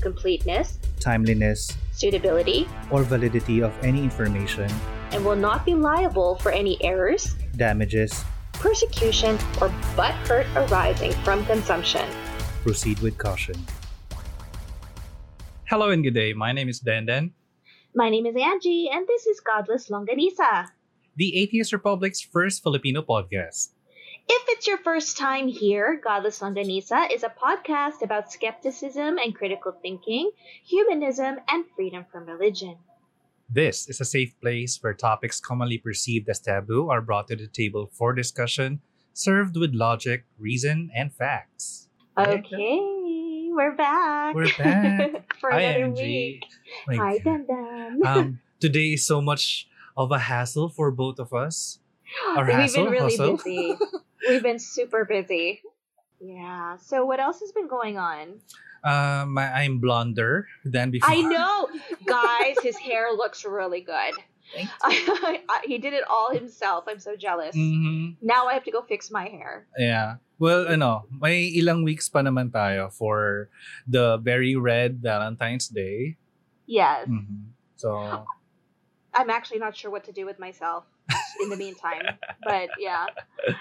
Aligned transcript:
Completeness, 0.00 0.78
timeliness, 1.00 1.72
suitability, 1.92 2.68
or 2.90 3.02
validity 3.02 3.62
of 3.62 3.72
any 3.82 4.02
information, 4.02 4.70
and 5.10 5.24
will 5.24 5.36
not 5.36 5.64
be 5.64 5.74
liable 5.74 6.36
for 6.36 6.52
any 6.52 6.76
errors, 6.84 7.34
damages, 7.56 8.24
persecution, 8.52 9.38
or 9.60 9.72
butt 9.96 10.12
hurt 10.28 10.46
arising 10.54 11.12
from 11.24 11.44
consumption. 11.46 12.04
proceed 12.62 12.98
with 13.00 13.16
caution. 13.16 13.54
Hello 15.70 15.90
and 15.90 16.02
good 16.04 16.14
day. 16.14 16.32
My 16.32 16.52
name 16.52 16.68
is 16.68 16.80
Dandan, 16.80 17.30
My 17.94 18.10
name 18.10 18.26
is 18.26 18.36
Angie, 18.36 18.90
and 18.92 19.06
this 19.08 19.26
is 19.26 19.40
Godless 19.40 19.88
Longganisa. 19.88 20.68
the 21.16 21.36
Atheist 21.40 21.72
Republic's 21.72 22.20
first 22.20 22.62
Filipino 22.62 23.00
podcast. 23.02 23.72
If 24.28 24.42
it's 24.48 24.66
your 24.66 24.78
first 24.78 25.16
time 25.16 25.46
here, 25.48 26.00
Godless 26.02 26.40
Longganisa 26.40 27.12
is 27.12 27.22
a 27.22 27.28
podcast 27.30 28.02
about 28.02 28.32
skepticism 28.32 29.18
and 29.18 29.34
critical 29.34 29.72
thinking, 29.82 30.30
humanism, 30.64 31.36
and 31.48 31.64
freedom 31.76 32.04
from 32.10 32.26
religion. 32.26 32.76
This 33.48 33.88
is 33.88 34.00
a 34.00 34.04
safe 34.04 34.34
place 34.40 34.78
where 34.82 34.94
topics 34.94 35.38
commonly 35.38 35.78
perceived 35.78 36.28
as 36.28 36.40
taboo 36.40 36.90
are 36.90 37.00
brought 37.00 37.28
to 37.28 37.36
the 37.36 37.46
table 37.46 37.88
for 37.92 38.12
discussion, 38.12 38.80
served 39.12 39.56
with 39.56 39.74
logic, 39.74 40.24
reason, 40.38 40.90
and 40.94 41.14
facts. 41.14 41.88
Okay, 42.18 42.78
we're 43.54 43.76
back. 43.76 44.34
We're 44.34 44.50
back. 44.58 45.34
for 45.40 45.52
Hi, 45.52 45.60
another 45.60 45.84
Angie. 45.84 46.40
week. 46.42 46.44
Like, 46.88 46.98
Hi, 46.98 47.18
Dandan. 47.22 48.04
um, 48.04 48.40
today 48.60 48.94
is 48.94 49.06
so 49.06 49.20
much 49.22 49.68
of 49.96 50.10
a 50.10 50.18
hassle 50.18 50.68
for 50.68 50.90
both 50.90 51.20
of 51.20 51.32
us. 51.32 51.78
or 52.36 52.44
We've 52.46 52.54
hassle, 52.54 52.84
been 52.84 52.92
really 52.92 53.16
hustle. 53.16 53.36
busy. 53.36 53.76
We've 54.28 54.42
been 54.42 54.58
super 54.58 55.04
busy. 55.04 55.62
Yeah. 56.20 56.76
So 56.78 57.04
what 57.04 57.20
else 57.20 57.40
has 57.40 57.52
been 57.52 57.68
going 57.68 57.98
on? 57.98 58.40
Um, 58.84 59.36
I'm 59.38 59.78
blonder 59.78 60.46
than 60.64 60.90
before. 60.90 61.10
I 61.10 61.20
know, 61.20 61.68
guys. 62.04 62.56
His 62.62 62.76
hair 62.76 63.12
looks 63.12 63.44
really 63.44 63.80
good. 63.80 64.14
Thank 64.54 64.70
he 65.64 65.78
did 65.78 65.92
it 65.92 66.04
all 66.08 66.30
himself. 66.30 66.84
I'm 66.86 67.00
so 67.00 67.16
jealous. 67.16 67.56
Mm-hmm. 67.56 68.24
Now 68.24 68.46
I 68.46 68.54
have 68.54 68.64
to 68.64 68.70
go 68.70 68.82
fix 68.82 69.10
my 69.10 69.26
hair. 69.28 69.66
Yeah. 69.76 70.16
Well, 70.38 70.68
ano, 70.68 71.06
may 71.10 71.50
ilang 71.56 71.82
weeks 71.82 72.08
pa 72.08 72.20
naman 72.20 72.52
tayo 72.52 72.92
for 72.92 73.48
the 73.88 74.18
very 74.18 74.54
red 74.54 75.02
Valentine's 75.02 75.66
Day. 75.66 76.16
Yes. 76.66 77.08
Mhm. 77.08 77.56
So, 77.76 78.24
I'm 79.14 79.30
actually 79.30 79.58
not 79.58 79.76
sure 79.76 79.90
what 79.90 80.04
to 80.04 80.12
do 80.12 80.24
with 80.26 80.38
myself 80.38 80.84
in 81.40 81.48
the 81.50 81.56
meantime. 81.56 82.04
but 82.44 82.68
yeah. 82.78 83.06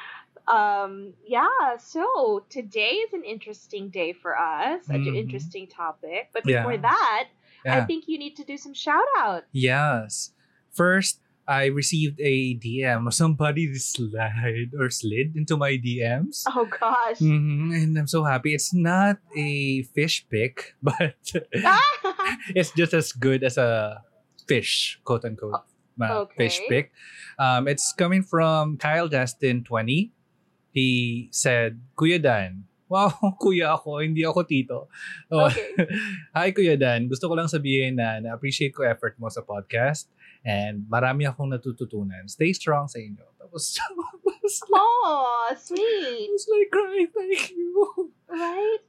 Um 0.47 1.13
yeah, 1.25 1.77
so 1.77 2.45
today 2.49 3.01
is 3.05 3.13
an 3.13 3.23
interesting 3.23 3.89
day 3.89 4.13
for 4.13 4.38
us, 4.38 4.85
such 4.85 5.05
an 5.09 5.15
interesting 5.15 5.67
topic. 5.67 6.29
But 6.33 6.45
Yeah. 6.45 6.61
before 6.61 6.77
that, 6.77 7.29
I 7.65 7.81
think 7.81 8.05
you 8.07 8.17
need 8.19 8.35
to 8.37 8.43
do 8.45 8.57
some 8.57 8.73
shout 8.73 9.09
out. 9.17 9.43
Yes. 9.52 10.31
First, 10.71 11.19
I 11.47 11.65
received 11.65 12.19
a 12.21 12.53
DM. 12.57 13.09
Somebody 13.13 13.73
slid 13.77 14.73
or 14.77 14.89
slid 14.89 15.35
into 15.35 15.57
my 15.57 15.77
DMs. 15.77 16.43
Oh 16.45 16.65
gosh. 16.69 17.17
Mhm, 17.21 17.73
And 17.73 17.97
I'm 17.97 18.07
so 18.07 18.23
happy. 18.25 18.53
It's 18.53 18.73
not 18.73 19.17
a 19.37 19.81
fish 19.97 20.25
pic, 20.30 20.73
but 20.83 21.15
it's 22.53 22.71
just 22.71 22.93
as 22.93 23.11
good 23.14 23.43
as 23.43 23.58
a 23.58 24.02
fish, 24.47 24.99
quote 25.03 25.25
unquote, 25.25 25.61
fish 26.37 26.59
okay. 26.61 26.70
pic. 26.70 26.86
Um, 27.39 27.67
it's 27.67 27.93
coming 27.93 28.21
from 28.21 28.77
Kyle 28.77 29.08
Justin 29.08 29.64
20. 29.64 30.11
He 30.75 31.31
said, 31.31 31.80
Kuya 31.95 32.19
Dan, 32.19 32.67
wow, 32.91 33.15
kuya 33.41 33.80
ako, 33.80 34.03
hindi 34.03 34.27
ako 34.27 34.43
tito. 34.43 34.91
Oh, 35.31 35.47
Okay. 35.47 35.71
Hi 36.36 36.52
Kuya 36.52 36.75
Dan, 36.75 37.08
gusto 37.08 37.31
ko 37.31 37.33
lang 37.39 37.47
sabihin 37.47 37.95
na 37.95 38.19
na-appreciate 38.19 38.75
ko 38.75 38.83
effort 38.83 39.15
mo 39.15 39.31
sa 39.31 39.39
podcast 39.39 40.11
and 40.43 40.83
marami 40.91 41.23
akong 41.23 41.47
natututunan. 41.47 42.27
Stay 42.27 42.52
strong 42.52 42.91
sa 42.91 42.99
inyo. 42.99 43.23
Tapos, 43.39 43.80
tapos 44.27 44.55
oh, 44.75 45.47
I 45.47 45.55
sweet. 45.55 46.27
was 46.27 46.45
like 46.52 46.69
crying, 46.69 47.09
thank 47.15 47.55
you. 47.55 48.11
Right? 48.27 48.83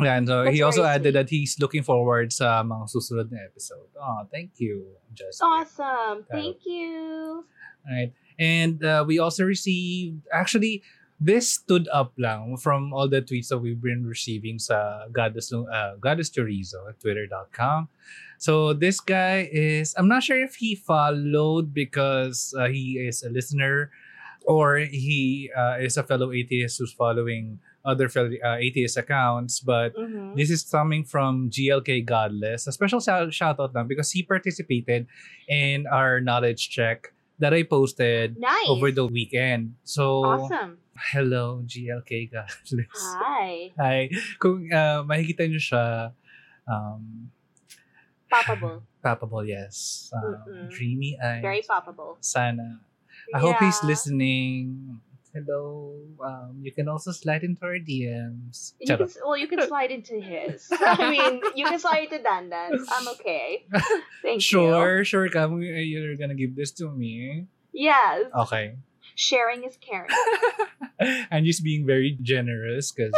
Yeah, 0.00 0.16
and 0.20 0.26
so 0.28 0.44
That's 0.44 0.56
he 0.56 0.62
also 0.62 0.84
added 0.84 1.12
sweet. 1.12 1.24
that 1.24 1.28
he's 1.30 1.56
looking 1.56 1.82
forward 1.82 2.32
sa 2.32 2.60
mga 2.60 2.84
susunod 2.90 3.32
na 3.32 3.48
episode. 3.48 3.88
Oh, 3.96 4.28
thank 4.28 4.60
you, 4.60 4.92
Justin. 5.16 5.46
Awesome. 5.48 6.28
Thank 6.28 6.68
you. 6.68 7.44
Right. 7.84 8.12
And 8.38 8.84
uh, 8.84 9.04
we 9.06 9.18
also 9.18 9.44
received, 9.44 10.22
actually, 10.32 10.82
this 11.20 11.48
stood 11.52 11.86
up 11.92 12.12
lang 12.18 12.56
from 12.58 12.92
all 12.92 13.08
the 13.08 13.22
tweets 13.22 13.48
that 13.48 13.58
we've 13.58 13.80
been 13.80 14.04
receiving 14.06 14.58
sa 14.58 15.06
Goddess, 15.12 15.52
uh, 15.52 15.94
Goddess 16.00 16.30
Chorizo 16.30 16.88
at 16.90 16.98
twitter.com. 16.98 17.88
So 18.38 18.72
this 18.74 18.98
guy 18.98 19.48
is, 19.52 19.94
I'm 19.96 20.08
not 20.08 20.24
sure 20.24 20.42
if 20.42 20.56
he 20.56 20.74
followed 20.74 21.72
because 21.72 22.52
uh, 22.58 22.66
he 22.66 22.98
is 22.98 23.22
a 23.22 23.30
listener 23.30 23.92
or 24.44 24.78
he 24.78 25.48
uh, 25.56 25.76
is 25.78 25.96
a 25.96 26.02
fellow 26.02 26.32
atheist 26.32 26.78
who's 26.78 26.92
following 26.92 27.60
other 27.84 28.08
fellow 28.08 28.30
uh, 28.44 28.56
atheist 28.58 28.96
accounts, 28.96 29.60
but 29.60 29.94
Mhm. 29.94 30.34
this 30.34 30.50
is 30.50 30.62
coming 30.66 31.02
from 31.04 31.50
GLK 31.50 32.02
Godless. 32.02 32.66
A 32.66 32.72
special 32.72 32.98
shout 32.98 33.30
shout 33.34 33.58
out 33.62 33.74
lang 33.74 33.86
because 33.86 34.10
he 34.10 34.22
participated 34.26 35.06
in 35.46 35.86
our 35.86 36.18
knowledge 36.20 36.70
check 36.70 37.14
that 37.42 37.50
I 37.52 37.66
posted 37.66 38.38
Nice. 38.38 38.70
over 38.70 38.94
the 38.94 39.04
weekend. 39.04 39.74
So, 39.82 40.22
Awesome. 40.22 40.78
hello 41.10 41.66
GLK 41.66 42.30
Godless. 42.30 43.02
Hi. 43.18 43.74
Hi. 43.76 43.98
Kung 44.38 44.70
uh, 44.70 45.02
makikita 45.02 45.50
nyo 45.50 45.58
siya, 45.58 46.14
um, 46.64 47.28
Poppable. 48.30 48.80
Papable, 49.04 49.42
yes. 49.44 50.08
Um, 50.14 50.70
dreamy 50.70 51.18
eyes. 51.18 51.42
Very 51.42 51.60
poppable. 51.66 52.16
Sana. 52.22 52.78
I 53.34 53.38
hope 53.42 53.58
he's 53.58 53.76
Yeah. 53.82 53.90
listening. 53.90 54.96
Hello. 55.34 55.96
Um, 56.22 56.60
you 56.60 56.72
can 56.72 56.88
also 56.88 57.10
slide 57.10 57.42
into 57.42 57.64
our 57.64 57.80
DMs. 57.80 58.74
You 58.78 58.96
can, 58.96 59.08
well, 59.24 59.36
you 59.36 59.48
can 59.48 59.66
slide 59.66 59.90
into 59.90 60.20
his. 60.20 60.68
I 60.72 61.10
mean, 61.10 61.40
you 61.54 61.64
can 61.64 61.78
slide 61.78 62.04
into 62.12 62.18
Dandan. 62.18 62.84
I'm 62.90 63.08
okay. 63.16 63.64
Thank 64.22 64.36
you. 64.36 64.40
Sure, 64.40 65.04
sure. 65.04 65.28
Come, 65.30 65.62
you're 65.62 66.16
gonna 66.16 66.34
give 66.34 66.54
this 66.54 66.70
to 66.72 66.90
me. 66.90 67.46
Yes. 67.72 68.26
Okay. 68.36 68.76
Sharing 69.14 69.64
is 69.64 69.78
caring. 69.80 70.10
and 71.30 71.46
just 71.46 71.64
being 71.64 71.86
very 71.86 72.18
generous 72.20 72.92
because 72.92 73.12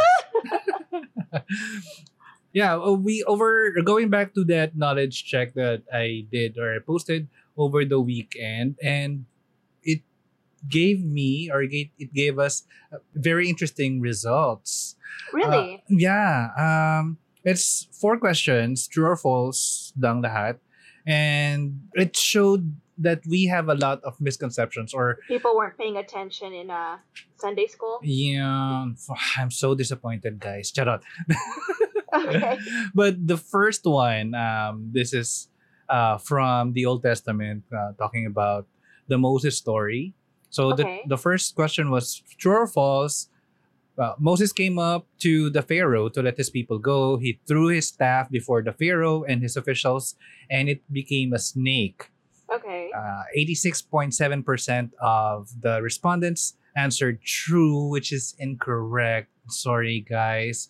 yeah 2.53 2.75
uh, 2.79 2.95
we 2.95 3.23
over 3.27 3.71
going 3.83 4.09
back 4.09 4.33
to 4.33 4.43
that 4.45 4.75
knowledge 4.75 5.25
check 5.25 5.53
that 5.53 5.83
i 5.91 6.25
did 6.31 6.57
or 6.57 6.73
i 6.73 6.79
posted 6.79 7.27
over 7.57 7.83
the 7.83 7.99
weekend 7.99 8.75
and 8.81 9.25
gave 10.69 11.03
me 11.03 11.49
or 11.51 11.63
it, 11.63 11.89
it 11.97 12.13
gave 12.13 12.39
us 12.39 12.63
uh, 12.93 12.97
very 13.13 13.49
interesting 13.49 14.01
results 14.01 14.95
Really? 15.33 15.75
Uh, 15.75 15.77
yeah 15.89 16.49
um 16.57 17.17
it's 17.43 17.87
four 17.91 18.17
questions 18.17 18.87
true 18.87 19.05
or 19.05 19.17
false 19.17 19.93
lang 19.97 20.21
lahat 20.21 20.57
and 21.05 21.79
it 21.93 22.15
showed 22.17 22.75
that 22.97 23.21
we 23.27 23.45
have 23.45 23.69
a 23.69 23.75
lot 23.75 24.01
of 24.03 24.19
misconceptions 24.19 24.93
or 24.93 25.19
People 25.27 25.55
weren't 25.55 25.77
paying 25.77 25.97
attention 25.97 26.53
in 26.53 26.71
uh, 26.71 26.97
Sunday 27.37 27.67
school. 27.67 27.99
Yeah, 28.03 28.87
I'm 29.37 29.51
so 29.51 29.75
disappointed, 29.75 30.39
guys. 30.39 30.71
Charot. 30.71 31.01
Okay. 32.13 32.57
but 32.95 33.15
the 33.19 33.37
first 33.37 33.83
one, 33.85 34.33
um, 34.33 34.89
this 34.91 35.13
is 35.13 35.49
uh, 35.89 36.17
from 36.17 36.73
the 36.73 36.85
Old 36.85 37.03
Testament, 37.03 37.63
uh, 37.75 37.91
talking 37.97 38.25
about 38.25 38.67
the 39.07 39.17
Moses 39.17 39.57
story. 39.57 40.13
So 40.49 40.71
Okay. 40.73 41.01
the 41.05 41.15
the 41.15 41.17
first 41.17 41.55
question 41.55 41.89
was 41.91 42.21
true 42.37 42.55
or 42.63 42.67
false. 42.67 43.29
Uh, 43.97 44.11
Moses 44.19 44.51
came 44.51 44.77
up 44.77 45.07
to 45.23 45.49
the 45.49 45.61
Pharaoh 45.63 46.09
to 46.09 46.21
let 46.21 46.35
his 46.35 46.49
people 46.49 46.79
go. 46.79 47.15
He 47.15 47.39
threw 47.47 47.67
his 47.71 47.87
staff 47.87 48.27
before 48.29 48.61
the 48.61 48.73
Pharaoh 48.75 49.23
and 49.23 49.41
his 49.41 49.55
officials, 49.55 50.15
and 50.51 50.67
it 50.67 50.83
became 50.91 51.31
a 51.31 51.39
snake. 51.39 52.11
Okay. 52.51 52.91
Uh, 52.91 53.23
86.7% 53.37 54.91
of 55.01 55.49
the 55.61 55.81
respondents 55.81 56.57
answered 56.75 57.21
true, 57.23 57.87
which 57.87 58.11
is 58.11 58.35
incorrect. 58.37 59.31
Sorry, 59.47 60.01
guys. 60.03 60.69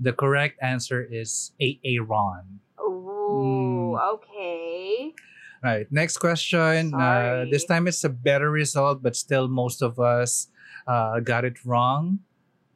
The 0.00 0.12
correct 0.12 0.58
answer 0.60 0.98
is 1.06 1.52
A. 1.62 1.78
Aaron. 1.84 2.58
Ooh, 2.82 3.94
Mm. 3.94 4.14
okay. 4.18 5.14
Right. 5.64 5.90
Next 5.90 6.18
question. 6.18 6.92
Uh, 6.92 7.46
this 7.50 7.64
time 7.64 7.88
it's 7.88 8.04
a 8.04 8.10
better 8.10 8.50
result, 8.50 9.02
but 9.02 9.16
still 9.16 9.48
most 9.48 9.80
of 9.80 9.98
us 9.98 10.48
uh, 10.86 11.20
got 11.20 11.46
it 11.46 11.64
wrong. 11.64 12.20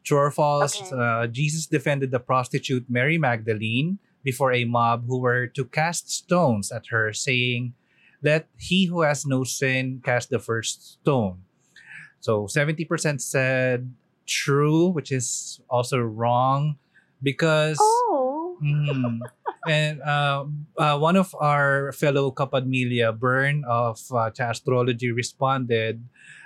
True 0.04 0.16
or 0.16 0.30
false? 0.30 0.80
Okay. 0.80 0.96
Uh, 0.96 1.26
Jesus 1.26 1.66
defended 1.66 2.10
the 2.10 2.18
prostitute 2.18 2.88
Mary 2.88 3.18
Magdalene 3.18 3.98
before 4.24 4.52
a 4.54 4.64
mob 4.64 5.04
who 5.06 5.20
were 5.20 5.46
to 5.48 5.66
cast 5.66 6.10
stones 6.10 6.72
at 6.72 6.86
her, 6.88 7.12
saying, 7.12 7.74
Let 8.22 8.48
he 8.56 8.86
who 8.86 9.02
has 9.02 9.26
no 9.26 9.44
sin 9.44 10.00
cast 10.02 10.30
the 10.30 10.38
first 10.38 10.96
stone. 11.02 11.44
So 12.20 12.44
70% 12.46 13.20
said 13.20 13.92
true, 14.26 14.88
which 14.88 15.12
is 15.12 15.60
also 15.68 15.98
wrong 15.98 16.78
because. 17.22 17.76
Oh. 17.78 17.97
Mm. 18.62 19.20
and 19.68 20.02
uh, 20.02 20.44
uh, 20.78 20.98
one 20.98 21.16
of 21.16 21.34
our 21.38 21.92
fellow 21.92 22.30
Kapadmilia, 22.30 23.16
Bern 23.16 23.64
of 23.68 24.00
uh, 24.10 24.30
Astrology, 24.38 25.12
responded, 25.12 26.02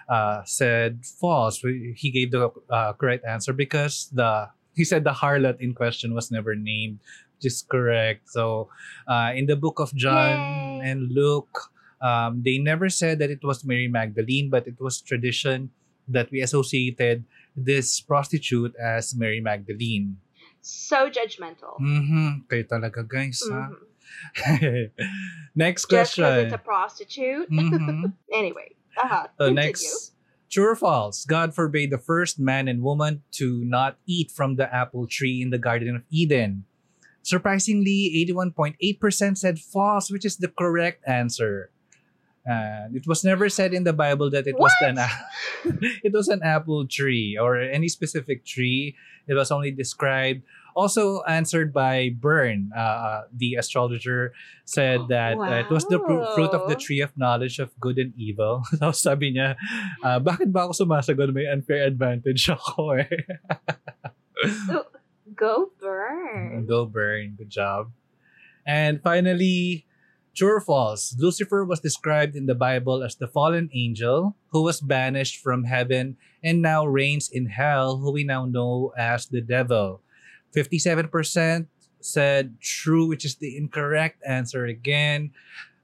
uh, 0.09 0.43
said 0.45 1.05
false. 1.05 1.61
He 1.97 2.11
gave 2.11 2.31
the 2.31 2.51
uh, 2.71 2.93
correct 2.95 3.25
answer 3.25 3.53
because 3.53 4.11
the 4.13 4.49
he 4.75 4.85
said 4.85 5.05
the 5.05 5.13
harlot 5.13 5.61
in 5.61 5.75
question 5.75 6.15
was 6.15 6.31
never 6.31 6.55
named, 6.55 7.01
which 7.37 7.53
is 7.53 7.63
correct. 7.63 8.29
So 8.29 8.69
uh, 9.07 9.33
in 9.35 9.47
the 9.47 9.57
book 9.57 9.79
of 9.79 9.95
John 9.95 10.81
Yay. 10.81 10.91
and 10.91 11.13
Luke, 11.13 11.73
um, 12.01 12.43
they 12.43 12.59
never 12.59 12.89
said 12.89 13.19
that 13.21 13.31
it 13.31 13.45
was 13.45 13.65
Mary 13.65 13.89
Magdalene, 13.89 14.51
but 14.51 14.67
it 14.67 14.81
was 14.81 15.01
tradition 15.01 15.71
that 16.09 16.31
we 16.31 16.41
associated 16.41 17.25
this 17.55 18.01
prostitute 18.01 18.75
as 18.81 19.15
Mary 19.15 19.41
Magdalene. 19.41 20.17
So 20.63 21.11
judgmental. 21.11 21.75
Mm-hmm. 21.83 22.47
Kayo 22.47 22.65
talaga, 22.71 23.03
guys. 23.03 23.43
ha? 23.51 23.69
Mhm. 23.75 24.91
next 25.55 25.91
Just 25.91 26.17
because 26.17 26.17
question. 26.17 26.47
it's 26.47 26.55
a 26.55 26.63
prostitute. 26.63 27.51
Mhm. 27.51 28.13
Anyway. 28.33 28.75
Uh-huh. 28.97 29.27
So 29.41 29.51
next, 29.51 30.13
true 30.51 30.69
or 30.71 30.77
false? 30.77 31.25
God 31.25 31.55
forbade 31.55 31.91
the 31.91 31.99
first 31.99 32.39
man 32.39 32.69
and 32.69 32.83
woman 32.83 33.23
to 33.41 33.65
not 33.65 33.97
eat 34.07 34.31
from 34.31 34.57
the 34.57 34.69
apple 34.69 35.07
tree 35.09 35.41
in 35.41 35.51
the 35.51 35.59
Garden 35.59 35.97
of 35.97 36.05
Eden. 36.13 36.65
Surprisingly, 37.23 38.11
81.8% 38.29 39.39
said 39.39 39.59
false, 39.59 40.11
which 40.11 40.25
is 40.27 40.37
the 40.37 40.49
correct 40.51 41.03
answer. 41.07 41.71
And 42.45 42.97
it 42.97 43.07
was 43.07 43.23
never 43.23 43.49
said 43.49 43.73
in 43.73 43.85
the 43.85 43.93
Bible 43.93 44.31
that 44.31 44.47
it 44.47 44.59
was 44.59 44.75
an 44.83 44.99
it 46.03 46.13
was 46.13 46.27
an 46.27 46.43
apple 46.43 46.87
tree 46.87 47.39
or 47.39 47.61
any 47.61 47.89
specific 47.89 48.45
tree. 48.45 48.97
It 49.29 49.35
was 49.35 49.51
only 49.51 49.71
described. 49.71 50.43
Also 50.75 51.23
answered 51.29 51.71
by 51.71 52.17
Byrne, 52.19 52.73
uh, 52.75 53.29
the 53.31 53.55
astrologer, 53.61 54.33
said 54.65 55.07
that 55.09 55.37
uh, 55.37 55.63
it 55.63 55.71
was 55.71 55.85
the 55.87 56.01
pru- 56.01 56.25
fruit 56.35 56.51
of 56.51 56.67
the 56.67 56.75
tree 56.75 57.01
of 57.05 57.13
knowledge 57.15 57.61
of 57.61 57.71
good 57.79 57.99
and 57.99 58.17
evil. 58.17 58.65
Tapos 58.81 59.05
sabi 59.05 59.37
niya, 59.37 59.55
ah, 60.03 60.19
bakit 60.19 60.49
ba 60.49 60.65
ako 60.65 60.73
sumasagot? 60.73 61.29
May 61.31 61.45
unfair 61.45 61.85
advantage 61.85 62.49
ako 62.49 63.05
eh. 63.05 63.21
Go 65.37 65.71
burn. 65.79 66.67
Go 66.67 66.87
Byrne. 66.87 67.37
Good 67.37 67.51
job. 67.51 67.93
And 68.67 69.03
finally, 69.03 69.87
true 70.35 70.57
or 70.57 70.61
false? 70.61 71.15
Lucifer 71.19 71.65
was 71.65 71.81
described 71.81 72.37
in 72.37 72.47
the 72.47 72.55
Bible 72.55 73.03
as 73.03 73.17
the 73.17 73.29
fallen 73.29 73.71
angel 73.73 74.37
who 74.51 74.63
was 74.63 74.81
banished 74.81 75.41
from 75.41 75.65
heaven 75.65 76.17
and 76.43 76.63
now 76.63 76.85
reigns 76.87 77.31
in 77.31 77.47
hell, 77.47 77.99
who 77.99 78.13
we 78.13 78.25
now 78.25 78.45
know 78.45 78.93
as 78.97 79.27
the 79.27 79.41
devil. 79.41 80.01
57% 80.55 81.67
said 82.01 82.61
true, 82.61 83.07
which 83.07 83.25
is 83.25 83.37
the 83.37 83.57
incorrect 83.57 84.23
answer 84.27 84.67
again. 84.67 85.31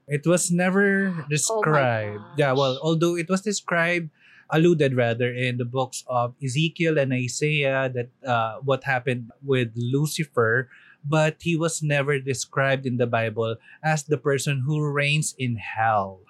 It 0.07 0.25
was 0.25 0.51
never 0.51 1.25
described. 1.29 2.21
yeah, 2.37 2.51
well, 2.53 2.79
although 2.81 3.15
it 3.15 3.29
was 3.29 3.41
described, 3.41 4.09
alluded 4.49 4.95
rather, 4.95 5.31
in 5.31 5.57
the 5.57 5.65
books 5.65 6.03
of 6.07 6.33
Ezekiel 6.43 6.97
and 6.97 7.13
Isaiah 7.13 7.89
that 7.93 8.09
uh, 8.25 8.57
what 8.65 8.83
happened 8.83 9.31
with 9.45 9.69
Lucifer, 9.75 10.69
but 11.05 11.37
he 11.41 11.55
was 11.55 11.81
never 11.81 12.19
described 12.19 12.85
in 12.85 12.97
the 12.97 13.07
Bible 13.07 13.55
as 13.83 14.03
the 14.03 14.17
person 14.17 14.63
who 14.65 14.81
reigns 14.83 15.35
in 15.37 15.55
hell. 15.57 16.21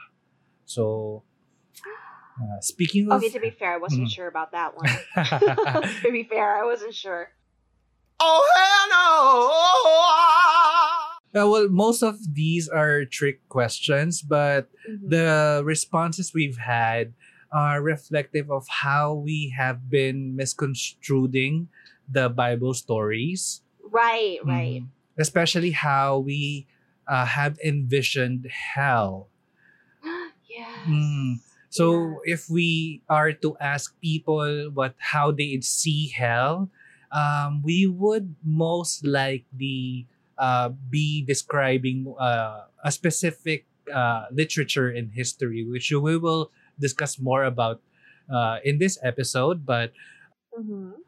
So, 0.66 1.24
uh, 2.39 2.60
speaking 2.62 3.12
of. 3.12 3.24
Okay, 3.24 3.30
to 3.33 3.39
be 3.39 3.50
fair, 3.51 3.74
I 3.74 3.77
wasn't 3.77 4.07
Mhm. 4.07 4.13
sure 4.13 4.27
about 4.27 4.51
that 4.51 4.77
one. 4.77 4.88
to 6.04 6.12
be 6.12 6.24
fair, 6.24 6.56
I 6.62 6.63
wasn't 6.66 6.94
sure. 6.94 7.30
Oh 8.19 8.44
hell 8.56 8.88
no! 11.33 11.42
Uh, 11.42 11.45
well, 11.48 11.69
most 11.69 12.01
of 12.01 12.18
these 12.33 12.68
are 12.68 13.06
trick 13.06 13.39
questions, 13.50 14.21
but 14.21 14.68
Mhm. 14.89 15.10
the 15.10 15.62
responses 15.63 16.33
we've 16.33 16.57
had 16.57 17.13
are 17.51 17.81
reflective 17.81 18.50
of 18.51 18.68
how 18.68 19.13
we 19.13 19.50
have 19.56 19.89
been 19.89 20.36
misconstruing 20.36 21.69
the 22.10 22.30
Bible 22.30 22.74
stories. 22.74 23.62
Right, 23.91 24.39
right. 24.45 24.81
Mhm. 24.81 24.89
Especially 25.18 25.71
how 25.71 26.19
we 26.19 26.68
uh, 27.07 27.25
have 27.25 27.59
envisioned 27.63 28.47
hell. 28.47 29.27
yes. 30.50 30.88
Mm. 30.88 31.39
So 31.69 32.21
if 32.25 32.50
we 32.50 33.01
are 33.09 33.31
to 33.44 33.57
ask 33.59 33.94
people 34.01 34.71
what 34.74 34.95
how 34.97 35.31
they 35.31 35.59
see 35.62 36.09
hell, 36.09 36.69
um, 37.12 37.62
we 37.63 37.88
would 37.88 38.36
most 38.44 39.06
likely 39.06 40.07
uh, 40.38 40.69
be 40.89 41.21
describing 41.24 42.13
uh, 42.19 42.65
a 42.83 42.92
specific 42.92 43.65
uh, 43.94 44.27
literature 44.31 44.89
and 44.89 45.12
history, 45.13 45.65
which 45.65 45.92
we 45.92 46.18
will 46.18 46.51
discuss 46.80 47.19
more 47.19 47.44
about 47.44 47.81
uh, 48.31 48.59
in 48.63 48.80
this 48.80 48.97
episode. 49.03 49.65
But 49.65 49.94
Mhm. 50.57 51.03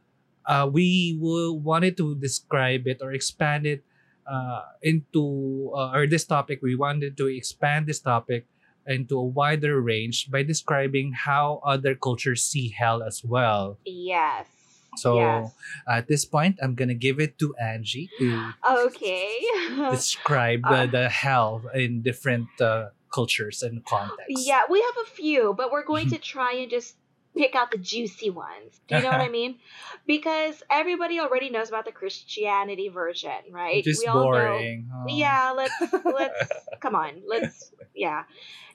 Uh, 0.46 0.68
we 0.72 1.18
wanted 1.20 1.98
to 1.98 2.16
describe 2.16 2.88
it 2.88 3.00
or 3.02 3.12
expand 3.14 3.66
it 3.66 3.84
uh, 4.26 4.62
into 4.82 5.72
uh, 5.76 5.92
or 5.94 6.08
this 6.08 6.26
topic 6.26 6.62
we 6.62 6.76
wanted 6.76 7.18
to 7.18 7.28
expand 7.28 7.86
this 7.88 8.00
topic 8.00 8.46
into 8.88 9.18
a 9.18 9.24
wider 9.26 9.80
range 9.82 10.30
by 10.32 10.42
describing 10.44 11.14
how 11.14 11.62
other 11.66 11.94
cultures 11.96 12.42
see 12.44 12.70
hell 12.70 13.04
as 13.04 13.22
well 13.24 13.78
Yes. 13.86 14.48
so 14.98 15.16
yes. 15.22 15.54
at 15.88 16.08
this 16.08 16.26
point 16.26 16.58
i'm 16.62 16.76
gonna 16.76 16.98
give 16.98 17.20
it 17.20 17.38
to 17.40 17.54
angie 17.62 18.10
to 18.20 18.54
Okay. 18.90 19.38
describe 19.92 20.62
Uh, 20.66 20.86
the, 20.86 20.92
the 20.92 21.10
hell 21.10 21.62
in 21.74 22.02
different 22.02 22.50
uh, 22.62 22.90
cultures 23.14 23.62
and 23.62 23.84
contexts 23.86 24.48
yeah, 24.48 24.64
we 24.70 24.80
have 24.80 24.98
a 25.04 25.10
few, 25.10 25.54
but 25.58 25.72
we're 25.72 25.84
going 25.86 26.08
to 26.10 26.18
try 26.34 26.54
and 26.56 26.72
just 26.72 26.96
pick 27.38 27.56
out 27.56 27.72
the 27.72 27.78
juicy 27.78 28.30
ones. 28.30 28.80
Do 28.88 28.96
you 28.98 29.04
know 29.04 29.10
what 29.10 29.22
I 29.22 29.30
mean? 29.42 29.60
Because 30.06 30.62
everybody 30.70 31.20
already 31.20 31.50
knows 31.50 31.70
about 31.70 31.86
the 31.86 31.92
Christianity 31.92 32.90
version, 32.90 33.32
right? 33.52 33.86
is 33.86 34.00
we 34.00 34.08
all 34.08 34.24
boring 34.24 34.88
know. 34.90 35.06
Oh. 35.10 35.16
Yeah, 35.16 35.54
let's 35.56 35.74
let's 36.06 36.52
come 36.80 36.96
on. 36.96 37.22
Let's 37.28 37.72
yeah. 37.96 38.24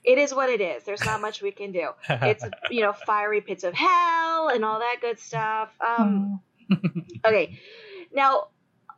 It 0.04 0.18
is 0.18 0.32
what 0.32 0.48
it 0.50 0.60
is. 0.60 0.84
There's 0.84 1.04
not 1.04 1.20
much 1.20 1.42
we 1.42 1.50
can 1.50 1.72
do. 1.72 1.88
It's 2.08 2.44
you 2.70 2.82
know, 2.82 2.92
fiery 3.06 3.40
pits 3.40 3.64
of 3.64 3.74
hell 3.74 4.48
and 4.48 4.64
all 4.64 4.78
that 4.78 4.96
good 5.00 5.18
stuff. 5.18 5.70
Um 5.80 6.40
Okay. 7.24 7.58
Now, 8.12 8.48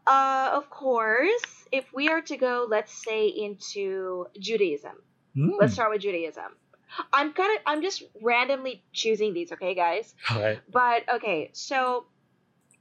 uh, 0.07 0.51
of 0.55 0.71
course, 0.71 1.67
if 1.73 1.93
we 1.93 2.09
are 2.09 2.23
to 2.23 2.37
go, 2.37 2.67
let's 2.69 2.93
say, 3.05 3.29
into 3.29 4.27
Judaism. 4.39 4.93
Hmm. 5.35 5.51
Let's 5.59 5.75
start 5.75 5.91
with 5.91 6.03
Judaism. 6.03 6.57
I'm 7.13 7.33
kind 7.33 7.57
of, 7.57 7.63
I'm 7.67 7.83
just 7.83 8.03
randomly 8.23 8.83
choosing 8.93 9.35
these, 9.35 9.53
okay, 9.53 9.75
guys? 9.75 10.15
Alright. 10.31 10.61
But 10.71 11.09
okay, 11.17 11.51
so 11.53 12.07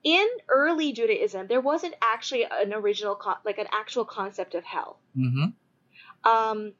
in 0.03 0.27
early 0.47 0.93
Judaism, 0.93 1.47
there 1.47 1.61
wasn't 1.61 1.95
actually 2.01 2.45
an 2.49 2.73
original, 2.73 3.15
con- 3.15 3.37
like 3.43 3.57
an 3.57 3.67
actual 3.71 4.05
concept 4.05 4.55
of 4.55 4.63
hell. 4.63 4.99
Mhm. 5.17 5.53
Um, 6.23 6.73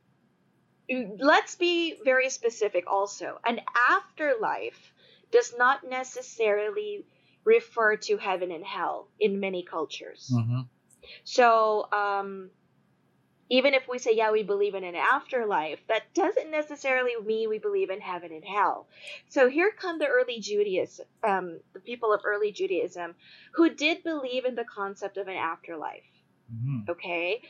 let's 1.19 1.55
be 1.55 1.95
very 2.03 2.29
specific 2.29 2.85
also. 2.87 3.39
An 3.45 3.59
afterlife 3.89 4.93
does 5.31 5.53
not 5.57 5.83
necessarily 5.87 7.05
refer 7.43 7.97
to 7.97 8.17
heaven 8.17 8.51
and 8.51 8.63
hell 8.63 9.09
in 9.19 9.39
many 9.39 9.63
cultures. 9.63 10.31
Mhm. 10.33 10.67
So, 11.23 11.91
um, 11.91 12.51
even 13.49 13.73
if 13.73 13.83
we 13.87 13.97
say, 13.97 14.11
yeah, 14.13 14.31
we 14.31 14.43
believe 14.43 14.75
in 14.75 14.83
an 14.83 14.95
afterlife, 14.95 15.79
that 15.87 16.13
doesn't 16.13 16.51
necessarily 16.51 17.13
mean 17.23 17.49
we 17.49 17.59
believe 17.59 17.89
in 17.89 18.01
heaven 18.01 18.31
and 18.31 18.43
hell. 18.43 18.87
So 19.29 19.49
here 19.49 19.71
come 19.71 19.99
the 19.99 20.07
early 20.07 20.39
Judaism, 20.39 21.05
um, 21.23 21.59
the 21.73 21.79
people 21.79 22.13
of 22.13 22.21
early 22.25 22.51
Judaism, 22.51 23.15
who 23.53 23.69
did 23.69 24.03
believe 24.03 24.45
in 24.45 24.55
the 24.55 24.65
concept 24.65 25.17
of 25.17 25.27
an 25.27 25.37
afterlife, 25.37 26.03
Mhm. 26.53 26.89
okay, 26.89 27.41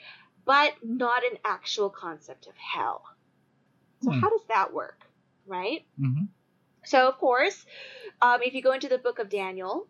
but 0.46 0.74
not 0.84 1.24
an 1.26 1.38
actual 1.44 1.90
concept 1.90 2.48
of 2.48 2.56
hell. 2.58 3.04
So 4.04 4.12
Hmm. 4.12 4.20
how 4.20 4.30
does 4.30 4.46
that 4.48 4.74
work, 4.74 5.10
right? 5.46 5.86
Mhm. 6.00 6.30
So 6.86 7.08
of 7.08 7.18
course, 7.18 7.66
um, 8.22 8.42
if 8.44 8.54
you 8.54 8.62
go 8.62 8.72
into 8.72 8.88
the 8.90 8.98
book 9.00 9.20
of 9.20 9.30
Daniel, 9.30 9.88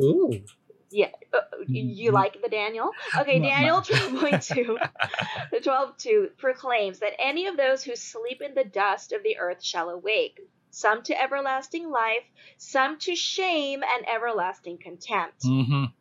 Ooh. 0.00 0.44
Yeah, 0.90 1.10
uh, 1.34 1.40
you, 1.66 1.84
you 1.84 2.10
Mhm. 2.10 2.14
like 2.14 2.40
the 2.42 2.48
Daniel? 2.48 2.90
Okay, 3.20 3.38
Daniel 3.40 3.82
12.2, 3.82 4.78
the 5.52 5.60
12.2 5.60 6.36
proclaims 6.38 7.00
that 7.00 7.12
any 7.20 7.46
of 7.46 7.56
those 7.56 7.84
who 7.84 7.94
sleep 7.96 8.40
in 8.40 8.54
the 8.54 8.64
dust 8.64 9.12
of 9.12 9.22
the 9.22 9.38
earth 9.38 9.62
shall 9.62 9.90
awake, 9.90 10.40
some 10.70 11.02
to 11.02 11.20
everlasting 11.22 11.90
life, 11.90 12.24
some 12.56 12.98
to 13.00 13.14
shame 13.14 13.82
and 13.82 14.08
everlasting 14.08 14.78
contempt. 14.78 15.42
Mhm. 15.44 15.92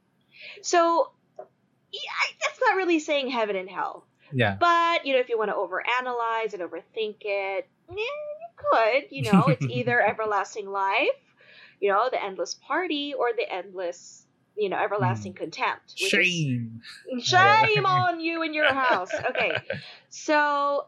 So, 0.62 1.12
yeah, 1.92 2.36
that's 2.42 2.60
not 2.62 2.76
really 2.76 3.00
saying 3.00 3.30
heaven 3.30 3.56
and 3.56 3.70
hell. 3.70 4.08
Yeah. 4.34 4.58
But, 4.60 5.06
you 5.06 5.14
know, 5.14 5.20
if 5.20 5.30
you 5.30 5.38
want 5.38 5.50
to 5.52 5.56
overanalyze 5.56 6.54
and 6.54 6.62
overthink 6.62 7.18
it, 7.22 7.68
yeah, 7.90 7.96
you 7.96 8.48
could. 8.56 9.04
You 9.12 9.24
know, 9.24 9.48
it's 9.48 9.66
either 9.70 10.02
everlasting 10.02 10.70
life, 10.70 11.10
you 11.80 11.90
know, 11.90 12.10
the 12.12 12.22
endless 12.22 12.56
party, 12.56 13.14
or 13.14 13.30
the 13.36 13.52
endless, 13.52 14.27
you 14.58 14.70
know, 14.70 14.78
everlasting 14.78 15.34
contempt. 15.34 15.94
which 16.02 16.04
is- 16.04 16.10
Shame. 16.10 16.82
Shame 17.22 17.86
on 17.98 18.20
you 18.20 18.42
and 18.42 18.56
your 18.56 18.74
house. 18.74 19.12
Okay. 19.14 19.52
So 20.10 20.88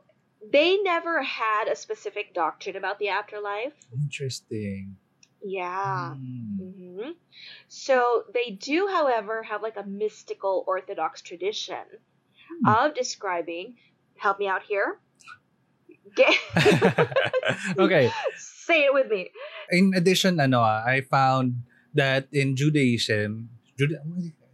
they 0.52 0.78
never 0.78 1.22
had 1.22 1.68
a 1.68 1.76
specific 1.76 2.34
doctrine 2.34 2.76
about 2.76 2.98
the 3.00 3.10
afterlife. 3.10 3.74
Interesting. 3.94 4.98
Yeah. 5.44 6.14
Mm. 6.18 6.58
hmm 6.58 7.10
So 7.68 8.24
they 8.34 8.52
do, 8.52 8.88
however, 8.92 9.44
have 9.44 9.62
like 9.62 9.78
a 9.78 9.86
mystical 9.86 10.64
Orthodox 10.68 11.22
tradition 11.22 11.86
Hmm. 12.50 12.68
of 12.68 12.96
describing. 12.96 13.76
Help 14.18 14.40
me 14.40 14.48
out 14.48 14.64
here. 14.64 15.00
Okay. 17.78 18.10
say 18.38 18.86
it 18.86 18.94
with 18.94 19.08
me. 19.10 19.30
In 19.70 19.94
addition, 19.96 20.40
ano 20.40 20.62
ah, 20.62 20.84
I 20.86 21.02
found 21.02 21.64
that 21.94 22.28
in 22.32 22.56
Judaism, 22.56 23.50
Juda- 23.80 24.04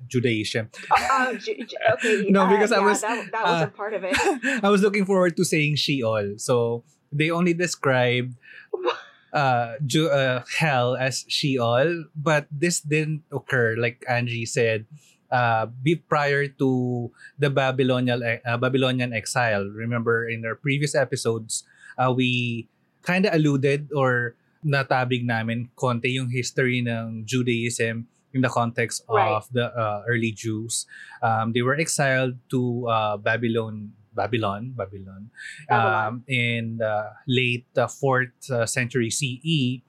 Judaism, 0.07 0.69
Uh, 0.93 1.33
Ju- 1.33 1.65
Ju- 1.65 1.81
okay. 1.97 2.25
No, 2.29 2.45
uh, 2.45 2.49
because 2.53 2.71
I 2.71 2.77
yeah, 2.79 2.85
was, 2.85 3.01
that, 3.01 3.31
that 3.33 3.41
uh, 3.41 3.51
wasn't 3.51 3.75
part 3.75 3.93
of 3.97 4.03
it. 4.05 4.13
I 4.63 4.69
was 4.69 4.81
looking 4.85 5.05
forward 5.05 5.35
to 5.37 5.43
saying 5.43 5.75
Sheol. 5.81 6.37
So 6.37 6.83
they 7.11 7.31
only 7.31 7.53
described 7.57 8.37
uh, 9.33 9.75
Ju- 9.85 10.09
uh, 10.13 10.43
hell 10.59 10.95
as 10.95 11.25
Sheol, 11.27 12.05
but 12.15 12.45
this 12.51 12.79
didn't 12.81 13.23
occur, 13.33 13.75
like 13.77 14.05
Angie 14.07 14.45
said, 14.45 14.85
uh, 15.31 15.65
be 15.65 15.95
prior 15.95 16.47
to 16.61 17.11
the 17.39 17.49
Babylonian 17.49 18.21
uh, 18.21 18.57
Babylonian 18.57 19.11
exile. 19.13 19.65
Remember 19.65 20.29
in 20.29 20.45
our 20.45 20.55
previous 20.55 20.93
episodes, 20.93 21.65
uh, 21.97 22.13
we 22.13 22.69
kind 23.01 23.25
of 23.25 23.33
alluded 23.33 23.89
or 23.93 24.35
natabig 24.65 25.25
namin 25.25 25.69
konti 25.77 26.17
yung 26.17 26.29
history 26.29 26.81
ng 26.81 27.21
Judaism 27.25 28.07
in 28.35 28.43
the 28.43 28.51
context 28.51 29.01
of 29.07 29.15
Right. 29.15 29.41
the 29.55 29.71
uh, 29.71 30.03
early 30.11 30.35
Jews. 30.35 30.85
Um, 31.23 31.55
they 31.55 31.63
were 31.63 31.73
exiled 31.79 32.35
to 32.51 32.85
uh, 32.91 33.15
Babylon, 33.17 33.95
Babylon, 34.13 34.75
Babylon, 34.75 35.31
Babylon. 35.71 36.19
um, 36.19 36.23
in 36.27 36.77
the 36.83 37.09
late 37.27 37.65
uh, 37.79 37.87
fourth 37.87 38.35
uh, 38.51 38.67
century 38.67 39.09
CE. 39.09 39.79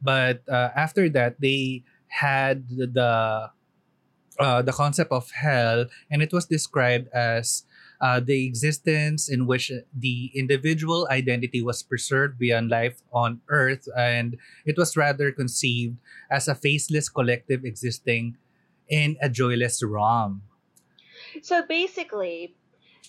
But 0.00 0.46
uh, 0.48 0.70
after 0.78 1.10
that, 1.18 1.40
they 1.42 1.82
had 2.06 2.68
the 2.70 3.50
uh, 4.38 4.62
the 4.62 4.72
concept 4.72 5.10
of 5.10 5.30
hell, 5.32 5.86
and 6.12 6.22
it 6.22 6.30
was 6.30 6.44
described 6.46 7.08
as 7.10 7.64
uh, 8.00 8.20
the 8.20 8.46
existence 8.46 9.28
in 9.28 9.46
which 9.46 9.72
the 9.94 10.30
individual 10.34 11.06
identity 11.10 11.62
was 11.62 11.82
preserved 11.82 12.38
beyond 12.38 12.68
life 12.70 13.02
on 13.12 13.40
earth, 13.48 13.88
and 13.96 14.36
it 14.64 14.76
was 14.76 14.96
rather 14.96 15.32
conceived 15.32 15.96
as 16.30 16.48
a 16.48 16.54
faceless 16.54 17.08
collective 17.08 17.64
existing 17.64 18.36
in 18.88 19.16
a 19.22 19.28
joyless 19.28 19.82
realm. 19.82 20.42
So 21.42 21.62
basically, 21.66 22.54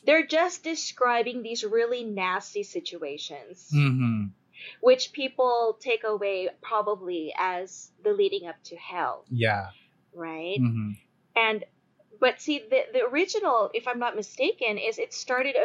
they're 0.06 0.26
just 0.26 0.64
describing 0.64 1.44
these 1.44 1.64
really 1.64 2.04
nasty 2.04 2.64
situations, 2.64 3.70
Mm-hmm. 3.74 4.26
which 4.82 5.12
people 5.12 5.78
take 5.80 6.04
away 6.04 6.50
probably 6.62 7.34
as 7.38 7.92
the 8.04 8.12
leading 8.14 8.48
up 8.48 8.56
to 8.66 8.76
hell, 8.76 9.26
Yeah. 9.30 9.68
right? 10.14 10.58
Mm-hmm. 10.60 10.92
And 11.36 11.64
but 12.20 12.42
see, 12.42 12.60
the 12.60 12.82
the 12.94 13.04
original, 13.06 13.70
if 13.74 13.88
I'm 13.88 14.00
not 14.00 14.16
mistaken, 14.16 14.78
is 14.78 15.00
it 15.00 15.14
started 15.14 15.56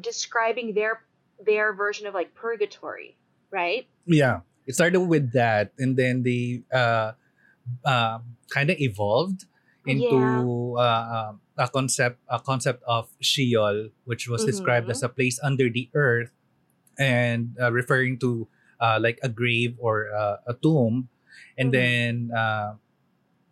describing 0.00 0.74
their 0.74 1.00
their 1.38 1.72
version 1.72 2.06
of 2.06 2.14
like 2.14 2.34
purgatory, 2.34 3.16
right? 3.52 3.86
Yeah. 4.06 4.40
It 4.66 4.74
started 4.74 5.00
with 5.00 5.32
that, 5.32 5.72
and 5.78 5.96
then 5.96 6.22
they 6.22 6.62
uh, 6.72 7.12
uh, 7.84 8.18
kind 8.50 8.70
of 8.70 8.78
evolved 8.80 9.46
into 9.86 10.76
uh, 10.78 11.30
um, 11.32 11.40
a 11.56 11.68
concept 11.68 12.20
a 12.28 12.38
concept 12.38 12.82
of 12.86 13.08
Sheol, 13.20 13.88
which 14.04 14.28
was 14.28 14.44
described 14.44 14.88
Mhm. 14.88 14.90
as 14.90 15.02
a 15.02 15.08
place 15.08 15.40
under 15.42 15.70
the 15.70 15.88
earth, 15.94 16.30
and 16.98 17.56
uh, 17.60 17.72
referring 17.72 18.18
to 18.20 18.48
uh, 18.80 18.98
like 19.00 19.18
a 19.22 19.28
grave 19.28 19.76
or 19.80 20.12
uh, 20.12 20.36
a 20.46 20.54
tomb, 20.54 21.08
and 21.56 21.72
Mhm. 21.72 21.72
then 21.72 22.30
uh, 22.36 22.74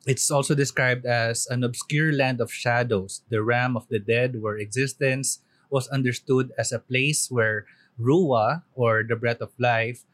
it's 0.07 0.31
also 0.31 0.55
described 0.55 1.05
as 1.07 1.47
an 1.51 1.65
obscure 1.65 2.13
land 2.13 2.41
of 2.41 2.53
shadows, 2.53 3.23
the 3.29 3.43
realm 3.43 3.77
of 3.77 3.89
the 3.89 3.99
dead, 3.99 4.41
where 4.41 4.57
existence 4.57 5.41
was 5.71 5.89
understood 5.89 6.53
as 6.59 6.73
a 6.73 6.79
place 6.79 7.29
where 7.31 7.67
Ruach, 7.99 8.63
or 8.75 9.03
the 9.03 9.17
breath 9.17 9.41
of 9.41 9.53
life 9.59 10.05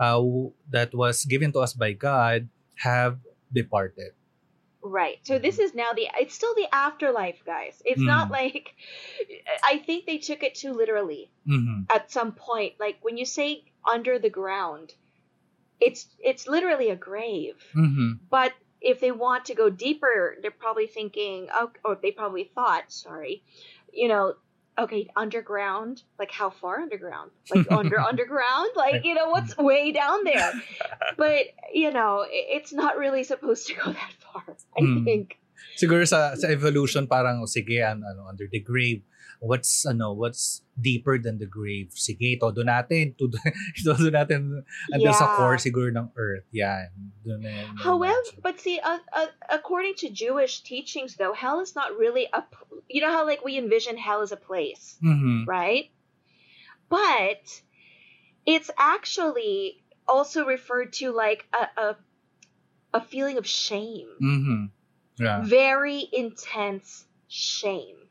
uh, 0.00 0.14
w- 0.16 0.52
that 0.70 0.94
was 0.94 1.24
given 1.26 1.52
to 1.52 1.60
us 1.60 1.74
by 1.74 1.92
God 1.92 2.48
have 2.82 3.18
departed. 3.52 4.12
Right. 4.82 5.18
So 5.22 5.38
this 5.38 5.58
is 5.60 5.74
now 5.74 5.92
the 5.94 6.08
it's 6.18 6.34
still 6.34 6.54
the 6.56 6.66
afterlife, 6.74 7.38
guys. 7.46 7.80
It's 7.84 8.00
not 8.02 8.28
Mm. 8.28 8.32
like 8.32 8.74
I 9.64 9.78
think 9.78 10.06
they 10.06 10.18
took 10.18 10.42
it 10.42 10.54
too 10.56 10.72
literally. 10.72 11.30
Mhm. 11.46 11.86
at 11.90 12.10
some 12.10 12.32
point 12.32 12.74
like 12.78 12.98
when 13.02 13.18
you 13.18 13.26
say 13.26 13.64
under 13.82 14.18
the 14.18 14.30
ground 14.30 14.94
it's 15.80 16.06
it's 16.22 16.46
literally 16.46 16.88
a 16.90 16.96
grave 16.96 17.58
Mhm. 17.74 18.20
but 18.30 18.52
if 18.82 19.00
they 19.00 19.12
want 19.12 19.44
to 19.46 19.54
go 19.54 19.70
deeper 19.70 20.36
they're 20.42 20.50
probably 20.50 20.86
thinking 20.86 21.48
oh, 21.54 21.70
or 21.84 21.98
they 22.02 22.10
probably 22.10 22.50
thought 22.54 22.90
sorry 22.90 23.42
you 23.92 24.08
know 24.08 24.34
okay 24.78 25.04
underground 25.14 26.02
like 26.18 26.32
how 26.32 26.48
far 26.48 26.80
underground? 26.80 27.30
Like 27.52 27.68
under 27.70 28.00
underground? 28.10 28.70
Like 28.74 29.04
you 29.04 29.12
know 29.12 29.28
what's 29.28 29.52
way 29.60 29.92
down 29.92 30.24
there? 30.24 30.48
But 31.20 31.52
you 31.76 31.92
know 31.92 32.24
it's 32.28 32.72
not 32.72 32.96
really 32.96 33.20
supposed 33.20 33.68
to 33.68 33.74
go 33.76 33.92
that 34.00 34.12
far 34.24 34.42
i 34.48 34.80
Hmm. 34.80 35.04
think. 35.04 35.36
Siguro 35.76 36.08
sa 36.08 36.32
sa 36.40 36.48
evolution 36.48 37.04
parang 37.04 37.44
oh, 37.44 37.48
sige 37.48 37.84
an- 37.84 38.00
ano 38.00 38.24
under 38.32 38.48
the 38.48 38.64
grave. 38.64 39.04
What's 39.42 39.82
ano 39.84 40.14
what's 40.14 40.62
deeper 40.78 41.18
than 41.18 41.42
the 41.42 41.50
grave? 41.50 41.90
Sige, 41.98 42.38
todo 42.38 42.62
natin. 42.62 43.14
Todo, 43.18 43.34
todo 43.82 44.06
natin 44.06 44.62
sa 44.94 45.02
Yeah. 45.02 45.34
core 45.34 45.58
siguro 45.58 45.90
ng 45.90 46.14
earth. 46.14 46.46
Yan. 46.54 46.94
Doon 47.26 47.42
na 47.42 47.50
yan. 47.50 47.74
However, 47.74 48.22
but 48.38 48.62
see, 48.62 48.78
uh, 48.78 49.02
uh, 49.10 49.34
according 49.50 49.98
to 50.06 50.14
Jewish 50.14 50.62
teachings, 50.62 51.18
though, 51.18 51.34
hell 51.34 51.58
is 51.58 51.74
not 51.74 51.98
really 51.98 52.30
a 52.30 52.46
You 52.86 53.00
know 53.02 53.10
how 53.10 53.26
like 53.26 53.42
we 53.42 53.58
envision 53.58 53.96
hell 53.98 54.20
as 54.22 54.30
a 54.30 54.38
place, 54.38 54.94
Mhm. 55.02 55.42
right? 55.50 55.90
But 56.88 57.42
it's 58.46 58.70
actually 58.78 59.82
also 60.06 60.44
referred 60.44 60.92
to 61.02 61.10
like 61.10 61.46
a 61.50 61.64
a, 61.80 61.88
a 62.94 63.00
feeling 63.00 63.38
of 63.38 63.46
shame, 63.46 64.08
Mm-hmm. 64.22 64.62
Yeah. 65.18 65.42
very 65.42 66.04
intense 66.12 67.06
shame, 67.28 67.96
Yeah. 67.96 68.01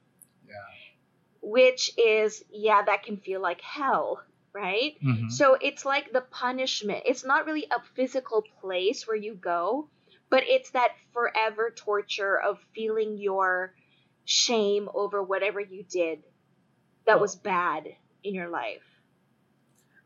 Which 1.42 1.92
is 1.98 2.44
yeah, 2.54 2.82
that 2.86 3.04
can 3.04 3.18
feel 3.18 3.42
like 3.42 3.62
hell, 3.62 4.22
right? 4.54 4.96
Mhm. 5.02 5.32
So 5.32 5.58
it's 5.58 5.86
like 5.86 6.14
the 6.14 6.22
punishment. 6.22 7.04
It's 7.06 7.26
not 7.26 7.46
really 7.46 7.66
a 7.70 7.82
physical 7.98 8.46
place 8.62 9.08
where 9.08 9.18
you 9.18 9.34
go, 9.34 9.90
but 10.30 10.46
it's 10.46 10.72
that 10.72 10.94
forever 11.14 11.74
torture 11.76 12.40
of 12.40 12.62
feeling 12.74 13.18
your 13.18 13.74
shame 14.24 14.88
over 14.94 15.22
whatever 15.22 15.60
you 15.60 15.84
did 15.84 16.22
that 17.06 17.20
was 17.20 17.36
bad 17.36 17.90
in 18.24 18.38
your 18.38 18.48
life. 18.48 18.86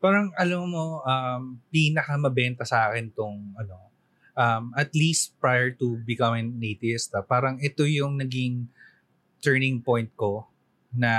Parang 0.00 0.32
alam 0.40 0.72
mo 0.72 1.04
um 1.04 1.60
pinaka 1.68 2.16
mabenta 2.16 2.64
sa 2.64 2.88
akin 2.90 3.12
tong 3.12 3.52
ano 3.60 3.92
um 4.36 4.72
at 4.76 4.92
least 4.96 5.36
prior 5.40 5.72
to 5.72 6.00
becoming 6.04 6.56
an 6.56 6.64
atheist, 6.64 7.12
ah, 7.12 7.24
parang 7.24 7.60
ito 7.60 7.84
yung 7.84 8.16
naging 8.16 8.68
turning 9.44 9.84
point 9.84 10.08
ko 10.16 10.48
na 10.96 11.12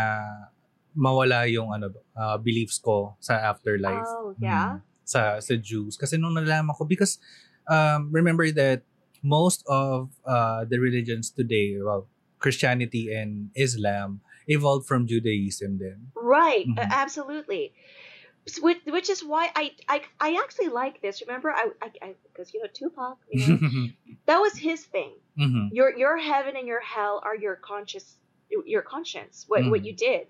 mawala 0.97 1.45
yung 1.45 1.69
ano 1.69 1.93
ah, 2.17 2.37
beliefs 2.41 2.81
ko 2.81 3.15
sa 3.21 3.37
afterlife. 3.49 4.09
Oh, 4.17 4.33
yeah. 4.41 4.81
Mm, 4.81 4.85
sa 5.07 5.39
sa 5.39 5.55
Jews 5.55 5.95
kasi 5.95 6.19
nung 6.19 6.35
nalaman 6.35 6.75
ko 6.75 6.83
because 6.83 7.15
um 7.71 8.11
remember 8.11 8.51
that 8.51 8.83
most 9.23 9.63
of 9.71 10.11
uh 10.27 10.67
the 10.67 10.83
religions 10.83 11.31
today 11.31 11.79
well 11.79 12.11
Christianity 12.43 13.07
and 13.15 13.47
Islam 13.55 14.19
evolved 14.51 14.83
from 14.83 15.07
Judaism 15.07 15.79
then. 15.79 16.11
Right, 16.11 16.67
Mhm. 16.67 16.75
uh, 16.75 16.91
absolutely. 16.91 17.71
Which, 18.63 18.79
which 18.87 19.09
is 19.11 19.23
why 19.23 19.51
I, 19.55 19.75
I 19.87 20.03
I 20.19 20.29
actually 20.39 20.71
like 20.71 20.99
this. 21.03 21.19
Remember, 21.23 21.51
I 21.51 21.71
I 21.83 22.15
because 22.31 22.51
you 22.55 22.63
know 22.63 22.71
Tupac, 22.71 23.19
you 23.31 23.43
know, 23.43 23.59
That 24.27 24.39
was 24.43 24.55
his 24.59 24.83
thing. 24.87 25.15
Mhm. 25.39 25.71
Your 25.71 25.95
your 25.95 26.15
heaven 26.19 26.55
and 26.59 26.67
your 26.67 26.83
hell 26.83 27.19
are 27.23 27.35
your 27.35 27.55
conscious 27.59 28.19
your 28.65 28.81
conscience. 28.81 29.45
What 29.47 29.65
what 29.69 29.81
Mhm. 29.81 29.85
you 29.85 29.93
did. 29.93 30.27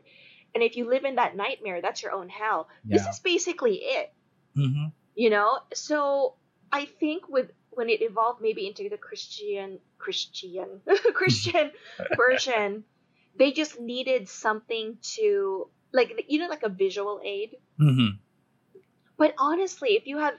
And 0.55 0.63
if 0.63 0.75
you 0.77 0.89
live 0.89 1.05
in 1.05 1.15
that 1.15 1.35
nightmare, 1.35 1.81
that's 1.81 2.01
your 2.01 2.11
own 2.13 2.29
hell. 2.29 2.69
This 2.85 3.05
is 3.05 3.19
basically 3.19 3.75
it. 3.83 4.13
Mhm. 4.55 4.91
you 5.15 5.29
know 5.29 5.59
so 5.73 6.35
i 6.71 6.85
think 6.85 7.27
with 7.29 7.51
when 7.71 7.89
it 7.89 8.01
evolved 8.01 8.41
maybe 8.41 8.67
into 8.67 8.89
the 8.89 8.97
christian 8.97 9.79
christian 9.97 10.81
christian 11.13 11.71
version 12.17 12.83
they 13.37 13.51
just 13.51 13.79
needed 13.79 14.27
something 14.29 14.97
to 15.01 15.69
like 15.93 16.25
you 16.27 16.39
know 16.39 16.47
like 16.47 16.63
a 16.63 16.69
visual 16.69 17.19
aid 17.23 17.55
Mhm. 17.79 18.19
but 19.17 19.33
honestly 19.37 19.89
if 19.95 20.07
you 20.07 20.17
have 20.17 20.33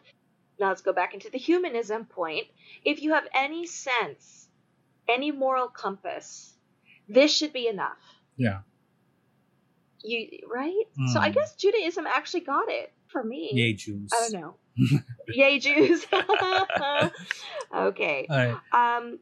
now 0.59 0.69
let's 0.69 0.83
go 0.83 0.93
back 0.93 1.15
into 1.15 1.31
the 1.31 1.39
humanism 1.39 2.05
point 2.05 2.47
if 2.85 3.03
you 3.03 3.13
have 3.13 3.27
any 3.35 3.67
sense 3.67 4.49
any 5.09 5.31
moral 5.31 5.69
compass 5.69 6.58
this 7.09 7.33
should 7.35 7.53
be 7.53 7.67
enough 7.69 7.99
Yeah. 8.37 8.61
you 10.05 10.29
right 10.53 10.85
so 11.13 11.19
i 11.21 11.31
Mm. 11.31 11.35
guess 11.35 11.55
judaism 11.57 12.07
actually 12.07 12.43
got 12.47 12.69
it 12.69 12.93
for 13.09 13.25
me 13.25 13.51
Yay, 13.53 13.73
Jews. 13.73 14.13
I 14.13 14.19
don't 14.29 14.37
know. 14.41 14.55
Yay, 15.33 15.59
Jews. 15.59 16.05
okay. 17.75 18.27
Um, 18.73 19.19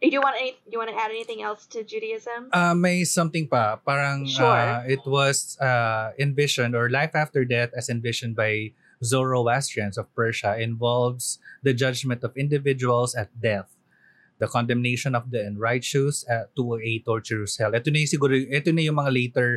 do 0.00 0.08
you 0.08 0.20
want 0.20 0.36
any? 0.40 0.52
Do 0.64 0.70
you 0.72 0.78
want 0.78 0.90
to 0.90 0.96
add 0.96 1.10
anything 1.10 1.42
else 1.42 1.66
to 1.72 1.84
Judaism? 1.84 2.48
Uh, 2.52 2.74
may 2.76 3.04
something 3.04 3.48
pa. 3.48 3.76
Parang 3.80 4.24
Sure. 4.28 4.44
uh, 4.44 4.84
it 4.86 5.00
was 5.04 5.56
uh, 5.60 6.12
envisioned 6.20 6.76
or 6.76 6.88
life 6.88 7.12
after 7.16 7.44
death 7.44 7.70
as 7.76 7.88
envisioned 7.88 8.36
by 8.36 8.72
Zoroastrians 9.02 9.96
of 9.96 10.08
Persia 10.14 10.60
involves 10.60 11.40
the 11.64 11.72
judgment 11.72 12.20
of 12.24 12.36
individuals 12.36 13.14
at 13.16 13.32
death, 13.40 13.72
the 14.40 14.48
condemnation 14.48 15.12
of 15.14 15.28
the 15.30 15.44
unrighteous 15.44 16.24
uh, 16.26 16.48
to 16.56 16.80
a 16.80 16.98
torturous 17.04 17.60
hell. 17.60 17.76
Ito 17.76 17.92
na 17.92 18.00
yung 18.00 18.08
siguro, 18.10 18.32
ito 18.32 18.72
na 18.72 18.80
yung 18.80 18.96
mga 18.96 19.12
later 19.12 19.48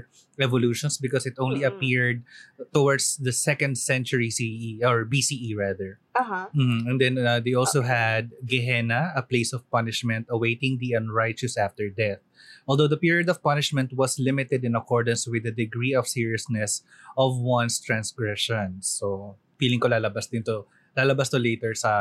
evolutions 0.44 1.00
because 1.00 1.24
it 1.26 1.40
only 1.40 1.64
Mm-mm. 1.64 1.72
appeared 1.72 2.28
towards 2.76 3.16
the 3.18 3.32
second 3.32 3.80
century 3.80 4.28
CE 4.30 4.84
or 4.84 5.08
BCE 5.08 5.56
rather. 5.56 6.04
Uh 6.14 6.24
huh. 6.28 6.46
Mhm. 6.52 6.80
And 6.86 6.98
then 7.00 7.16
uh, 7.18 7.40
they 7.40 7.56
also 7.56 7.80
Okay. 7.80 7.90
had 7.90 8.24
Gehenna, 8.46 9.16
a 9.16 9.24
place 9.24 9.56
of 9.56 9.64
punishment 9.72 10.28
awaiting 10.30 10.78
the 10.78 10.94
unrighteous 10.94 11.56
after 11.58 11.88
death. 11.90 12.20
Although 12.68 12.88
the 12.92 13.00
period 13.00 13.28
of 13.32 13.42
punishment 13.44 13.92
was 13.96 14.20
limited 14.20 14.64
in 14.64 14.76
accordance 14.76 15.28
with 15.28 15.44
the 15.48 15.52
degree 15.56 15.96
of 15.96 16.08
seriousness 16.08 16.84
of 17.18 17.40
one's 17.40 17.80
transgressions. 17.80 18.88
So, 18.88 19.36
feeling 19.60 19.80
ko 19.80 19.88
lalabas 19.90 20.30
din 20.30 20.44
to, 20.48 20.66
lalabas 20.94 21.30
to 21.30 21.42
later 21.42 21.74
sa 21.74 21.92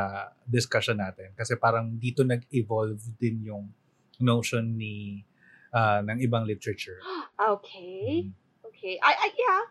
discussion 0.44 1.00
natin. 1.00 1.32
Kasi 1.32 1.56
parang 1.56 1.96
dito 1.96 2.22
nag-evolve 2.22 3.00
din 3.16 3.48
yung 3.48 3.72
notion 4.20 4.76
ni 4.76 5.24
uh, 5.72 6.04
ng 6.04 6.20
ibang 6.20 6.44
literature. 6.44 7.00
Okay. 7.42 8.30
Okay. 8.62 9.02
I, 9.02 9.12
I 9.18 9.28
yeah. 9.34 9.62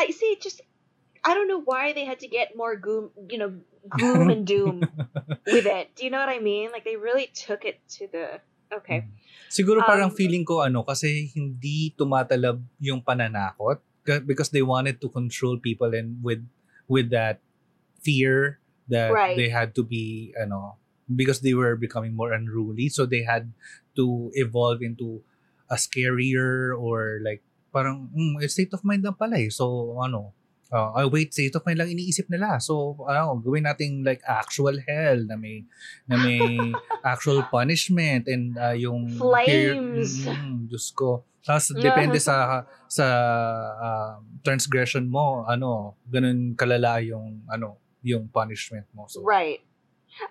I 0.00 0.06
see. 0.16 0.40
Just 0.40 0.64
I 1.20 1.36
don't 1.36 1.44
know 1.44 1.60
why 1.60 1.92
they 1.92 2.08
had 2.08 2.24
to 2.24 2.28
get 2.30 2.56
more 2.56 2.72
gloom, 2.80 3.12
you 3.28 3.36
know, 3.36 3.52
gloom 3.92 4.32
and 4.32 4.48
doom 4.48 4.80
with 5.52 5.68
it. 5.68 5.92
Do 5.92 6.08
you 6.08 6.10
know 6.10 6.24
what 6.24 6.32
I 6.32 6.40
mean? 6.40 6.72
Like 6.72 6.88
they 6.88 6.96
really 6.96 7.28
took 7.36 7.68
it 7.68 7.84
to 8.00 8.08
the. 8.08 8.40
Okay. 8.72 9.04
Siguro 9.52 9.84
parang 9.84 10.14
Um, 10.14 10.16
feeling 10.16 10.46
ko 10.46 10.64
ano 10.64 10.86
kasi 10.86 11.28
hindi 11.36 11.92
tumatalab 11.98 12.62
yung 12.80 13.02
pananakot 13.04 13.82
ca- 14.06 14.24
because 14.24 14.48
they 14.48 14.62
wanted 14.64 15.02
to 15.02 15.10
control 15.12 15.58
people 15.60 15.90
and 15.92 16.16
with 16.22 16.40
with 16.88 17.10
that 17.12 17.42
fear 18.02 18.58
that 18.90 19.12
Right. 19.12 19.36
they 19.36 19.48
had 19.48 19.74
to 19.78 19.82
be 19.86 20.34
ano 20.34 20.76
because 21.10 21.42
they 21.42 21.54
were 21.54 21.74
becoming 21.74 22.14
more 22.14 22.32
unruly 22.34 22.90
so 22.90 23.06
they 23.06 23.22
had 23.22 23.50
to 23.94 24.30
evolve 24.34 24.82
into 24.82 25.22
a 25.70 25.76
scarier 25.78 26.74
or 26.74 27.22
like 27.22 27.42
parang 27.70 28.10
mm, 28.10 28.38
state 28.50 28.74
of 28.74 28.82
mind 28.82 29.06
lang 29.06 29.14
pala 29.14 29.38
eh. 29.38 29.50
So 29.50 29.94
ano 29.98 30.34
uh, 30.70 30.90
oh, 30.94 31.08
wait, 31.10 31.34
state 31.34 31.54
of 31.54 31.66
mind 31.66 31.78
lang 31.82 31.90
iniisip 31.90 32.30
nila. 32.30 32.62
So, 32.62 32.96
ano, 33.04 33.38
gawin 33.42 33.66
nating 33.66 34.06
like 34.06 34.22
actual 34.24 34.78
hell 34.86 35.18
na 35.26 35.36
may 35.36 35.66
na 36.06 36.16
may 36.16 36.40
actual 37.04 37.42
punishment 37.50 38.30
and 38.30 38.56
uh, 38.56 38.74
yung 38.74 39.10
Flames. 39.18 40.24
Mm, 40.26 40.70
Diyos 40.70 40.94
ko. 40.94 41.26
Tapos 41.42 41.72
depende 41.74 42.20
sa 42.20 42.64
sa 42.86 43.06
uh, 43.80 44.12
transgression 44.46 45.08
mo, 45.08 45.44
ano, 45.44 45.98
ganun 46.06 46.54
kalala 46.54 47.02
yung 47.02 47.44
ano, 47.50 47.79
yung 48.02 48.28
punishment 48.28 48.86
mo. 48.94 49.06
So, 49.08 49.22
Right. 49.22 49.60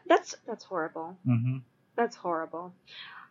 That's 0.07 0.35
that's 0.45 0.65
horrible. 0.65 1.15
mhm. 1.25 1.63
That's 1.95 2.15
horrible. 2.15 2.73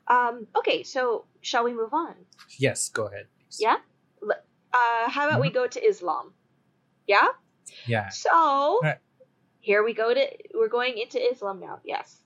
Um. 0.09 0.47
Okay. 0.57 0.83
So 0.83 1.25
shall 1.45 1.65
we 1.65 1.73
move 1.77 1.93
on? 1.93 2.15
Yes, 2.57 2.89
go 2.89 3.07
ahead. 3.09 3.29
please. 3.45 3.61
Yeah? 3.61 3.77
Uh. 4.25 5.09
How 5.13 5.29
about 5.29 5.41
we 5.41 5.51
go 5.53 5.67
to 5.69 5.81
Islam? 5.81 6.33
Yeah. 7.07 7.29
Yeah. 7.85 8.09
So 8.09 8.81
Right. 8.83 9.01
here 9.61 9.85
we 9.85 9.93
go 9.93 10.13
to 10.13 10.25
we're 10.57 10.73
going 10.73 10.97
into 10.97 11.21
Islam 11.21 11.61
now. 11.61 11.81
Yes. 11.85 12.17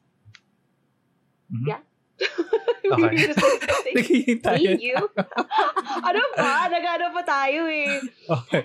Mhm. 1.51 1.67
Yeah. 1.67 1.83
Okay. 2.83 3.15
We 3.15 3.17
just 3.17 3.39
said. 3.39 3.63
Naghihintay. 3.95 4.59
Me, 4.59 4.75
you? 4.83 4.99
ano 6.11 6.21
ba? 6.35 6.67
Nagano 6.67 7.15
pa 7.15 7.23
tayo 7.23 7.71
eh. 7.71 8.03
Okay. 8.43 8.63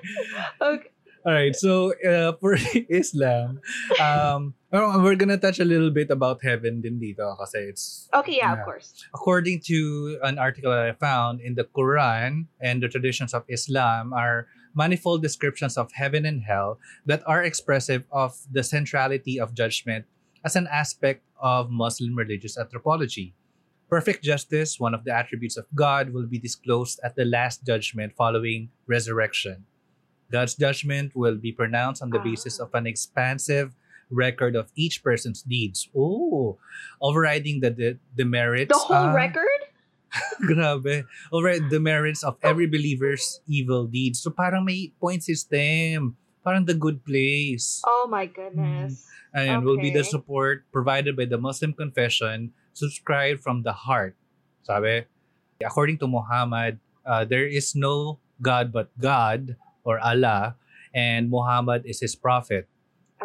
Okay. 0.58 0.90
All 1.28 1.34
right. 1.36 1.52
So 1.52 1.92
uh, 2.08 2.40
for 2.40 2.56
Islam, 2.88 3.60
um, 4.00 4.56
we're 4.72 5.20
gonna 5.20 5.36
touch 5.38 5.60
a 5.60 5.66
little 5.68 5.92
bit 5.92 6.08
about 6.10 6.40
heaven 6.40 6.80
din 6.80 7.04
dito 7.04 7.36
kasi 7.36 7.68
it's 7.68 8.08
Okay, 8.16 8.40
yeah, 8.40 8.56
Yeah. 8.56 8.64
of 8.64 8.64
course. 8.64 9.04
according 9.12 9.60
to 9.68 10.16
an 10.24 10.40
article 10.40 10.72
that 10.72 10.88
I 10.88 10.96
found 10.96 11.44
in 11.44 11.60
the 11.60 11.68
Quran 11.68 12.48
and 12.64 12.80
the 12.80 12.88
traditions 12.88 13.36
of 13.36 13.44
Islam 13.52 14.16
are 14.16 14.48
manifold 14.72 15.20
descriptions 15.20 15.76
of 15.76 15.92
heaven 16.00 16.24
and 16.24 16.48
hell 16.48 16.80
that 17.04 17.28
are 17.28 17.44
expressive 17.44 18.08
of 18.08 18.40
the 18.48 18.64
centrality 18.64 19.36
of 19.36 19.52
judgment 19.52 20.08
as 20.48 20.56
an 20.56 20.72
aspect 20.72 21.28
of 21.44 21.68
Muslim 21.68 22.16
religious 22.16 22.56
anthropology. 22.56 23.36
Perfect 23.92 24.24
justice, 24.24 24.80
one 24.80 24.96
of 24.96 25.04
the 25.04 25.12
attributes 25.12 25.60
of 25.60 25.68
God, 25.76 26.16
will 26.16 26.28
be 26.28 26.40
disclosed 26.40 27.00
at 27.04 27.20
the 27.20 27.24
last 27.28 27.68
judgment 27.68 28.16
following 28.16 28.72
resurrection. 28.88 29.68
God's 30.32 30.56
judgment 30.56 31.16
will 31.16 31.36
be 31.36 31.52
pronounced 31.52 32.02
on 32.02 32.12
the 32.12 32.20
basis 32.20 32.60
Ah. 32.60 32.68
of 32.68 32.76
an 32.76 32.86
expansive 32.88 33.76
record 34.10 34.56
of 34.56 34.72
each 34.76 35.04
person's 35.04 35.44
deeds. 35.44 35.88
Oh, 35.96 36.58
overriding 37.02 37.60
the 37.60 37.72
the, 37.72 37.90
the 38.16 38.26
merits. 38.26 38.72
The 38.72 38.80
whole 38.80 39.12
ah, 39.12 39.16
record? 39.16 39.62
Grabe. 40.48 41.04
Override 41.32 41.70
the 41.70 41.80
merits 41.80 42.24
of 42.24 42.40
every 42.44 42.68
believer's 42.68 43.42
evil 43.48 43.86
deeds. 43.88 44.24
So 44.24 44.32
parang 44.32 44.64
may 44.64 44.92
point 45.00 45.24
system. 45.24 46.16
Parang 46.44 46.64
the 46.64 46.76
good 46.80 47.04
place. 47.04 47.84
Oh 47.84 48.08
my 48.08 48.26
goodness. 48.26 49.04
And 49.36 49.68
will 49.68 49.78
be 49.78 49.92
the 49.92 50.08
support 50.08 50.64
provided 50.72 51.20
by 51.20 51.28
the 51.28 51.38
Muslim 51.38 51.76
confession 51.76 52.56
subscribed 52.74 53.44
from 53.44 53.68
the 53.68 53.76
heart. 53.76 54.16
Sabi, 54.64 55.04
according 55.60 56.00
to 56.00 56.08
Muhammad, 56.08 56.80
uh, 57.06 57.28
there 57.28 57.46
is 57.46 57.76
no 57.76 58.20
God 58.42 58.72
but 58.72 58.88
God 58.96 59.60
or 59.88 60.04
Allah, 60.04 60.60
and 60.92 61.32
Muhammad 61.32 61.88
is 61.88 62.04
his 62.04 62.20
prophet. 62.20 62.68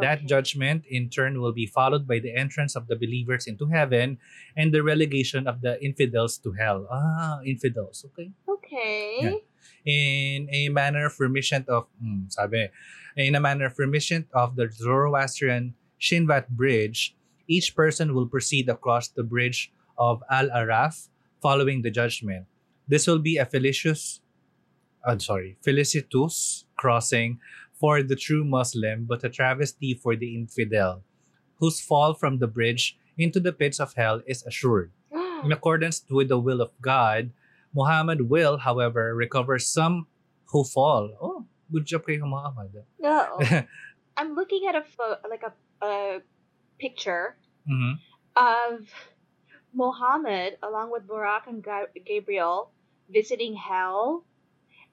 That 0.01 0.25
judgment, 0.25 0.89
in 0.89 1.11
turn, 1.11 1.43
will 1.43 1.53
be 1.53 1.67
followed 1.67 2.09
by 2.09 2.17
the 2.19 2.33
entrance 2.33 2.73
of 2.77 2.89
the 2.89 2.97
believers 2.97 3.45
into 3.45 3.67
heaven 3.67 4.17
and 4.57 4.73
the 4.73 4.81
relegation 4.81 5.45
of 5.45 5.61
the 5.61 5.77
infidels 5.85 6.39
to 6.49 6.57
hell. 6.57 6.89
Ah, 6.89 7.45
infidels. 7.45 8.07
Okay. 8.09 8.33
Okay. 8.49 9.19
Yeah. 9.21 9.37
In 9.85 10.49
a 10.49 10.71
manner 10.71 11.13
of 11.13 11.21
remission 11.21 11.67
of, 11.69 11.93
hmm, 12.01 12.25
sabi, 12.33 12.73
in 13.21 13.35
a 13.35 13.41
manner 13.41 13.67
of 13.67 13.77
remission 13.77 14.25
of 14.33 14.57
the 14.57 14.71
Zoroastrian 14.73 15.75
Chinvat 16.01 16.49
Bridge, 16.49 17.15
each 17.47 17.77
person 17.77 18.15
will 18.15 18.27
proceed 18.27 18.71
across 18.73 19.09
the 19.09 19.23
bridge 19.23 19.73
of 19.99 20.23
Al 20.31 20.49
Araf 20.49 21.13
following 21.43 21.83
the 21.83 21.91
judgment. 21.91 22.47
This 22.89 23.07
will 23.07 23.21
be 23.21 23.37
a 23.37 23.45
felicitous, 23.45 24.21
I'm 25.05 25.21
sorry, 25.21 25.57
felicitous 25.63 26.65
crossing 26.77 27.41
for 27.75 28.03
the 28.03 28.15
true 28.17 28.45
Muslim, 28.45 29.05
but 29.05 29.25
a 29.25 29.29
travesty 29.31 29.95
for 29.95 30.15
the 30.17 30.35
infidel, 30.37 31.03
whose 31.59 31.81
fall 31.81 32.15
from 32.15 32.39
the 32.39 32.47
bridge 32.47 32.97
into 33.19 33.41
the 33.41 33.53
pits 33.53 33.81
of 33.81 33.95
hell 33.95 34.23
is 34.27 34.45
assured. 34.47 34.93
In 35.45 35.51
accordance 35.51 36.05
with 36.09 36.29
the 36.29 36.39
will 36.39 36.61
of 36.61 36.71
God, 36.81 37.31
Muhammad 37.75 38.29
will, 38.31 38.59
however, 38.59 39.15
recover 39.15 39.59
some 39.59 40.07
who 40.55 40.63
fall. 40.63 41.11
Oh, 41.21 41.47
good 41.73 41.87
job 41.87 42.07
kay 42.07 42.19
Muhammad. 42.19 42.85
no. 43.01 43.41
I'm 44.17 44.35
looking 44.37 44.69
at 44.69 44.77
a 44.77 44.85
pho- 44.85 45.17
like 45.29 45.43
a, 45.43 45.53
a 45.85 46.21
picture 46.79 47.37
Mhm. 47.67 47.97
of 48.37 48.85
Muhammad 49.73 50.59
along 50.63 50.93
with 50.93 51.07
Buraq 51.09 51.47
and 51.49 51.63
Ga- 51.65 51.89
Gabriel 52.05 52.71
visiting 53.09 53.57
hell. 53.57 54.25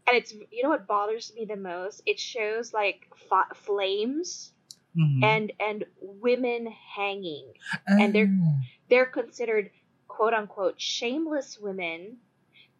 And 0.09 0.17
it's 0.17 0.33
you 0.51 0.63
know 0.63 0.69
what 0.69 0.87
bothers 0.87 1.31
me 1.35 1.45
the 1.45 1.55
most? 1.55 2.01
It 2.07 2.19
shows 2.19 2.73
like 2.73 3.07
fa- 3.29 3.53
flames 3.53 4.53
Mhm. 4.97 5.23
and 5.23 5.51
and 5.59 5.85
women 6.01 6.65
hanging. 6.67 7.53
and 7.87 8.13
they're- 8.13 8.33
Ah. 8.43 8.61
They're 8.89 9.05
considered 9.05 9.69
quote 10.07 10.33
unquote 10.33 10.81
shameless 10.81 11.59
women 11.59 12.17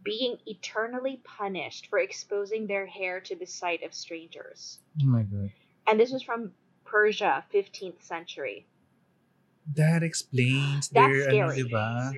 being 0.03 0.37
eternally 0.47 1.21
punished 1.23 1.87
for 1.87 1.99
exposing 1.99 2.65
their 2.65 2.87
hair 2.87 3.19
to 3.21 3.35
the 3.35 3.45
sight 3.45 3.83
of 3.83 3.93
strangers. 3.93 4.79
Oh 5.01 5.05
my 5.05 5.21
god. 5.23 5.51
And 5.87 5.99
this 5.99 6.11
was 6.11 6.23
from 6.23 6.53
Persia, 6.85 7.45
15th 7.51 8.01
century. 8.01 8.65
That 9.75 10.01
explains 10.01 10.89
That's 10.89 11.13
their 11.13 11.29
ano, 11.29 11.51
scary. 11.51 11.69
diba? 11.69 12.13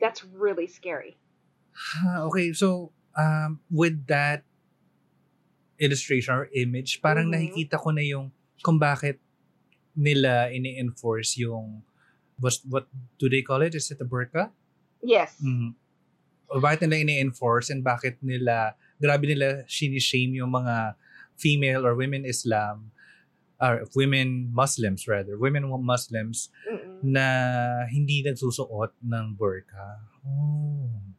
That's 0.00 0.22
really 0.24 0.68
scary. 0.68 1.16
Okay, 2.06 2.52
so 2.52 2.92
um 3.14 3.60
with 3.68 4.06
that 4.06 4.44
illustration 5.78 6.34
or 6.34 6.46
image, 6.54 7.02
parang 7.02 7.28
Mhm. 7.28 7.34
nakikita 7.34 7.76
ko 7.80 7.90
na 7.90 8.04
yung 8.04 8.30
kung 8.62 8.78
bakit 8.78 9.18
nila 9.92 10.48
ini-enforce 10.48 11.36
yung 11.36 11.82
what, 12.38 12.54
what 12.66 12.86
do 13.18 13.28
they 13.28 13.42
call 13.42 13.60
it? 13.62 13.74
Is 13.74 13.90
it 13.90 14.00
a 14.00 14.06
burqa? 14.06 14.50
Yes. 15.02 15.36
Mhm. 15.42 15.74
O 16.48 16.60
bakit 16.60 16.86
nila 16.86 17.02
ini-enforce 17.02 17.70
and 17.70 17.82
bakit 17.82 18.18
nila, 18.22 18.76
grabe 19.00 19.26
nila 19.26 19.64
shame 19.66 20.32
yung 20.34 20.52
mga 20.52 20.94
female 21.34 21.82
or 21.82 21.96
women 21.98 22.22
Islam, 22.22 22.92
or 23.58 23.86
women 23.94 24.50
Muslims 24.50 25.06
rather, 25.06 25.38
women 25.38 25.66
Muslims 25.82 26.50
Mm-mm. 26.66 26.98
na 27.02 27.26
hindi 27.90 28.22
nagsusuot 28.22 28.94
ng 29.02 29.34
burqa. 29.34 30.02
Oh. 30.26 31.11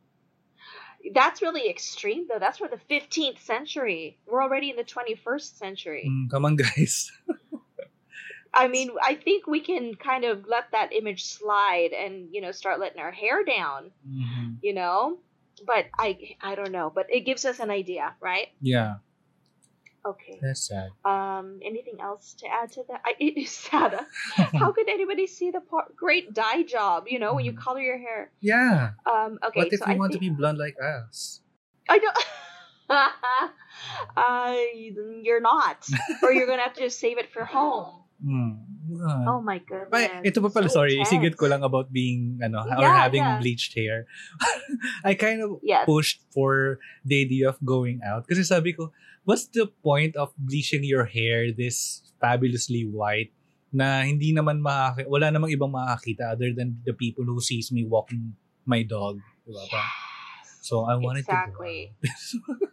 That's 1.13 1.41
really 1.41 1.69
extreme, 1.69 2.27
though. 2.27 2.39
That's 2.39 2.57
for 2.57 2.67
the 2.67 2.79
15th 2.89 3.41
century. 3.41 4.17
We're 4.25 4.41
already 4.41 4.69
in 4.69 4.75
the 4.75 4.83
21st 4.83 5.57
century. 5.57 6.05
Mm, 6.09 6.29
come 6.31 6.45
on 6.45 6.55
guys. 6.55 7.11
I 8.53 8.67
mean, 8.67 8.91
I 9.01 9.15
think 9.15 9.47
we 9.47 9.61
can 9.61 9.95
kind 9.95 10.25
of 10.25 10.45
let 10.47 10.65
that 10.71 10.93
image 10.93 11.23
slide 11.25 11.89
and, 11.91 12.29
you 12.31 12.39
know, 12.41 12.51
start 12.51 12.79
letting 12.79 13.01
our 13.01 13.11
hair 13.11 13.43
down, 13.43 13.91
Mhm. 14.07 14.57
you 14.61 14.73
know? 14.73 15.19
But 15.65 15.85
I 15.97 16.35
I 16.41 16.55
don't 16.55 16.71
know, 16.71 16.91
but 16.93 17.07
it 17.09 17.21
gives 17.21 17.45
us 17.45 17.59
an 17.59 17.69
idea, 17.71 18.15
right? 18.19 18.47
Yeah, 18.61 18.95
Okay. 20.03 20.35
that's 20.43 20.67
sad. 20.67 20.91
Um 21.07 21.63
anything 21.63 22.03
else 22.03 22.35
to 22.43 22.47
add 22.51 22.71
to 22.75 22.83
that? 22.91 22.99
I, 23.07 23.15
it 23.23 23.39
is 23.39 23.51
sad. 23.55 23.95
How 24.59 24.71
could 24.75 24.89
anybody 24.91 25.27
see 25.27 25.51
the 25.51 25.63
part? 25.63 25.95
great 25.95 26.35
dye 26.35 26.63
job, 26.67 27.07
you 27.07 27.19
know, 27.19 27.33
when 27.33 27.45
you 27.47 27.55
Mhm. 27.55 27.63
color 27.63 27.79
your 27.79 27.97
hair? 27.97 28.31
yeah. 28.43 28.99
Um 29.07 29.39
okay, 29.39 29.63
what 29.63 29.71
if 29.71 29.79
so 29.79 29.87
you 29.87 29.95
I 29.95 29.97
want 29.97 30.11
to 30.13 30.19
be 30.19 30.27
blonde 30.29 30.59
like 30.59 30.75
us? 30.79 31.39
I 31.87 31.99
don't 32.03 32.17
uh, 34.17 34.53
you're 35.23 35.41
not. 35.41 35.87
or 36.21 36.31
you're 36.33 36.47
gonna 36.47 36.61
have 36.63 36.73
to 36.75 36.81
just 36.81 36.99
save 36.99 37.17
it 37.17 37.31
for 37.31 37.45
home. 37.45 38.03
Mm. 38.23 38.63
yeah. 38.87 39.25
Oh 39.27 39.41
my 39.41 39.59
goodness. 39.59 39.91
But 39.91 40.23
ito 40.23 40.39
pa 40.39 40.49
pala, 40.51 40.67
So 40.71 40.79
sorry, 40.83 40.95
isigit 40.99 41.35
ko 41.35 41.47
intense. 41.47 41.59
lang 41.59 41.63
about 41.63 41.91
being, 41.91 42.39
ano, 42.39 42.63
or 42.63 42.87
having 42.87 43.19
yeah. 43.23 43.39
bleached 43.39 43.75
hair. 43.75 44.07
I 45.03 45.15
kind 45.19 45.43
of 45.43 45.59
Yes. 45.59 45.83
pushed 45.83 46.23
for 46.31 46.79
the 47.03 47.19
idea 47.23 47.51
of 47.51 47.59
going 47.63 47.99
out. 47.99 48.23
Kasi 48.27 48.43
sabi 48.47 48.71
ko, 48.75 48.95
what's 49.23 49.47
the 49.47 49.67
point 49.83 50.15
of 50.15 50.31
bleaching 50.37 50.83
your 50.83 51.05
hair 51.05 51.51
this 51.51 52.03
fabulously 52.19 52.83
white 52.83 53.31
na 53.73 54.05
hindi 54.05 54.31
naman 54.31 54.61
makaki- 54.61 55.09
wala 55.09 55.33
namang 55.33 55.49
ibang 55.49 55.73
makakita 55.73 56.37
other 56.37 56.53
than 56.53 56.77
the 56.85 56.93
people 56.93 57.25
who 57.25 57.41
sees 57.41 57.73
me 57.73 57.83
walking 57.83 58.37
my 58.69 58.85
dog. 58.85 59.17
Diba 59.43 59.65
ba? 59.67 59.81
Yes. 59.81 60.61
So 60.61 60.85
I 60.85 60.95
wanted 60.95 61.25
exactly. 61.25 61.91
to 61.99 62.07
out. 62.07 62.69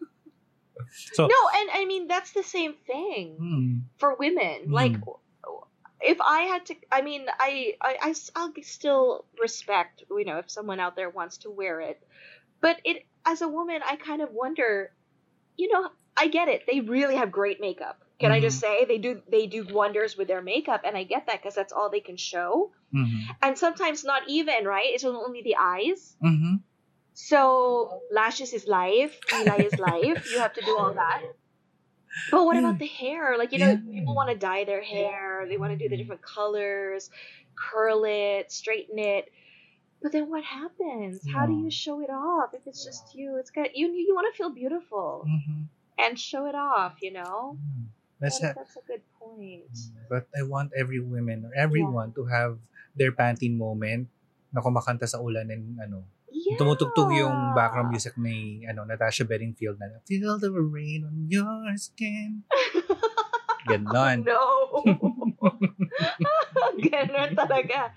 so, 1.16 1.26
No, 1.26 1.40
and 1.56 1.68
I 1.72 1.88
mean 1.88 2.06
that's 2.06 2.36
the 2.36 2.44
same 2.44 2.76
thing 2.86 3.34
hmm, 3.40 3.72
for 3.96 4.14
women. 4.14 4.68
Mm. 4.68 4.76
Like 4.76 4.94
if 6.00 6.20
I 6.20 6.52
had 6.52 6.66
to 6.66 6.74
I 6.92 7.00
mean 7.00 7.26
I, 7.40 7.74
I, 7.80 8.14
I'll 8.36 8.54
still 8.62 9.24
respect, 9.40 10.04
you 10.04 10.24
know, 10.28 10.38
if 10.38 10.50
someone 10.52 10.78
out 10.78 10.94
there 10.94 11.10
wants 11.10 11.48
to 11.48 11.50
wear 11.50 11.80
it. 11.80 11.98
But 12.60 12.76
it 12.84 13.08
as 13.24 13.40
a 13.40 13.48
woman, 13.48 13.80
I 13.80 13.96
kind 13.96 14.20
of 14.20 14.30
wonder, 14.32 14.92
you 15.56 15.72
know, 15.72 15.88
I 16.16 16.29
get 16.29 16.49
it. 16.49 16.64
They 16.66 16.81
really 16.81 17.16
have 17.16 17.33
great 17.33 17.61
makeup. 17.61 17.99
Can 18.18 18.33
I 18.33 18.40
just 18.40 18.61
say 18.61 18.85
they 18.85 18.99
do 18.99 19.23
they 19.31 19.46
do 19.46 19.64
wonders 19.64 20.16
with 20.16 20.29
their 20.29 20.42
makeup 20.42 20.83
and 20.85 20.96
I 20.96 21.05
get 21.05 21.27
that 21.27 21.42
cuz 21.42 21.55
that's 21.55 21.73
all 21.73 21.88
they 21.90 22.01
can 22.01 22.16
show. 22.18 22.73
mhm, 22.94 23.37
And 23.42 23.57
sometimes 23.59 24.05
not 24.05 24.23
even, 24.29 24.64
right? 24.66 24.92
It's 24.94 25.05
only 25.05 25.42
the 25.42 25.57
eyes. 25.57 26.16
mhm. 26.23 26.61
So 27.14 28.03
lashes 28.11 28.53
is 28.53 28.66
life, 28.66 29.20
kilay 29.31 29.64
is 29.66 29.79
life. 29.79 30.27
You 30.27 30.38
have 30.40 30.55
to 30.55 30.62
do 30.62 30.77
all 30.77 30.92
that. 30.94 31.23
But 32.31 32.44
what 32.46 32.57
about 32.57 32.79
the 32.79 32.87
hair? 32.87 33.37
Like 33.37 33.53
you 33.53 33.59
know, 33.59 33.77
people 33.92 34.14
want 34.14 34.31
to 34.31 34.37
dye 34.37 34.64
their 34.64 34.83
hair. 34.83 35.46
They 35.49 35.57
want 35.57 35.73
to 35.73 35.79
do 35.79 35.88
the 35.88 35.96
different 35.96 36.23
colors, 36.23 37.11
curl 37.57 38.05
it, 38.05 38.53
straighten 38.53 38.99
it. 38.99 39.31
But 40.03 40.12
then 40.12 40.31
what 40.31 40.44
happens? 40.44 41.27
How 41.35 41.46
do 41.46 41.53
you 41.53 41.70
show 41.70 42.01
it 42.01 42.11
off 42.11 42.55
if 42.55 42.66
it's 42.66 42.85
just 42.85 43.14
you? 43.14 43.37
It's 43.38 43.51
got 43.51 43.77
you. 43.77 43.88
You 43.92 44.14
want 44.14 44.33
to 44.33 44.37
feel 44.37 44.51
beautiful 44.51 45.27
Mhm. 45.27 45.68
And 46.06 46.18
show 46.18 46.46
it 46.46 46.54
off. 46.54 46.98
You 47.02 47.12
know, 47.20 47.56
That's 48.20 48.36
That- 48.44 48.52
a- 48.52 48.60
that's 48.60 48.76
a 48.76 48.84
good 48.84 49.00
point. 49.16 49.72
But 50.12 50.28
I 50.36 50.44
want 50.44 50.76
every 50.76 51.00
woman 51.00 51.48
or 51.48 51.56
everyone 51.56 52.12
to 52.20 52.28
have 52.28 52.60
their 52.92 53.16
panting 53.16 53.56
moment 53.56 54.12
na 54.52 54.60
kumakanta 54.60 55.08
sa 55.08 55.24
ulan 55.24 55.48
and 55.48 55.80
ano, 55.80 56.04
Yeah. 56.28 56.60
tumutugtog 56.60 57.16
yung 57.16 57.56
background 57.56 57.88
music 57.88 58.20
ni 58.20 58.68
ano, 58.68 58.84
Natasha 58.84 59.24
Bedingfield 59.24 59.80
na 59.80 60.04
Feel 60.04 60.36
the 60.36 60.52
rain 60.52 61.08
on 61.08 61.32
your 61.32 61.72
skin. 61.80 62.44
Ganon. 63.68 64.24
No. 64.28 64.84
Ganon 66.80 67.30
talaga. 67.36 67.92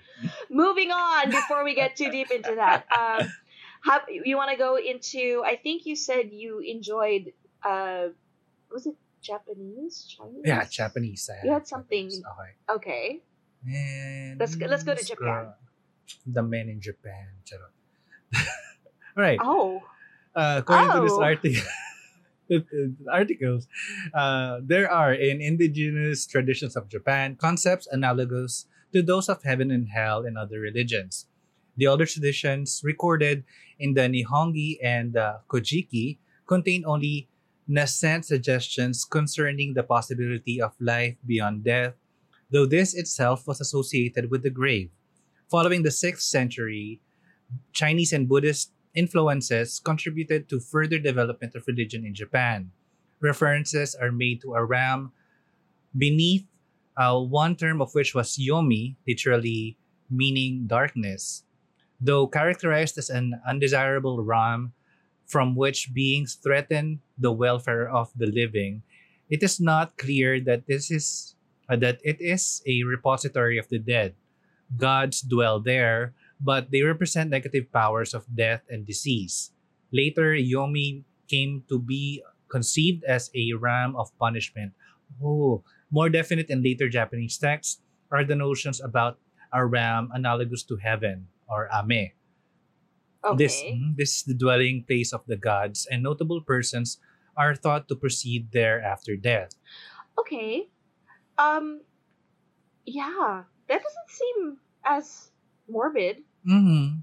Moving 0.50 0.90
on 0.90 1.30
before 1.30 1.64
we 1.64 1.74
get 1.74 1.96
too 1.96 2.10
deep 2.10 2.30
into 2.30 2.54
that. 2.56 2.84
Um, 2.92 3.28
have, 3.84 4.02
you 4.08 4.36
want 4.36 4.50
to 4.52 4.56
go 4.56 4.76
into, 4.76 5.42
I 5.44 5.56
think 5.56 5.84
you 5.86 5.96
said 5.96 6.32
you 6.32 6.60
enjoyed, 6.60 7.32
uh, 7.64 8.08
was 8.72 8.86
it 8.86 8.94
Japanese? 9.22 10.04
Chinese? 10.08 10.42
Yeah, 10.44 10.64
Japanese. 10.68 11.30
I 11.30 11.46
You 11.46 11.52
had 11.52 11.66
something- 11.66 12.10
Japanese. 12.10 12.24
Okay. 12.68 12.74
Okay. 12.76 13.22
And 13.66 14.38
Let's 14.38 14.54
go- 14.56 14.66
let's 14.66 14.84
go 14.84 14.94
to 14.94 15.04
Japan. 15.04 15.52
The 16.26 16.42
men 16.42 16.68
in 16.68 16.80
Japan. 16.80 17.28
Charot. 17.48 17.72
Alright. 19.16 19.38
Oh. 19.42 19.80
Uh, 20.36 20.60
according 20.60 20.90
to 20.92 21.00
this 21.02 21.12
Oh. 21.16 21.22
article, 21.22 21.62
articles, 23.10 23.66
uh, 24.12 24.60
there 24.62 24.90
are 24.90 25.14
in 25.14 25.40
indigenous 25.40 26.26
traditions 26.26 26.76
of 26.76 26.88
Japan 26.88 27.36
concepts 27.36 27.86
analogous 27.90 28.66
to 28.92 29.02
those 29.02 29.28
of 29.28 29.42
heaven 29.42 29.70
and 29.70 29.88
hell 29.88 30.24
in 30.24 30.36
other 30.36 30.60
religions. 30.60 31.26
The 31.76 31.86
older 31.86 32.06
traditions 32.06 32.82
recorded 32.84 33.44
in 33.78 33.94
the 33.94 34.02
Nihongi 34.06 34.78
and 34.82 35.12
the 35.14 35.40
Kojiki 35.48 36.18
contain 36.46 36.84
only 36.86 37.28
nascent 37.66 38.24
suggestions 38.24 39.04
concerning 39.04 39.74
the 39.74 39.82
possibility 39.82 40.60
of 40.60 40.72
life 40.80 41.16
beyond 41.26 41.64
death, 41.64 41.94
though 42.50 42.66
this 42.66 42.94
itself 42.94 43.46
was 43.46 43.60
associated 43.60 44.30
with 44.30 44.42
the 44.42 44.50
grave. 44.50 44.90
Following 45.50 45.82
the 45.82 45.90
6th 45.90 46.22
century, 46.22 47.00
Chinese 47.72 48.12
and 48.12 48.28
Buddhist 48.28 48.72
influences 48.94 49.80
contributed 49.80 50.48
to 50.48 50.60
further 50.60 50.98
development 50.98 51.54
of 51.54 51.66
religion 51.66 52.04
in 52.04 52.14
Japan. 52.14 52.70
References 53.20 53.94
are 53.94 54.12
made 54.12 54.40
to 54.42 54.54
a 54.54 54.64
ram 54.64 55.12
beneath 55.96 56.46
uh, 56.96 57.18
one 57.18 57.56
term 57.56 57.80
of 57.80 57.94
which 57.94 58.14
was 58.14 58.38
yomi, 58.38 58.96
literally 59.06 59.76
meaning 60.10 60.66
darkness. 60.66 61.44
Though 62.00 62.26
characterized 62.26 62.98
as 62.98 63.10
an 63.10 63.40
undesirable 63.46 64.22
ram 64.22 64.72
from 65.26 65.56
which 65.56 65.92
beings 65.94 66.34
threaten 66.34 67.00
the 67.18 67.32
welfare 67.32 67.88
of 67.88 68.12
the 68.16 68.26
living, 68.26 68.82
it 69.30 69.42
is 69.42 69.60
not 69.60 69.96
clear 69.96 70.40
that 70.40 70.66
this 70.66 70.90
is 70.90 71.34
uh, 71.68 71.76
that 71.76 71.98
it 72.04 72.20
is 72.20 72.62
a 72.66 72.84
repository 72.84 73.56
of 73.56 73.68
the 73.68 73.78
dead. 73.78 74.14
Gods 74.76 75.20
dwell 75.20 75.60
there, 75.60 76.12
but 76.40 76.70
they 76.70 76.82
represent 76.82 77.30
negative 77.30 77.72
powers 77.72 78.12
of 78.12 78.28
death 78.28 78.62
and 78.68 78.84
disease. 78.84 79.52
Later, 79.92 80.36
Yomi 80.36 81.04
came 81.28 81.64
to 81.68 81.78
be 81.78 82.22
conceived 82.48 83.04
as 83.04 83.30
a 83.34 83.54
ram 83.54 83.96
of 83.96 84.12
punishment. 84.18 84.72
Oh, 85.22 85.64
more 85.90 86.10
definite 86.10 86.50
in 86.50 86.62
later 86.62 86.88
Japanese 86.88 87.38
texts 87.38 87.80
are 88.10 88.24
the 88.24 88.34
notions 88.36 88.80
about 88.80 89.18
a 89.52 89.64
ram 89.64 90.10
analogous 90.12 90.62
to 90.64 90.76
heaven 90.76 91.28
or 91.48 91.70
ame. 91.72 92.12
Okay. 93.24 93.36
This, 93.40 93.62
mhm, 93.62 93.96
this 93.96 94.10
is 94.18 94.22
the 94.24 94.36
dwelling 94.36 94.84
place 94.84 95.12
of 95.12 95.24
the 95.26 95.36
gods, 95.36 95.88
and 95.88 96.02
notable 96.02 96.40
persons 96.40 97.00
are 97.36 97.54
thought 97.56 97.88
to 97.88 97.96
proceed 97.96 98.52
there 98.52 98.82
after 98.82 99.16
death. 99.16 99.56
Okay. 100.18 100.68
Um, 101.38 101.80
yeah. 102.86 103.48
That 103.66 103.80
doesn't 103.80 104.10
seem 104.10 104.38
as 104.84 105.32
morbid. 105.66 106.22
Mm-hmm. 106.46 107.00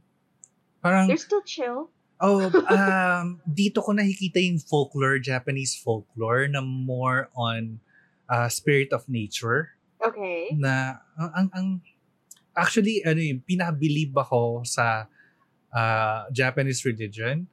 Parang, 0.82 1.08
They're 1.08 1.18
still 1.18 1.42
chill. 1.42 1.90
Oh, 2.22 2.48
um, 2.70 3.42
dito 3.50 3.82
ko 3.82 3.92
nakikita 3.98 4.38
yung 4.38 4.62
folklore, 4.62 5.18
Japanese 5.18 5.74
folklore 5.74 6.48
na 6.48 6.62
more 6.62 7.34
on 7.34 7.82
uh, 8.30 8.48
spirit 8.48 8.94
of 8.94 9.10
nature. 9.10 9.74
Okay. 10.02 10.50
na 10.58 10.98
ang, 11.14 11.32
ang, 11.38 11.48
ang 11.54 11.68
actually 12.58 13.06
ano 13.06 13.22
yung 13.22 13.42
pinaka-believe 13.46 14.14
ako 14.18 14.66
sa 14.66 15.06
uh, 15.74 16.26
Japanese 16.32 16.86
religion 16.86 17.48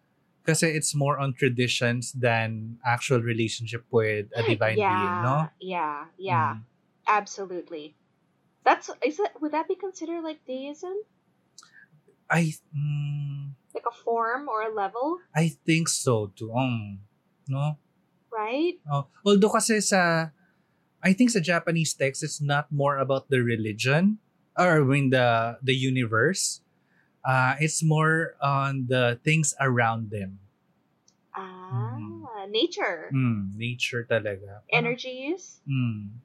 kasi 0.48 0.64
it's 0.64 0.96
more 0.96 1.20
on 1.20 1.36
traditions 1.36 2.16
than 2.16 2.80
actual 2.80 3.20
relationship 3.20 3.84
with 3.92 4.32
a 4.32 4.42
divine 4.42 4.80
yeah, 4.80 4.96
being, 4.96 5.14
no? 5.20 5.36
Yeah, 5.60 5.98
yeah, 6.16 6.50
Mm. 6.56 6.64
absolutely. 7.04 7.92
That's 8.64 8.88
is 9.04 9.20
that 9.20 9.36
would 9.40 9.52
that 9.52 9.68
be 9.68 9.76
considered 9.76 10.24
like 10.24 10.40
deism? 10.48 10.96
I 12.28 12.52
mm, 12.72 13.52
Like 13.76 13.84
a 13.88 13.96
form 14.04 14.48
or 14.48 14.64
a 14.64 14.72
level, 14.72 15.20
I 15.36 15.52
think 15.64 15.88
so 15.88 16.32
too. 16.32 16.52
Um, 16.52 17.04
no? 17.48 17.76
right? 18.32 18.76
Oh, 18.90 19.08
although 19.24 19.52
kasi 19.52 19.80
sa 19.80 20.32
I 21.04 21.12
think 21.12 21.30
sa 21.30 21.40
Japanese 21.40 21.92
text 21.94 22.24
it's 22.24 22.40
not 22.40 22.72
more 22.72 22.98
about 22.98 23.28
the 23.28 23.40
religion 23.44 24.18
or 24.56 24.80
I 24.80 24.84
mean 24.84 25.10
the 25.12 25.60
the 25.60 25.76
universe. 25.76 26.60
Uh, 27.28 27.60
it's 27.60 27.84
more 27.84 28.40
on 28.40 28.88
the 28.88 29.20
things 29.20 29.52
around 29.60 30.08
them. 30.08 30.40
Ah, 31.36 31.68
Mm. 31.68 32.48
nature, 32.48 33.12
Mm, 33.12 33.52
nature 33.52 34.08
talaga. 34.08 34.64
energies. 34.72 35.60
Mm. 35.68 36.24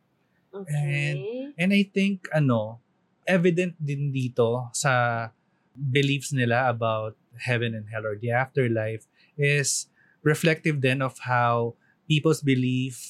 Okay. 0.54 1.52
And 1.60 1.74
I 1.74 1.84
think 1.84 2.32
ano, 2.32 2.80
evident 3.28 3.76
din 3.84 4.16
dito 4.16 4.72
sa 4.72 5.30
beliefs 5.76 6.32
nila 6.32 6.70
about 6.70 7.18
heaven 7.44 7.74
and 7.74 7.89
hell 7.89 8.06
or 8.06 8.16
the 8.16 8.30
afterlife 8.32 9.10
is 9.36 9.89
reflective 10.22 10.80
then 10.86 11.02
of 11.02 11.18
how 11.26 11.74
people's 12.08 12.46
belief 12.46 13.02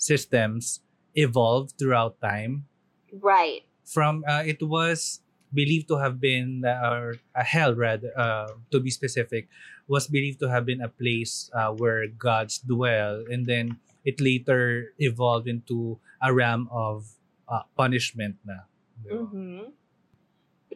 systems 0.00 0.80
evolved 1.14 1.76
throughout 1.76 2.16
time 2.22 2.64
right. 3.12 3.66
from 3.84 4.24
uh, 4.24 4.40
it 4.46 4.62
was 4.64 5.20
believed 5.54 5.88
to 5.88 5.96
have 5.96 6.20
been 6.20 6.62
or 6.64 7.16
a 7.34 7.44
hell 7.44 7.74
rather 7.74 8.12
uh, 8.16 8.48
to 8.70 8.80
be 8.80 8.90
specific 8.90 9.48
was 9.88 10.06
believed 10.06 10.38
to 10.40 10.48
have 10.48 10.66
been 10.66 10.80
a 10.82 10.88
place 10.88 11.48
uh, 11.56 11.72
where 11.72 12.06
gods 12.06 12.58
dwell 12.60 13.24
and 13.30 13.46
then 13.46 13.78
it 14.04 14.20
later 14.20 14.92
evolved 14.98 15.48
into 15.48 15.98
a 16.20 16.32
realm 16.32 16.68
of 16.72 17.08
uh, 17.48 17.62
punishment 17.76 18.36
na 18.44 18.68
Mm-hmm. 19.08 19.70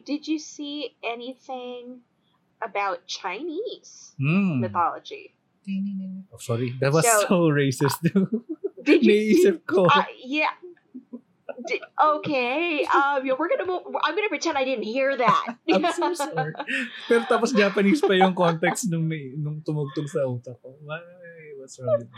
Did 0.05 0.27
you 0.27 0.39
see 0.39 0.95
anything 1.03 2.01
about 2.63 3.05
Chinese 3.05 4.15
Mm. 4.19 4.59
mythology? 4.63 5.35
Oh, 6.33 6.39
sorry 6.39 6.73
that 6.79 6.91
was 6.91 7.05
So- 7.05 7.25
so, 7.27 7.37
racist 7.51 7.99
Did 8.83 8.99
you? 9.03 9.11
Naisip 9.15 9.63
ko. 9.67 9.87
Uh, 9.87 10.03
yeah. 10.19 10.51
Okay. 12.01 12.85
Um, 12.87 13.25
yeah, 13.25 13.33
we're 13.37 13.49
gonna. 13.49 13.65
Move, 13.67 13.83
I'm 14.03 14.15
gonna 14.15 14.29
pretend 14.31 14.57
I 14.57 14.63
didn't 14.63 14.87
hear 14.87 15.15
that. 15.17 15.57
I'm 15.71 15.83
so 15.91 16.13
sorry. 16.13 16.53
Pero 17.07 17.23
tapos 17.27 17.51
Japanese 17.51 17.99
pa 17.99 18.15
yung 18.15 18.33
context 18.33 18.87
nung, 18.89 19.07
may, 19.07 19.35
nung 19.35 19.59
tumugtog 19.63 20.07
sa 20.07 20.23
utak 20.27 20.55
ko. 20.63 20.75
Why? 20.83 20.99
What's 21.59 21.79
wrong 21.79 21.95
with? 21.99 22.11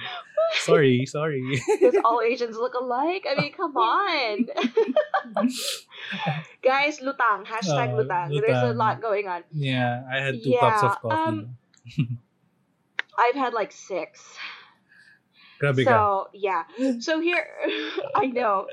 Sorry, 0.62 1.06
sorry. 1.06 1.42
Does 1.82 1.98
all 2.06 2.22
Asians 2.22 2.58
look 2.58 2.74
alike? 2.74 3.26
I 3.30 3.38
mean, 3.38 3.54
come 3.54 3.78
on. 3.78 4.46
Guys, 6.66 6.98
lutang. 7.00 7.46
Hashtag 7.46 7.94
Oh, 7.94 8.02
lutang. 8.02 8.30
There's 8.34 8.64
a 8.64 8.74
lot 8.74 9.02
going 9.02 9.28
on. 9.28 9.44
Yeah, 9.54 10.02
I 10.10 10.18
had 10.22 10.42
two 10.42 10.58
cups 10.60 10.82
of 10.84 10.98
coffee. 11.02 11.14
um, 11.14 11.58
I've 13.18 13.36
had 13.38 13.54
like 13.54 13.72
six. 13.72 14.22
Grabe 15.60 15.86
ka. 15.86 15.92
So, 15.92 16.30
yeah. 16.34 16.64
So 17.00 17.20
here, 17.20 17.48
I 18.16 18.28
know. 18.28 18.68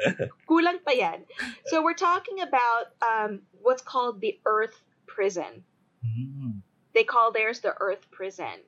Kulang 0.49 0.83
pa 0.85 0.93
yan. 0.93 1.25
So 1.67 1.83
we're 1.83 1.95
talking 1.95 2.43
about 2.43 2.93
um, 3.01 3.41
what's 3.61 3.83
called 3.83 4.21
the 4.21 4.39
Earth 4.45 4.75
Prison. 5.07 5.65
Mm. 6.05 6.63
They 6.95 7.05
call 7.05 7.33
theirs 7.33 7.61
the 7.61 7.75
Earth 7.79 8.11
Prison. 8.11 8.67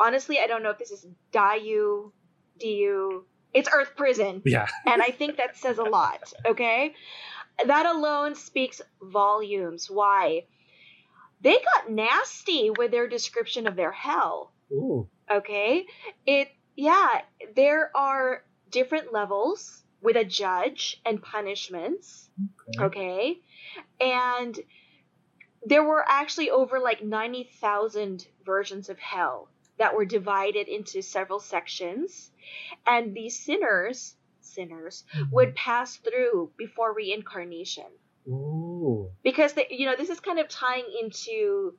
Honestly, 0.00 0.38
I 0.38 0.46
don't 0.46 0.62
know 0.62 0.70
if 0.70 0.78
this 0.78 0.90
is 0.90 1.06
Dayu, 1.32 2.12
Du. 2.58 3.24
It's 3.54 3.68
Earth 3.72 3.96
Prison. 3.96 4.42
Yeah. 4.44 4.66
And 4.86 5.02
I 5.02 5.10
think 5.10 5.38
that 5.38 5.56
says 5.56 5.78
a 5.78 5.82
lot, 5.82 6.32
okay? 6.46 6.94
That 7.66 7.86
alone 7.86 8.34
speaks 8.34 8.80
volumes. 9.02 9.90
Why? 9.90 10.44
They 11.40 11.54
got 11.54 11.90
nasty 11.90 12.70
with 12.70 12.90
their 12.90 13.08
description 13.08 13.66
of 13.66 13.76
their 13.76 13.92
hell, 13.92 14.52
Ooh. 14.72 15.08
okay? 15.30 15.86
It, 16.26 16.48
yeah, 16.78 17.22
there 17.56 17.90
are 17.96 18.44
different 18.70 19.12
levels 19.12 19.82
with 20.00 20.14
a 20.14 20.24
judge 20.24 21.00
and 21.04 21.20
punishments, 21.20 22.30
Okay. 22.68 22.84
okay? 22.84 23.38
And 24.00 24.56
there 25.66 25.82
were 25.82 26.04
actually 26.06 26.50
over 26.50 26.78
like 26.78 27.02
90,000 27.02 28.28
versions 28.46 28.88
of 28.88 28.98
hell 29.00 29.48
that 29.78 29.96
were 29.96 30.04
divided 30.04 30.68
into 30.68 31.02
several 31.02 31.40
sections. 31.40 32.30
And 32.86 33.12
these 33.12 33.36
sinners, 33.36 34.14
sinners, 34.40 35.02
mm-hmm. 35.12 35.34
would 35.34 35.56
pass 35.56 35.96
through 35.96 36.52
before 36.56 36.94
reincarnation 36.94 37.90
Ooh. 38.28 39.10
because 39.24 39.54
they, 39.54 39.66
you 39.70 39.86
know 39.86 39.96
this 39.96 40.10
is 40.10 40.20
kind 40.20 40.38
of 40.38 40.48
tying 40.48 40.84
into 41.00 41.74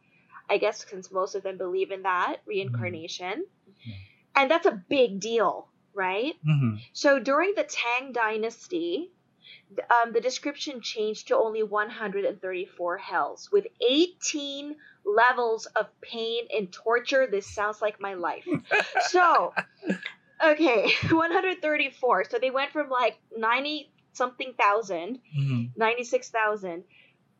i 0.50 0.58
guess 0.58 0.84
since 0.90 1.12
most 1.12 1.36
of 1.36 1.44
them 1.44 1.58
believe 1.58 1.92
in 1.92 2.02
that 2.04 2.38
mm-hmm. 2.38 2.50
reincarnation 2.50 3.46
Yeah. 3.86 3.94
And 4.36 4.50
that's 4.50 4.66
a 4.66 4.84
big 4.90 5.20
deal 5.20 5.68
right 5.94 6.36
Mhm. 6.48 6.80
so 6.94 7.20
during 7.20 7.54
the 7.56 7.64
tang 7.64 8.12
dynasty 8.12 9.12
um, 9.90 10.14
the 10.14 10.22
description 10.22 10.82
changed 10.82 11.28
to 11.28 11.38
only 11.38 11.64
134 11.64 12.98
hells 12.98 13.50
with 13.52 13.68
18 13.88 14.76
levels 15.06 15.66
of 15.68 15.88
pain 16.02 16.46
and 16.56 16.72
torture 16.72 17.28
this 17.28 17.48
sounds 17.48 17.82
like 17.82 18.00
my 18.00 18.14
life 18.16 18.48
so 19.10 19.54
okay 20.44 20.92
134 21.10 22.26
so 22.30 22.38
they 22.40 22.52
went 22.52 22.72
from 22.72 22.90
like 22.90 23.18
90 23.36 23.92
something 24.14 24.54
thousand 24.58 25.20
Mhm. 25.38 25.70
96,000 25.76 26.84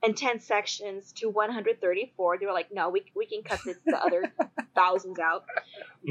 and 0.04 0.16
10 0.16 0.40
sections 0.40 1.12
to 1.14 1.30
134. 1.30 2.38
They 2.38 2.46
were 2.46 2.54
like, 2.54 2.72
no, 2.72 2.90
we, 2.90 3.04
we 3.16 3.26
can 3.26 3.44
cut 3.44 3.60
the, 3.64 3.76
the 3.86 3.98
other 3.98 4.34
thousands 4.76 5.20
out. 5.20 5.46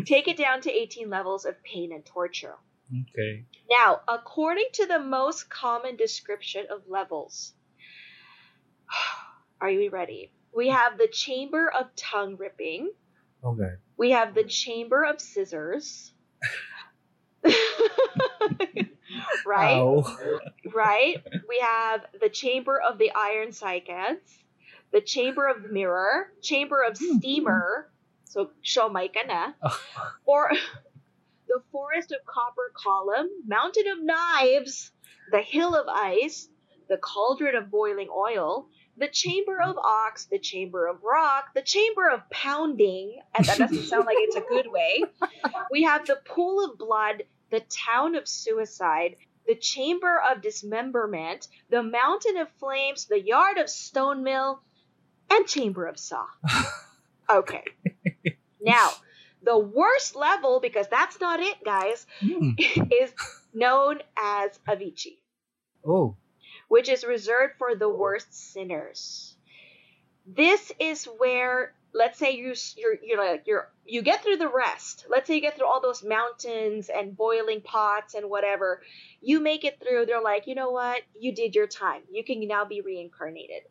Take 0.05 0.29
it 0.29 0.37
down 0.37 0.61
to 0.63 0.71
18 0.71 1.09
levels 1.11 1.45
of 1.45 1.63
pain 1.63 1.93
and 1.93 2.05
torture. 2.05 2.55
Okay. 2.91 3.45
Now, 3.71 4.01
according 4.09 4.69
to 4.75 4.87
the 4.87 4.99
most 4.99 5.51
common 5.51 5.97
description 5.97 6.67
of 6.71 6.83
levels, 6.89 7.53
are 9.61 9.71
you 9.71 9.91
ready? 9.91 10.33
We 10.55 10.69
have 10.69 10.97
the 10.99 11.09
chamber 11.09 11.71
of 11.71 11.95
tongue 11.95 12.37
ripping. 12.37 12.91
Okay. 13.45 13.75
We 13.97 14.13
have 14.13 14.35
the 14.35 14.45
chamber 14.45 15.05
of 15.05 15.21
scissors. 15.21 16.13
right? 19.47 20.03
Right? 20.73 21.17
We 21.49 21.59
have 21.61 22.07
the 22.21 22.29
chamber 22.29 22.81
of 22.81 22.99
the 22.99 23.11
iron 23.15 23.49
cycads, 23.49 24.39
the 24.93 25.01
chamber 25.01 25.47
of 25.47 25.63
the 25.63 25.69
mirror, 25.69 26.33
chamber 26.43 26.83
of 26.83 26.97
hmm. 26.99 27.19
steamer, 27.19 27.89
so 28.25 28.51
show 28.63 28.89
my 28.89 29.11
na, 29.27 29.53
or 30.27 30.51
the 31.49 31.63
forest 31.73 32.13
of 32.13 32.25
copper 32.27 32.73
column, 32.75 33.29
mountain 33.47 33.89
of 33.89 34.03
knives, 34.03 34.93
the 35.31 35.41
hill 35.41 35.75
of 35.75 35.87
ice, 35.89 36.49
the 36.89 36.99
cauldron 36.99 37.57
of 37.57 37.71
boiling 37.71 38.09
oil, 38.15 38.69
the 38.97 39.09
chamber 39.09 39.61
of 39.61 39.77
ox, 39.79 40.27
the 40.27 40.39
chamber 40.39 40.87
of 40.87 41.03
rock, 41.03 41.55
the 41.55 41.63
chamber 41.63 42.09
of 42.09 42.29
pounding, 42.31 43.21
and 43.35 43.47
that 43.47 43.59
doesn't 43.59 43.85
sound 43.85 44.07
like 44.07 44.17
it's 44.19 44.37
a 44.37 44.41
good 44.41 44.71
way. 44.71 45.03
We 45.71 45.85
have 45.85 46.07
the 46.07 46.19
pool 46.25 46.65
of 46.65 46.79
blood, 46.79 47.23
the 47.51 47.61
town 47.61 48.15
of 48.15 48.29
suicide, 48.29 49.17
the 49.49 49.57
chamber 49.57 50.21
of 50.31 50.43
dismemberment, 50.43 51.49
the 51.71 51.83
mountain 51.83 52.37
of 52.37 52.49
flames, 52.61 53.07
the 53.07 53.21
yard 53.21 53.59
of 53.59 53.69
stone 53.69 54.23
mill, 54.23 54.61
and 55.31 55.47
chamber 55.49 55.87
of 55.87 55.99
saw. 55.99 56.27
Okay. 57.31 57.63
now, 58.61 58.91
the 59.43 59.59
worst 59.59 60.17
level, 60.17 60.61
because 60.61 60.89
that's 60.89 61.21
not 61.21 61.41
it, 61.41 61.63
guys, 61.65 62.07
Hmm. 62.21 62.51
is 62.59 63.13
known 63.53 63.99
as 64.17 64.59
Avici, 64.67 65.19
Oh. 65.87 66.17
which 66.69 66.89
is 66.89 67.05
reserved 67.05 67.55
for 67.59 67.75
the 67.75 67.89
worst 67.89 68.33
sinners. 68.53 69.37
This 70.27 70.73
is 70.79 71.05
where, 71.05 71.75
let's 71.95 72.19
say 72.19 72.33
you 72.33 72.55
you're 72.77 72.97
you're 73.03 73.19
like 73.19 73.45
you're 73.47 73.71
you 73.85 74.03
get 74.03 74.23
through 74.23 74.37
the 74.37 74.49
rest. 74.49 75.07
Let's 75.09 75.27
say 75.27 75.37
you 75.37 75.41
get 75.41 75.57
through 75.57 75.67
all 75.67 75.81
those 75.81 76.05
mountains 76.05 76.91
and 76.95 77.17
boiling 77.17 77.61
pots 77.63 78.15
and 78.15 78.29
whatever. 78.29 78.83
You 79.21 79.41
make 79.41 79.65
it 79.65 79.81
through. 79.81 80.07
They're 80.07 80.23
like, 80.23 80.47
you 80.47 80.55
know 80.55 80.71
what? 80.71 81.03
You 81.19 81.35
did 81.35 81.55
your 81.55 81.67
time. 81.67 82.03
You 82.11 82.25
can 82.25 82.47
now 82.47 82.65
be 82.65 82.81
reincarnated. 82.81 83.63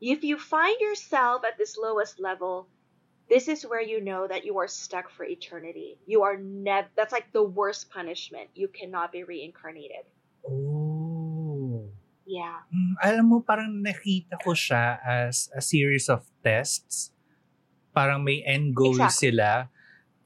If 0.00 0.22
you 0.22 0.38
find 0.38 0.78
yourself 0.80 1.42
at 1.44 1.58
this 1.58 1.76
lowest 1.76 2.20
level, 2.20 2.68
this 3.28 3.48
is 3.48 3.66
where 3.66 3.82
you 3.82 4.00
know 4.00 4.26
that 4.26 4.44
you 4.44 4.58
are 4.58 4.68
stuck 4.68 5.10
for 5.10 5.24
eternity. 5.24 5.98
You 6.06 6.22
are 6.22 6.36
never. 6.36 6.88
That's 6.96 7.12
like 7.12 7.32
the 7.32 7.42
worst 7.42 7.90
punishment. 7.90 8.50
You 8.54 8.68
cannot 8.68 9.12
be 9.12 9.24
reincarnated. 9.24 10.06
Oh. 10.48 11.90
Yeah. 12.28 12.60
Mm, 12.68 12.94
alam 13.02 13.24
mo, 13.24 13.40
parang 13.40 13.80
nakita 13.80 14.36
ko 14.44 14.52
siya 14.52 15.00
as 15.00 15.48
a 15.56 15.64
series 15.64 16.12
of 16.12 16.28
tests. 16.44 17.10
Parang 17.98 18.22
may 18.22 18.46
end 18.46 18.78
goal 18.78 18.94
Exactly. 18.94 19.34
sila. 19.34 19.66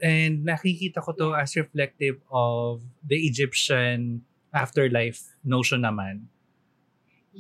And 0.03 0.45
nakikita 0.45 1.01
ko 1.01 1.17
to 1.17 1.33
as 1.33 1.57
reflective 1.57 2.21
of 2.29 2.85
the 3.01 3.17
Egyptian 3.17 4.21
afterlife 4.53 5.33
notion 5.41 5.81
naman. 5.89 6.29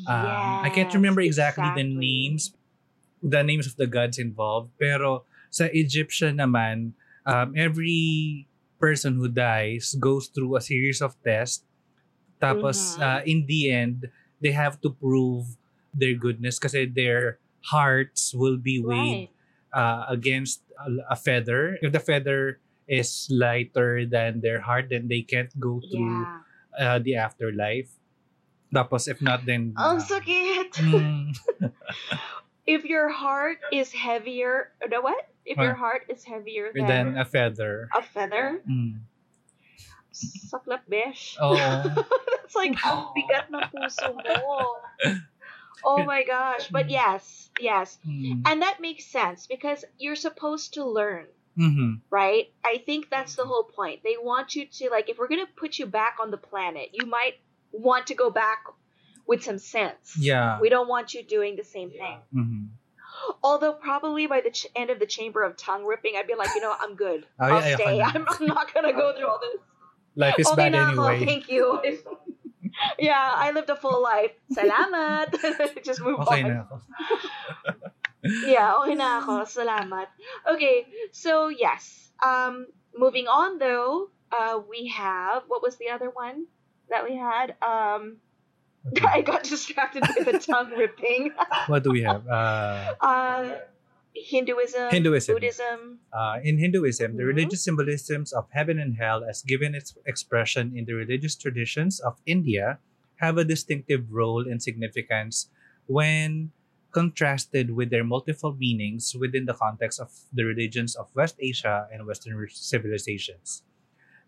Um, 0.08 0.58
I 0.64 0.70
can't 0.70 0.92
remember 0.94 1.20
Yes, 1.20 1.36
exactly, 1.36 1.70
the 1.70 1.84
exactly. 1.84 2.00
names, 2.00 2.54
the 3.22 3.42
names 3.42 3.66
of 3.66 3.76
the 3.76 3.86
gods 3.86 4.18
involved. 4.18 4.72
Pero 4.78 5.24
sa 5.50 5.68
Egyptian 5.72 6.38
naman, 6.40 6.92
um, 7.26 7.52
every 7.56 8.46
person 8.80 9.14
who 9.20 9.28
dies 9.28 9.94
goes 10.00 10.26
through 10.32 10.56
a 10.56 10.62
series 10.64 11.02
of 11.02 11.14
tests. 11.22 11.62
Tapos, 12.40 12.98
Mhm. 12.98 13.02
uh, 13.02 13.20
in 13.26 13.46
the 13.46 13.70
end, 13.70 14.10
they 14.40 14.52
have 14.52 14.80
to 14.82 14.90
prove 14.90 15.54
their 15.94 16.14
goodness 16.14 16.58
kasi 16.58 16.86
their 16.86 17.38
hearts 17.70 18.34
will 18.34 18.58
be 18.58 18.80
weighed 18.82 19.28
Right. 19.30 19.41
Uh, 19.72 20.04
against 20.08 20.62
a, 20.78 21.12
a 21.12 21.16
feather. 21.16 21.78
If 21.82 21.92
the 21.92 22.00
feather 22.00 22.60
is 22.86 23.28
lighter 23.30 24.04
than 24.06 24.40
their 24.40 24.60
heart, 24.60 24.88
then 24.90 25.08
they 25.08 25.22
can't 25.22 25.52
go 25.58 25.80
through 25.80 26.26
Yeah. 26.78 26.96
uh, 26.96 26.98
the 27.00 27.16
afterlife. 27.16 27.90
Tapos 28.72 29.08
if 29.08 29.20
not, 29.20 29.44
then... 29.44 29.74
Ang 29.76 30.00
uh, 30.00 30.04
sakit. 30.04 30.70
mm, 30.80 31.36
if 32.66 32.84
your 32.84 33.08
heart 33.08 33.58
is 33.72 33.92
heavier, 33.92 34.72
no 34.88 35.00
what? 35.00 35.28
If 35.44 35.58
your 35.58 35.74
heart 35.74 36.06
is 36.08 36.22
heavier 36.22 36.70
than, 36.72 36.86
then 36.86 37.06
a 37.18 37.24
feather. 37.26 37.90
a 37.90 38.00
feather, 38.00 38.62
Mm. 38.62 39.02
saklap 40.12 40.86
besh. 40.86 41.34
Oo. 41.42 41.56
That's 42.38 42.54
like, 42.54 42.76
ang 42.84 43.10
bigat 43.16 43.48
ng 43.50 43.64
puso 43.74 44.12
mo. 44.14 44.78
Oh 45.84 46.04
my 46.04 46.22
gosh. 46.24 46.68
But 46.68 46.90
yes, 46.90 47.50
yes. 47.60 47.98
Mm. 48.06 48.42
And 48.46 48.62
that 48.62 48.80
makes 48.80 49.04
sense 49.06 49.46
because 49.46 49.84
you're 49.98 50.16
supposed 50.16 50.74
to 50.74 50.84
learn, 50.84 51.26
Mhm. 51.58 52.00
right? 52.10 52.52
I 52.64 52.78
think 52.86 53.10
that's 53.10 53.34
the 53.36 53.44
whole 53.44 53.64
point. 53.64 54.02
They 54.02 54.16
want 54.20 54.54
you 54.54 54.66
to, 54.66 54.90
like, 54.90 55.08
if 55.10 55.18
we're 55.18 55.28
going 55.28 55.44
to 55.44 55.52
put 55.56 55.78
you 55.78 55.86
back 55.86 56.18
on 56.20 56.30
the 56.30 56.36
planet, 56.38 56.90
you 56.92 57.06
might 57.06 57.34
want 57.72 58.06
to 58.08 58.14
go 58.14 58.30
back 58.30 58.64
with 59.26 59.42
some 59.42 59.58
sense. 59.58 60.16
Yeah. 60.18 60.60
We 60.60 60.68
don't 60.68 60.88
want 60.88 61.14
you 61.14 61.22
doing 61.22 61.56
the 61.56 61.64
same 61.64 61.90
thing. 61.90 62.18
Mhm. 62.34 62.68
Although 63.42 63.72
probably 63.74 64.26
by 64.26 64.40
the 64.40 64.50
ch- 64.50 64.66
end 64.74 64.90
of 64.90 64.98
the 64.98 65.06
chamber 65.06 65.42
of 65.42 65.56
tongue 65.56 65.84
ripping, 65.84 66.14
I'd 66.16 66.26
be 66.26 66.34
like, 66.34 66.50
you 66.54 66.60
know, 66.60 66.74
I'm 66.78 66.96
good. 66.96 67.26
Ay, 67.38 67.50
I'll 67.50 67.62
ayoko 67.62 67.74
stay. 67.74 67.98
na. 67.98 68.04
I'm, 68.14 68.26
I'm 68.28 68.46
not 68.46 68.74
gonna 68.74 68.92
go 68.92 69.14
through 69.16 69.28
all 69.28 69.38
this. 69.40 69.60
Life 70.16 70.34
is 70.38 70.46
okay 70.48 70.56
bad 70.56 70.72
na 70.72 70.88
anyway. 70.90 71.24
thank 71.24 71.48
you. 71.48 71.80
Yeah, 72.98 73.32
I 73.34 73.50
lived 73.52 73.70
a 73.70 73.76
full 73.76 74.02
life. 74.02 74.32
Salamat. 74.52 75.34
Just 75.86 76.00
move 76.02 76.20
Okay 76.26 76.42
on. 76.44 76.50
na 76.50 76.56
ako. 76.66 76.74
Yeah, 78.46 78.78
okay 78.78 78.94
na 78.94 79.18
ako. 79.18 79.42
Salamat. 79.50 80.06
Okay, 80.46 80.86
so 81.10 81.50
yes. 81.50 82.10
Um, 82.22 82.70
moving 82.94 83.26
on 83.26 83.58
though, 83.58 84.14
uh, 84.30 84.62
we 84.62 84.86
have 84.94 85.42
what 85.50 85.58
was 85.58 85.74
the 85.82 85.90
other 85.90 86.06
one 86.10 86.46
that 86.86 87.02
we 87.02 87.18
had? 87.18 87.58
Um, 87.58 88.22
I 89.02 89.22
got 89.26 89.42
distracted 89.42 90.06
by 90.06 90.22
the 90.22 90.38
tongue 90.38 90.70
ripping. 90.70 91.34
What 91.66 91.82
do 91.82 91.90
we 91.90 92.02
have? 92.06 92.22
Uh, 92.30 92.94
Uh, 93.02 93.58
Hinduism, 94.14 94.90
Hinduism. 94.90 95.34
Buddhism. 95.34 95.98
Uh, 96.12 96.38
in 96.44 96.58
Hinduism, 96.58 97.16
the 97.16 97.22
Mhm. 97.22 97.32
religious 97.32 97.64
symbolisms 97.64 98.32
of 98.32 98.48
heaven 98.50 98.78
and 98.78 98.96
hell, 98.96 99.24
as 99.24 99.42
given 99.42 99.74
its 99.74 99.96
expression 100.06 100.76
in 100.76 100.84
the 100.84 100.92
religious 100.92 101.34
traditions 101.34 101.98
of 102.00 102.20
India, 102.26 102.78
have 103.16 103.38
a 103.38 103.44
distinctive 103.44 104.12
role 104.12 104.46
and 104.46 104.62
significance 104.62 105.48
when 105.86 106.52
contrasted 106.92 107.70
with 107.72 107.88
their 107.88 108.04
multiple 108.04 108.52
meanings 108.54 109.14
within 109.16 109.46
the 109.46 109.54
context 109.54 109.98
of 109.98 110.12
the 110.32 110.44
religions 110.44 110.94
of 110.94 111.08
West 111.16 111.36
Asia 111.40 111.88
and 111.90 112.04
Western 112.04 112.36
civilizations. 112.52 113.62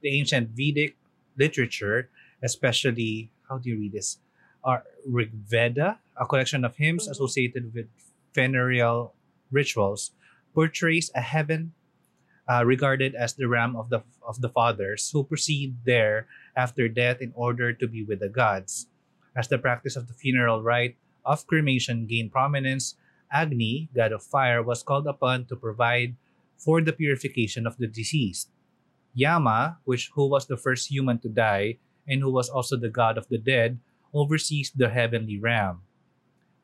The 0.00 0.08
ancient 0.18 0.50
Vedic 0.56 0.96
literature, 1.36 2.08
especially, 2.42 3.30
how 3.48 3.58
do 3.58 3.68
you 3.68 3.78
read 3.78 3.92
this? 3.92 4.18
Are 4.64 4.84
Rig 5.04 5.30
Veda, 5.32 6.00
a 6.16 6.24
collection 6.24 6.64
of 6.64 6.76
hymns 6.76 7.06
Mhm. 7.06 7.10
associated 7.10 7.74
with 7.74 7.88
funereal 8.32 9.12
rituals, 9.54 10.10
portrays 10.52 11.10
a 11.14 11.22
heaven 11.22 11.72
uh, 12.50 12.64
regarded 12.66 13.14
as 13.14 13.34
the 13.34 13.48
realm 13.48 13.76
of 13.76 13.88
the 13.88 14.02
of 14.26 14.40
the 14.40 14.48
fathers 14.48 15.10
who 15.12 15.24
proceed 15.24 15.76
there 15.86 16.26
after 16.56 16.88
death 16.88 17.20
in 17.20 17.32
order 17.34 17.72
to 17.72 17.86
be 17.86 18.04
with 18.04 18.20
the 18.20 18.28
gods. 18.28 18.86
As 19.36 19.48
the 19.48 19.58
practice 19.58 19.96
of 19.96 20.06
the 20.06 20.14
funeral 20.14 20.62
rite 20.62 20.96
of 21.24 21.46
cremation 21.46 22.06
gained 22.06 22.32
prominence, 22.32 22.96
Agni, 23.32 23.88
god 23.94 24.12
of 24.12 24.22
fire, 24.22 24.62
was 24.62 24.82
called 24.82 25.06
upon 25.06 25.46
to 25.46 25.56
provide 25.56 26.14
for 26.56 26.80
the 26.80 26.92
purification 26.92 27.66
of 27.66 27.76
the 27.78 27.86
deceased. 27.86 28.50
Yama, 29.14 29.78
which 29.84 30.10
who 30.14 30.28
was 30.28 30.46
the 30.46 30.56
first 30.56 30.90
human 30.90 31.18
to 31.18 31.28
die 31.28 31.78
and 32.06 32.20
who 32.20 32.30
was 32.30 32.48
also 32.48 32.76
the 32.76 32.90
god 32.90 33.16
of 33.16 33.28
the 33.28 33.38
dead, 33.38 33.78
oversees 34.12 34.70
the 34.70 34.90
heavenly 34.90 35.38
realm. 35.38 35.82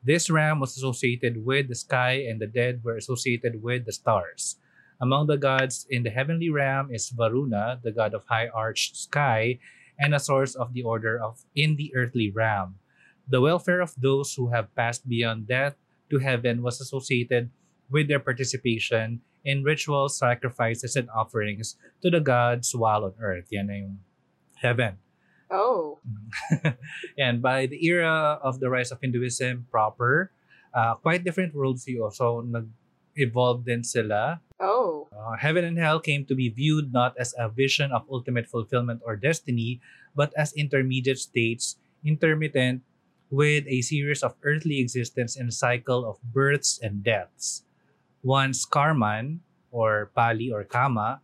This 0.03 0.29
realm 0.29 0.59
was 0.59 0.75
associated 0.75 1.45
with 1.45 1.69
the 1.69 1.75
sky, 1.75 2.25
and 2.25 2.41
the 2.41 2.47
dead 2.47 2.81
were 2.83 2.97
associated 2.97 3.61
with 3.61 3.85
the 3.85 3.93
stars. 3.93 4.57
Among 5.01 5.27
the 5.27 5.37
gods 5.37 5.85
in 5.89 6.01
the 6.01 6.09
heavenly 6.09 6.49
realm 6.49 6.89
is 6.89 7.09
Varuna, 7.09 7.79
the 7.81 7.91
god 7.91 8.13
of 8.13 8.25
high 8.25 8.49
arched 8.49 8.97
sky, 8.97 9.59
and 9.97 10.13
a 10.13 10.19
source 10.19 10.55
of 10.55 10.73
the 10.73 10.81
order 10.81 11.21
of 11.21 11.45
in 11.53 11.75
the 11.75 11.93
earthly 11.93 12.29
realm. 12.29 12.81
The 13.29 13.41
welfare 13.41 13.81
of 13.81 13.93
those 13.97 14.33
who 14.33 14.49
have 14.49 14.73
passed 14.73 15.07
beyond 15.07 15.47
death 15.47 15.77
to 16.09 16.17
heaven 16.17 16.61
was 16.61 16.81
associated 16.81 17.49
with 17.89 18.07
their 18.07 18.19
participation 18.19 19.21
in 19.45 19.63
rituals, 19.63 20.17
sacrifices, 20.17 20.95
and 20.95 21.09
offerings 21.13 21.77
to 22.01 22.09
the 22.09 22.19
gods 22.19 22.73
while 22.73 23.05
on 23.05 23.13
earth. 23.21 23.49
Yan 23.49 23.67
na 23.67 23.73
yung 23.73 23.99
heaven. 24.57 24.97
Oh. 25.51 25.99
and 27.17 27.41
by 27.41 27.67
the 27.67 27.77
era 27.85 28.39
of 28.41 28.59
the 28.59 28.69
rise 28.69 28.91
of 28.91 28.99
Hinduism 29.01 29.67
proper, 29.69 30.31
uh, 30.73 30.95
quite 30.95 31.23
different 31.23 31.53
worldview. 31.53 32.07
So, 32.13 32.41
nag-evolve 32.41 33.65
din 33.65 33.83
sila. 33.83 34.39
Oh. 34.59 35.09
Uh, 35.11 35.35
heaven 35.35 35.65
and 35.65 35.77
hell 35.77 35.99
came 35.99 36.25
to 36.25 36.35
be 36.35 36.49
viewed 36.49 36.93
not 36.93 37.13
as 37.19 37.35
a 37.37 37.49
vision 37.49 37.91
of 37.91 38.07
ultimate 38.09 38.47
fulfillment 38.47 39.01
or 39.03 39.15
destiny, 39.15 39.81
but 40.15 40.31
as 40.37 40.53
intermediate 40.53 41.19
states, 41.19 41.75
intermittent 42.05 42.81
with 43.29 43.63
a 43.67 43.81
series 43.81 44.23
of 44.23 44.35
earthly 44.43 44.79
existence 44.79 45.35
and 45.35 45.53
cycle 45.53 46.07
of 46.07 46.21
births 46.21 46.79
and 46.81 47.03
deaths. 47.03 47.63
Once 48.23 48.65
karman, 48.65 49.39
or 49.71 50.11
pali 50.13 50.51
or 50.51 50.63
kamma, 50.63 51.19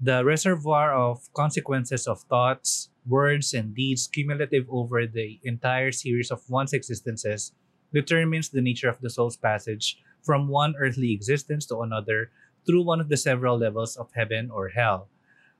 the 0.00 0.24
reservoir 0.24 0.94
of 0.94 1.26
consequences 1.34 2.06
of 2.06 2.22
thoughts, 2.30 2.88
words, 3.06 3.54
and 3.54 3.74
deeds 3.74 4.06
cumulative 4.06 4.66
over 4.70 5.06
the 5.06 5.40
entire 5.44 5.92
series 5.92 6.30
of 6.30 6.48
one's 6.48 6.72
existences 6.72 7.52
determines 7.92 8.48
the 8.48 8.60
nature 8.60 8.88
of 8.88 9.00
the 9.00 9.10
soul's 9.10 9.36
passage 9.36 10.02
from 10.22 10.48
one 10.48 10.74
earthly 10.80 11.12
existence 11.12 11.66
to 11.66 11.80
another 11.80 12.30
through 12.66 12.82
one 12.82 13.00
of 13.00 13.08
the 13.08 13.16
several 13.16 13.58
levels 13.58 13.96
of 13.96 14.10
heaven 14.14 14.50
or 14.50 14.68
hell, 14.68 15.08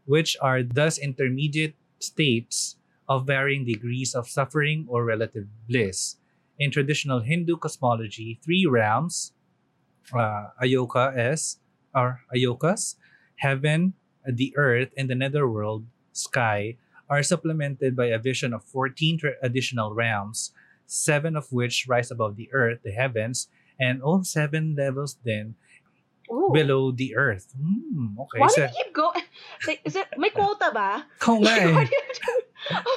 which 0.06 0.36
are 0.40 0.62
thus 0.62 0.98
intermediate 0.98 1.76
states 1.98 2.76
of 3.08 3.26
varying 3.26 3.64
degrees 3.64 4.14
of 4.14 4.28
suffering 4.28 4.86
or 4.88 5.04
relative 5.04 5.46
bliss. 5.68 6.16
In 6.58 6.70
traditional 6.70 7.20
Hindu 7.20 7.56
cosmology, 7.56 8.40
three 8.42 8.64
realms, 8.66 9.32
uh, 10.12 10.54
Ayoka 10.62 11.12
or 11.94 12.20
Ayokas, 12.34 12.96
heaven, 13.36 13.94
the 14.24 14.54
earth, 14.56 14.90
and 14.96 15.10
the 15.10 15.14
netherworld, 15.14 15.86
sky, 16.12 16.76
are 17.08 17.22
supplemented 17.22 17.96
by 17.96 18.06
a 18.06 18.18
vision 18.18 18.52
of 18.52 18.64
14 18.64 19.18
tra- 19.18 19.38
additional 19.42 19.94
realms, 19.94 20.52
seven 20.86 21.36
of 21.36 21.52
which 21.52 21.86
rise 21.88 22.10
above 22.10 22.36
the 22.36 22.48
earth, 22.52 22.80
the 22.84 22.92
heavens, 22.92 23.48
and 23.78 24.02
all 24.02 24.22
seven 24.24 24.74
levels 24.76 25.18
then 25.24 25.54
Ooh. 26.32 26.50
below 26.52 26.90
the 26.90 27.16
earth. 27.16 27.52
Hmm, 27.58 28.16
okay. 28.20 28.38
Why 28.40 28.48
so, 28.48 28.56
do 28.56 28.62
you 28.62 28.72
keep 28.72 28.92
going? 28.94 29.24
Like, 29.66 29.80
is 29.84 29.96
it 29.96 30.08
may 30.16 30.30
quota 30.30 30.70
ba? 30.72 31.04
Oo 31.28 31.40
nga 31.44 31.52
eh. 31.60 31.88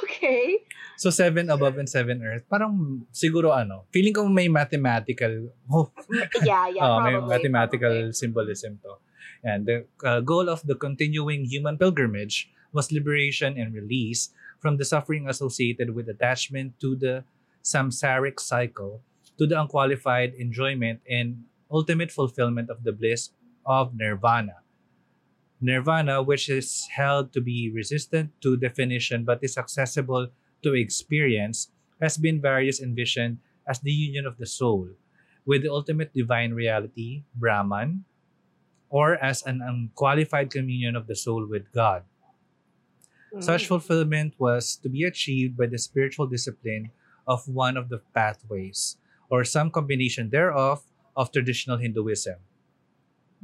Okay. 0.02 0.64
So, 0.96 1.10
seven 1.12 1.52
above 1.52 1.76
and 1.76 1.88
seven 1.88 2.24
earth. 2.24 2.48
Parang 2.48 3.04
siguro 3.12 3.52
ano, 3.52 3.84
feeling 3.92 4.16
ko 4.16 4.24
may 4.26 4.48
mathematical, 4.48 5.52
oh, 5.68 5.92
Yeah, 6.42 6.72
yeah, 6.72 6.82
oh, 6.82 7.04
may 7.04 7.12
probably. 7.14 7.30
mathematical 7.36 7.92
probably. 7.92 8.16
symbolism 8.16 8.80
to. 8.82 8.96
And 9.44 9.66
the 9.68 9.86
uh, 10.02 10.18
goal 10.24 10.48
of 10.48 10.64
the 10.66 10.74
continuing 10.74 11.44
human 11.46 11.78
pilgrimage 11.78 12.50
was 12.72 12.92
liberation 12.92 13.58
and 13.58 13.74
release 13.74 14.30
from 14.60 14.76
the 14.76 14.84
suffering 14.84 15.28
associated 15.28 15.94
with 15.94 16.08
attachment 16.08 16.78
to 16.80 16.96
the 16.96 17.24
samsaric 17.62 18.40
cycle, 18.40 19.00
to 19.38 19.46
the 19.46 19.60
unqualified 19.60 20.34
enjoyment 20.34 21.00
and 21.08 21.44
ultimate 21.70 22.10
fulfillment 22.10 22.70
of 22.70 22.82
the 22.84 22.92
bliss 22.92 23.30
of 23.66 23.94
nirvana. 23.94 24.56
Nirvana, 25.60 26.22
which 26.22 26.48
is 26.48 26.86
held 26.94 27.32
to 27.32 27.40
be 27.40 27.70
resistant 27.70 28.30
to 28.40 28.56
definition 28.56 29.24
but 29.24 29.42
is 29.42 29.58
accessible 29.58 30.28
to 30.62 30.74
experience, 30.74 31.70
has 32.00 32.16
been 32.16 32.40
variously 32.40 32.86
envisioned 32.86 33.38
as 33.66 33.80
the 33.80 33.92
union 33.92 34.24
of 34.24 34.38
the 34.38 34.46
soul 34.46 34.88
with 35.44 35.62
the 35.62 35.72
ultimate 35.72 36.12
divine 36.14 36.52
reality, 36.52 37.24
Brahman, 37.34 38.04
or 38.88 39.16
as 39.22 39.42
an 39.44 39.60
unqualified 39.60 40.50
communion 40.50 40.94
of 40.94 41.06
the 41.06 41.16
soul 41.16 41.46
with 41.48 41.72
God. 41.72 42.04
Such 43.38 43.64
Mm. 43.64 43.68
fulfillment 43.68 44.34
was 44.38 44.76
to 44.82 44.88
be 44.88 45.04
achieved 45.04 45.56
by 45.56 45.66
the 45.66 45.78
spiritual 45.78 46.26
discipline 46.26 46.90
of 47.26 47.46
one 47.48 47.76
of 47.76 47.88
the 47.88 48.00
pathways, 48.14 48.96
or 49.30 49.44
some 49.44 49.70
combination 49.70 50.30
thereof, 50.30 50.84
of 51.16 51.32
traditional 51.32 51.78
Hinduism. 51.78 52.38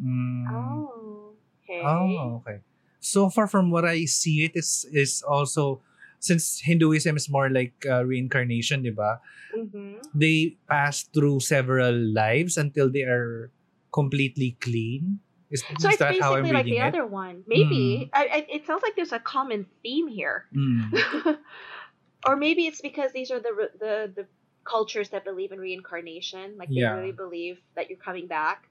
Mm, 0.00 0.50
Oh, 0.50 1.36
okay. 1.68 1.80
oh, 1.84 2.42
okay. 2.42 2.58
So 3.00 3.28
far 3.30 3.46
from 3.46 3.70
what 3.70 3.84
I 3.84 4.04
see, 4.06 4.44
it 4.44 4.52
is 4.54 4.86
is 4.92 5.22
also 5.22 5.82
since 6.20 6.60
Hinduism 6.64 7.16
is 7.16 7.28
more 7.28 7.50
like 7.50 7.74
uh, 7.84 8.04
reincarnation, 8.04 8.82
di 8.82 8.90
ba? 8.90 9.20
hmm 9.52 10.00
They 10.14 10.56
pass 10.68 11.04
through 11.04 11.40
several 11.42 11.92
lives 11.94 12.56
until 12.56 12.88
they 12.90 13.02
are 13.04 13.50
completely 13.92 14.56
clean. 14.60 15.20
Is, 15.50 15.62
So 15.78 15.88
is 15.88 15.94
it's 15.94 15.98
that 15.98 16.18
how 16.20 16.34
I'm 16.34 16.42
basically 16.42 16.54
like 16.54 16.64
the 16.66 16.78
it? 16.80 16.88
other 16.88 17.06
one. 17.06 17.44
Maybe. 17.46 18.10
I, 18.12 18.22
I, 18.26 18.46
it 18.48 18.66
sounds 18.66 18.82
like 18.82 18.96
there's 18.96 19.12
a 19.12 19.20
common 19.20 19.66
theme 19.82 20.08
here. 20.08 20.46
Mm. 20.56 20.90
or 22.26 22.36
maybe 22.36 22.66
it's 22.66 22.80
because 22.80 23.12
these 23.12 23.30
are 23.30 23.38
the 23.40 23.52
the 23.78 23.94
the 24.16 24.26
cultures 24.64 25.10
that 25.12 25.24
believe 25.28 25.52
in 25.52 25.60
reincarnation 25.60 26.56
like 26.56 26.72
they 26.72 26.80
Yeah. 26.80 26.96
really 26.96 27.12
believe 27.12 27.60
that 27.76 27.92
you're 27.92 28.00
coming 28.00 28.24
back 28.26 28.64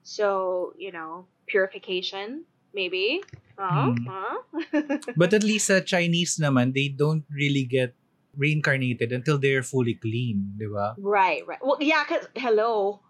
so 0.00 0.72
you 0.80 0.88
know 0.92 1.28
purification 1.44 2.48
maybe 2.72 3.20
uh. 3.60 3.92
But 5.16 5.32
at 5.36 5.44
least 5.44 5.68
sa 5.68 5.80
Chinese 5.80 6.36
naman, 6.40 6.72
they 6.76 6.88
don't 6.88 7.24
really 7.32 7.64
get 7.64 7.92
reincarnated 8.36 9.12
until 9.12 9.36
they're 9.40 9.64
fully 9.64 9.96
clean, 9.96 10.56
di 10.60 10.68
ba? 10.68 10.92
right 11.00 11.40
right 11.48 11.60
well 11.64 11.80
yeah 11.80 12.04
because 12.04 12.28
hello 12.36 13.00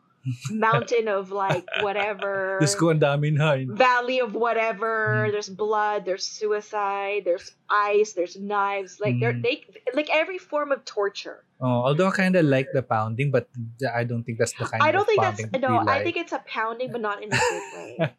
mountain 0.51 1.07
of 1.09 1.31
like 1.31 1.65
whatever 1.87 2.59
Diyos 2.61 2.75
ko, 2.75 2.91
ang 2.91 2.99
dami 2.99 3.31
na. 3.31 3.55
eh. 3.55 3.67
valley 3.69 4.19
of 4.19 4.35
whatever 4.35 5.27
Mm. 5.27 5.33
there's 5.33 5.49
blood 5.49 6.03
there's 6.05 6.27
suicide 6.27 7.23
there's 7.25 7.55
ice 7.71 8.13
there's 8.15 8.35
knives 8.35 8.99
like 8.99 9.15
Mm. 9.23 9.43
they 9.43 9.63
like 9.95 10.11
every 10.11 10.39
form 10.39 10.71
of 10.75 10.85
torture 10.85 11.43
Oh, 11.57 11.89
although 11.89 12.13
I 12.13 12.13
kind 12.13 12.37
of 12.37 12.45
like 12.45 12.69
the 12.77 12.85
pounding, 12.85 13.33
but 13.33 13.49
I 13.89 14.05
don't 14.05 14.21
think 14.29 14.37
that's 14.37 14.53
the 14.61 14.69
kind 14.69 14.77
I 14.85 14.93
don't 14.93 15.09
think 15.09 15.25
that's 15.25 15.41
no. 15.57 15.81
we 15.81 15.89
I 15.89 16.05
think 16.05 16.21
it's 16.21 16.37
a 16.37 16.45
pounding, 16.45 16.93
but 16.93 17.01
not 17.01 17.25
in 17.25 17.33
a 17.33 17.41
good 17.41 17.67
way. 17.73 18.13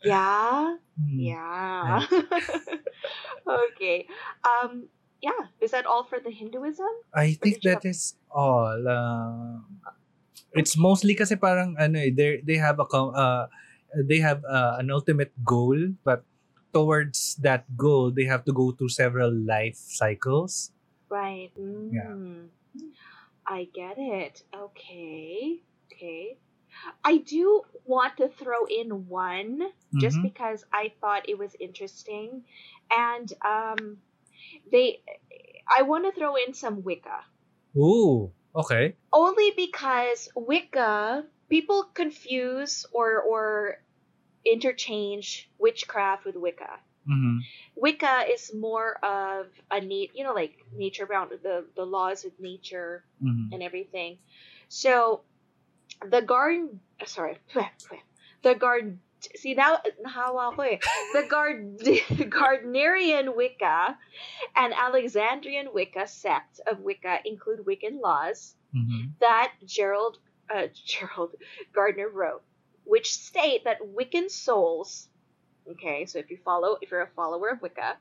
yeah, 0.00 0.80
Hmm. 0.96 1.18
yeah. 1.20 2.00
okay. 3.46 4.08
Um. 4.40 4.88
Yeah. 5.20 5.52
Is 5.60 5.70
that 5.72 5.84
all 5.86 6.04
for 6.04 6.16
the 6.20 6.30
Hinduism? 6.30 6.88
I 7.12 7.34
think 7.36 7.60
that 7.62 7.84
is 7.84 8.16
all. 8.32 8.72
Uh, 8.88 9.60
it's 10.56 10.76
mostly 10.76 11.14
kasi 11.14 11.36
parang 11.36 11.76
ano 11.78 12.00
eh, 12.00 12.10
they 12.10 12.40
they 12.42 12.56
have 12.56 12.80
a 12.80 12.86
uh, 12.88 13.46
they 13.94 14.18
have 14.20 14.42
uh, 14.44 14.76
an 14.80 14.90
ultimate 14.90 15.32
goal, 15.44 15.76
but 16.04 16.24
towards 16.72 17.36
that 17.40 17.64
goal, 17.76 18.10
they 18.10 18.24
have 18.24 18.44
to 18.44 18.52
go 18.52 18.72
through 18.72 18.90
several 18.92 19.32
life 19.32 19.76
cycles. 19.76 20.72
Right. 21.08 21.52
Mm. 21.58 22.48
I 23.46 23.68
get 23.72 23.96
it. 23.98 24.42
Okay. 24.54 25.62
Okay. 25.92 26.38
I 27.04 27.18
do 27.18 27.62
want 27.84 28.18
to 28.18 28.28
throw 28.28 28.66
in 28.66 29.08
one 29.08 29.72
just 30.00 30.18
Mhm. 30.18 30.22
because 30.22 30.64
I 30.72 30.92
thought 31.00 31.28
it 31.28 31.38
was 31.38 31.56
interesting, 31.58 32.44
and 32.90 33.32
um, 33.40 34.02
they. 34.70 35.00
I 35.66 35.82
want 35.82 36.04
to 36.04 36.12
throw 36.12 36.36
in 36.36 36.54
some 36.54 36.84
Wicca. 36.84 37.24
Ooh, 37.76 38.32
okay. 38.56 38.96
only 39.12 39.52
because 39.56 40.28
Wicca 40.36 41.24
people 41.48 41.84
confuse 41.94 42.86
or 42.92 43.20
or 43.22 43.78
interchange 44.44 45.50
witchcraft 45.58 46.24
with 46.24 46.36
Wicca. 46.36 46.80
Mhm. 47.08 47.40
Wicca 47.76 48.26
is 48.32 48.54
more 48.54 48.94
of 49.04 49.48
a 49.70 49.80
neat, 49.80 50.12
you 50.14 50.24
know, 50.24 50.34
like 50.34 50.56
nature 50.74 51.06
bound 51.06 51.30
the 51.30 51.66
the 51.76 51.84
laws 51.86 52.24
of 52.24 52.32
nature 52.40 53.04
Mhm. 53.22 53.52
and 53.52 53.62
everything. 53.62 54.18
So 54.68 55.24
the 56.04 56.22
garden, 56.22 56.80
sorry, 57.06 57.38
the 58.42 58.54
garden. 58.54 59.00
See 59.34 59.54
now, 59.54 59.78
how 60.04 60.36
eh. 60.60 60.78
The 61.12 61.26
guard, 61.28 61.78
Gardnerian 61.80 63.34
Wicca 63.36 63.96
and 64.54 64.74
Alexandrian 64.74 65.68
Wicca 65.72 66.06
sect 66.06 66.60
of 66.66 66.80
Wicca 66.80 67.18
include 67.24 67.60
Wiccan 67.66 68.00
laws 68.00 68.54
Mhm. 68.74 69.12
that 69.20 69.52
Gerald 69.64 70.18
uh, 70.54 70.66
Gerald 70.84 71.34
Gardner 71.72 72.08
wrote, 72.08 72.42
which 72.84 73.12
state 73.12 73.64
that 73.64 73.78
Wiccan 73.80 74.30
souls, 74.30 75.08
okay, 75.70 76.04
so 76.06 76.18
if 76.18 76.30
you 76.30 76.38
follow, 76.44 76.76
if 76.82 76.90
you're 76.90 77.02
a 77.02 77.10
follower 77.16 77.48
of 77.50 77.62
Wicca, 77.62 77.96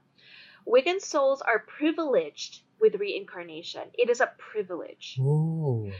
Wiccan 0.67 0.99
souls 1.01 1.41
are 1.41 1.59
privileged 1.59 2.61
with 2.79 2.95
reincarnation. 2.95 3.83
It 3.93 4.09
is 4.09 4.19
a 4.21 4.31
privilege, 4.37 5.17
Ooh. 5.19 5.91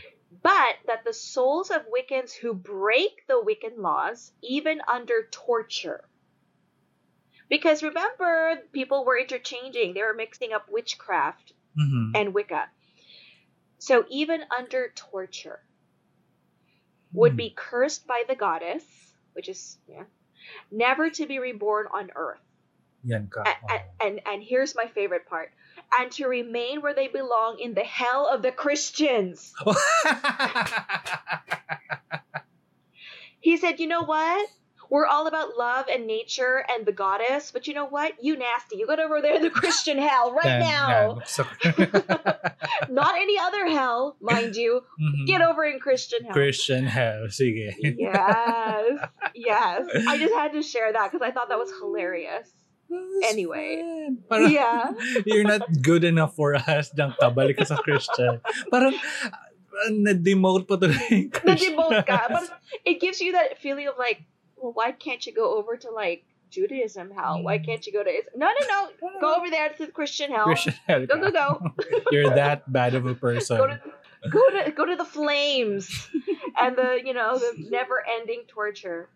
But 0.42 0.78
that 0.88 1.04
the 1.04 1.14
souls 1.14 1.70
of 1.72 1.86
Wiccans 1.88 2.34
who 2.34 2.54
break 2.54 3.26
the 3.28 3.42
Wiccan 3.42 3.78
laws, 3.78 4.32
even 4.42 4.82
under 4.88 5.28
torture. 5.32 6.10
Because 7.50 7.84
remember, 7.84 8.62
people 8.72 9.06
were 9.06 9.18
interchanging, 9.18 9.94
they 9.94 10.02
were 10.02 10.14
mixing 10.14 10.54
up 10.54 10.70
witchcraft 10.70 11.54
Mhm. 11.78 12.12
and 12.16 12.34
Wicca. 12.34 12.70
So 13.80 14.06
even 14.10 14.44
under 14.58 14.90
torture, 14.96 15.62
would 17.14 17.38
be 17.38 17.50
cursed 17.56 18.06
by 18.08 18.24
the 18.28 18.36
goddess, 18.36 18.84
which 19.34 19.48
is 19.50 19.78
yeah, 19.88 20.04
never 20.72 21.10
to 21.12 21.26
be 21.28 21.40
reborn 21.40 21.88
on 21.94 22.12
earth. 22.16 22.42
Yan 23.04 23.30
ka. 23.30 23.44
A- 23.46 23.74
a- 23.74 24.06
And, 24.06 24.22
and 24.26 24.44
here's 24.44 24.76
my 24.76 24.88
favorite 24.88 25.26
part. 25.28 25.52
And 25.98 26.12
to 26.14 26.28
remain 26.28 26.82
where 26.82 26.94
they 26.94 27.08
belong 27.08 27.60
in 27.60 27.74
the 27.74 27.84
hell 27.84 28.28
of 28.28 28.42
the 28.42 28.52
Christians. 28.52 29.54
He 33.40 33.58
said, 33.58 33.80
you 33.80 33.88
know 33.88 34.04
what? 34.04 34.50
We're 34.90 35.06
all 35.08 35.26
about 35.28 35.58
love 35.58 35.86
and 35.92 36.06
nature 36.08 36.64
and 36.70 36.86
the 36.86 36.92
goddess, 36.92 37.52
but 37.52 37.68
you 37.68 37.74
know 37.74 37.86
what? 37.88 38.14
You 38.22 38.38
nasty. 38.38 38.78
You 38.78 38.86
got 38.88 39.00
over 39.00 39.20
there 39.22 39.36
in 39.36 39.42
the 39.42 39.50
Christian 39.50 39.98
hell 39.98 40.32
right 40.34 40.60
now. 40.60 41.20
So- 41.26 41.46
Not 42.90 43.16
any 43.18 43.38
other 43.40 43.68
hell, 43.68 44.16
mind 44.22 44.56
you. 44.56 44.82
Mhm. 45.02 45.28
Get 45.28 45.42
over 45.42 45.64
in 45.64 45.80
Christian 45.80 46.24
hell. 46.26 46.34
Christian 46.34 46.86
hell. 46.86 47.26
Sige. 47.28 47.72
yes. 47.82 49.00
Yes. 49.34 49.88
I 50.08 50.18
just 50.18 50.34
had 50.34 50.54
to 50.54 50.62
share 50.62 50.94
that 50.94 51.12
because 51.12 51.26
I 51.28 51.32
thought 51.32 51.50
that 51.50 51.58
was 51.60 51.72
hilarious. 51.80 52.50
Anyway. 53.26 53.82
Parang, 54.30 54.52
Yeah. 54.52 54.92
you're 55.26 55.44
not 55.48 55.64
good 55.82 56.04
enough 56.04 56.36
for 56.36 56.56
us. 56.56 56.92
Diyan 56.94 57.18
ka, 57.18 57.32
balik 57.32 57.58
ka 57.58 57.66
sa 57.66 57.78
Christian. 57.82 58.40
Parang, 58.70 58.94
uh, 58.94 59.90
na-demote 59.92 60.68
pa 60.68 60.78
tuloy. 60.78 61.32
Na-demote 61.48 62.06
ka. 62.06 62.28
But 62.30 62.46
it 62.86 63.00
gives 63.02 63.20
you 63.22 63.34
that 63.34 63.58
feeling 63.60 63.88
of 63.88 63.96
like, 63.98 64.24
well, 64.56 64.72
why 64.74 64.92
can't 64.92 65.26
you 65.26 65.34
go 65.34 65.58
over 65.58 65.76
to 65.78 65.90
like 65.92 66.24
Judaism 66.52 67.12
hell? 67.12 67.44
Why 67.44 67.58
can't 67.58 67.84
you 67.86 67.92
go 67.92 68.04
to 68.04 68.10
Is- 68.10 68.30
No, 68.36 68.48
no, 68.48 68.62
no. 68.70 68.80
Go 69.22 69.36
over 69.36 69.50
there 69.50 69.70
to 69.76 69.86
the 69.88 69.92
Christian 69.92 70.32
hell. 70.32 70.46
Christian 70.46 70.76
hell 70.88 71.06
Go, 71.06 71.20
go, 71.20 71.32
go. 71.32 71.48
You're 72.12 72.30
that 72.32 72.68
bad 72.72 72.96
of 72.96 73.06
a 73.06 73.16
person. 73.16 73.58
Go 73.58 73.68
to 73.68 73.80
go 74.32 74.64
to 74.64 74.72
go 74.72 74.86
to 74.86 74.96
the 74.96 75.06
flames 75.06 76.10
and 76.60 76.78
the 76.78 77.00
you 77.04 77.14
know 77.14 77.38
the 77.38 77.54
never 77.70 78.04
ending 78.20 78.44
torture. 78.48 79.10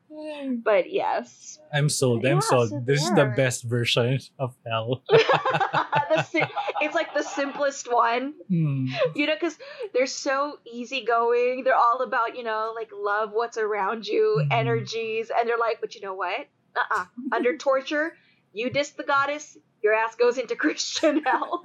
But 0.64 0.92
yes. 0.92 1.60
I'm 1.74 1.88
sold. 1.90 2.26
I'm 2.26 2.36
Yeah, 2.36 2.40
sold. 2.40 2.70
so 2.70 2.80
this 2.84 3.04
is 3.04 3.12
the 3.12 3.32
best 3.36 3.64
version 3.64 4.20
of 4.40 4.56
hell. 4.66 5.04
the 5.10 6.24
si- 6.24 6.44
it's 6.82 6.96
like 6.96 7.14
the 7.14 7.24
simplest 7.24 7.92
one. 7.92 8.34
Hmm. 8.48 8.88
you 9.16 9.28
know 9.28 9.36
because 9.36 9.58
they're 9.94 10.08
so 10.08 10.58
easygoing 10.66 11.64
they're 11.64 11.76
all 11.76 12.02
about 12.02 12.36
you 12.38 12.44
know 12.44 12.74
like 12.76 12.90
love 12.94 13.30
what's 13.34 13.58
around 13.58 14.08
you 14.08 14.42
Mhm. 14.42 14.48
energies 14.52 15.30
and 15.38 15.48
they're 15.48 15.58
like 15.60 15.80
but 15.82 15.94
you 15.96 16.02
know 16.02 16.14
what 16.16 16.48
uh-uh 16.76 17.06
under 17.32 17.56
torture 17.58 18.14
you 18.54 18.70
diss 18.70 18.92
the 18.92 19.04
goddess 19.04 19.58
your 19.84 19.94
ass 19.94 20.16
goes 20.16 20.38
into 20.38 20.56
christian 20.56 21.22
hell 21.26 21.64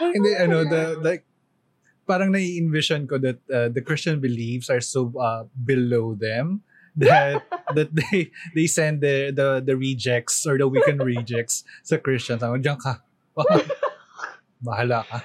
Hindi, 0.00 0.30
ano, 0.36 0.64
the, 0.64 0.98
like, 1.00 1.24
parang 2.06 2.32
nai-envision 2.32 3.06
ko 3.08 3.18
that 3.18 3.38
uh, 3.48 3.68
the 3.72 3.80
Christian 3.80 4.20
beliefs 4.20 4.68
are 4.68 4.80
so 4.80 5.08
uh, 5.16 5.44
below 5.64 6.14
them 6.14 6.60
that 6.96 7.42
that 7.74 7.90
they 7.90 8.30
they 8.54 8.66
send 8.70 9.00
the 9.02 9.32
the 9.34 9.58
the 9.64 9.74
rejects 9.74 10.46
or 10.46 10.54
the 10.60 10.68
Wiccan 10.68 11.00
rejects 11.16 11.64
sa 11.82 11.96
Christians. 11.98 12.42
Ano, 12.44 12.54
diyan 12.60 12.78
ka. 12.78 13.02
Bahala 14.64 15.04
ka. 15.04 15.18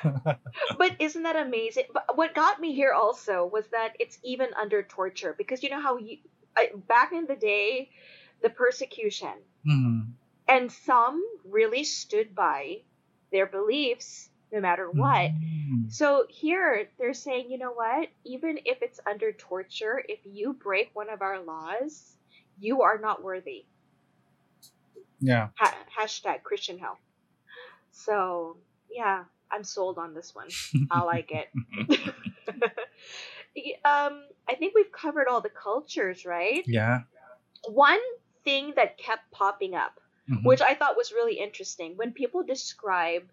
but 0.76 1.00
isn't 1.00 1.24
that 1.24 1.38
amazing 1.40 1.88
but 1.94 2.04
what 2.20 2.36
got 2.36 2.60
me 2.60 2.76
here 2.76 2.92
also 2.92 3.48
was 3.48 3.64
that 3.72 3.96
it's 3.96 4.20
even 4.20 4.52
under 4.60 4.84
torture 4.84 5.32
because 5.38 5.64
you 5.64 5.70
know 5.70 5.80
how 5.80 5.96
you 5.96 6.18
uh, 6.60 6.76
back 6.92 7.14
in 7.16 7.24
the 7.24 7.38
day 7.40 7.88
the 8.44 8.50
persecution 8.52 9.32
Mhm. 9.64 10.12
and 10.50 10.68
some 10.68 11.24
really 11.48 11.88
stood 11.88 12.36
by 12.36 12.84
their 13.32 13.46
beliefs 13.46 14.30
no 14.52 14.60
matter 14.60 14.90
what. 14.90 15.32
Mm. 15.32 15.92
So 15.92 16.26
here 16.30 16.90
they're 16.98 17.14
saying, 17.14 17.52
you 17.52 17.58
know 17.58 17.72
what? 17.72 18.10
Even 18.26 18.60
if 18.66 18.82
it's 18.82 19.00
under 19.08 19.32
torture, 19.32 20.04
if 20.08 20.20
you 20.26 20.54
break 20.54 20.90
one 20.94 21.10
of 21.10 21.22
our 21.22 21.40
laws, 21.40 22.16
you 22.60 22.82
are 22.82 22.98
not 22.98 23.24
worthy. 23.24 23.66
Yeah. 25.20 25.50
Ha- 25.56 25.78
hashtag 26.00 26.44
Christian 26.44 26.80
hell. 26.80 26.98
So 27.92 28.58
yeah, 28.90 29.26
I'm 29.52 29.64
sold 29.64 29.98
on 29.98 30.14
this 30.14 30.34
one. 30.34 30.48
I 30.90 31.04
like 31.04 31.32
it. 31.32 31.50
um, 33.86 34.24
I 34.48 34.56
think 34.58 34.74
we've 34.76 34.92
covered 34.92 35.28
all 35.28 35.42
the 35.42 35.50
cultures, 35.50 36.26
right? 36.26 36.64
Yeah. 36.66 37.02
One 37.68 38.00
thing 38.44 38.74
that 38.76 38.98
kept 38.98 39.32
popping 39.32 39.76
up, 39.76 40.00
Mhm. 40.30 40.44
which 40.44 40.62
I 40.62 40.76
thought 40.76 40.98
was 40.98 41.12
really 41.12 41.40
interesting, 41.40 41.98
when 41.98 42.14
people 42.14 42.44
describe 42.44 43.24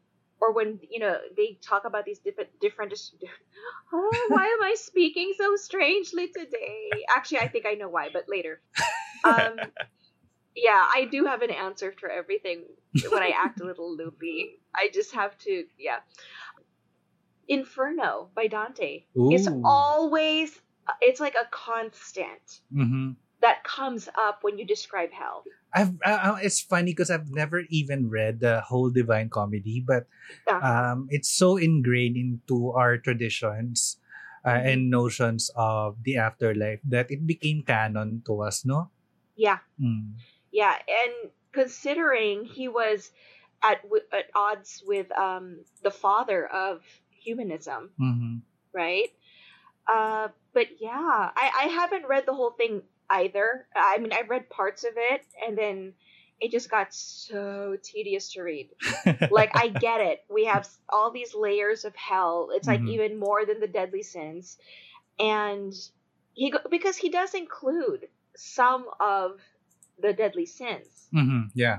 or 0.41 0.53
when 0.53 0.81
you 0.91 1.01
know 1.01 1.17
they 1.37 1.59
talk 1.63 1.85
about 1.85 2.05
these 2.05 2.19
different 2.19 2.51
different 2.61 2.93
oh, 3.93 4.27
why 4.31 4.45
am 4.45 4.63
I 4.63 4.75
speaking 4.75 5.33
so 5.39 5.57
strangely 5.57 6.29
today? 6.29 7.05
Actually, 7.15 7.39
I 7.39 7.49
think 7.49 7.67
I 7.67 7.75
know 7.75 7.89
why, 7.89 8.09
but 8.13 8.25
later. 8.29 8.61
Um, 9.25 9.73
yeah, 10.55 10.87
I 10.95 11.07
do 11.11 11.25
have 11.25 11.43
an 11.43 11.51
answer 11.51 11.93
for 11.99 12.09
everything 12.09 12.65
when 13.11 13.23
I 13.23 13.33
act 13.37 13.61
a 13.61 13.65
little 13.65 13.97
loopy. 13.97 14.61
I 14.75 14.89
just 14.93 15.15
have 15.15 15.37
to, 15.39 15.65
yeah. 15.79 15.99
Inferno 17.49 18.31
by 18.35 18.47
Dante 18.47 19.05
is 19.15 19.49
always, 19.65 20.57
it's 21.01 21.19
like 21.21 21.35
a 21.35 21.49
constant 21.51 22.61
Mhm. 22.73 23.17
That 23.41 23.65
comes 23.65 24.09
up 24.17 24.43
when 24.43 24.59
you 24.59 24.65
describe 24.67 25.13
hell. 25.13 25.45
I've 25.75 25.93
uh, 26.05 26.39
it's 26.41 26.61
funny 26.61 26.93
because 26.93 27.11
I've 27.11 27.29
never 27.31 27.65
even 27.69 28.09
read 28.09 28.41
the 28.41 28.61
whole 28.63 28.89
Divine 28.89 29.29
Comedy, 29.29 29.83
but 29.85 30.07
Uh, 30.49 30.63
um, 30.63 31.07
it's 31.11 31.29
so 31.29 31.57
ingrained 31.59 32.17
into 32.17 32.73
our 32.73 32.97
traditions 32.97 34.01
uh, 34.45 34.57
Mhm. 34.57 34.67
and 34.73 34.81
notions 34.91 35.51
of 35.55 36.01
the 36.07 36.17
afterlife 36.17 36.81
that 36.87 37.11
it 37.11 37.27
became 37.27 37.63
canon 37.67 38.23
to 38.27 38.41
us, 38.43 38.65
no? 38.65 38.91
yeah, 39.37 39.59
Mm. 39.77 40.17
yeah, 40.51 40.79
and 40.89 41.31
considering 41.53 42.45
he 42.45 42.69
was 42.69 43.13
at 43.63 43.83
w- 43.83 44.07
at 44.13 44.31
odds 44.35 44.83
with 44.87 45.11
um 45.13 45.65
the 45.83 45.91
father 45.91 46.47
of 46.47 46.81
humanism, 47.11 47.93
Mhm. 48.01 48.43
right? 48.73 49.11
Uh, 49.87 50.29
but 50.53 50.81
yeah, 50.81 51.31
I 51.37 51.47
I 51.55 51.67
haven't 51.71 52.07
read 52.07 52.27
the 52.27 52.35
whole 52.35 52.51
thing 52.53 52.83
either. 53.11 53.67
I 53.75 53.99
mean, 53.99 54.13
I 54.13 54.23
read 54.29 54.49
parts 54.51 54.85
of 54.85 54.93
it, 54.97 55.23
and 55.47 55.57
then 55.57 55.95
it 56.41 56.51
just 56.51 56.71
got 56.71 56.93
so 56.93 57.77
tedious 57.83 58.33
to 58.35 58.43
read. 58.43 58.69
like 59.31 59.51
I 59.55 59.69
get 59.69 60.01
it. 60.01 60.25
We 60.29 60.45
have 60.47 60.69
all 60.89 61.11
these 61.11 61.35
layers 61.35 61.85
of 61.85 61.95
hell. 61.97 62.51
It's 62.53 62.67
like 62.69 62.81
Mhm. 62.81 62.91
even 62.91 63.19
more 63.19 63.47
than 63.47 63.61
the 63.61 63.67
deadly 63.69 64.03
sins, 64.03 64.59
and 65.19 65.73
he 66.35 66.51
go- 66.51 66.59
because 66.71 66.97
he 66.97 67.09
does 67.09 67.33
include 67.35 68.09
some 68.37 68.87
of 69.01 69.41
the 69.99 70.13
deadly 70.13 70.45
sins, 70.47 71.09
Mhm. 71.15 71.51
Yeah. 71.55 71.79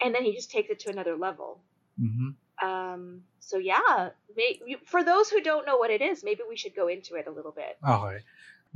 and 0.00 0.14
then 0.14 0.24
he 0.24 0.34
just 0.34 0.50
takes 0.50 0.70
it 0.70 0.78
to 0.80 0.90
another 0.90 1.16
level. 1.16 1.60
Mhm. 2.00 2.36
Um. 2.62 3.24
So 3.40 3.58
yeah, 3.58 4.10
may, 4.36 4.60
for 4.86 5.02
those 5.04 5.28
who 5.30 5.40
don't 5.42 5.66
know 5.66 5.76
what 5.76 5.90
it 5.90 6.00
is, 6.02 6.22
maybe 6.24 6.40
we 6.48 6.56
should 6.56 6.74
go 6.74 6.88
into 6.88 7.14
it 7.16 7.26
a 7.26 7.30
little 7.30 7.52
bit. 7.52 7.76
Okay. 7.86 8.18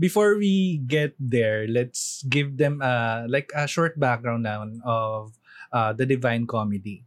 Before 0.02 0.34
we 0.34 0.82
get 0.82 1.14
there, 1.14 1.70
let's 1.70 2.26
give 2.26 2.58
them 2.58 2.82
uh 2.82 3.30
like 3.30 3.54
a 3.54 3.70
short 3.70 3.94
background 4.02 4.42
now 4.42 4.66
of 4.82 5.38
uh 5.70 5.94
the 5.94 6.02
Divine 6.02 6.50
Comedy. 6.50 7.06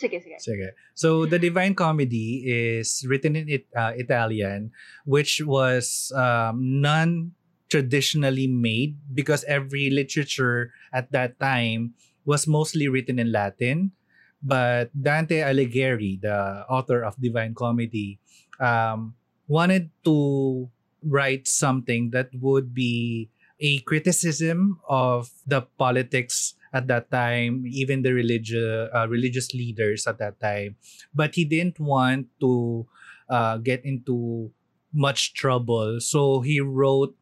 Sige, 0.00 0.16
sige. 0.24 0.40
Sige. 0.40 0.72
So 0.96 1.28
the 1.28 1.36
Divine 1.36 1.76
Comedy 1.76 2.40
is 2.48 3.04
written 3.04 3.36
in 3.36 3.52
it, 3.52 3.68
uh, 3.76 3.92
Italian, 3.92 4.72
which 5.04 5.44
was 5.44 6.08
um, 6.16 6.80
non-traditionally 6.80 8.48
made 8.48 8.96
because 9.12 9.44
every 9.44 9.92
literature 9.92 10.72
at 10.96 11.12
that 11.12 11.36
time 11.36 11.92
was 12.24 12.48
mostly 12.48 12.88
written 12.88 13.20
in 13.20 13.28
Latin. 13.28 13.92
But 14.40 14.88
Dante 14.96 15.44
Alighieri, 15.44 16.16
the 16.16 16.64
author 16.64 17.04
of 17.04 17.20
Divine 17.20 17.52
Comedy, 17.52 18.16
um, 18.56 19.12
wanted 19.52 19.92
to 20.08 20.72
write 21.04 21.48
something 21.48 22.10
that 22.10 22.30
would 22.34 22.74
be 22.74 23.30
a 23.60 23.78
criticism 23.80 24.80
of 24.88 25.30
the 25.46 25.62
politics 25.78 26.54
at 26.72 26.86
that 26.86 27.10
time, 27.10 27.64
even 27.66 28.02
the 28.02 28.12
religious 28.12 28.88
uh, 28.94 29.06
religious 29.08 29.52
leaders 29.54 30.06
at 30.06 30.18
that 30.18 30.40
time. 30.40 30.76
But 31.14 31.34
he 31.34 31.44
didn't 31.44 31.80
want 31.80 32.28
to 32.40 32.86
uh, 33.28 33.58
get 33.58 33.84
into 33.84 34.50
much 34.92 35.34
trouble, 35.34 36.00
so 36.00 36.40
he 36.40 36.60
wrote 36.60 37.14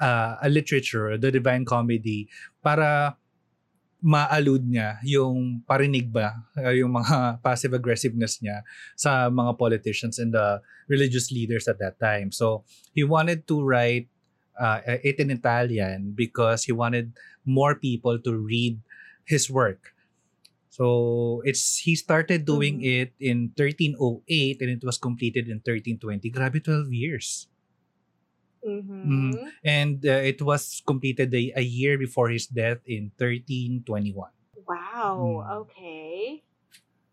uh, 0.00 0.36
a 0.42 0.48
literature, 0.48 1.16
the 1.16 1.30
Divine 1.30 1.64
Comedy, 1.64 2.28
para 2.62 3.16
ma-allude 4.02 4.68
niya 4.68 5.00
yung 5.02 5.64
parinig 5.64 6.12
ba, 6.12 6.36
uh, 6.56 6.70
yung 6.70 6.92
mga 6.92 7.40
passive 7.44 7.72
aggressiveness 7.72 8.38
niya 8.44 8.62
sa 8.94 9.28
mga 9.32 9.56
politicians 9.58 10.18
and 10.20 10.32
the 10.36 10.60
religious 10.86 11.32
leaders 11.32 11.66
at 11.66 11.80
that 11.80 11.98
time. 11.98 12.30
So 12.30 12.64
he 12.92 13.02
wanted 13.02 13.48
to 13.48 13.64
write 13.64 14.08
uh, 14.60 14.80
it 15.02 15.16
in 15.18 15.30
Italian 15.30 16.12
because 16.14 16.64
he 16.64 16.72
wanted 16.72 17.12
more 17.44 17.74
people 17.74 18.18
to 18.20 18.32
read 18.36 18.80
his 19.24 19.50
work. 19.50 19.92
So 20.68 21.40
it's 21.48 21.80
he 21.80 21.96
started 21.96 22.44
doing 22.44 22.84
Mhm. 22.84 22.92
it 23.00 23.10
in 23.16 23.48
1308 23.56 24.60
and 24.60 24.70
it 24.76 24.84
was 24.84 25.00
completed 25.00 25.48
in 25.48 25.64
1320. 25.64 26.28
Grabe 26.28 26.60
12 26.60 26.92
years. 26.92 27.48
Mm-hmm. 28.66 29.32
And 29.64 30.02
uh, 30.04 30.20
it 30.26 30.42
was 30.42 30.82
completed 30.86 31.32
a, 31.34 31.52
a 31.56 31.62
year 31.62 31.96
before 31.98 32.28
his 32.30 32.46
death 32.46 32.82
in 32.86 33.12
1321. 33.16 34.30
Wow. 34.66 35.44
Hmm. 35.46 35.52
Okay. 35.62 36.42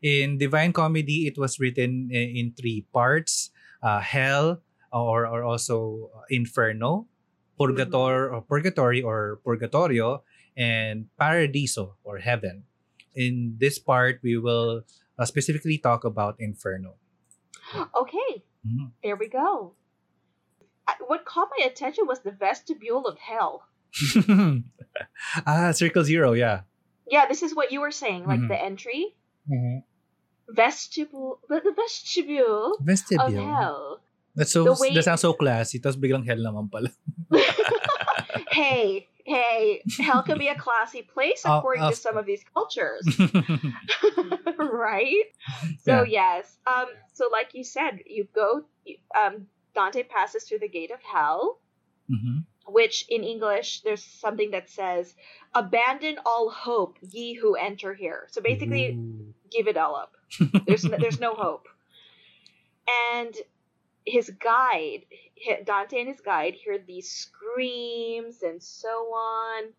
In 0.01 0.37
Divine 0.37 0.73
Comedy, 0.73 1.27
it 1.27 1.37
was 1.37 1.59
written 1.59 2.09
i- 2.11 2.33
in 2.35 2.51
three 2.57 2.83
parts: 2.91 3.51
uh, 3.81 4.01
Hell, 4.01 4.59
or 4.91 5.23
or 5.29 5.43
also 5.43 6.09
Inferno, 6.29 7.07
Purgator 7.59 8.33
or 8.33 8.41
Purgatory 8.41 9.01
or 9.01 9.39
Purgatorio, 9.45 10.23
and 10.57 11.07
Paradiso 11.15 11.95
or 12.03 12.19
Heaven. 12.19 12.65
In 13.15 13.55
this 13.61 13.77
part, 13.79 14.19
we 14.25 14.35
will 14.37 14.83
uh, 15.17 15.25
specifically 15.25 15.77
talk 15.77 16.03
about 16.03 16.35
Inferno. 16.41 16.97
Okay. 17.95 18.43
Mhm. 18.65 18.91
There 19.03 19.15
we 19.15 19.27
go. 19.29 19.75
What 21.07 21.25
caught 21.25 21.49
my 21.57 21.65
attention 21.65 22.05
was 22.07 22.19
the 22.21 22.31
vestibule 22.31 23.05
of 23.07 23.17
hell. 23.19 23.67
ah, 25.45 25.71
Circle 25.71 26.03
Zero, 26.03 26.33
yeah. 26.33 26.61
Yeah, 27.09 27.27
this 27.27 27.43
is 27.43 27.55
what 27.55 27.71
you 27.71 27.81
were 27.81 27.91
saying, 27.91 28.25
like 28.25 28.39
Mhm. 28.39 28.47
the 28.49 28.59
entry 28.61 29.15
vestibule, 30.49 31.39
but 31.49 31.63
the 31.63 31.71
vestibule 31.75 32.73
of 32.79 32.85
Vestibule. 32.85 33.31
hell. 33.31 34.01
That's 34.35 34.51
so 34.51 34.63
The 34.65 34.77
way- 34.79 34.93
that 34.95 35.03
sounds 35.03 35.21
so 35.21 35.33
classy. 35.33 35.79
Tapos 35.79 35.95
biglang 35.95 36.25
hell 36.25 36.41
naman 36.41 36.71
pala. 36.71 36.89
hey, 38.51 39.07
hey, 39.25 39.81
hell 40.01 40.23
can 40.23 40.37
be 40.41 40.47
a 40.49 40.57
classy 40.57 41.01
place 41.05 41.43
according 41.45 41.83
of- 41.83 41.93
to 41.93 41.95
some 41.99 42.17
of 42.17 42.25
these 42.25 42.43
cultures, 42.53 43.05
right? 44.57 45.27
So 45.85 46.03
yes, 46.03 46.57
um, 46.65 46.87
so 47.13 47.29
like 47.31 47.53
you 47.53 47.63
said, 47.63 48.01
you 48.09 48.27
go, 48.33 48.65
um, 49.13 49.47
Dante 49.75 50.03
passes 50.03 50.43
through 50.43 50.59
the 50.59 50.67
gate 50.69 50.91
of 50.91 51.01
hell, 51.01 51.59
Mhm. 52.09 52.45
which 52.67 53.05
in 53.09 53.23
English 53.23 53.81
there's 53.81 54.03
something 54.03 54.51
that 54.51 54.69
says, 54.69 55.15
"Abandon 55.53 56.19
all 56.25 56.49
hope, 56.49 56.97
ye 57.01 57.33
who 57.33 57.55
enter 57.55 57.93
here." 57.93 58.27
So 58.31 58.41
basically, 58.41 58.91
Ooh. 58.93 59.33
give 59.49 59.67
it 59.67 59.77
all 59.77 59.95
up. 59.95 60.15
There's 60.67 60.83
no, 60.83 60.97
there's 60.97 61.19
no 61.19 61.35
hope. 61.35 61.67
And 62.87 63.35
his 64.05 64.29
guide, 64.31 65.05
Dante 65.65 65.99
and 65.99 66.07
his 66.09 66.19
guide, 66.21 66.55
hear 66.55 66.77
these 66.77 67.09
screams 67.11 68.41
and 68.43 68.61
so 68.61 68.89
on. 69.13 69.73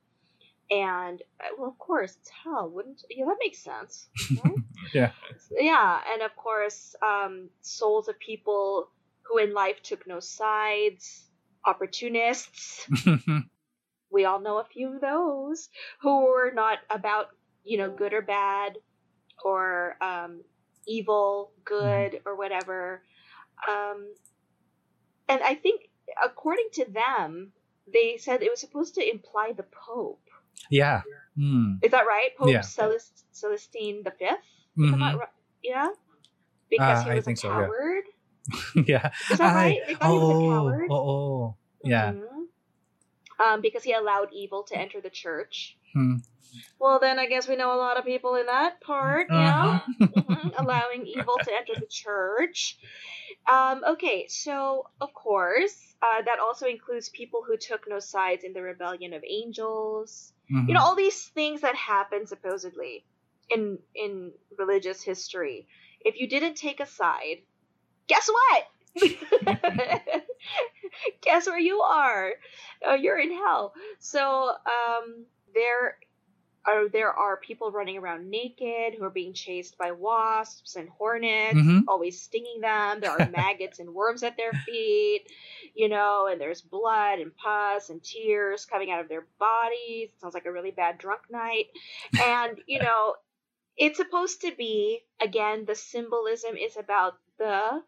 And 0.71 1.21
uh, 1.41 1.49
well, 1.59 1.69
of 1.69 1.79
course, 1.79 2.17
it's 2.21 2.31
hell, 2.31 2.71
wouldn't? 2.71 3.03
Yeah, 3.11 3.27
that 3.27 3.37
makes 3.41 3.59
sense. 3.59 4.09
right? 4.43 4.55
Yeah. 4.95 5.11
Yeah, 5.51 6.01
and 6.13 6.23
of 6.23 6.37
course, 6.37 6.95
um, 7.03 7.49
souls 7.63 8.07
of 8.09 8.19
people 8.19 8.89
who 9.29 9.39
in 9.39 9.53
life 9.55 9.83
took 9.83 10.07
no 10.07 10.21
sides, 10.21 11.29
opportunists. 11.65 12.87
We 14.11 14.27
all 14.27 14.39
know 14.41 14.59
a 14.59 14.65
few 14.65 14.95
of 14.95 15.01
those 15.01 15.69
who 16.01 16.27
were 16.27 16.53
not 16.55 16.79
about, 16.89 17.31
you 17.65 17.79
know, 17.79 17.91
good 17.91 18.13
or 18.15 18.23
bad, 18.23 18.79
or 19.45 19.97
um, 20.01 20.43
evil, 20.87 21.51
good, 21.65 22.21
or 22.25 22.37
whatever. 22.37 23.03
Um, 23.69 24.15
and 25.29 25.43
I 25.43 25.57
think, 25.57 25.89
according 26.25 26.69
to 26.75 26.85
them, 26.93 27.53
they 27.93 28.17
said 28.19 28.43
it 28.43 28.51
was 28.51 28.61
supposed 28.61 28.95
to 28.97 29.11
imply 29.11 29.53
the 29.57 29.65
Pope. 29.65 30.23
yeah. 30.71 31.03
Hmm. 31.37 31.75
Is 31.83 31.91
that 31.91 32.07
right? 32.07 32.31
Pope 32.39 32.51
Yeah. 32.51 32.61
Celest- 32.61 33.25
Celestine 33.33 34.05
the 34.05 34.13
Fifth. 34.13 34.47
Am 34.79 35.03
I 35.03 35.13
Mhm. 35.15 35.19
right? 35.19 35.29
Yeah, 35.61 35.89
because 36.71 37.01
Ah, 37.01 37.05
he 37.05 37.11
I 37.11 37.15
was 37.17 37.25
a 37.25 37.27
think 37.27 37.39
so, 37.39 37.49
yeah. 37.49 37.67
yeah. 38.87 39.11
Is 39.31 39.39
that 39.39 39.55
Ay, 39.55 39.55
right? 39.55 39.79
They 39.87 39.95
thought 39.95 40.13
he 40.13 40.19
was 40.19 40.31
a 40.31 40.55
coward. 40.55 40.91
oo. 40.91 41.55
Yeah. 41.85 42.13
Mhm. 42.13 42.47
Um, 43.45 43.61
because 43.61 43.83
he 43.83 43.93
allowed 43.93 44.29
evil 44.33 44.63
to 44.65 44.79
enter 44.79 45.01
the 45.01 45.11
church. 45.11 45.77
Hmm. 45.93 46.17
Well, 46.79 47.01
then 47.01 47.19
I 47.19 47.27
guess 47.27 47.49
we 47.49 47.57
know 47.57 47.75
a 47.75 47.81
lot 47.81 47.97
of 47.99 48.05
people 48.05 48.37
in 48.37 48.47
that 48.47 48.81
part, 48.81 49.29
Uh-huh. 49.31 49.81
yeah, 49.99 50.07
Mhm, 50.07 50.53
allowing 50.59 51.07
evil 51.07 51.37
to 51.43 51.53
enter 51.53 51.75
the 51.75 51.87
church. 51.91 52.79
Um, 53.51 53.83
okay, 53.85 54.27
so 54.29 54.87
of 55.01 55.13
course, 55.15 55.77
uh, 56.03 56.23
that 56.23 56.39
also 56.39 56.67
includes 56.67 57.09
people 57.09 57.43
who 57.47 57.57
took 57.57 57.89
no 57.89 57.99
sides 57.99 58.45
in 58.45 58.53
the 58.53 58.63
rebellion 58.63 59.13
of 59.15 59.23
angels. 59.25 60.33
Mhm. 60.51 60.69
You 60.69 60.75
know, 60.75 60.81
all 60.81 60.95
these 60.95 61.29
things 61.29 61.63
that 61.63 61.75
happen 61.75 62.27
supposedly 62.27 63.05
in 63.51 63.79
in 63.95 64.33
religious 64.57 65.03
history. 65.03 65.67
If 66.05 66.21
you 66.21 66.29
didn't 66.29 66.55
take 66.55 66.81
a 66.81 66.87
side, 66.87 67.43
guess 68.09 68.29
what? 68.29 68.65
guess 71.23 71.47
where 71.47 71.59
you 71.59 71.81
are? 71.81 72.33
Uh, 72.89 72.95
you're 72.95 73.19
in 73.19 73.33
hell. 73.33 73.75
So 73.99 74.51
um, 74.51 75.27
there 75.55 75.97
are 76.67 76.89
there 76.89 77.13
are 77.13 77.37
people 77.39 77.71
running 77.71 77.97
around 77.99 78.31
naked 78.31 78.95
who 78.99 79.05
are 79.05 79.11
being 79.11 79.33
chased 79.35 79.79
by 79.79 79.93
wasps 79.93 80.77
and 80.77 80.89
hornets, 80.91 81.59
Mhm. 81.59 81.85
always 81.87 82.21
stinging 82.21 82.61
them. 82.61 83.01
There 83.01 83.11
are 83.11 83.23
maggots 83.31 83.79
and 83.81 83.95
worms 83.95 84.23
at 84.23 84.37
their 84.37 84.55
feet, 84.55 85.27
you 85.75 85.89
know, 85.89 86.27
and 86.27 86.41
there's 86.41 86.63
blood 86.63 87.19
and 87.21 87.35
pus 87.37 87.91
and 87.91 88.03
tears 88.03 88.65
coming 88.67 88.91
out 88.91 89.01
of 89.01 89.09
their 89.09 89.27
bodies. 89.39 90.11
It 90.13 90.21
sounds 90.21 90.35
like 90.35 90.47
a 90.47 90.53
really 90.53 90.71
bad 90.73 90.99
drunk 90.99 91.23
night. 91.31 91.67
And, 92.19 92.61
you 92.67 92.81
know, 92.81 93.15
it's 93.77 93.99
supposed 93.99 94.43
to 94.43 94.53
be, 94.57 95.01
again, 95.21 95.65
the 95.65 95.75
symbolism 95.75 96.57
is 96.57 96.77
about 96.77 97.15
the 97.39 97.83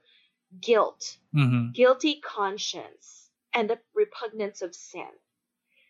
guilt 0.61 1.18
Mhm. 1.34 1.72
guilty 1.74 2.20
conscience 2.20 3.30
and 3.52 3.68
the 3.70 3.78
repugnance 3.94 4.62
of 4.62 4.74
sin. 4.74 5.09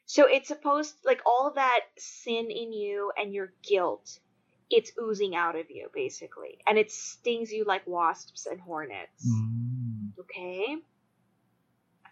So 0.07 0.27
it's 0.27 0.49
supposed 0.49 0.95
like 1.05 1.21
all 1.27 1.53
that 1.55 1.81
sin 1.99 2.51
in 2.51 2.73
you 2.73 3.13
and 3.17 3.35
your 3.35 3.53
guilt, 3.63 4.21
it's 4.71 4.93
oozing 5.01 5.35
out 5.35 5.57
of 5.57 5.71
you 5.71 5.89
basically, 5.93 6.59
and 6.67 6.79
it 6.79 6.91
stings 6.93 7.53
you 7.53 7.65
like 7.65 7.87
wasps 7.87 8.47
and 8.47 8.61
hornets. 8.61 9.27
Mm. 9.29 10.13
Okay, 10.21 10.77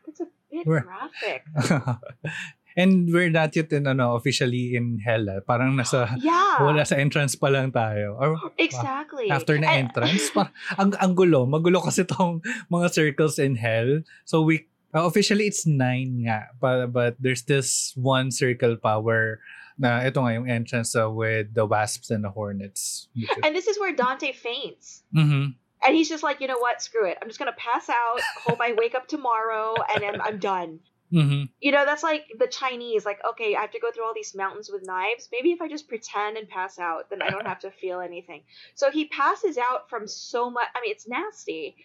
that's 0.07 0.20
a 0.20 0.26
bit 0.50 0.66
We're- 0.66 0.82
graphic. 0.82 1.44
And 2.77 3.07
we're 3.12 3.31
not 3.31 3.55
yet 3.55 3.70
in, 3.72 3.87
ano, 3.87 4.14
officially 4.18 4.75
in 4.75 4.99
hell. 4.99 5.31
ah. 5.31 5.39
Parang 5.47 5.79
nasa, 5.79 6.11
Yeah, 6.18 6.59
wala 6.59 6.83
sa 6.85 6.97
entrance 6.99 7.35
pa 7.39 7.47
lang 7.49 7.70
tayo. 7.70 8.18
Or 8.18 8.35
exactly. 8.59 9.31
after 9.31 9.55
na 9.59 9.70
And- 9.70 9.89
entrance, 9.95 10.31
pa, 10.35 10.51
ang, 10.79 10.95
ang 10.99 11.14
gulo. 11.14 11.47
Magulo 11.47 11.79
kasi 11.83 12.03
tong 12.03 12.43
mga 12.70 12.91
circles 12.91 13.39
in 13.39 13.55
hell. 13.55 14.03
So 14.27 14.43
we, 14.43 14.66
uh, 14.95 15.07
officially 15.07 15.47
it's 15.47 15.66
nine 15.66 16.27
nga. 16.27 16.51
But, 16.59 16.91
but 16.91 17.14
there's 17.22 17.47
this 17.47 17.95
one 17.95 18.31
circle 18.35 18.75
pa 18.77 18.99
where 18.99 19.39
na 19.79 20.07
ito 20.07 20.22
nga 20.22 20.35
yung 20.35 20.47
entrance 20.51 20.95
uh, 20.95 21.11
with 21.11 21.55
the 21.55 21.66
wasps 21.66 22.11
and 22.11 22.22
the 22.22 22.31
hornets. 22.31 23.07
and 23.43 23.55
this 23.55 23.66
is 23.66 23.79
where 23.79 23.91
Dante 23.95 24.31
faints. 24.31 25.03
Mhm. 25.14 25.55
And 25.85 25.93
he's 25.93 26.09
just 26.09 26.22
like, 26.22 26.41
you 26.41 26.47
know 26.49 26.59
what? 26.62 26.81
Screw 26.81 27.05
it. 27.05 27.18
I'm 27.20 27.29
just 27.29 27.39
gonna 27.39 27.53
pass 27.59 27.91
out. 27.91 28.22
Hope 28.47 28.57
I 28.62 28.72
wake 28.72 28.95
up 28.95 29.05
tomorrow, 29.07 29.75
and 29.93 30.01
then 30.01 30.16
I'm 30.22 30.39
done. 30.41 30.81
Mhm. 31.15 31.49
You 31.61 31.71
know, 31.73 31.85
that's 31.85 32.03
like 32.03 32.25
the 32.39 32.49
Chinese, 32.49 33.05
like, 33.07 33.21
okay, 33.31 33.55
I 33.55 33.61
have 33.61 33.71
to 33.71 33.79
go 33.79 33.93
through 33.93 34.05
all 34.05 34.15
these 34.15 34.35
mountains 34.35 34.69
with 34.73 34.85
knives. 34.85 35.29
Maybe 35.31 35.53
if 35.53 35.62
I 35.62 35.69
just 35.69 35.89
pretend 35.89 36.37
and 36.37 36.49
pass 36.49 36.79
out, 36.79 37.09
then 37.11 37.23
I 37.23 37.31
don't 37.31 37.47
have 37.53 37.61
to 37.61 37.71
feel 37.71 38.01
anything. 38.01 38.43
So 38.75 38.91
he 38.91 39.07
passes 39.07 39.57
out 39.57 39.89
from 39.89 40.09
so 40.09 40.51
much. 40.51 40.67
I 40.75 40.81
mean, 40.81 40.91
it's 40.91 41.07
nasty. 41.07 41.77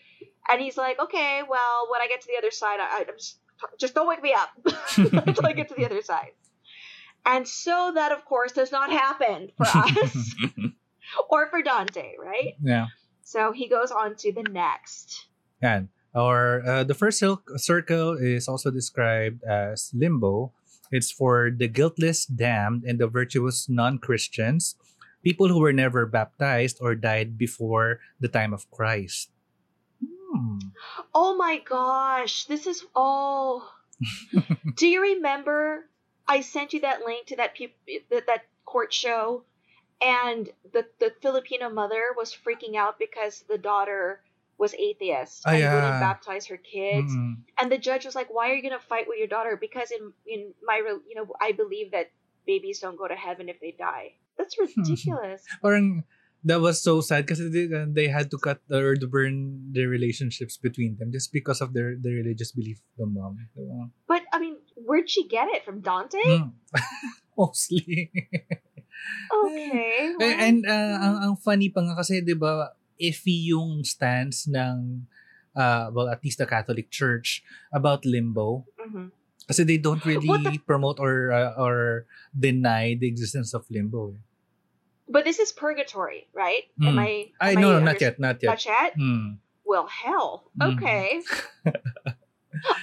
And 0.50 0.60
he's 0.60 0.78
like, 0.78 1.00
okay, 1.00 1.42
well, 1.48 1.88
when 1.92 2.02
I 2.02 2.08
get 2.08 2.22
to 2.22 2.28
the 2.28 2.38
other 2.38 2.52
side, 2.52 2.80
I, 2.80 3.06
I'm 3.08 3.18
just, 3.18 3.38
just 3.80 3.94
don't 3.94 4.08
wake 4.08 4.24
me 4.24 4.34
up 4.34 4.50
until 4.98 5.46
I 5.46 5.54
get 5.54 5.70
to 5.70 5.76
the 5.76 5.86
other 5.86 6.02
side. 6.02 6.32
And 7.26 7.48
so 7.48 7.92
that, 7.96 8.12
of 8.12 8.26
course, 8.26 8.54
does 8.54 8.72
not 8.72 8.90
happen 8.92 9.52
for 9.58 9.68
us 9.78 10.36
or 11.30 11.50
for 11.50 11.62
Dante, 11.62 12.14
right? 12.18 12.56
yeah. 12.64 12.88
So 13.24 13.52
he 13.52 13.68
goes 13.70 13.92
on 13.92 14.16
to 14.16 14.32
the 14.34 14.42
next. 14.42 15.28
Yan. 15.62 15.90
Or 16.14 16.64
uh, 16.66 16.84
the 16.84 16.96
first 16.96 17.24
circle 17.58 18.18
is 18.18 18.48
also 18.48 18.72
described 18.72 19.44
as 19.44 19.92
limbo. 19.94 20.52
It's 20.92 21.12
for 21.12 21.52
the 21.52 21.68
guiltless 21.68 22.26
damned 22.26 22.84
and 22.84 23.00
the 23.00 23.08
virtuous 23.08 23.70
non-Christians, 23.70 24.76
people 25.24 25.48
who 25.48 25.60
were 25.60 25.74
never 25.74 26.06
baptized 26.08 26.80
or 26.82 26.96
died 26.96 27.38
before 27.38 28.00
the 28.20 28.28
time 28.28 28.54
of 28.54 28.70
Christ. 28.72 29.30
Hmm. 30.02 30.58
Oh 31.14 31.38
my 31.38 31.60
gosh, 31.60 32.46
this 32.46 32.66
is 32.66 32.86
all. 32.96 33.70
Do 34.78 34.88
you 34.88 35.02
remember 35.02 35.86
I 36.30 36.42
sent 36.42 36.74
you 36.74 36.82
that 36.82 37.02
link 37.02 37.26
to 37.28 37.36
that 37.38 37.56
peop- 37.56 37.76
that, 38.12 38.28
that 38.28 38.46
court 38.66 38.94
show 38.94 39.44
and 40.00 40.50
the 40.72 40.86
the 41.00 41.12
Filipino 41.22 41.70
mother 41.70 42.14
was 42.16 42.34
freaking 42.34 42.76
out 42.76 43.00
because 43.00 43.44
the 43.50 43.58
daughter 43.58 44.22
was 44.60 44.76
atheist 44.76 45.48
Ah, 45.48 45.56
and 45.56 45.60
yeah. 45.64 45.74
wouldn't 45.74 46.04
baptize 46.04 46.46
her 46.52 46.60
kids 46.60 47.08
Mm-mm. 47.10 47.40
and 47.58 47.72
the 47.72 47.80
judge 47.80 48.04
was 48.04 48.14
like 48.14 48.28
why 48.28 48.52
are 48.52 48.56
you 48.60 48.62
going 48.62 48.76
to 48.76 48.84
fight 48.84 49.08
with 49.08 49.18
your 49.18 49.32
daughter 49.32 49.56
because 49.56 49.90
in 49.90 50.12
in 50.28 50.52
my 50.62 50.84
you 50.84 51.16
know 51.16 51.26
I 51.40 51.56
believe 51.56 51.96
that 51.96 52.12
babies 52.50 52.82
don't 52.82 52.98
go 52.98 53.06
to 53.06 53.14
heaven 53.14 53.46
if 53.46 53.62
they 53.62 53.78
die. 53.78 54.18
That's 54.34 54.58
ridiculous. 54.58 55.46
Parang 55.62 56.02
that 56.42 56.58
was 56.64 56.82
so 56.82 57.04
sad 57.04 57.28
because 57.28 57.38
they, 57.38 57.68
uh, 57.70 57.86
they 57.86 58.08
had 58.08 58.32
to 58.32 58.40
cut 58.42 58.64
or 58.72 58.96
to 58.96 59.08
burn 59.08 59.70
their 59.70 59.86
relationships 59.86 60.58
between 60.58 60.98
them 60.98 61.12
just 61.12 61.30
because 61.30 61.62
of 61.62 61.78
their, 61.78 61.94
their 62.00 62.24
religious 62.24 62.52
belief 62.56 62.82
the 62.98 63.06
mom. 63.06 63.38
But 64.08 64.24
I 64.34 64.40
mean, 64.40 64.58
where'd 64.76 65.10
she 65.12 65.28
get 65.28 65.52
it 65.52 65.62
from 65.68 65.82
Dante? 65.86 66.18
Hmm. 66.26 66.58
Mostly. 67.38 68.10
Okay. 69.32 70.16
And, 70.20 70.36
and 70.42 70.60
uh, 70.68 70.96
ang, 71.00 71.16
ang 71.24 71.36
funny 71.40 71.70
pa 71.70 71.80
nga 71.86 71.96
kasi, 71.96 72.20
di 72.20 72.36
ba, 72.36 72.76
iffy 73.02 73.48
yung 73.50 73.84
stance 73.84 74.46
ng, 74.46 75.08
uh, 75.56 75.90
well, 75.92 76.08
at 76.10 76.24
least 76.24 76.38
the 76.38 76.46
Catholic 76.46 76.92
Church 76.92 77.42
about 77.74 78.06
limbo. 78.06 78.66
mhm. 78.78 79.12
Kasi 79.50 79.64
they 79.66 79.82
don't 79.82 80.06
really 80.06 80.30
the- 80.30 80.62
promote 80.62 81.00
or 81.02 81.34
uh, 81.34 81.58
or 81.58 82.06
deny 82.38 82.94
the 82.94 83.08
existence 83.10 83.56
of 83.58 83.66
limbo. 83.74 84.14
eh. 84.14 84.22
But 85.10 85.26
this 85.26 85.42
is 85.42 85.50
purgatory, 85.50 86.30
right? 86.38 86.70
Am 86.78 86.94
Hmm. 86.94 87.00
I? 87.02 87.10
Am 87.42 87.58
I 87.58 87.62
no, 87.62 87.74
no, 87.74 87.82
not 87.82 87.98
yet, 87.98 88.22
not 88.22 88.38
yet. 88.46 88.50
Not 88.54 88.62
yet. 88.62 88.94
Hmm. 88.94 89.42
Well, 89.66 89.90
hell. 89.90 90.46
Mhm. 90.54 90.78
Okay. 90.78 91.08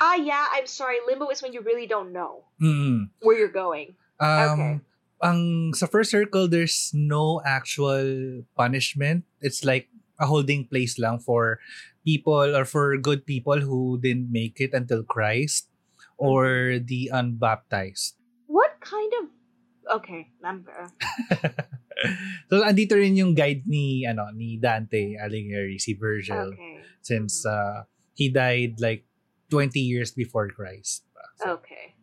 ah, 0.01 0.17
yeah. 0.19 0.47
I'm 0.53 0.67
sorry. 0.67 0.97
Limbo 1.07 1.29
is 1.31 1.43
when 1.43 1.53
you 1.53 1.61
really 1.63 1.87
don't 1.87 2.13
know 2.13 2.45
Mm. 2.61 3.11
where 3.21 3.39
you're 3.39 3.53
going. 3.53 3.95
Um, 4.19 4.51
Okay. 4.59 4.75
Ang 5.23 5.73
sa 5.73 5.87
first 5.89 6.11
circle, 6.13 6.45
there's 6.49 6.93
no 6.93 7.41
actual 7.47 8.43
punishment. 8.53 9.25
It's 9.41 9.65
like 9.65 9.89
a 10.19 10.27
holding 10.27 10.67
place 10.67 10.99
lang 10.99 11.19
for 11.19 11.59
people 12.05 12.57
or 12.57 12.65
for 12.65 12.97
good 12.97 13.27
people 13.27 13.61
who 13.61 13.99
didn't 13.99 14.31
make 14.31 14.61
it 14.61 14.73
until 14.73 15.03
Christ 15.03 15.69
or 16.17 16.79
the 16.79 17.11
unbaptized. 17.13 18.15
What 18.47 18.79
kind 18.81 19.13
of? 19.21 19.25
Okay. 20.01 20.31
Uh, 20.43 20.91
so 22.51 22.63
andito 22.63 22.95
rin 22.99 23.17
yung 23.17 23.35
guide 23.35 23.63
ni 23.67 24.07
ano 24.07 24.31
ni 24.35 24.59
Dante 24.59 25.15
Alighieri 25.17 25.79
si 25.79 25.95
Virgil 25.95 26.53
okay. 26.53 26.83
since 27.03 27.47
uh, 27.47 27.87
he 28.15 28.29
died 28.29 28.81
like 28.81 29.07
20 29.51 29.79
years 29.79 30.11
before 30.11 30.49
Christ. 30.51 31.07
So, 31.39 31.61
Okay. 31.61 31.96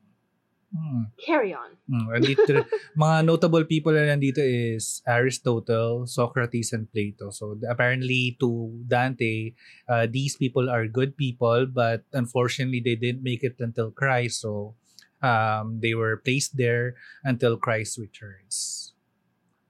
Hmm. 0.73 1.03
Carry 1.21 1.53
on. 1.53 1.77
Mm, 1.87 2.05
rin- 2.09 2.65
mga 2.97 3.17
notable 3.25 3.63
people 3.63 3.93
na 3.93 4.09
nandito 4.09 4.41
is 4.41 5.01
Aristotle, 5.07 6.07
Socrates, 6.09 6.73
and 6.73 6.89
Plato. 6.91 7.29
So 7.29 7.55
apparently 7.69 8.35
to 8.41 8.73
Dante, 8.87 9.53
uh, 9.87 10.07
these 10.09 10.35
people 10.35 10.69
are 10.69 10.87
good 10.89 11.15
people, 11.15 11.65
but 11.69 12.03
unfortunately 12.11 12.81
they 12.81 12.95
didn't 12.95 13.23
make 13.23 13.43
it 13.43 13.55
until 13.59 13.91
Christ. 13.91 14.41
So 14.41 14.75
um, 15.23 15.79
they 15.79 15.93
were 15.93 16.17
placed 16.17 16.57
there 16.57 16.95
until 17.23 17.55
Christ 17.57 17.97
returns. 17.97 18.91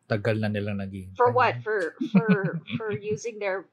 Tagal 0.10 0.40
na 0.40 0.48
nila 0.50 0.74
naging. 0.74 1.16
For 1.16 1.32
what? 1.32 1.62
For 1.64 1.96
for 2.12 2.60
for 2.78 2.92
using 2.92 3.40
their. 3.40 3.70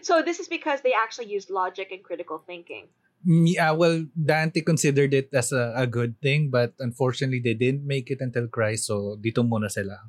So 0.00 0.24
this 0.24 0.40
is 0.40 0.48
because 0.48 0.80
they 0.80 0.96
actually 0.96 1.28
used 1.28 1.52
logic 1.52 1.92
and 1.92 2.00
critical 2.00 2.40
thinking. 2.48 2.88
Yeah, 3.24 3.72
well, 3.72 4.06
Dante 4.16 4.62
considered 4.62 5.12
it 5.12 5.28
as 5.34 5.52
a, 5.52 5.72
a 5.76 5.86
good 5.86 6.16
thing, 6.22 6.48
but 6.48 6.72
unfortunately 6.78 7.40
they 7.40 7.52
didn't 7.54 7.86
make 7.86 8.10
it 8.10 8.20
until 8.20 8.48
Christ. 8.48 8.86
So 8.86 9.18
dito 9.20 9.44
muna 9.44 9.70
sila. 9.70 10.00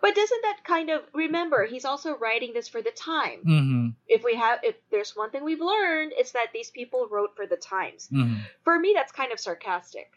But 0.00 0.14
doesn't 0.14 0.42
that 0.42 0.62
kind 0.62 0.90
of 0.90 1.02
remember? 1.12 1.66
He's 1.66 1.84
also 1.84 2.14
writing 2.18 2.52
this 2.54 2.68
for 2.68 2.82
the 2.82 2.92
time. 2.94 3.40
Mm-hmm. 3.42 3.84
If 4.06 4.22
we 4.22 4.36
have, 4.36 4.60
if 4.62 4.76
there's 4.92 5.16
one 5.16 5.30
thing 5.30 5.42
we've 5.42 5.64
learned, 5.64 6.12
it's 6.14 6.32
that 6.32 6.54
these 6.54 6.70
people 6.70 7.08
wrote 7.10 7.34
for 7.34 7.46
the 7.48 7.56
times. 7.56 8.06
Mm-hmm. 8.12 8.46
For 8.62 8.78
me, 8.78 8.92
that's 8.94 9.10
kind 9.10 9.32
of 9.32 9.40
sarcastic. 9.40 10.12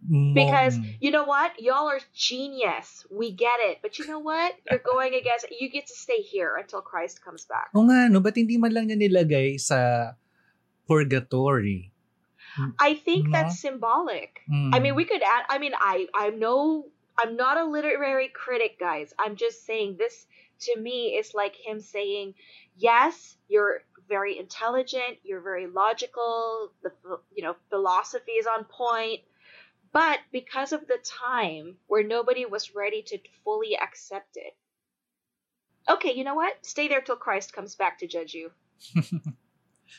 Because 0.00 0.80
Mm. 0.80 0.96
you 0.96 1.10
know 1.12 1.28
what? 1.28 1.60
Y'all 1.60 1.84
are 1.92 2.00
genius. 2.16 3.04
We 3.12 3.36
get 3.36 3.60
it. 3.68 3.84
But 3.84 3.98
you 4.00 4.08
know 4.08 4.18
what? 4.18 4.56
You're 4.64 4.80
going 4.80 5.12
against 5.12 5.44
you 5.52 5.68
get 5.68 5.86
to 5.88 5.94
stay 5.94 6.24
here 6.24 6.56
until 6.56 6.80
Christ 6.80 7.20
comes 7.20 7.44
back. 7.44 7.68
O 7.76 7.84
nga, 7.84 8.08
no? 8.08 8.24
Ba't 8.24 8.32
hindi 8.40 8.56
man 8.56 8.72
lang 8.72 8.88
niya 8.88 8.96
nilagay 8.96 9.60
sa 9.60 10.12
purgatory? 10.90 11.92
I 12.78 12.94
think 12.94 13.28
No. 13.28 13.32
that's 13.32 13.60
symbolic. 13.60 14.40
Mm. 14.50 14.74
I 14.74 14.80
mean, 14.80 14.94
we 14.94 15.04
could 15.04 15.22
add. 15.22 15.44
I 15.48 15.58
mean, 15.58 15.72
I 15.78 16.06
I'm 16.14 16.38
no. 16.38 16.86
I'm 17.18 17.36
not 17.36 17.58
a 17.58 17.64
literary 17.64 18.28
critic, 18.28 18.78
guys. 18.80 19.12
I'm 19.18 19.36
just 19.36 19.66
saying 19.66 19.96
this 19.98 20.26
to 20.60 20.78
me 20.78 21.16
is 21.18 21.34
like 21.34 21.54
him 21.54 21.80
saying, 21.80 22.34
yes, 22.76 23.36
you're 23.48 23.82
very 24.08 24.38
intelligent, 24.38 25.18
you're 25.22 25.40
very 25.42 25.66
logical, 25.66 26.72
the 26.82 26.92
you 27.34 27.42
know 27.44 27.56
philosophy 27.68 28.32
is 28.32 28.46
on 28.46 28.64
point, 28.64 29.20
but 29.92 30.18
because 30.32 30.72
of 30.72 30.86
the 30.86 30.98
time 31.04 31.76
where 31.86 32.02
nobody 32.02 32.46
was 32.46 32.74
ready 32.74 33.02
to 33.02 33.18
fully 33.44 33.76
accept 33.76 34.36
it. 34.36 34.56
Okay, 35.88 36.14
you 36.14 36.24
know 36.24 36.34
what? 36.34 36.54
Stay 36.64 36.88
there 36.88 37.00
till 37.00 37.16
Christ 37.16 37.52
comes 37.52 37.74
back 37.74 37.98
to 37.98 38.06
judge 38.06 38.34
you. 38.34 38.50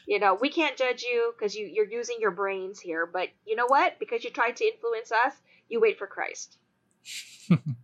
you 0.06 0.20
know, 0.20 0.34
we 0.36 0.50
can't 0.50 0.78
judge 0.78 1.04
you 1.04 1.34
because 1.38 1.56
you, 1.56 1.66
you're 1.68 1.90
using 1.90 2.18
your 2.20 2.32
brains 2.32 2.80
here, 2.80 3.06
but 3.06 3.30
you 3.46 3.56
know 3.56 3.68
what? 3.68 4.00
Because 4.00 4.24
you 4.24 4.30
tried 4.32 4.56
to 4.58 4.66
influence 4.66 5.12
us, 5.12 5.34
you 5.70 5.80
wait 5.80 5.98
for 5.98 6.08
Christ. 6.08 6.58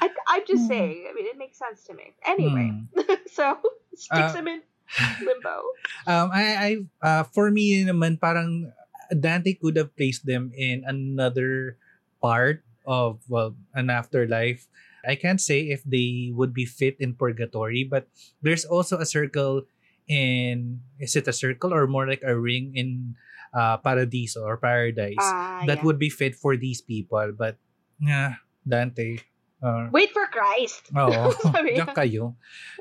I, 0.00 0.10
I'm 0.28 0.42
just 0.46 0.66
Hmm. 0.66 0.68
saying. 0.68 1.06
I 1.08 1.14
mean, 1.14 1.26
it 1.26 1.38
makes 1.38 1.58
sense 1.58 1.84
to 1.84 1.94
me. 1.94 2.14
Anyway, 2.26 2.72
Mm. 2.72 2.88
so 3.32 3.58
sticks 3.94 4.32
Uh, 4.32 4.36
him 4.36 4.48
in 4.48 4.62
limbo. 5.20 5.62
Um, 6.06 6.30
I, 6.32 6.44
I, 6.44 6.70
uh, 7.00 7.22
for 7.24 7.50
me 7.50 7.84
naman, 7.84 8.20
parang 8.20 8.72
Dante 9.08 9.54
could 9.54 9.76
have 9.76 9.96
placed 9.96 10.26
them 10.26 10.52
in 10.56 10.84
another 10.86 11.76
part 12.20 12.62
of, 12.86 13.20
well, 13.28 13.56
an 13.74 13.90
afterlife. 13.90 14.68
I 15.06 15.14
can't 15.16 15.40
say 15.40 15.68
if 15.68 15.84
they 15.84 16.32
would 16.32 16.52
be 16.54 16.64
fit 16.64 16.96
in 17.00 17.14
purgatory, 17.14 17.84
but 17.84 18.08
there's 18.42 18.64
also 18.64 18.98
a 18.98 19.06
circle 19.06 19.64
in, 20.08 20.80
is 20.98 21.16
it 21.16 21.28
a 21.28 21.32
circle 21.32 21.72
or 21.72 21.86
more 21.86 22.06
like 22.06 22.22
a 22.24 22.36
ring 22.36 22.72
in 22.76 23.16
uh, 23.54 23.76
Paradiso 23.78 24.42
or 24.42 24.56
Paradise 24.56 25.16
Ah, 25.20 25.62
that 25.66 25.78
yeah. 25.78 25.84
would 25.84 25.98
be 25.98 26.10
fit 26.10 26.34
for 26.34 26.56
these 26.56 26.80
people. 26.82 27.32
But, 27.36 27.56
yeah, 28.00 28.34
Dante. 28.66 29.18
Uh, 29.62 29.88
wait 29.92 30.10
for 30.12 30.26
Christ. 30.28 30.90
oh 30.94 31.32
Diyan 31.56 31.88
niya. 31.88 31.94
kayo. 31.96 32.34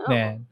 Oh, 0.04 0.10
Then, 0.12 0.48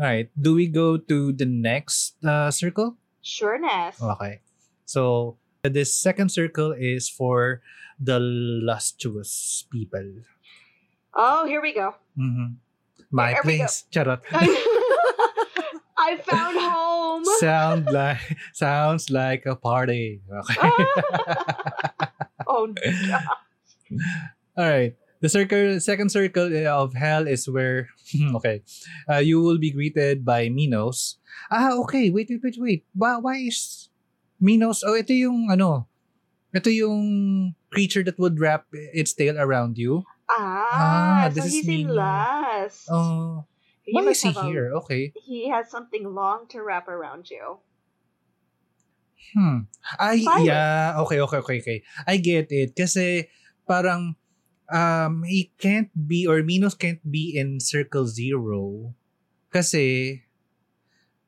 all 0.00 0.06
right. 0.06 0.30
Do 0.32 0.54
we 0.54 0.66
go 0.66 0.96
to 0.96 1.32
the 1.32 1.44
next 1.44 2.16
uh, 2.24 2.50
circle? 2.50 2.96
Sureness. 3.20 4.00
Okay. 4.00 4.40
So, 4.86 5.36
this 5.62 5.92
second 5.94 6.28
circle 6.30 6.72
is 6.72 7.08
for 7.08 7.60
the 8.00 8.18
lustuous 8.20 9.64
people. 9.72 10.24
Oh, 11.14 11.44
here 11.46 11.60
we 11.60 11.72
go. 11.72 11.94
Mhm. 12.16 12.56
My 13.10 13.34
go. 13.34 13.42
place. 13.44 13.84
Charot. 13.92 14.20
I 16.04 16.16
found 16.20 16.56
home. 16.60 17.24
Sound 17.40 17.86
like 17.88 18.20
sounds 18.52 19.08
like 19.08 19.46
a 19.48 19.56
party. 19.56 20.20
Okay. 20.28 20.60
oh, 22.46 22.68
no. 22.68 23.18
All 24.56 24.68
right. 24.68 24.94
The 25.20 25.28
circle, 25.32 25.80
second 25.80 26.10
circle 26.12 26.52
of 26.68 26.92
hell 26.92 27.26
is 27.26 27.48
where, 27.48 27.88
okay, 28.36 28.60
uh, 29.08 29.24
you 29.24 29.40
will 29.40 29.56
be 29.56 29.70
greeted 29.72 30.24
by 30.24 30.48
Minos. 30.52 31.16
Ah, 31.50 31.72
okay. 31.88 32.10
Wait, 32.10 32.28
wait, 32.28 32.40
wait, 32.44 32.56
wait. 32.60 32.84
Why, 32.92 33.16
why 33.16 33.36
is 33.48 33.88
Minos? 34.38 34.84
Oh, 34.84 34.92
ito 34.92 35.16
yung 35.16 35.48
ano. 35.48 35.88
Ito 36.52 36.68
yung 36.68 37.54
creature 37.72 38.04
that 38.04 38.18
would 38.20 38.38
wrap 38.38 38.68
its 38.92 39.16
tail 39.16 39.40
around 39.40 39.78
you. 39.80 40.04
Ah, 40.28 40.68
Ah, 40.72 41.24
so 41.32 41.40
this 41.40 41.46
is 41.46 41.52
he's 41.64 41.68
in 41.68 41.88
Minos. 41.88 41.96
lust. 41.96 42.80
Oh, 42.92 43.48
He 43.84 43.92
why 43.92 44.00
is 44.02 44.06
must 44.06 44.22
he 44.24 44.32
have 44.32 44.44
a- 44.44 44.48
here? 44.48 44.68
Okay. 44.84 45.12
He 45.14 45.48
has 45.52 45.70
something 45.70 46.08
long 46.08 46.48
to 46.48 46.62
wrap 46.64 46.88
around 46.88 47.28
you. 47.30 47.60
Hmm. 49.34 49.68
Ay, 49.98 50.24
Fire. 50.24 50.44
yeah. 50.44 50.94
Okay, 51.04 51.20
okay, 51.20 51.38
okay, 51.42 51.58
okay. 51.60 51.78
I 52.06 52.16
get 52.16 52.48
it. 52.52 52.72
Kasi 52.76 53.28
parang 53.68 54.16
um, 54.72 55.24
he 55.24 55.52
can't 55.58 55.90
be 55.92 56.26
or 56.26 56.42
Minos 56.42 56.74
can't 56.74 57.02
be 57.04 57.34
in 57.36 57.60
Circle 57.60 58.06
Zero. 58.06 58.94
Kasi, 59.52 60.20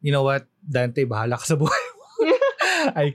you 0.00 0.12
know 0.12 0.22
what? 0.22 0.46
Dante, 0.62 1.04
bahala 1.04 1.38
ka 1.38 1.44
sa 1.44 1.57
buhay 1.57 1.70
mo. 1.94 2.04
I, 2.96 3.14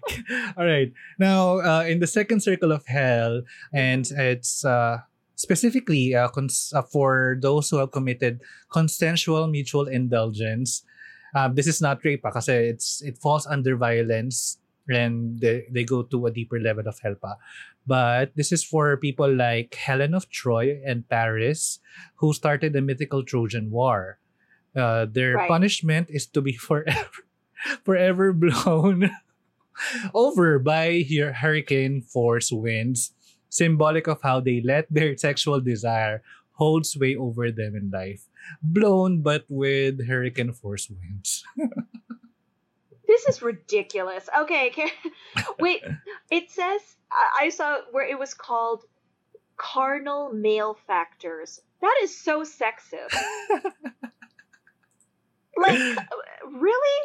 all 0.57 0.65
right. 0.67 0.91
Now, 1.19 1.59
uh, 1.59 1.83
in 1.87 1.99
the 1.99 2.07
second 2.07 2.43
circle 2.43 2.71
of 2.71 2.83
hell, 2.87 3.43
and 3.73 4.03
it's 4.11 4.65
uh, 4.65 5.03
specifically 5.41 6.13
uh, 6.13 6.29
cons- 6.29 6.69
uh, 6.75 6.85
for 6.85 7.37
those 7.41 7.69
who 7.69 7.77
have 7.81 7.89
committed 7.91 8.41
consensual 8.69 9.47
mutual 9.49 9.87
indulgence. 9.89 10.85
Uh, 11.33 11.47
this 11.49 11.65
is 11.65 11.81
not 11.81 12.03
rape 12.05 12.21
ah, 12.27 12.31
kasi 12.31 12.69
it's 12.69 13.01
it 13.01 13.17
falls 13.17 13.47
under 13.47 13.73
violence 13.79 14.59
and 14.91 15.39
they, 15.39 15.63
they 15.71 15.83
go 15.87 16.03
to 16.03 16.27
a 16.27 16.31
deeper 16.31 16.59
level 16.59 16.83
of 16.85 16.99
hell 17.01 17.15
pa. 17.15 17.39
But 17.87 18.35
this 18.35 18.51
is 18.51 18.61
for 18.63 18.93
people 18.99 19.31
like 19.31 19.73
Helen 19.73 20.13
of 20.13 20.27
Troy 20.29 20.77
and 20.85 21.07
Paris 21.07 21.79
who 22.19 22.33
started 22.35 22.73
the 22.75 22.81
mythical 22.83 23.23
Trojan 23.23 23.71
War. 23.71 24.19
Uh, 24.75 25.07
their 25.09 25.35
Right. 25.35 25.47
punishment 25.49 26.07
is 26.11 26.27
to 26.35 26.39
be 26.43 26.53
forever 26.59 27.11
forever 27.87 28.33
blown 28.35 29.11
over 30.13 30.59
by 30.59 31.03
hur- 31.07 31.31
hurricane 31.33 32.01
force 32.01 32.51
winds, 32.51 33.13
symbolic 33.51 34.07
of 34.07 34.23
how 34.23 34.39
they 34.39 34.63
let 34.63 34.87
their 34.89 35.15
sexual 35.27 35.61
desire 35.61 36.23
hold 36.53 36.85
sway 36.85 37.15
over 37.15 37.51
them 37.51 37.75
in 37.75 37.91
life. 37.91 38.25
Blown 38.63 39.21
but 39.21 39.45
with 39.49 40.07
hurricane 40.07 40.53
force 40.53 40.89
winds. 40.89 41.43
This 43.11 43.27
is 43.27 43.41
ridiculous. 43.41 44.29
Okay, 44.43 44.69
can, 44.69 44.87
wait. 45.59 45.83
It 46.31 46.49
says 46.49 46.79
I 47.11 47.45
I 47.45 47.49
saw 47.49 47.79
where 47.91 48.07
it 48.07 48.17
was 48.17 48.33
called 48.33 48.85
carnal 49.57 50.31
male 50.31 50.77
factors. 50.87 51.59
That 51.81 51.99
is 52.03 52.17
so 52.17 52.43
sexist. 52.43 53.13
like, 55.57 55.97
really? 56.47 57.01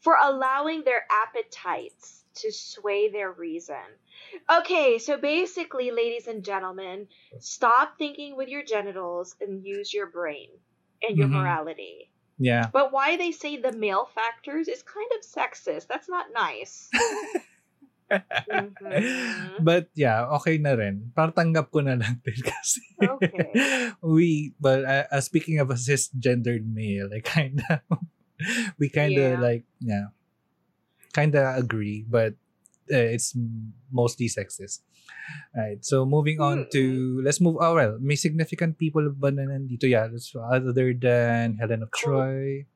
For 0.00 0.16
allowing 0.22 0.84
their 0.84 1.04
appetites 1.10 2.24
to 2.36 2.50
sway 2.50 3.10
their 3.10 3.30
reason. 3.30 3.84
Okay, 4.50 4.98
so 4.98 5.16
basically, 5.16 5.90
ladies 5.90 6.26
and 6.26 6.44
gentlemen, 6.44 7.08
stop 7.40 7.96
thinking 7.98 8.36
with 8.36 8.48
your 8.48 8.62
genitals 8.64 9.34
and 9.40 9.64
use 9.64 9.92
your 9.92 10.06
brain 10.06 10.48
and 11.02 11.16
your 11.18 11.28
Mhm. 11.28 11.32
morality. 11.38 12.10
yeah. 12.38 12.68
But 12.72 12.90
why 12.92 13.16
they 13.16 13.30
say 13.30 13.56
the 13.56 13.72
male 13.72 14.10
factors 14.14 14.66
is 14.68 14.82
kind 14.82 15.06
of 15.14 15.22
sexist. 15.22 15.86
That's 15.86 16.08
not 16.08 16.32
nice. 16.34 16.90
Mhm. 18.44 19.64
But 19.64 19.88
yeah, 19.96 20.28
okay 20.38 20.58
na 20.60 20.76
rin. 20.76 21.10
Parang 21.16 21.32
tanggap 21.32 21.72
ko 21.72 21.80
na 21.80 21.96
lang 21.96 22.20
din 22.22 22.36
kasi. 22.52 22.84
Okay. 23.00 23.50
we, 24.04 24.52
but 24.60 24.84
uh, 24.84 25.06
uh, 25.10 25.22
speaking 25.24 25.58
of 25.58 25.70
a 25.72 25.78
cisgendered 25.80 26.62
male, 26.68 27.08
I 27.10 27.20
kind 27.24 27.64
of, 27.70 27.80
we 28.78 28.88
kind 28.92 29.16
of 29.16 29.40
Yeah. 29.40 29.40
like, 29.40 29.64
yeah, 29.80 30.12
kind 31.16 31.34
of 31.34 31.56
agree, 31.56 32.04
but 32.06 32.34
uh, 32.92 33.08
it's 33.14 33.36
mostly 33.92 34.28
sexist. 34.28 34.80
Right. 35.56 35.84
So 35.84 36.04
moving 36.04 36.40
on 36.40 36.68
to 36.72 37.20
let's 37.24 37.40
move. 37.40 37.56
Oh 37.60 37.74
well, 37.74 37.96
may 38.00 38.16
significant 38.16 38.78
people 38.78 39.08
ba 39.12 39.30
na 39.30 39.48
nandito? 39.48 39.88
Yeah, 39.88 40.08
let's, 40.12 40.34
other 40.36 40.72
than 40.72 41.56
Helen 41.56 41.82
of. 41.82 41.90
Troy. 41.92 42.66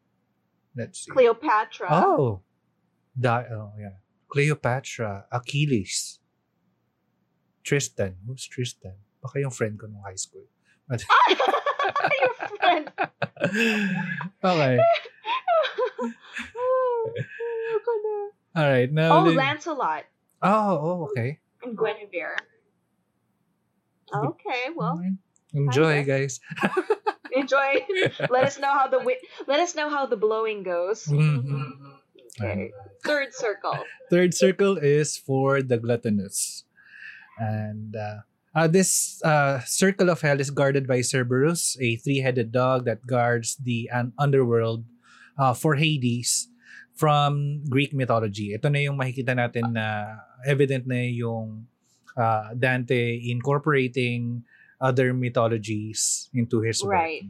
Let's 0.76 1.04
see. 1.04 1.12
Cleopatra. 1.12 1.88
Oh, 1.90 2.40
Di- 3.18 3.48
oh 3.50 3.72
yeah. 3.78 3.98
Cleopatra, 4.28 5.24
Achilles, 5.32 6.20
Tristan. 7.64 8.16
Who's 8.26 8.46
Tristan? 8.46 8.94
Baka 9.22 9.40
yung 9.40 9.50
friend 9.50 9.74
ko 9.80 9.88
nung 9.88 10.04
high 10.04 10.20
school. 10.20 10.44
But- 10.86 11.04
Your 12.20 12.34
friend. 12.61 12.92
okay. 14.44 14.78
All 18.57 18.64
right. 18.68 18.90
Now, 18.90 19.20
Oh, 19.20 19.24
the- 19.30 19.36
Lancelot 19.36 20.05
oh, 20.42 20.49
oh, 20.78 21.09
okay. 21.11 21.38
and 21.62 21.76
Guinevere. 21.76 22.36
Okay, 24.14 24.72
well, 24.74 24.96
Enjoy, 25.53 26.05
guys. 26.05 26.40
enjoy. 27.32 27.84
let 28.30 28.44
us 28.44 28.59
know 28.59 28.72
how 28.72 28.88
the 28.88 28.99
wi- 29.05 29.20
let 29.46 29.61
us 29.61 29.74
know 29.74 29.88
how 29.88 30.07
the 30.07 30.16
blowing 30.16 30.62
goes. 30.62 31.05
Mhm. 31.05 31.72
Okay. 32.40 32.70
Third 33.05 33.34
circle. 33.34 33.76
Third 34.11 34.32
circle 34.32 34.76
is 34.78 35.16
for 35.16 35.61
the 35.62 35.76
gluttonous. 35.76 36.64
And 37.38 37.96
uh, 37.96 38.24
uh, 38.55 38.66
this 38.68 39.20
uh, 39.24 39.61
circle 39.64 40.09
of 40.11 40.20
hell 40.22 40.40
is 40.40 40.51
guarded 40.51 40.86
by 40.86 41.01
Cerberus, 41.01 41.76
a 41.80 41.96
three-headed 41.96 42.51
dog 42.53 42.84
that 42.86 43.07
guards 43.07 43.57
the 43.57 43.88
un- 43.92 44.12
underworld 44.18 44.84
uh, 45.38 45.53
for 45.55 45.76
Hades 45.76 46.47
from 46.99 47.62
Greek 47.70 47.94
mythology. 47.94 48.51
Ito 48.59 48.66
na 48.74 48.82
yung 48.82 48.99
makikita 48.99 49.30
natin 49.38 49.70
na 49.70 50.18
evident 50.42 50.82
na 50.90 50.99
yung 51.07 51.70
uh, 52.18 52.51
Dante 52.59 53.22
incorporating 53.22 54.42
other 54.82 55.14
mythologies 55.14 56.26
into 56.34 56.59
his 56.59 56.82
work. 56.82 56.99
Right. 56.99 57.22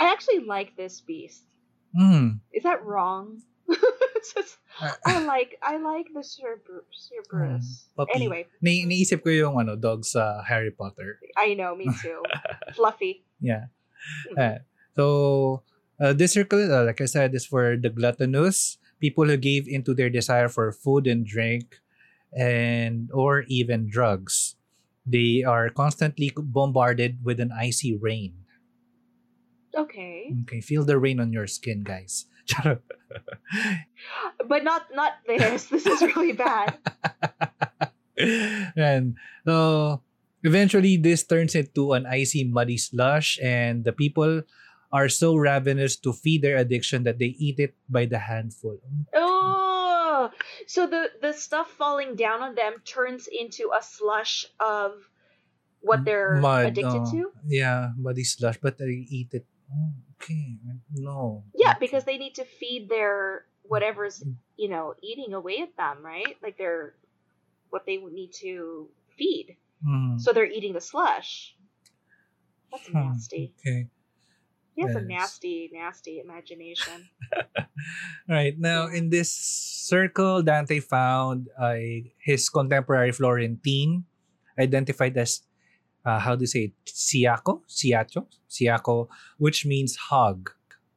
I 0.00 0.08
actually 0.08 0.48
like 0.48 0.80
this 0.80 1.04
beast. 1.04 1.44
Mm. 1.92 2.40
Is 2.56 2.64
that 2.64 2.80
wrong? 2.82 3.44
Just- 4.34 4.56
I 5.06 5.22
like 5.22 5.54
I 5.62 5.78
like 5.78 6.10
the 6.10 6.24
Cerber- 6.26 6.88
Cerberus. 6.90 7.62
Mm, 7.62 7.94
puppy. 7.94 8.12
Anyway, 8.16 8.42
Ni 8.58 8.82
iniisip 8.82 9.22
ko 9.22 9.30
yung 9.30 9.54
ano, 9.54 9.76
dog 9.78 10.02
sa 10.02 10.42
Harry 10.42 10.72
Potter. 10.74 11.20
I 11.38 11.54
know, 11.54 11.76
me 11.78 11.86
too. 12.02 12.18
Fluffy. 12.74 13.22
Yeah. 13.38 13.70
Mhm. 14.32 14.34
Uh, 14.34 14.58
so, 14.98 15.04
uh, 16.04 16.12
this 16.12 16.36
circle, 16.36 16.60
uh, 16.60 16.84
like 16.84 17.00
I 17.00 17.08
said, 17.08 17.34
is 17.34 17.48
for 17.48 17.80
the 17.80 17.88
gluttonous, 17.88 18.76
people 19.00 19.24
who 19.24 19.40
gave 19.40 19.64
into 19.64 19.96
their 19.96 20.10
desire 20.12 20.52
for 20.52 20.68
food 20.68 21.08
and 21.08 21.24
drink, 21.24 21.80
and 22.36 23.08
or 23.08 23.48
even 23.48 23.88
drugs. 23.88 24.56
They 25.08 25.44
are 25.44 25.72
constantly 25.72 26.28
bombarded 26.36 27.24
with 27.24 27.40
an 27.40 27.52
icy 27.52 27.96
rain. 27.96 28.44
Okay, 29.72 30.28
Okay, 30.44 30.60
feel 30.60 30.84
the 30.84 31.00
rain 31.00 31.18
on 31.20 31.32
your 31.32 31.48
skin, 31.48 31.82
guys. 31.82 32.26
But 34.44 34.64
not 34.64 34.92
not 34.92 35.24
this. 35.24 35.72
This 35.72 35.86
is 35.88 36.02
really 36.02 36.36
bad. 36.36 36.76
and 38.76 39.16
so 39.48 40.02
eventually 40.44 41.00
this 41.00 41.24
turns 41.24 41.56
into 41.56 41.96
an 41.96 42.04
icy 42.04 42.44
muddy 42.44 42.76
slush 42.76 43.40
and 43.40 43.84
the 43.88 43.92
people 43.96 44.44
are 44.94 45.10
so 45.10 45.34
ravenous 45.34 45.98
to 45.98 46.14
feed 46.14 46.40
their 46.46 46.54
addiction 46.56 47.02
that 47.02 47.18
they 47.18 47.34
eat 47.34 47.58
it 47.58 47.74
by 47.90 48.06
the 48.06 48.18
handful 48.30 48.78
Oh, 49.12 50.30
so 50.70 50.86
the 50.86 51.10
the 51.20 51.34
stuff 51.34 51.66
falling 51.74 52.14
down 52.14 52.40
on 52.40 52.54
them 52.54 52.78
turns 52.86 53.26
into 53.26 53.74
a 53.74 53.82
slush 53.82 54.46
of 54.62 55.02
what 55.82 56.06
they're 56.06 56.38
Mud, 56.40 56.66
addicted 56.72 57.02
oh. 57.04 57.10
to. 57.10 57.20
yeah 57.44 57.90
muddy 57.98 58.22
slush 58.24 58.56
but 58.62 58.78
they 58.78 59.04
eat 59.10 59.34
it 59.34 59.44
oh, 59.68 59.90
okay 60.16 60.56
no 60.94 61.42
Yeah, 61.58 61.74
because 61.76 62.04
they 62.06 62.16
need 62.16 62.38
to 62.40 62.44
feed 62.46 62.88
their 62.88 63.44
whatever's 63.66 64.22
you 64.56 64.68
know 64.70 64.94
eating 65.02 65.34
away 65.34 65.58
at 65.66 65.76
them, 65.76 66.00
right? 66.06 66.38
Like 66.42 66.56
they're 66.56 66.94
what 67.68 67.84
they 67.84 67.96
need 67.98 68.32
to 68.40 68.88
feed. 69.18 69.56
Mhm. 69.84 70.20
So 70.20 70.32
they're 70.32 70.46
eating 70.48 70.72
the 70.72 70.80
slush. 70.80 71.52
That's 72.70 72.86
Hmm, 72.88 73.10
nasty. 73.10 73.52
okay 73.60 73.90
He 74.74 74.82
has 74.82 74.94
a 74.98 75.02
nasty, 75.02 75.70
nasty 75.72 76.18
imagination. 76.18 77.06
Right 78.28 78.58
now, 78.58 78.88
in 78.88 79.10
this 79.10 79.30
circle, 79.30 80.42
Dante 80.42 80.80
found 80.80 81.48
uh, 81.58 81.76
his 82.18 82.48
contemporary 82.48 83.12
Florentine, 83.12 84.04
identified 84.58 85.16
as 85.18 85.42
uh, 86.04 86.18
how 86.18 86.34
do 86.34 86.42
you 86.42 86.50
say 86.50 86.72
it? 86.72 86.74
Siaco, 86.86 87.62
Siacho, 87.68 88.26
Siaco, 88.48 89.08
which 89.38 89.66
means 89.66 89.96
hog. 90.10 90.50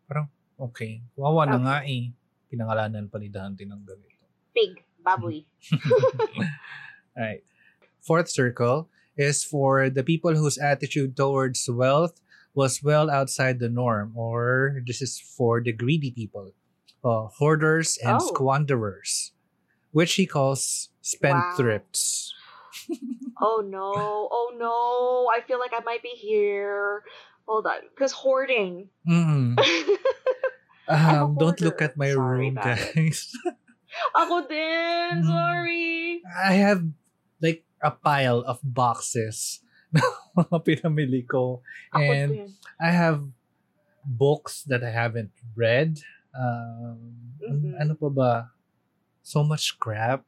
Parang 0.08 0.30
okay, 0.60 1.02
wawa 1.16 1.46
na 1.46 1.56
Okay. 1.56 1.64
nga 1.64 1.78
eh. 1.86 2.04
Pinangalanan 2.48 3.12
pa 3.12 3.18
ni 3.20 3.28
Dante 3.28 3.68
ng 3.68 3.84
ganito. 3.84 4.26
Big 4.56 4.82
baboy. 5.04 5.44
Right. 7.18 7.42
Fourth 8.06 8.30
circle 8.30 8.90
is 9.18 9.42
for 9.44 9.90
the 9.90 10.06
people 10.06 10.38
whose 10.38 10.62
attitude 10.62 11.18
towards 11.18 11.66
wealth 11.66 12.22
was 12.58 12.82
well 12.82 13.14
outside 13.14 13.62
the 13.62 13.70
norm, 13.70 14.18
or 14.18 14.82
this 14.82 14.98
is 15.06 15.22
for 15.22 15.62
the 15.62 15.70
greedy 15.72 16.10
people, 16.10 16.50
uh, 17.06 17.30
hoarders 17.38 18.02
and 18.02 18.18
Oh. 18.18 18.28
squanderers, 18.34 19.38
which 19.94 20.18
he 20.18 20.26
calls 20.26 20.90
spendthrifts. 21.06 22.34
Oh 23.38 23.62
no! 23.62 23.94
Oh 24.34 24.50
no! 24.58 25.30
I 25.30 25.46
feel 25.46 25.62
like 25.62 25.70
I 25.70 25.86
might 25.86 26.02
be 26.02 26.18
here. 26.18 27.06
Hold 27.46 27.70
on, 27.70 27.86
because 27.94 28.10
hoarding. 28.12 28.90
Mm. 29.06 29.54
Um, 30.90 31.36
don't 31.38 31.60
look 31.62 31.82
at 31.82 31.98
my 31.98 32.12
Sorry 32.18 32.50
room, 32.50 32.56
guys. 32.58 33.30
Ako 34.18 34.48
din. 34.48 35.22
Mm. 35.22 35.28
Sorry. 35.28 36.22
I 36.26 36.54
have 36.58 36.82
like 37.42 37.62
a 37.84 37.92
pile 37.92 38.40
of 38.42 38.58
boxes 38.64 39.62
mga 40.38 40.58
pinamili 40.64 41.24
ko. 41.28 41.62
Ako 41.94 42.02
And 42.04 42.32
din. 42.34 42.50
I 42.80 42.92
have 42.92 43.24
books 44.06 44.64
that 44.68 44.84
I 44.84 44.92
haven't 44.92 45.32
read. 45.56 46.00
Um, 46.36 47.14
Mhm. 47.38 47.80
Ano 47.80 47.94
pa 47.96 48.10
ba? 48.10 48.32
So 49.24 49.44
much 49.44 49.76
crap. 49.80 50.24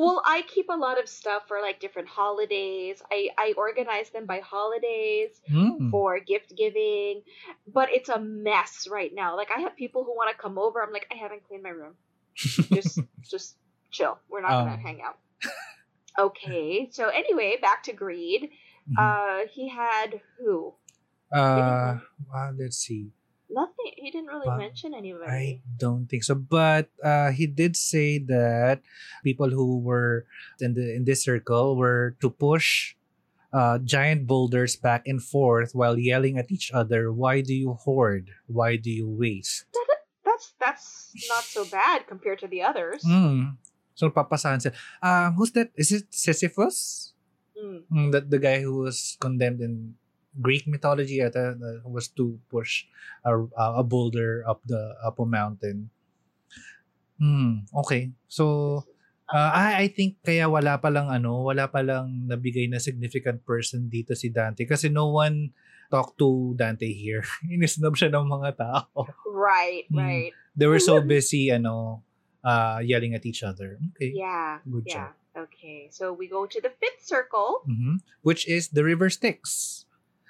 Well, 0.00 0.24
I 0.24 0.40
keep 0.48 0.72
a 0.72 0.76
lot 0.76 0.96
of 0.96 1.08
stuff 1.08 1.44
for 1.44 1.60
like 1.60 1.76
different 1.80 2.08
holidays. 2.08 3.04
I 3.12 3.28
I 3.36 3.52
organize 3.56 4.08
them 4.12 4.24
by 4.24 4.40
holidays 4.40 5.36
Mm. 5.52 5.92
for 5.92 6.16
gift 6.24 6.56
giving, 6.56 7.20
but 7.68 7.92
it's 7.92 8.08
a 8.08 8.16
mess 8.20 8.88
right 8.88 9.12
now. 9.12 9.36
Like 9.36 9.52
I 9.52 9.60
have 9.60 9.76
people 9.76 10.04
who 10.08 10.16
want 10.16 10.32
to 10.32 10.38
come 10.40 10.56
over. 10.56 10.80
I'm 10.80 10.92
like, 10.92 11.04
I 11.12 11.20
haven't 11.20 11.44
cleaned 11.44 11.64
my 11.64 11.72
room. 11.76 12.00
Just 12.72 12.96
just 13.28 13.60
chill. 13.92 14.16
We're 14.32 14.40
not 14.40 14.64
gonna 14.64 14.80
Um. 14.80 14.84
hang 14.84 15.00
out. 15.04 15.20
Okay. 16.18 16.88
So 16.90 17.08
anyway, 17.08 17.56
back 17.60 17.82
to 17.84 17.92
greed. 17.92 18.50
Mhm. 18.90 18.98
Uh, 18.98 19.46
he 19.48 19.68
had 19.70 20.20
who? 20.38 20.74
uh, 21.32 21.98
well, 22.26 22.50
let's 22.58 22.78
see. 22.78 23.14
Nothing. 23.50 23.94
He 23.98 24.10
didn't 24.10 24.30
really 24.30 24.46
Pa- 24.46 24.58
mention 24.58 24.94
anybody. 24.94 25.26
I 25.30 25.44
don't 25.78 26.06
think 26.06 26.22
so. 26.22 26.34
But 26.38 26.86
uh, 27.02 27.30
he 27.34 27.46
did 27.46 27.74
say 27.74 28.18
that 28.30 28.82
people 29.26 29.50
who 29.50 29.78
were 29.82 30.26
in 30.62 30.74
the 30.74 30.94
in 30.94 31.02
this 31.02 31.26
circle 31.26 31.74
were 31.74 32.14
to 32.22 32.30
push 32.30 32.94
uh, 33.52 33.78
giant 33.82 34.26
boulders 34.30 34.78
back 34.78 35.02
and 35.06 35.18
forth 35.18 35.74
while 35.74 35.98
yelling 35.98 36.38
at 36.38 36.50
each 36.54 36.70
other. 36.70 37.10
Why 37.10 37.42
do 37.42 37.54
you 37.54 37.74
hoard? 37.74 38.30
Why 38.46 38.78
do 38.78 38.90
you 38.90 39.10
waste? 39.10 39.66
That's 40.22 40.54
that's 40.58 40.86
not 41.28 41.42
so 41.42 41.66
bad 41.66 42.06
compared 42.06 42.38
to 42.46 42.48
the 42.48 42.62
others. 42.62 43.02
Mm. 43.02 43.58
So 43.98 44.14
papasahan 44.14 44.62
sila. 44.62 44.78
Um, 45.02 45.34
who's 45.34 45.50
that? 45.58 45.74
Is 45.74 45.90
it 45.90 46.06
Sisyphus? 46.14 47.12
Mm. 47.60 47.80
Mm, 47.92 48.08
that 48.12 48.32
the 48.32 48.40
guy 48.40 48.64
who 48.64 48.80
was 48.80 49.20
condemned 49.20 49.60
in 49.60 49.94
Greek 50.38 50.64
mythology 50.64 51.18
yata 51.18 51.58
uh, 51.58 51.82
was 51.84 52.08
to 52.14 52.38
push 52.48 52.86
a, 53.26 53.34
a 53.58 53.82
boulder 53.82 54.46
up 54.48 54.62
the 54.64 54.94
up 55.02 55.18
a 55.18 55.26
mountain. 55.26 55.90
Hmm, 57.20 57.68
okay. 57.84 58.14
So 58.30 58.86
uh, 59.28 59.50
I 59.52 59.84
I 59.84 59.86
think 59.92 60.22
kaya 60.24 60.48
wala 60.48 60.78
pa 60.78 60.88
lang 60.88 61.10
ano, 61.10 61.44
wala 61.44 61.66
pa 61.68 61.82
lang 61.82 62.30
nabigay 62.30 62.70
na 62.70 62.80
significant 62.80 63.42
person 63.44 63.90
dito 63.90 64.14
si 64.16 64.30
Dante 64.32 64.64
kasi 64.64 64.88
no 64.88 65.10
one 65.12 65.52
talked 65.90 66.16
to 66.22 66.54
Dante 66.54 66.86
here. 66.86 67.26
Inisnob 67.54 67.98
siya 67.98 68.14
ng 68.14 68.26
mga 68.30 68.50
tao. 68.56 69.10
Right. 69.26 69.84
Mm. 69.90 69.98
Right. 69.98 70.32
They 70.54 70.70
were 70.70 70.82
so 70.82 71.02
busy 71.02 71.50
ano 71.50 72.06
uh 72.40 72.78
yelling 72.80 73.18
at 73.18 73.26
each 73.26 73.42
other. 73.42 73.76
Okay. 73.92 74.14
Yeah. 74.14 74.62
Good 74.62 74.86
yeah. 74.88 75.12
Okay. 75.36 75.88
So 75.90 76.12
we 76.12 76.28
go 76.28 76.46
to 76.46 76.60
the 76.60 76.70
fifth 76.70 77.06
circle. 77.06 77.62
Mhm. 77.68 78.02
Which 78.22 78.48
is 78.48 78.68
the 78.68 78.84
river 78.84 79.10
Styx. 79.10 79.84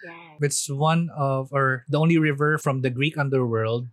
Yeah. 0.04 0.40
It's 0.40 0.68
one 0.70 1.10
of, 1.16 1.52
or 1.52 1.84
the 1.88 1.98
only 2.00 2.16
river 2.16 2.56
from 2.56 2.80
the 2.80 2.90
Greek 2.90 3.18
underworld 3.18 3.88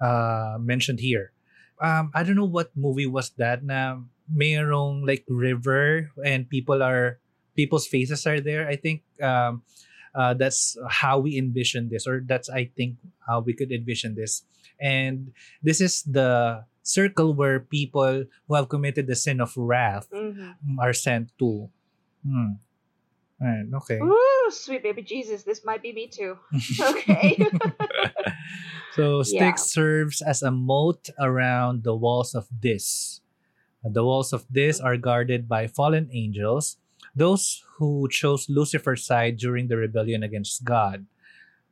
uh, 0.00 0.58
mentioned 0.60 1.00
here. 1.00 1.32
Um, 1.80 2.10
I 2.12 2.22
don't 2.22 2.36
know 2.36 2.48
what 2.48 2.76
movie 2.76 3.06
was 3.06 3.30
that 3.38 3.62
na 3.64 4.02
mayroong 4.28 5.06
like 5.06 5.24
river 5.28 6.10
and 6.24 6.48
people 6.50 6.82
are, 6.82 7.18
people's 7.56 7.86
faces 7.86 8.26
are 8.26 8.40
there. 8.40 8.68
I 8.68 8.76
think 8.76 9.02
um, 9.22 9.62
uh, 10.14 10.34
that's 10.34 10.76
how 10.88 11.18
we 11.18 11.38
envision 11.38 11.88
this, 11.88 12.06
or 12.06 12.20
that's, 12.26 12.50
I 12.50 12.70
think, 12.76 12.96
how 13.26 13.40
we 13.40 13.54
could 13.54 13.72
envision 13.72 14.14
this. 14.16 14.44
And 14.80 15.32
this 15.62 15.80
is 15.80 16.02
the 16.02 16.64
circle 16.88 17.36
where 17.36 17.60
people 17.60 18.24
who 18.48 18.54
have 18.56 18.72
committed 18.72 19.04
the 19.06 19.14
sin 19.16 19.40
of 19.44 19.52
wrath 19.56 20.08
Mm-hmm. 20.08 20.80
are 20.80 20.96
sent 20.96 21.28
to. 21.38 21.68
Hmm. 22.24 22.56
Right, 23.38 23.68
okay. 23.84 24.00
Ooh, 24.02 24.48
sweet 24.50 24.82
baby 24.82 25.02
Jesus, 25.04 25.44
this 25.44 25.62
might 25.64 25.78
be 25.84 25.92
me 25.92 26.08
too. 26.08 26.40
Okay. 26.80 27.38
so 28.96 29.22
Yeah. 29.26 29.54
Serves 29.54 30.22
as 30.22 30.42
a 30.42 30.50
moat 30.50 31.10
around 31.20 31.84
the 31.84 31.94
walls 31.94 32.34
of 32.34 32.48
this. 32.50 33.20
The 33.84 34.02
walls 34.02 34.32
of 34.32 34.42
this 34.50 34.80
are 34.82 34.96
guarded 34.98 35.46
by 35.48 35.68
fallen 35.70 36.10
angels, 36.10 36.78
those 37.14 37.62
who 37.78 38.08
chose 38.10 38.50
Lucifer's 38.50 39.06
side 39.06 39.38
during 39.38 39.68
the 39.70 39.76
rebellion 39.78 40.22
against 40.26 40.64
God. 40.66 41.06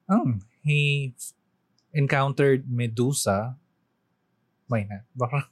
Oh, 0.09 0.39
he 0.62 1.14
encountered 1.93 2.71
Medusa. 2.71 3.57
Why 4.69 4.87
not? 4.91 5.45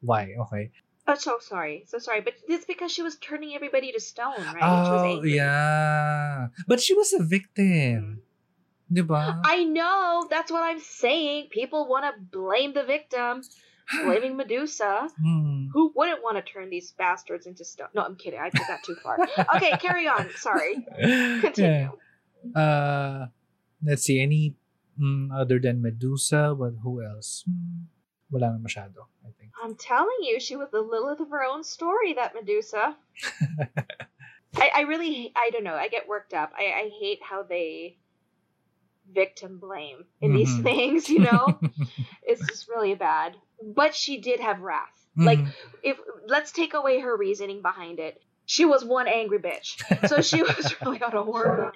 Why? 0.00 0.34
Okay. 0.40 0.70
oh, 1.06 1.14
so 1.14 1.38
sorry. 1.40 1.84
So 1.86 1.98
sorry. 1.98 2.20
But 2.20 2.34
it's 2.48 2.64
because 2.64 2.92
she 2.92 3.02
was 3.02 3.16
turning 3.16 3.54
everybody 3.54 3.92
to 3.92 4.00
stone, 4.00 4.42
right? 4.54 4.62
Oh, 4.62 5.22
yeah. 5.22 6.48
But 6.66 6.80
she 6.80 6.94
was 6.94 7.12
a 7.12 7.22
victim. 7.22 8.22
Ba? 8.90 9.40
I 9.44 9.64
know. 9.64 10.26
That's 10.30 10.50
what 10.50 10.62
I'm 10.62 10.80
saying. 10.80 11.48
People 11.50 11.88
want 11.88 12.04
to 12.04 12.20
blame 12.20 12.72
the 12.74 12.82
victim, 12.82 13.42
blaming 14.04 14.36
Medusa. 14.36 15.08
Hmm. 15.20 15.66
Who 15.72 15.92
wouldn't 15.94 16.22
want 16.22 16.36
to 16.36 16.42
turn 16.42 16.70
these 16.70 16.90
bastards 16.92 17.46
into 17.46 17.64
stone? 17.64 17.88
No, 17.94 18.02
I'm 18.02 18.16
kidding. 18.16 18.40
I 18.40 18.50
took 18.50 18.66
that 18.66 18.82
too 18.82 18.96
far. 18.96 19.18
Okay, 19.56 19.70
carry 19.78 20.08
on. 20.08 20.28
Sorry. 20.36 20.84
Continue. 21.40 21.90
Yeah. 22.54 22.60
Uh, 22.60 23.26
let's 23.84 24.02
see. 24.02 24.20
Any 24.20 24.56
mm, 25.00 25.28
other 25.32 25.60
than 25.60 25.82
Medusa? 25.82 26.56
But 26.58 26.74
who 26.82 27.04
else? 27.04 27.44
Hmm, 27.46 27.84
wala 28.30 28.52
na 28.52 28.58
masyado, 28.58 29.06
I 29.26 29.30
think. 29.38 29.52
I'm 29.62 29.74
telling 29.74 30.18
you, 30.22 30.40
she 30.40 30.56
was 30.56 30.70
the 30.70 30.80
Lilith 30.80 31.20
of 31.20 31.30
her 31.30 31.44
own 31.44 31.64
story, 31.64 32.14
that 32.14 32.34
Medusa. 32.34 32.96
I, 34.56 34.70
I 34.76 34.80
really, 34.82 35.32
I 35.36 35.50
don't 35.52 35.64
know. 35.64 35.74
I 35.74 35.88
get 35.88 36.08
worked 36.08 36.34
up. 36.34 36.52
I, 36.58 36.64
I 36.64 36.90
hate 37.00 37.20
how 37.22 37.42
they 37.42 37.98
victim 39.12 39.58
blame 39.58 40.04
in 40.20 40.32
these 40.32 40.56
Mhm. 40.58 40.62
things, 40.62 41.08
you 41.08 41.20
know? 41.20 41.58
it's 42.22 42.46
just 42.46 42.68
really 42.68 42.94
bad. 42.94 43.36
But 43.62 43.94
she 43.94 44.20
did 44.20 44.40
have 44.40 44.60
wrath. 44.60 44.88
Like, 45.16 45.38
Mhm. 45.40 45.52
if 45.82 45.98
let's 46.26 46.52
take 46.52 46.74
away 46.74 47.00
her 47.00 47.16
reasoning 47.16 47.62
behind 47.62 47.98
it. 47.98 48.20
She 48.46 48.64
was 48.64 48.84
one 48.84 49.06
angry 49.06 49.38
bitch. 49.38 49.78
So 50.08 50.22
she 50.22 50.42
was 50.42 50.74
really 50.82 51.02
out 51.02 51.14
of 51.14 51.28
order. 51.28 51.72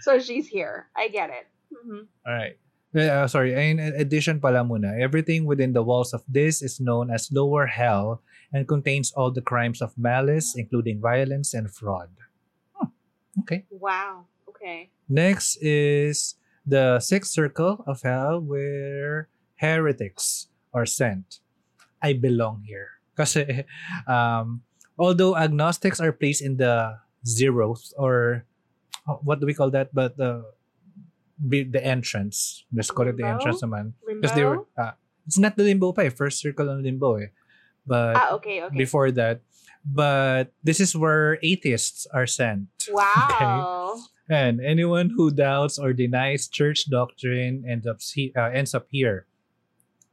So 0.00 0.18
she's 0.18 0.48
here. 0.48 0.88
I 0.96 1.08
get 1.08 1.30
it. 1.30 1.46
hmm 1.70 2.00
Alright. 2.26 2.58
Uh, 2.96 3.28
sorry, 3.28 3.52
in 3.52 3.78
addition 3.78 4.40
pala 4.40 4.64
muna, 4.64 4.96
everything 4.96 5.44
within 5.44 5.76
the 5.76 5.82
walls 5.84 6.16
of 6.16 6.24
this 6.24 6.62
is 6.62 6.80
known 6.80 7.10
as 7.12 7.28
lower 7.28 7.66
hell 7.68 8.22
and 8.52 8.66
contains 8.66 9.12
all 9.12 9.30
the 9.30 9.44
crimes 9.44 9.82
of 9.82 9.92
malice, 10.00 10.56
including 10.56 11.00
violence 11.00 11.52
and 11.52 11.68
fraud. 11.68 12.08
Hmm, 12.72 12.88
Okay. 13.44 13.68
Wow. 13.68 14.24
Okay. 14.48 14.88
Next 15.08 15.60
is 15.60 16.40
the 16.64 16.98
sixth 16.98 17.36
circle 17.36 17.84
of 17.86 18.00
hell 18.00 18.40
where 18.40 19.28
heretics 19.60 20.48
are 20.72 20.86
sent. 20.86 21.40
I 22.00 22.14
belong 22.16 22.64
here. 22.64 22.96
Kasi, 23.16 23.64
um, 24.08 24.64
although 24.98 25.36
agnostics 25.36 26.00
are 26.00 26.12
placed 26.12 26.40
in 26.40 26.56
the 26.56 26.96
zeros 27.28 27.92
or 27.96 28.44
oh, 29.08 29.20
what 29.20 29.40
do 29.40 29.46
we 29.46 29.54
call 29.54 29.70
that? 29.76 29.92
But 29.92 30.16
the 30.16 30.48
be- 31.36 31.64
the 31.64 31.84
entrance. 31.84 32.64
Let's 32.72 32.90
call 32.90 33.08
it 33.08 33.16
the 33.16 33.26
entrance 33.26 33.62
naman. 33.62 33.92
Limbo. 34.06 34.20
Because 34.20 34.36
they 34.36 34.44
were, 34.44 34.64
ah, 34.78 34.94
it's 35.26 35.38
not 35.38 35.56
the 35.56 35.64
limbo 35.64 35.92
pa 35.92 36.02
eh. 36.02 36.10
First 36.10 36.40
circle 36.40 36.70
ng 36.70 36.82
limbo 36.82 37.16
eh. 37.16 37.30
But 37.86 38.16
ah, 38.16 38.28
okay. 38.40 38.62
Okay. 38.62 38.76
before 38.76 39.10
that, 39.12 39.40
but 39.84 40.50
this 40.64 40.80
is 40.80 40.96
where 40.96 41.38
atheists 41.42 42.06
are 42.12 42.26
sent. 42.26 42.66
wow. 42.90 43.94
And 44.28 44.58
anyone 44.58 45.14
who 45.14 45.30
doubts 45.30 45.78
or 45.78 45.92
denies 45.92 46.48
church 46.48 46.90
doctrine 46.90 47.62
ends 47.62 47.86
up 47.86 48.02
he- 48.02 48.34
uh, 48.34 48.50
ends 48.50 48.74
up 48.74 48.90
here. 48.90 49.26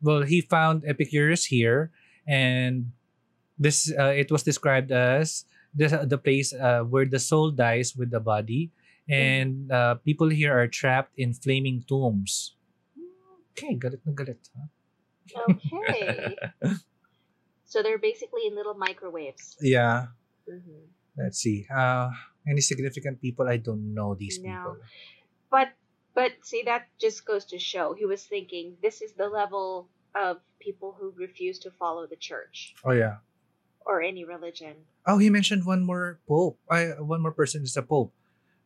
Well, 0.03 0.21
he 0.21 0.41
found 0.41 0.84
Epicurus 0.86 1.49
here, 1.49 1.89
and 2.28 2.91
this 3.57 3.89
uh, 3.89 4.13
it 4.13 4.30
was 4.30 4.43
described 4.43 4.91
as 4.91 5.45
the 5.74 6.05
the 6.05 6.21
place 6.21 6.53
uh, 6.53 6.86
where 6.86 7.09
the 7.09 7.17
soul 7.17 7.49
dies 7.49 7.97
with 7.97 8.11
the 8.11 8.21
body, 8.21 8.69
and 9.10 9.72
uh, 9.72 9.95
people 10.04 10.30
here 10.30 10.54
are 10.58 10.68
trapped 10.68 11.14
in 11.18 11.34
flaming 11.34 11.84
tombs. 11.88 12.56
Okay, 13.54 13.78
galit 13.78 14.01
na 14.06 14.14
galit. 14.14 14.41
Huh? 14.56 15.54
Okay. 15.72 16.36
so 17.66 17.82
they're 17.84 18.01
basically 18.01 18.47
in 18.47 18.56
little 18.56 18.74
microwaves. 18.76 19.58
Yeah. 19.62 20.14
hmm 20.47 20.89
Let's 21.14 21.38
see. 21.38 21.68
Uh, 21.70 22.10
any 22.49 22.62
significant 22.62 23.22
people? 23.22 23.45
I 23.47 23.58
don't 23.62 23.93
know 23.93 24.16
these 24.18 24.41
No. 24.41 24.49
people. 24.49 24.78
But 25.54 25.70
but 26.18 26.34
see 26.41 26.66
that 26.66 26.89
just 26.97 27.22
goes 27.26 27.45
to 27.54 27.62
show 27.62 27.93
he 27.93 28.06
was 28.10 28.26
thinking 28.26 28.78
this 28.82 29.01
is 29.01 29.14
the 29.14 29.30
level 29.30 29.89
of 30.18 30.41
people 30.58 30.97
who 30.97 31.14
refuse 31.14 31.58
to 31.66 31.70
follow 31.70 32.06
the 32.10 32.18
church 32.18 32.74
Oh 32.82 32.93
yeah. 32.97 33.22
or 33.86 34.01
any 34.01 34.26
religion. 34.26 34.89
Oh, 35.06 35.18
he 35.22 35.30
mentioned 35.30 35.66
one 35.66 35.86
more 35.86 36.18
pope. 36.28 36.58
I, 36.70 36.97
one 36.97 37.22
more 37.22 37.34
person 37.34 37.62
is 37.62 37.78
a 37.78 37.86
pope. 37.86 38.14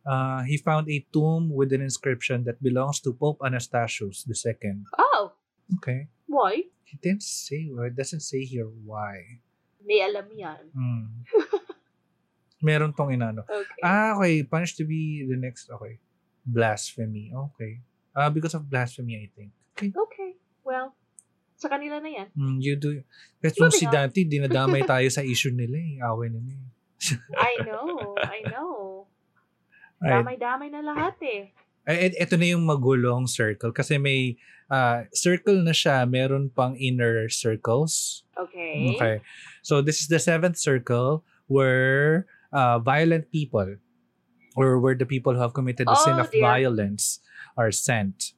Uh, 0.08 0.40
he 0.48 0.56
found 0.56 0.88
a 0.88 1.04
tomb 1.12 1.52
with 1.52 1.68
an 1.76 1.84
inscription 1.84 2.40
that 2.48 2.56
belongs 2.64 2.96
to 3.04 3.12
Pope 3.12 3.36
Anastasius 3.44 4.24
II. 4.24 4.88
Oh, 4.96 5.36
Okay. 5.76 6.08
why? 6.24 6.64
He 6.88 6.96
didn't 6.96 7.20
say, 7.22 7.68
or 7.68 7.84
it 7.84 7.94
doesn't 7.94 8.24
say 8.24 8.40
here 8.40 8.64
why. 8.64 9.44
May 9.84 10.00
alam 10.00 10.24
yan. 10.32 10.72
Hmm. 10.72 11.04
Meron 12.64 12.96
tong 12.96 13.12
inano. 13.12 13.44
Okay. 13.44 13.82
Ah, 13.84 14.16
okay. 14.16 14.42
Punished 14.48 14.80
to 14.80 14.84
be 14.88 15.28
the 15.28 15.36
next, 15.36 15.68
okay. 15.68 16.00
Blasphemy. 16.42 17.30
Okay. 17.52 17.84
Uh, 18.16 18.32
because 18.32 18.56
of 18.56 18.64
blasphemy, 18.64 19.20
I 19.20 19.28
think. 19.30 19.52
Okay. 19.76 19.92
okay. 19.92 20.30
Well, 20.64 20.96
sa 21.54 21.68
kanila 21.68 22.00
na 22.02 22.08
yan. 22.08 22.28
Mm, 22.34 22.56
you 22.58 22.74
do. 22.80 23.04
Pero 23.38 23.52
si 23.54 23.60
Moving 23.62 23.86
on. 23.86 23.92
Dante, 23.94 24.20
dinadamay 24.24 24.82
tayo 24.90 25.06
sa 25.12 25.20
issue 25.22 25.52
nila 25.54 25.76
eh. 25.78 26.00
Away 26.02 26.32
nila 26.32 26.50
eh. 26.56 26.66
I 27.38 27.52
know. 27.62 28.16
I 28.18 28.40
know. 28.50 28.97
Right. 29.98 30.22
Damay-damay 30.22 30.68
na 30.70 30.80
lahat 30.82 31.16
eh. 31.22 31.50
Et- 31.88 32.14
ito 32.20 32.36
na 32.36 32.46
yung 32.52 32.68
magulong 32.68 33.24
circle 33.26 33.72
kasi 33.72 33.96
may 33.96 34.36
ah, 34.68 35.08
circle 35.10 35.64
na 35.64 35.72
siya, 35.72 36.04
meron 36.04 36.52
pang 36.52 36.76
inner 36.76 37.26
circles. 37.32 38.22
Okay. 38.36 38.94
Okay. 38.94 39.16
So 39.64 39.80
this 39.80 39.98
is 40.04 40.06
the 40.12 40.20
seventh 40.20 40.60
circle 40.60 41.24
where 41.48 42.28
uh, 42.52 42.78
violent 42.78 43.32
people 43.32 43.80
or 44.54 44.78
where 44.78 44.94
the 44.94 45.08
people 45.08 45.32
who 45.34 45.40
have 45.40 45.56
committed 45.56 45.88
the 45.88 45.96
sin 45.96 46.20
Oh, 46.20 46.22
of 46.22 46.30
dear. 46.30 46.42
violence 46.44 47.18
are 47.56 47.72
sent. 47.72 48.36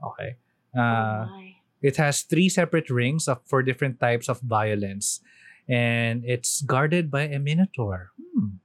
Okay. 0.00 0.38
oh 0.72 0.80
Uh, 0.80 1.26
my. 1.28 1.54
it 1.82 1.96
has 1.98 2.22
three 2.22 2.48
separate 2.48 2.88
rings 2.88 3.26
of 3.28 3.42
for 3.44 3.60
different 3.62 3.98
types 4.00 4.30
of 4.30 4.40
violence. 4.40 5.20
And 5.68 6.22
it's 6.24 6.62
guarded 6.62 7.10
by 7.10 7.26
a 7.28 7.38
minotaur. 7.42 8.12
Hmm. 8.20 8.62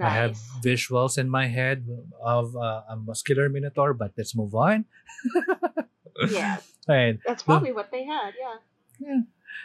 I 0.00 0.10
have 0.10 0.36
visuals 0.64 1.18
in 1.18 1.28
my 1.28 1.46
head 1.46 1.86
of 2.22 2.56
uh, 2.56 2.82
a 2.88 2.96
muscular 2.96 3.48
minotaur, 3.48 3.94
but 3.94 4.12
let's 4.16 4.34
move 4.34 4.54
on. 4.54 4.84
yeah. 6.30 6.58
Right. 6.88 7.20
That's 7.24 7.44
probably 7.44 7.70
what 7.70 7.92
they 7.92 8.02
had, 8.02 8.34
yeah. 8.34 8.58
Yeah. 8.98 9.20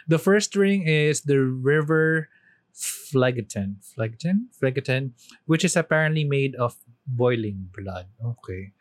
The 0.06 0.18
first 0.18 0.54
ring 0.54 0.86
is 0.86 1.22
the 1.22 1.40
river 1.40 2.28
Phlegethon. 2.76 3.82
Phlegethon? 3.82 4.52
Phlegethon, 4.54 5.10
which 5.46 5.64
is 5.64 5.74
apparently 5.74 6.22
made 6.22 6.54
of 6.54 6.76
boiling 7.06 7.70
blood. 7.74 8.06
Okay. 8.22 8.72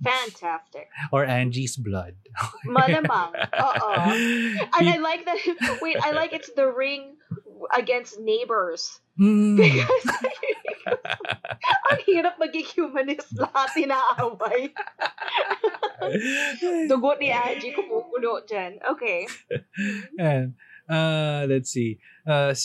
Fantastic. 0.00 0.88
Or 1.12 1.26
Angie's 1.26 1.76
blood. 1.76 2.14
Malamang. 2.64 3.36
Oo. 3.36 3.92
And 4.80 4.88
I 4.88 4.96
like 4.96 5.26
that. 5.26 5.36
Wait, 5.82 5.98
I 6.00 6.12
like 6.12 6.32
it's 6.32 6.50
the 6.56 6.72
ring 6.72 7.20
against 7.74 8.20
neighbors. 8.20 9.00
Mm. 9.18 9.56
Because 9.56 10.06
ang 11.90 12.00
hirap 12.08 12.40
maging 12.40 12.66
humanist 12.72 13.28
lahat 13.36 13.70
inaaway. 13.76 14.72
Dugot 16.90 17.20
ni 17.20 17.28
Angie 17.28 17.76
kumukulo 17.76 18.40
dyan. 18.48 18.80
Okay. 18.80 19.28
and 20.18 20.56
uh, 20.88 21.44
let's 21.44 21.70
see. 21.70 22.00
Uh, 22.24 22.56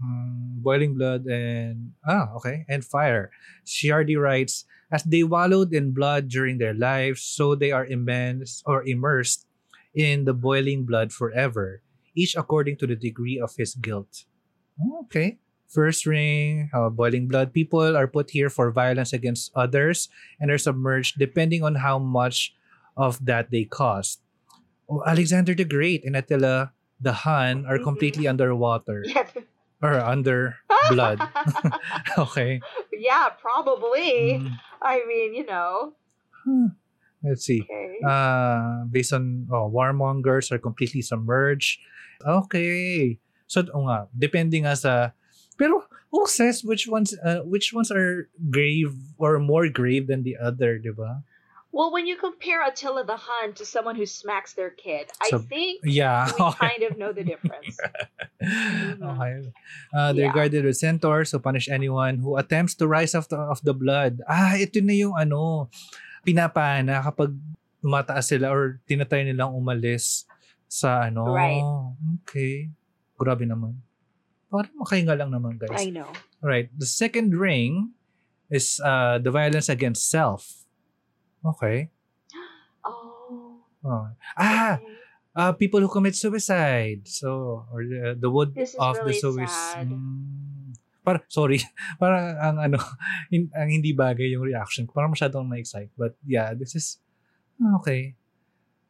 hmm, 0.00 0.58
boiling 0.64 0.96
blood 0.96 1.28
and 1.28 1.92
ah 2.08 2.32
okay 2.40 2.64
and 2.68 2.84
fire. 2.84 3.28
Ciardi 3.68 4.16
writes, 4.16 4.64
as 4.92 5.04
they 5.04 5.24
wallowed 5.24 5.72
in 5.72 5.96
blood 5.96 6.28
during 6.28 6.58
their 6.58 6.74
lives, 6.76 7.24
so 7.24 7.54
they 7.54 7.72
are 7.72 7.88
immense 7.88 8.62
or 8.68 8.84
immersed 8.84 9.48
in 9.94 10.24
the 10.24 10.36
boiling 10.36 10.84
blood 10.84 11.12
forever, 11.12 11.80
each 12.14 12.36
according 12.36 12.76
to 12.78 12.86
the 12.86 12.96
degree 12.96 13.38
of 13.40 13.54
his 13.56 13.74
guilt. 13.74 14.24
Oh, 14.80 15.04
Okay. 15.08 15.38
First 15.72 16.04
ring, 16.04 16.68
uh, 16.76 16.90
boiling 16.92 17.28
blood. 17.32 17.54
People 17.56 17.96
are 17.96 18.04
put 18.06 18.28
here 18.36 18.50
for 18.52 18.68
violence 18.70 19.12
against 19.16 19.48
others 19.56 20.12
and 20.36 20.50
are 20.52 20.60
submerged 20.60 21.16
depending 21.18 21.64
on 21.64 21.80
how 21.80 21.96
much 21.98 22.52
of 22.94 23.16
that 23.24 23.48
they 23.50 23.64
cost. 23.64 24.20
Oh, 24.84 25.00
Alexander 25.08 25.54
the 25.56 25.64
Great 25.64 26.04
and 26.04 26.12
Attila 26.14 26.76
the 27.00 27.24
Hun 27.24 27.64
are 27.64 27.80
Mhm. 27.80 27.88
completely 27.88 28.28
underwater 28.28 29.00
Yeah. 29.08 29.24
or 29.80 29.96
under 29.96 30.60
blood. 30.92 31.24
okay. 32.18 32.60
yeah, 32.92 33.32
probably. 33.40 34.44
Mm, 34.44 34.52
I 34.84 35.00
mean, 35.08 35.32
you 35.34 35.46
know. 35.48 35.96
hmm. 36.44 36.76
Let's 37.24 37.46
see. 37.46 37.62
Okay. 37.62 37.96
Uh, 38.04 38.84
based 38.90 39.12
on 39.14 39.46
oh, 39.48 39.70
warmongers 39.72 40.50
are 40.52 40.58
completely 40.58 41.00
submerged. 41.02 41.78
Okay. 42.26 43.18
So, 43.46 43.64
oh 43.74 43.84
nga, 43.86 44.08
depending 44.16 44.64
nga 44.64 44.76
sa 44.76 44.92
pero 45.60 45.84
who 46.08 46.24
says 46.26 46.64
which 46.64 46.88
ones 46.88 47.12
uh, 47.20 47.44
which 47.44 47.72
ones 47.76 47.92
are 47.92 48.28
grave 48.48 48.92
or 49.20 49.36
more 49.38 49.68
grave 49.68 50.08
than 50.08 50.22
the 50.24 50.36
other, 50.40 50.78
di 50.80 50.90
ba? 50.90 51.22
well, 51.72 51.88
when 51.88 52.04
you 52.04 52.20
compare 52.20 52.60
Attila 52.60 53.00
the 53.00 53.16
Hun 53.16 53.56
to 53.56 53.64
someone 53.64 53.96
who 53.96 54.04
smacks 54.04 54.52
their 54.52 54.68
kid, 54.68 55.08
I 55.24 55.32
So- 55.32 55.40
think 55.40 55.80
Yeah. 55.88 56.28
we 56.28 56.52
kind 56.60 56.84
of 56.84 57.00
know 57.00 57.16
the 57.16 57.24
difference. 57.24 57.80
okay. 59.00 59.32
Uh, 59.88 60.12
they're 60.12 60.28
Yeah. 60.28 60.36
guarded 60.36 60.64
with 60.68 60.76
centaurs 60.76 61.32
to 61.32 61.40
punish 61.40 61.72
anyone 61.72 62.20
who 62.20 62.36
attempts 62.36 62.76
to 62.76 62.84
rise 62.84 63.16
off 63.16 63.28
the, 63.32 63.40
of 63.40 63.64
the 63.64 63.72
blood. 63.72 64.20
Ah, 64.28 64.52
ito 64.60 64.84
na 64.84 64.92
yung 64.92 65.16
ano, 65.16 65.72
pinapana 66.28 67.00
kapag 67.08 67.32
tumataas 67.80 68.30
sila 68.30 68.52
or 68.52 68.78
tinatry 68.84 69.26
nilang 69.26 69.56
umalis 69.56 70.28
sa 70.72 71.04
ano. 71.04 71.28
Right. 71.28 71.60
Okay. 72.24 72.72
Grabe 73.20 73.44
naman. 73.44 73.76
Parang 74.48 74.72
makahinga 74.80 75.12
lang 75.12 75.28
naman, 75.28 75.60
guys. 75.60 75.76
I 75.76 75.92
know. 75.92 76.08
Alright, 76.40 76.72
the 76.72 76.88
second 76.88 77.36
ring 77.36 77.92
is 78.48 78.80
uh, 78.80 79.20
the 79.20 79.28
violence 79.28 79.68
against 79.68 80.08
self. 80.08 80.64
Okay. 81.44 81.92
Oh. 82.82 83.62
Oh. 83.86 84.10
Ah, 84.34 84.78
okay. 84.78 84.86
uh, 85.38 85.52
people 85.54 85.78
who 85.78 85.86
commit 85.86 86.18
suicide. 86.18 87.06
So, 87.06 87.62
or 87.70 87.86
the, 87.86 88.18
the 88.18 88.26
wood 88.26 88.58
of 88.78 88.98
the 88.98 89.06
really 89.06 89.22
suicide. 89.22 89.86
sad. 89.86 89.90
para, 91.06 91.22
sorry. 91.30 91.62
Para 92.02 92.38
ang 92.42 92.58
ano, 92.58 92.78
hin- 93.32 93.54
ang 93.54 93.70
hindi 93.70 93.94
bagay 93.94 94.34
yung 94.34 94.42
reaction. 94.42 94.86
ko. 94.86 94.98
Parang 94.98 95.14
masyadong 95.14 95.46
na-excite. 95.46 95.94
But 95.94 96.18
yeah, 96.26 96.54
this 96.58 96.74
is, 96.74 96.98
okay. 97.82 98.18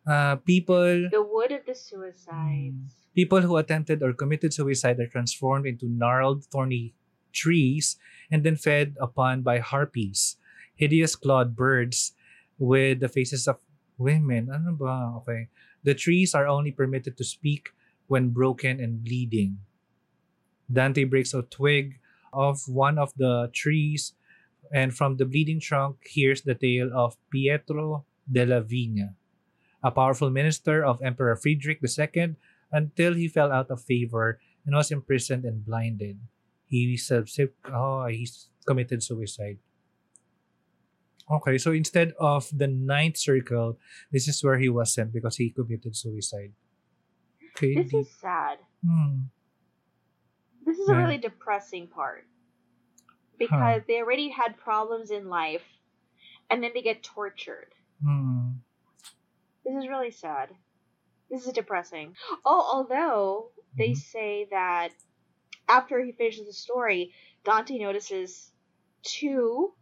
Uh, 0.06 0.36
people, 0.42 1.08
The 1.10 1.22
wood 1.22 1.52
of 1.52 1.62
the 1.66 1.74
suicides. 1.74 3.06
people 3.14 3.40
who 3.42 3.56
attempted 3.56 4.02
or 4.02 4.12
committed 4.12 4.52
suicide 4.52 4.98
are 4.98 5.06
transformed 5.06 5.66
into 5.66 5.86
gnarled, 5.86 6.44
thorny 6.50 6.94
trees 7.32 7.96
and 8.30 8.42
then 8.44 8.56
fed 8.56 8.96
upon 9.00 9.42
by 9.42 9.58
harpies, 9.58 10.36
hideous 10.74 11.14
clawed 11.14 11.54
birds 11.54 12.14
with 12.58 13.00
the 13.00 13.08
faces 13.08 13.46
of 13.46 13.58
women. 13.96 14.50
Ano 14.50 14.74
ba? 14.74 15.14
Okay. 15.22 15.48
The 15.84 15.94
trees 15.94 16.34
are 16.34 16.46
only 16.46 16.72
permitted 16.72 17.16
to 17.18 17.24
speak 17.24 17.70
when 18.08 18.30
broken 18.30 18.80
and 18.80 19.04
bleeding. 19.04 19.58
Dante 20.70 21.04
breaks 21.04 21.34
a 21.34 21.42
twig 21.42 21.98
of 22.32 22.66
one 22.66 22.98
of 22.98 23.12
the 23.16 23.50
trees, 23.52 24.14
and 24.72 24.94
from 24.94 25.16
the 25.16 25.26
bleeding 25.26 25.60
trunk 25.60 26.00
hears 26.06 26.42
the 26.42 26.54
tale 26.54 26.90
of 26.94 27.16
Pietro 27.30 28.04
della 28.30 28.62
Vigna, 28.62 29.14
a 29.82 29.90
powerful 29.90 30.30
minister 30.30 30.84
of 30.84 31.02
Emperor 31.02 31.36
Friedrich 31.36 31.80
II 31.82 32.36
until 32.70 33.14
he 33.14 33.28
fell 33.28 33.52
out 33.52 33.70
of 33.70 33.82
favor 33.82 34.40
and 34.64 34.74
was 34.74 34.90
imprisoned 34.90 35.44
and 35.44 35.64
blinded. 35.64 36.18
He 36.66 36.96
subsequent 36.96 37.74
oh 37.74 38.06
he 38.06 38.28
committed 38.66 39.02
suicide. 39.02 39.58
Okay, 41.30 41.58
so 41.58 41.72
instead 41.72 42.12
of 42.18 42.48
the 42.52 42.66
ninth 42.66 43.16
circle, 43.16 43.78
this 44.10 44.26
is 44.28 44.42
where 44.42 44.58
he 44.58 44.68
was 44.68 44.92
sent 44.92 45.12
because 45.12 45.36
he 45.36 45.50
committed 45.50 45.96
suicide. 45.96 46.52
Okay. 47.56 47.74
This 47.74 47.92
is 47.92 48.08
sad. 48.20 48.58
hmm. 48.84 49.28
This 50.64 50.78
is 50.78 50.88
a 50.88 50.94
really 50.94 51.18
depressing 51.18 51.88
part. 51.88 52.24
Because 53.38 53.82
they 53.88 53.98
already 53.98 54.30
had 54.30 54.56
problems 54.56 55.10
in 55.10 55.28
life 55.28 55.64
and 56.48 56.62
then 56.62 56.70
they 56.74 56.82
get 56.82 57.02
tortured. 57.02 57.74
Hmm. 58.04 58.62
This 59.64 59.76
is 59.76 59.88
really 59.88 60.10
sad. 60.10 60.50
This 61.30 61.46
is 61.46 61.52
depressing. 61.52 62.14
Oh, 62.44 62.60
although 62.74 63.50
they 63.76 63.90
Mhm. 63.92 63.96
say 63.96 64.44
that 64.50 64.90
after 65.68 66.02
he 66.02 66.12
finishes 66.12 66.46
the 66.46 66.52
story, 66.52 67.14
Dante 67.44 67.78
notices 67.78 68.52
two 69.02 69.74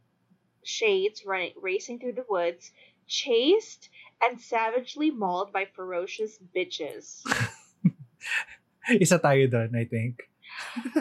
shades 0.62 1.24
running 1.24 1.52
racing 1.56 1.98
through 1.98 2.12
the 2.14 2.26
woods, 2.28 2.70
chased 3.06 3.88
and 4.22 4.40
savagely 4.40 5.10
mauled 5.10 5.52
by 5.52 5.64
ferocious 5.64 6.38
bitches. 6.54 7.24
Isa 9.00 9.18
tayo 9.18 9.50
doon, 9.50 9.74
I 9.76 9.84
think. 9.84 10.20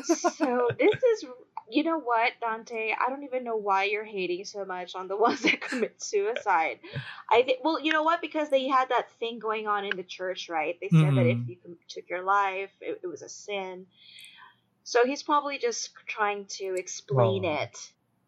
so 0.03 0.67
this 0.77 0.99
is 1.03 1.25
you 1.71 1.83
know 1.83 1.99
what 1.99 2.33
dante 2.41 2.91
i 2.99 3.09
don't 3.09 3.23
even 3.23 3.43
know 3.43 3.55
why 3.55 3.83
you're 3.83 4.03
hating 4.05 4.43
so 4.45 4.65
much 4.65 4.95
on 4.95 5.07
the 5.07 5.17
ones 5.25 5.41
that 5.41 5.61
commit 5.61 6.01
suicide 6.01 6.79
i 7.31 7.41
think 7.43 7.59
well 7.63 7.79
you 7.79 7.91
know 7.91 8.03
what 8.03 8.21
because 8.21 8.49
they 8.49 8.67
had 8.67 8.89
that 8.89 9.11
thing 9.19 9.39
going 9.39 9.67
on 9.67 9.85
in 9.85 9.95
the 9.95 10.03
church 10.03 10.49
right 10.49 10.77
they 10.81 10.89
said 10.89 11.15
that 11.15 11.25
if 11.25 11.37
Mhm. 11.39 11.47
you 11.47 11.77
took 11.87 12.09
your 12.09 12.23
life 12.23 12.71
it, 12.81 12.99
it 13.03 13.07
was 13.07 13.21
a 13.21 13.29
sin 13.29 13.85
so 14.83 15.05
he's 15.05 15.23
probably 15.23 15.57
just 15.59 15.91
trying 16.07 16.45
to 16.47 16.75
explain 16.75 17.45
it 17.45 17.77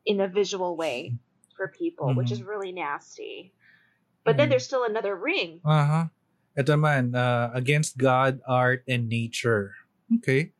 in 0.05 0.19
a 0.21 0.27
visual 0.27 0.75
way 0.77 1.15
for 1.57 1.67
people 1.67 2.13
which 2.15 2.31
is 2.31 2.41
really 2.43 2.71
nasty 2.71 3.53
but 4.25 4.37
then 4.37 4.47
Mhm. 4.47 4.51
there's 4.51 4.65
still 4.65 4.83
another 4.83 5.15
ring 5.15 5.61
Uh-huh. 5.65 6.05
Ito 6.57 6.75
man, 6.75 7.15
uh, 7.15 7.49
against 7.53 7.97
God, 7.97 8.41
art, 8.45 8.83
and 8.87 9.07
nature. 9.07 9.71
Okay. 10.19 10.51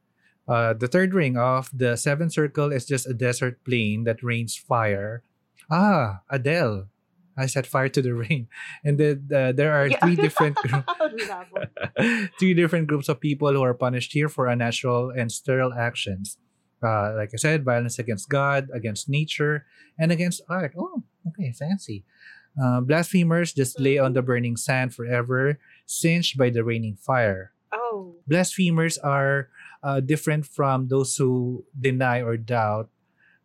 Uh, 0.48 0.74
the 0.74 0.88
third 0.88 1.14
ring 1.14 1.38
of 1.38 1.70
the 1.74 1.96
seventh 1.96 2.34
circle 2.34 2.72
is 2.72 2.86
just 2.86 3.08
a 3.08 3.14
desert 3.14 3.64
plain 3.64 4.04
that 4.06 4.24
rains 4.24 4.56
fire. 4.56 5.24
Ah, 5.70 6.22
Adele. 6.30 6.88
I 7.38 7.46
set 7.46 7.66
fire 7.66 7.88
to 7.90 8.02
the 8.02 8.14
rain. 8.28 8.48
And 8.84 8.98
then 9.00 9.30
uh, 9.34 9.52
there 9.54 9.72
are 9.72 9.88
Yeah. 9.88 10.00
three 10.04 10.16
different 10.18 10.58
group, 10.58 10.84
three 12.40 12.54
different 12.54 12.88
groups 12.88 13.08
of 13.10 13.20
people 13.22 13.52
who 13.54 13.62
are 13.64 13.74
punished 13.74 14.14
here 14.14 14.30
for 14.30 14.48
unnatural 14.48 15.12
and 15.12 15.32
sterile 15.32 15.74
actions. 15.74 16.38
Uh, 16.84 17.14
like 17.16 17.30
I 17.34 17.38
said, 17.38 17.64
violence 17.64 18.00
against 18.00 18.28
God, 18.30 18.68
against 18.74 19.08
nature, 19.08 19.66
and 20.00 20.12
against 20.12 20.42
art. 20.50 20.74
Oh, 20.78 21.04
okay, 21.30 21.52
fancy. 21.54 22.04
Uh, 22.62 22.82
blasphemers 22.82 23.54
just 23.54 23.80
lay 23.80 23.98
on 23.98 24.14
the 24.14 24.22
burning 24.22 24.58
sand 24.58 24.94
forever, 24.94 25.60
singed 25.86 26.38
by 26.38 26.50
the 26.50 26.64
raining 26.64 26.96
fire. 26.98 27.54
oh 27.72 28.16
Blasphemers 28.28 28.98
are 28.98 29.48
uh, 29.84 30.00
different 30.00 30.46
from 30.46 30.88
those 30.88 31.16
who 31.18 31.66
deny 31.80 32.22
or 32.22 32.38
doubt 32.38 32.90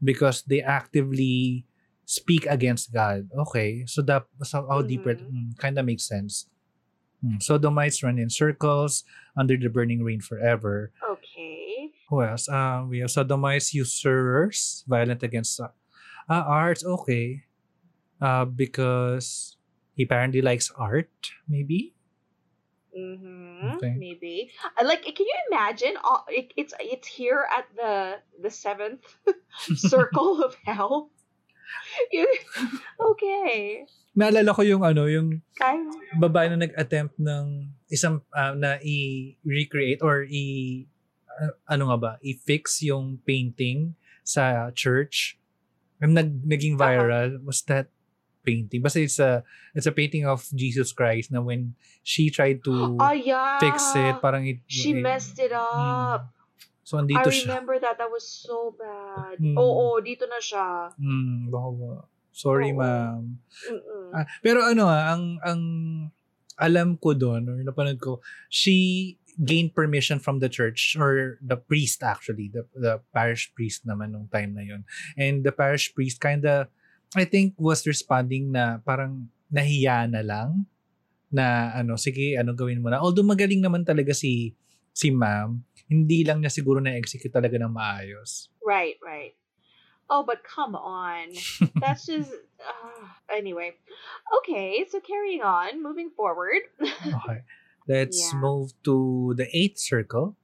because 0.03 0.43
they 0.45 0.61
actively 0.63 1.67
speak 2.05 2.47
against 2.47 2.93
God. 2.93 3.31
Okay, 3.49 3.85
so 3.87 4.03
that 4.03 4.27
somehow 4.45 4.83
deeper 4.83 5.15
Mhm. 5.15 5.59
kind 5.59 5.79
of 5.79 5.85
makes 5.87 6.05
sense. 6.07 6.49
Hmm, 7.23 7.41
Sodomites 7.41 8.03
run 8.05 8.19
in 8.21 8.31
circles 8.31 9.05
under 9.37 9.57
the 9.57 9.69
burning 9.73 10.05
rain 10.05 10.21
forever. 10.21 10.93
okay 11.03 11.91
Who 12.11 12.23
else? 12.23 12.47
Uh, 12.49 12.87
we 12.87 13.01
have 13.03 13.11
sodomites, 13.11 13.75
usurers, 13.75 14.85
violent 14.87 15.25
against 15.27 15.59
uh, 15.59 15.75
uh, 16.31 16.45
arts. 16.47 16.85
Okay, 16.87 17.43
uh, 18.23 18.47
because 18.47 19.57
he 19.99 20.05
apparently 20.05 20.43
likes 20.43 20.71
art. 20.79 21.11
Maybe. 21.51 21.96
Mm-hmm. 22.97 23.77
Okay. 23.77 23.95
Maybe. 24.01 24.51
Like, 24.81 25.05
can 25.05 25.27
you 25.29 25.39
imagine? 25.53 26.01
All, 26.01 26.25
it, 26.33 26.53
it's 26.57 26.73
it's 26.81 27.07
here 27.07 27.45
at 27.53 27.69
the 27.77 28.25
the 28.41 28.49
seventh 28.49 29.05
circle 29.77 30.41
of 30.41 30.57
hell. 30.65 31.13
Okay. 32.97 33.85
Naalala 34.17 34.57
ko 34.57 34.63
yung 34.65 34.81
ano, 34.81 35.05
yung 35.05 35.45
babae 36.17 36.49
na 36.49 36.65
nag-attempt 36.65 37.21
ng 37.21 37.69
isang 37.93 38.25
uh, 38.33 38.57
na 38.57 38.81
i-recreate 38.81 40.01
or 40.01 40.25
i 40.25 40.87
uh, 41.37 41.53
ano 41.69 41.93
nga 41.93 41.99
ba, 42.01 42.13
i-fix 42.25 42.81
yung 42.81 43.21
painting 43.29 43.93
sa 44.25 44.73
church. 44.73 45.37
Ang 46.01 46.17
nag, 46.17 46.31
naging 46.49 46.81
viral 46.81 47.41
was 47.45 47.61
that 47.69 47.93
painting. 48.47 48.79
Basta 48.81 49.03
it's 49.03 49.19
a 49.19 49.43
it's 49.75 49.85
a 49.85 49.93
painting 49.93 50.23
of 50.25 50.47
Jesus 50.55 50.95
Christ 50.95 51.35
na 51.35 51.43
when 51.43 51.75
she 52.01 52.31
tried 52.31 52.63
to 52.63 52.95
Oh 52.95 53.11
yeah. 53.11 53.59
fix 53.59 53.83
it, 53.93 54.23
parang 54.23 54.47
it, 54.47 54.63
She 54.71 54.95
it- 54.95 55.03
messed 55.03 55.43
it 55.43 55.51
up. 55.51 56.31
So, 56.87 56.97
I 56.97 57.03
andito 57.03 57.35
siya. 57.35 57.51
remember 57.51 57.83
that. 57.83 57.99
That 57.99 58.15
was 58.15 58.23
so 58.23 58.71
bad. 58.71 59.43
Hmm. 59.43 59.59
Oo, 59.59 59.99
dito 59.99 60.23
na 60.31 60.39
siya. 60.39 60.95
Hmm, 60.95 61.51
baka 61.51 61.69
ba- 61.75 62.07
Sorry, 62.31 62.71
Oo. 62.71 62.79
ma'am. 62.79 63.43
Mm-mm. 63.67 64.09
Ah, 64.15 64.23
pero 64.39 64.63
ano 64.63 64.87
ah, 64.87 65.11
ang 65.11 65.43
ang 65.43 65.63
alam 66.57 66.95
ko 66.97 67.11
doon 67.13 67.43
or 67.49 67.59
napanood 67.61 67.99
ko, 67.99 68.23
she 68.47 69.19
gained 69.37 69.75
permission 69.75 70.17
from 70.17 70.39
the 70.39 70.49
church 70.49 70.95
or 70.95 71.37
the 71.43 71.57
priest 71.59 72.01
actually, 72.01 72.49
the 72.49 72.65
the 72.73 73.03
parish 73.11 73.51
priest 73.53 73.83
naman 73.85 74.15
nung 74.15 74.31
time 74.31 74.55
na 74.55 74.63
yon. 74.63 74.87
And 75.19 75.43
the 75.43 75.53
parish 75.53 75.91
priest 75.91 76.23
kinda 76.23 76.71
I 77.17 77.25
think 77.25 77.57
was 77.57 77.89
responding 77.89 78.53
na 78.53 78.79
parang 78.85 79.33
nahiya 79.49 80.05
na 80.07 80.21
lang 80.21 80.69
na 81.33 81.73
ano 81.75 81.97
sige 81.97 82.37
ano 82.37 82.53
gawin 82.53 82.79
mo 82.79 82.93
na 82.93 83.01
although 83.01 83.27
magaling 83.27 83.59
naman 83.59 83.83
talaga 83.83 84.13
si 84.15 84.53
si 84.93 85.11
ma'am 85.11 85.59
hindi 85.89 86.23
lang 86.23 86.43
niya 86.43 86.51
siguro 86.53 86.79
na-execute 86.79 87.33
talaga 87.33 87.57
ng 87.59 87.73
maayos 87.73 88.53
Right, 88.61 88.99
right. 88.99 89.39
Oh, 90.11 90.27
but 90.27 90.43
come 90.43 90.75
on. 90.75 91.31
That's 91.83 92.07
just. 92.07 92.35
Uh, 92.59 93.07
anyway. 93.31 93.79
Okay, 94.43 94.83
so 94.91 94.99
carrying 94.99 95.43
on, 95.43 95.83
moving 95.83 96.11
forward. 96.15 96.67
Okay. 96.83 97.47
Let's 97.87 98.19
Yeah. 98.19 98.39
move 98.43 98.75
to 98.83 99.35
the 99.39 99.47
eighth 99.55 99.79
circle. 99.79 100.35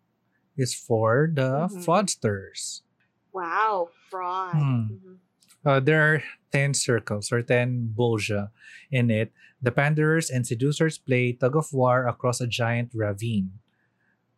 Is 0.55 0.71
for 0.71 1.27
the 1.35 1.67
Mhm. 1.67 1.83
fraudsters. 1.83 2.87
wow, 3.35 3.91
fraud. 4.07 4.55
Hmm. 4.55 4.87
Mhm. 4.95 5.17
Uh, 5.65 5.79
there 5.81 6.03
are 6.03 6.23
10 6.51 6.75
circles 6.75 7.31
or 7.33 7.43
10 7.43 7.95
bolgia 7.97 8.51
in 8.91 9.11
it. 9.11 9.33
The 9.63 9.71
panderers 9.71 10.29
and 10.31 10.47
seducers 10.47 10.99
play 10.99 11.33
tug 11.33 11.55
of 11.57 11.73
war 11.73 12.07
across 12.09 12.41
a 12.41 12.47
giant 12.51 12.91
ravine. 12.95 13.59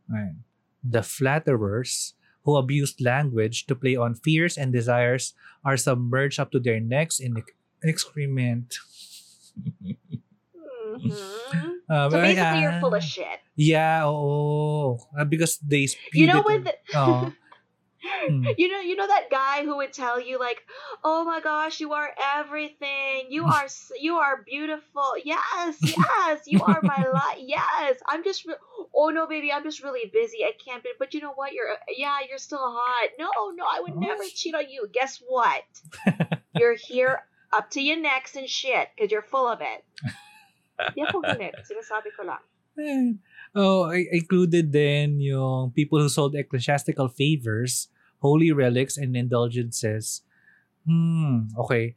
Right. 0.09 0.37
The 0.85 1.03
flatterers, 1.03 2.13
who 2.45 2.57
abuse 2.57 2.93
language 3.01 3.65
to 3.67 3.75
play 3.75 3.97
on 3.97 4.15
fears 4.21 4.59
and 4.59 4.71
desires, 4.73 5.33
are 5.65 5.79
submerged 5.81 6.39
up 6.39 6.53
to 6.53 6.61
their 6.61 6.79
necks 6.79 7.19
in 7.21 7.39
ex- 7.39 7.53
excrement. 7.83 8.77
Mhm. 9.57 9.97
Uh, 11.85 12.09
So 12.09 12.17
basically, 12.21 12.61
you're 12.63 12.81
full 12.81 12.95
of 12.95 13.03
shit. 13.05 13.41
Yeah, 13.57 14.07
oo. 14.09 14.97
Uh, 15.13 15.25
because 15.29 15.59
they 15.61 15.85
spewed 15.87 16.15
You 16.17 16.27
know 16.29 16.41
it. 16.41 16.47
when 16.47 16.65
the, 16.65 16.75
Oo. 16.97 17.33
Hmm. 18.05 18.45
you 18.59 18.69
know 18.69 18.81
you 18.81 18.97
know 18.97 19.07
that 19.07 19.31
guy 19.31 19.65
who 19.65 19.77
would 19.77 19.93
tell 19.93 20.21
you 20.21 20.39
like, 20.39 20.61
"Oh 21.03 21.25
my 21.25 21.41
gosh, 21.41 21.81
you 21.81 21.93
are 21.93 22.11
everything. 22.37 23.29
You 23.31 23.45
are 23.45 23.67
you 23.99 24.17
are 24.17 24.43
beautiful. 24.45 25.15
Yes, 25.25 25.79
yes, 25.83 26.43
you 26.47 26.61
are 26.63 26.81
my 26.83 27.07
life. 27.09 27.39
Yes, 27.41 27.97
I'm 28.07 28.23
just. 28.23 28.45
Re- 28.47 28.61
oh 28.95 29.09
no, 29.09 29.27
baby, 29.27 29.53
I'm 29.53 29.63
just 29.63 29.83
really 29.83 30.11
busy. 30.13 30.45
I 30.45 30.53
can't. 30.63 30.83
Be- 30.83 30.99
but 30.99 31.15
you 31.15 31.21
know 31.21 31.33
what? 31.33 31.53
You're 31.53 31.77
yeah, 31.97 32.19
you're 32.29 32.39
still 32.39 32.61
hot. 32.61 33.11
No, 33.19 33.31
no, 33.55 33.65
I 33.65 33.81
would 33.81 33.97
never 33.97 34.23
cheat 34.35 34.55
on 34.55 34.69
you. 34.69 34.87
Guess 34.93 35.23
what? 35.27 35.65
you're 36.55 36.77
here 36.77 37.25
up 37.53 37.71
to 37.71 37.81
your 37.81 37.97
necks 37.97 38.37
and 38.37 38.49
shit 38.49 38.89
because 38.95 39.11
you're 39.11 39.23
full 39.23 39.49
of 39.49 39.61
it. 39.63 39.85
Yan 40.97 41.07
po 41.09 41.23
galit. 41.23 41.55
Sinasabi 41.65 42.11
ko 42.13 42.27
lang. 42.27 42.43
Oh, 43.55 43.87
I 43.87 44.03
I 44.11 44.19
included 44.19 44.75
then 44.75 45.23
yung 45.23 45.71
people 45.71 46.03
who 46.03 46.11
sold 46.11 46.35
ecclesiastical 46.35 47.07
favors, 47.07 47.87
holy 48.25 48.49
relics, 48.57 48.97
and 48.97 49.13
indulgences. 49.13 50.25
Hmm, 50.89 51.53
okay. 51.61 51.95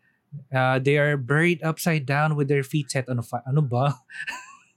Uh, 0.52 0.76
they 0.78 1.00
are 1.00 1.16
buried 1.16 1.64
upside 1.64 2.04
down 2.04 2.36
with 2.36 2.52
their 2.52 2.62
feet 2.68 2.92
set 2.92 3.08
on 3.08 3.16
a 3.18 3.24
fire. 3.24 3.48
Ano 3.48 3.64
ba? 3.64 3.96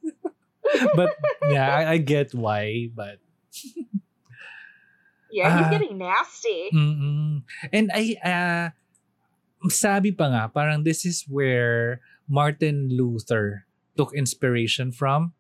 but 0.95 1.11
yeah, 1.51 1.75
I, 1.75 1.83
I 1.93 1.97
get 1.99 2.31
why, 2.33 2.87
but 2.95 3.19
Yeah, 5.31 5.47
he's 5.59 5.67
Ah. 5.67 5.71
getting 5.71 5.95
nasty. 5.99 6.71
Mm-mm. 6.75 7.47
And 7.71 7.87
I, 7.95 8.19
uh, 8.19 8.67
sabi 9.71 10.11
pa 10.11 10.27
nga, 10.27 10.51
parang 10.51 10.83
this 10.83 11.07
is 11.07 11.23
where 11.31 12.03
Martin 12.27 12.91
Luther 12.91 13.67
took 13.95 14.11
inspiration 14.11 14.91
from. 14.91 15.31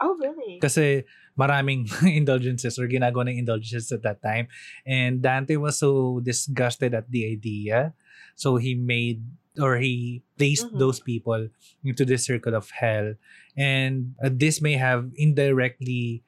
Oh 0.00 0.16
really? 0.16 0.56
Kasi 0.64 1.04
maraming 1.38 1.86
indulgences 2.04 2.76
or 2.76 2.90
ginagawa 2.90 3.30
ng 3.30 3.38
indulgences 3.46 3.94
at 3.94 4.02
that 4.02 4.18
time. 4.20 4.50
And 4.82 5.22
Dante 5.22 5.54
was 5.56 5.78
so 5.78 6.18
disgusted 6.20 6.92
at 6.92 7.06
the 7.08 7.30
idea. 7.30 7.94
So 8.34 8.58
he 8.58 8.74
made 8.74 9.22
or 9.58 9.78
he 9.78 10.22
placed 10.38 10.70
Mhm. 10.70 10.78
those 10.78 10.98
people 10.98 11.50
into 11.82 12.02
the 12.04 12.18
circle 12.18 12.54
of 12.54 12.70
hell. 12.74 13.14
And 13.58 14.14
uh, 14.22 14.30
this 14.30 14.58
may 14.62 14.74
have 14.78 15.10
indirectly 15.18 16.22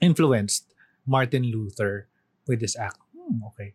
influenced 0.00 0.72
Martin 1.04 1.48
Luther 1.52 2.08
with 2.48 2.60
this 2.60 2.76
act. 2.76 2.96
Hmm, 3.12 3.44
okay. 3.52 3.74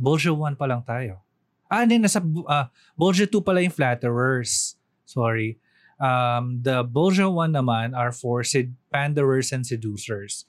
Bolshe 0.00 0.30
1 0.32 0.56
pa 0.56 0.64
lang 0.64 0.82
tayo. 0.86 1.20
Ah, 1.68 1.84
hindi, 1.84 2.00
nasa 2.00 2.24
uh, 2.24 2.66
Bolshe 2.96 3.28
2 3.28 3.44
pala 3.44 3.60
yung 3.60 3.74
flatterers. 3.74 4.80
Sorry. 5.04 5.60
Um, 5.98 6.62
the 6.62 6.84
Bolgia 6.84 7.26
1 7.32 7.52
naman 7.52 7.96
are 7.96 8.12
for 8.12 8.42
sed- 8.44 8.74
panderers 8.92 9.50
and 9.52 9.66
seducers. 9.66 10.46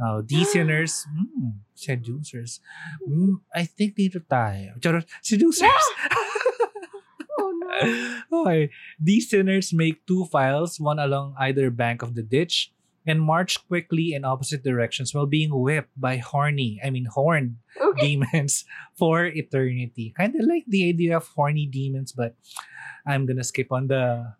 Uh, 0.00 0.22
these 0.26 0.50
sinners, 0.50 1.06
hmm, 1.12 1.60
seducers. 1.74 2.60
Hmm, 3.04 3.44
I 3.54 3.64
think 3.68 3.94
dito 3.96 4.18
tayo. 4.24 4.74
Charot, 4.80 5.06
seducers. 5.22 5.70
Oh 7.40 7.52
no. 7.56 7.72
okay. 8.44 8.70
These 9.00 9.30
sinners 9.30 9.72
make 9.72 10.04
two 10.06 10.26
files, 10.28 10.76
one 10.78 10.98
along 10.98 11.34
either 11.40 11.70
bank 11.70 12.02
of 12.02 12.14
the 12.14 12.22
ditch, 12.22 12.68
and 13.06 13.16
march 13.22 13.56
quickly 13.66 14.12
in 14.12 14.24
opposite 14.28 14.62
directions 14.62 15.14
while 15.14 15.24
being 15.24 15.48
whipped 15.48 15.94
by 15.96 16.18
horny, 16.18 16.80
I 16.84 16.90
mean 16.90 17.06
horned 17.08 17.56
Okay. 17.80 18.18
demons 18.20 18.64
for 18.98 19.24
eternity. 19.24 20.12
Kind 20.16 20.36
of 20.36 20.44
like 20.44 20.64
the 20.68 20.88
idea 20.88 21.16
of 21.16 21.28
horny 21.32 21.64
demons, 21.64 22.12
but 22.12 22.36
I'm 23.06 23.24
gonna 23.24 23.44
skip 23.44 23.72
on 23.72 23.88
the 23.88 24.36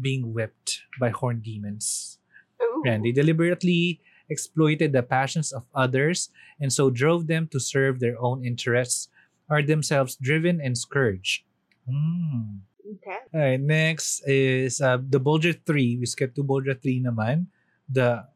being 0.00 0.32
whipped 0.32 0.82
by 1.00 1.10
horned 1.10 1.42
demons. 1.42 2.18
Ooh. 2.62 2.82
And 2.86 3.04
they 3.04 3.12
deliberately 3.12 4.00
exploited 4.28 4.92
the 4.92 5.02
passions 5.02 5.52
of 5.52 5.64
others 5.74 6.30
and 6.60 6.72
so 6.72 6.90
drove 6.90 7.26
them 7.26 7.46
to 7.52 7.60
serve 7.60 8.00
their 8.00 8.18
own 8.20 8.44
interests, 8.44 9.08
are 9.48 9.62
themselves 9.62 10.16
driven 10.16 10.60
and 10.60 10.76
scourged. 10.76 11.44
Hmm. 11.88 12.66
Okay. 12.86 13.18
Alright, 13.34 13.60
next 13.60 14.22
is 14.26 14.80
uh, 14.80 14.98
the 14.98 15.18
Bolgia 15.20 15.54
3. 15.66 15.98
We 15.98 16.06
skipped 16.06 16.34
to 16.36 16.44
Bolgia 16.44 16.74
3 16.80 17.02
naman. 17.02 17.46
The 17.88 18.26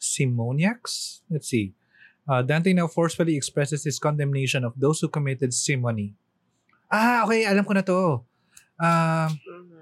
Simoniacs? 0.00 1.20
Let's 1.30 1.48
see. 1.48 1.72
Uh, 2.28 2.42
Dante 2.42 2.72
now 2.72 2.86
forcefully 2.86 3.36
expresses 3.36 3.84
his 3.84 3.98
condemnation 3.98 4.64
of 4.64 4.72
those 4.76 5.00
who 5.00 5.08
committed 5.08 5.52
simony. 5.52 6.14
Ah, 6.90 7.24
okay. 7.24 7.44
Alam 7.46 7.64
ko 7.64 7.72
na 7.72 7.82
to. 7.82 7.98
Um, 8.80 9.30
Mhm. 9.40 9.79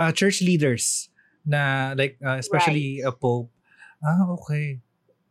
Uh, 0.00 0.10
church 0.10 0.40
leaders 0.40 1.12
na 1.44 1.92
like 1.92 2.16
uh, 2.24 2.40
especially 2.40 3.04
Right. 3.04 3.08
a 3.08 3.12
pope. 3.12 3.52
Ah, 4.00 4.32
okay. 4.40 4.80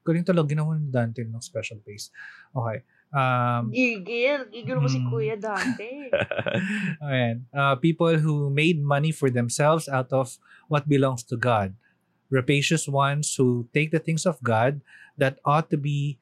Galing 0.05 0.21
talaga 0.25 0.53
ginawa 0.53 0.77
ni 0.77 0.89
Dante 0.89 1.25
ng 1.25 1.41
special 1.41 1.81
place. 1.81 2.13
Okay. 2.53 2.85
Um, 3.09 3.73
Gigil. 3.73 4.45
Gigil 4.53 4.77
mo 4.77 4.85
si 4.85 5.01
Mm. 5.01 5.09
Kuya 5.09 5.33
Dante. 5.33 6.13
Ayan. 7.09 7.45
Uh, 7.49 7.75
people 7.77 8.17
who 8.17 8.49
made 8.49 8.81
money 8.81 9.09
for 9.11 9.29
themselves 9.29 9.89
out 9.89 10.13
of 10.13 10.37
what 10.69 10.85
belongs 10.89 11.25
to 11.25 11.37
God. 11.37 11.73
Rapacious 12.29 12.85
ones 12.85 13.33
who 13.33 13.65
take 13.73 13.89
the 13.89 13.97
things 14.01 14.25
of 14.25 14.37
God 14.45 14.81
that 15.17 15.41
ought 15.45 15.69
to 15.73 15.77
be 15.77 16.21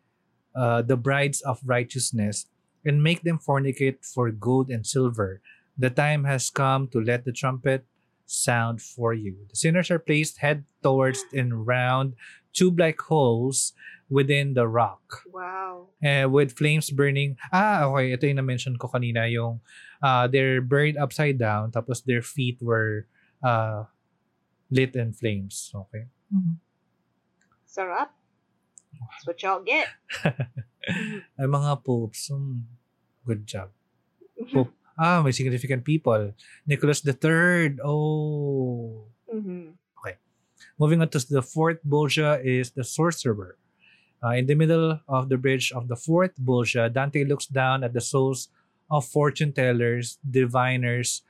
uh, 0.55 0.81
the 0.81 0.95
brides 0.95 1.43
of 1.43 1.59
righteousness 1.67 2.47
and 2.87 3.03
make 3.03 3.23
them 3.27 3.39
fornicate 3.39 4.03
for 4.07 4.31
gold 4.31 4.71
and 4.71 4.87
silver. 4.87 5.43
The 5.77 5.91
time 5.91 6.23
has 6.23 6.49
come 6.49 6.87
to 6.95 7.03
let 7.03 7.27
the 7.27 7.35
trumpet 7.35 7.83
sound 8.27 8.81
for 8.83 9.15
you. 9.15 9.47
The 9.49 9.55
sinners 9.55 9.89
are 9.89 9.97
placed 10.03 10.43
head 10.43 10.67
towards 10.83 11.23
in 11.33 11.65
round 11.65 12.13
tube-like 12.53 12.99
holes 13.07 13.73
within 14.09 14.53
the 14.53 14.67
rock 14.67 15.23
Wow. 15.31 15.87
eh, 16.03 16.25
with 16.25 16.55
flames 16.55 16.89
burning. 16.91 17.35
Ah, 17.51 17.87
okay. 17.91 18.13
Ito 18.13 18.27
yung 18.27 18.39
na-mention 18.43 18.75
ko 18.77 18.87
kanina. 18.87 19.27
Yung 19.31 19.59
uh, 20.03 20.27
they're 20.27 20.61
buried 20.61 20.95
upside 20.97 21.39
down 21.39 21.71
tapos 21.71 22.03
their 22.03 22.21
feet 22.21 22.59
were 22.61 23.07
uh, 23.43 23.83
lit 24.71 24.95
in 24.95 25.11
flames. 25.13 25.71
Okay. 25.73 26.07
Sarap. 27.67 28.09
That's 28.97 29.27
what 29.27 29.37
y'all 29.43 29.61
get. 29.61 29.87
Ay, 31.37 31.45
mga 31.45 31.83
popes. 31.83 32.31
hmm, 32.33 32.63
good 33.27 33.45
job. 33.45 33.69
Pope. 34.53 34.71
Ah, 34.97 35.21
may 35.21 35.31
significant 35.31 35.85
people. 35.85 36.33
Nicholas 36.65 37.05
III. 37.05 37.77
Oh. 37.83 39.05
Mhm. 39.33 39.73
Moving 40.79 41.01
on 41.01 41.09
to 41.09 41.17
the 41.25 41.41
fourth 41.41 41.81
Bolgia 41.81 42.37
is 42.45 42.69
the 42.71 42.83
sorcerer. 42.83 43.57
Uh, 44.23 44.37
in 44.37 44.45
the 44.45 44.53
middle 44.53 45.01
of 45.09 45.29
the 45.29 45.37
bridge 45.37 45.71
of 45.73 45.87
the 45.87 45.95
fourth 45.95 46.37
Bolgia, 46.37 46.89
Dante 46.93 47.25
looks 47.25 47.45
down 47.49 47.83
at 47.83 47.93
the 47.93 48.01
souls 48.01 48.49
of 48.89 49.05
fortune 49.05 49.53
tellers, 49.53 50.17
diviners, 50.21 51.21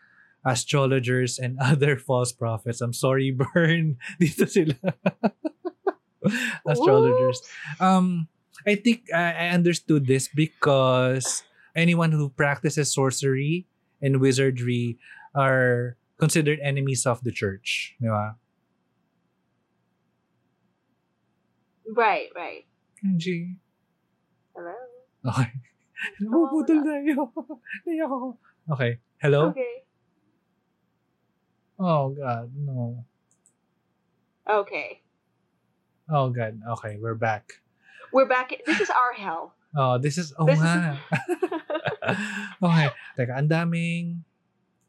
astrologers, 0.45 1.39
and 1.39 1.57
other 1.63 1.95
false 1.95 2.31
prophets. 2.31 2.81
I'm 2.81 2.91
sorry, 2.93 3.31
Burn. 3.39 3.97
Dito 4.19 4.47
sila. 4.47 4.75
astrologers. 6.67 7.39
Um, 7.79 8.27
I 8.65 8.75
think 8.75 9.07
I 9.13 9.47
I 9.47 9.55
understood 9.55 10.07
this 10.07 10.27
because 10.27 11.43
anyone 11.77 12.11
who 12.11 12.29
practices 12.33 12.91
sorcery 12.91 13.67
and 14.01 14.19
wizardry 14.19 14.97
are 15.37 15.95
considered 16.17 16.59
enemies 16.65 17.05
of 17.05 17.21
the 17.23 17.31
church. 17.31 17.95
Di 18.01 18.09
ba? 18.09 18.35
Right, 21.93 22.33
right. 22.35 22.65
Hello. 24.57 24.75
Okay. 25.23 25.53
Napuputol 26.21 26.81
tayo. 26.83 27.31
Naiyak 27.85 28.09
ako. 28.09 28.37
Okay. 28.73 28.91
Hello? 29.21 29.53
Okay. 29.53 29.75
Oh, 31.77 32.09
God. 32.13 32.49
No. 32.57 33.05
Okay. 34.49 35.01
Oh, 36.09 36.29
God. 36.29 36.57
Okay, 36.77 36.97
we're 37.01 37.17
back. 37.17 37.61
We're 38.11 38.29
back. 38.29 38.53
This 38.65 38.81
is 38.81 38.89
our 38.89 39.13
hell. 39.13 39.56
Oh, 39.77 40.01
this 40.01 40.17
is... 40.17 40.33
Oh, 40.41 40.45
This 40.49 40.57
is- 40.57 40.65
nga. 40.65 40.97
okay. 42.65 42.89
Teka, 43.17 43.33
ang 43.37 43.45
daming 43.49 44.25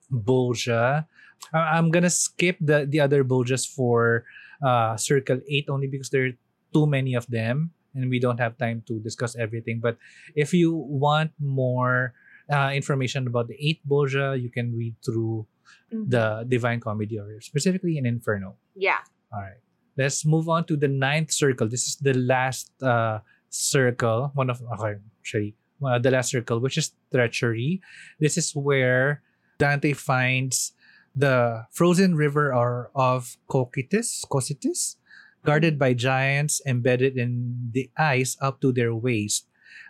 Bolgia. 0.09 1.05
I- 1.53 1.77
I'm 1.79 1.91
gonna 1.91 2.11
skip 2.11 2.57
the, 2.61 2.87
the 2.89 3.01
other 3.01 3.23
Bolgias 3.25 3.69
for 3.69 4.25
uh, 4.65 4.97
Circle 4.97 5.41
8 5.47 5.69
only 5.69 5.87
because 5.87 6.11
there 6.11 6.25
are 6.27 6.37
too 6.73 6.87
many 6.87 7.15
of 7.15 7.27
them 7.29 7.71
and 7.95 8.11
we 8.11 8.19
don't 8.19 8.41
have 8.41 8.57
time 8.59 8.83
to 8.89 8.99
discuss 9.01 9.37
everything. 9.37 9.81
But 9.81 9.97
if 10.35 10.53
you 10.53 10.73
want 10.75 11.33
more 11.39 12.15
uh, 12.51 12.71
information 12.73 13.27
about 13.27 13.49
the 13.49 13.57
8 13.61 13.81
Bolgia, 13.89 14.41
you 14.41 14.51
can 14.51 14.75
read 14.77 14.97
through 15.05 15.47
Mhm. 15.93 16.09
the 16.09 16.45
Divine 16.49 16.81
Comedy 16.81 17.17
or 17.21 17.41
specifically 17.41 17.97
in 18.01 18.05
Inferno. 18.05 18.57
yeah. 18.77 19.05
All 19.33 19.41
right. 19.45 19.61
Let's 19.97 20.25
move 20.25 20.49
on 20.49 20.65
to 20.73 20.77
the 20.77 20.89
ninth 20.89 21.29
circle. 21.33 21.69
This 21.69 21.85
is 21.89 21.97
the 22.01 22.13
last 22.17 22.73
uh, 22.81 23.21
circle. 23.51 24.31
One 24.35 24.51
of 24.51 24.63
okay, 24.79 25.01
actually, 25.21 25.55
uh, 25.85 25.99
the 25.99 26.11
last 26.11 26.31
circle, 26.31 26.61
which 26.61 26.79
is 26.79 26.93
treachery. 27.13 27.81
This 28.21 28.37
is 28.37 28.53
where 28.55 29.23
Dante 29.59 29.93
finds 29.93 30.73
the 31.15 31.67
frozen 31.73 32.15
river 32.15 32.53
are 32.55 32.91
of 32.95 33.37
Cocytus, 33.51 34.25
Cocytus, 34.31 34.97
guarded 35.45 35.79
by 35.79 35.95
giants 35.95 36.61
embedded 36.67 37.17
in 37.17 37.71
the 37.73 37.91
ice 37.97 38.37
up 38.41 38.61
to 38.61 38.73
their 38.73 38.95
waist. 38.95 39.47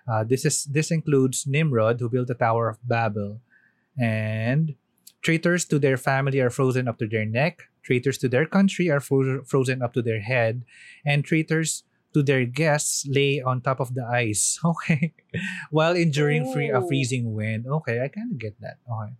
Uh, 0.08 0.24
this 0.24 0.44
is 0.44 0.64
this 0.64 0.90
includes 0.90 1.46
Nimrod, 1.46 2.00
who 2.00 2.08
built 2.08 2.28
the 2.28 2.34
Tower 2.34 2.68
of 2.68 2.78
Babel, 2.86 3.40
and 3.98 4.74
traitors 5.20 5.64
to 5.66 5.78
their 5.78 5.96
family 5.96 6.40
are 6.40 6.50
frozen 6.50 6.88
up 6.88 6.98
to 6.98 7.06
their 7.06 7.26
neck. 7.26 7.68
Traitors 7.82 8.18
to 8.18 8.28
their 8.28 8.46
country 8.46 8.90
are 8.90 9.00
fro- 9.00 9.44
frozen 9.44 9.82
up 9.82 9.92
to 9.94 10.02
their 10.02 10.20
head, 10.20 10.64
and 11.04 11.24
traitors 11.24 11.84
to 12.14 12.22
their 12.22 12.44
guests 12.46 13.06
lay 13.08 13.40
on 13.40 13.60
top 13.60 13.80
of 13.80 13.94
the 13.94 14.04
ice. 14.06 14.58
Okay, 14.64 15.14
while 15.70 15.94
enduring 15.94 16.52
free 16.52 16.70
a 16.70 16.80
freezing 16.80 17.34
wind. 17.34 17.66
Okay, 17.66 18.00
I 18.00 18.08
kind 18.08 18.32
of 18.32 18.38
get 18.38 18.56
that. 18.60 18.78
Okay. 18.88 19.12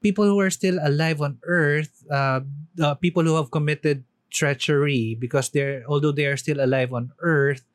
People 0.00 0.24
who 0.24 0.40
are 0.40 0.48
still 0.50 0.80
alive 0.80 1.20
on 1.20 1.38
Earth, 1.44 1.92
uh, 2.08 2.40
uh, 2.80 2.94
people 2.96 3.22
who 3.22 3.36
have 3.36 3.50
committed 3.52 4.04
treachery 4.32 5.12
because 5.18 5.50
they're 5.50 5.84
although 5.84 6.12
they 6.12 6.24
are 6.24 6.38
still 6.40 6.62
alive 6.62 6.92
on 6.94 7.12
Earth, 7.20 7.68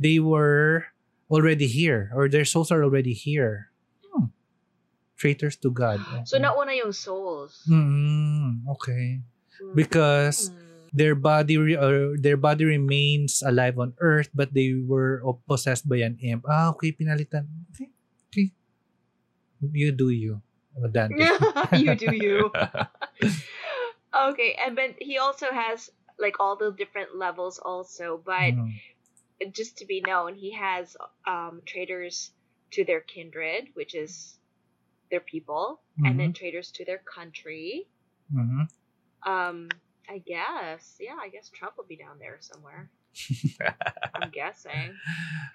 they 0.00 0.18
were 0.18 0.88
already 1.28 1.66
here 1.66 2.08
or 2.14 2.28
their 2.32 2.46
souls 2.48 2.72
are 2.72 2.80
already 2.80 3.12
here. 3.12 3.68
Hmm. 4.08 4.32
Traitors 5.20 5.56
to 5.60 5.70
God. 5.70 6.00
So 6.24 6.38
not 6.40 6.56
nauna 6.56 6.72
yung 6.76 6.96
souls. 6.96 7.60
Mm, 7.68 8.64
okay. 8.78 9.20
Because 9.74 10.48
Hmm. 10.48 10.65
Their 10.96 11.14
body 11.14 11.60
re- 11.60 11.76
or 11.76 12.16
their 12.16 12.40
body 12.40 12.64
remains 12.64 13.44
alive 13.44 13.76
on 13.76 13.92
earth 14.00 14.32
but 14.32 14.56
they 14.56 14.72
were 14.80 15.20
possessed 15.44 15.84
by 15.84 16.00
an 16.00 16.16
imp. 16.24 16.48
Ah, 16.48 16.72
okay, 16.72 16.96
pinalitan. 16.96 17.44
Okay. 17.76 17.92
okay. 18.32 18.48
You 19.60 19.92
do 19.92 20.08
you. 20.08 20.40
You 21.72 21.96
do 21.96 22.12
you. 22.12 22.52
okay, 24.14 24.56
and 24.60 24.76
then 24.76 24.94
he 25.00 25.18
also 25.18 25.52
has 25.52 25.88
like 26.18 26.40
all 26.40 26.56
the 26.56 26.72
different 26.72 27.16
levels 27.16 27.58
also, 27.60 28.20
but 28.20 28.52
Mm. 28.56 28.72
just 29.52 29.78
to 29.78 29.86
be 29.86 30.00
known, 30.00 30.34
he 30.34 30.52
has 30.52 30.96
um 31.26 31.60
traders 31.64 32.32
to 32.72 32.84
their 32.84 33.00
kindred, 33.00 33.68
which 33.76 33.94
is 33.94 34.36
their 35.10 35.20
people, 35.20 35.80
and 36.04 36.18
then 36.20 36.32
traders 36.32 36.72
to 36.76 36.84
their 36.84 37.00
country. 37.00 37.88
Mhm. 38.32 38.68
Um, 39.24 39.68
I 40.08 40.18
guess, 40.22 40.96
yeah, 41.00 41.16
I 41.20 41.28
guess 41.28 41.50
Trump 41.50 41.74
will 41.76 41.88
be 41.88 41.96
down 41.96 42.18
there 42.18 42.38
somewhere. 42.40 42.90
I'm 44.14 44.30
guessing. 44.30 44.94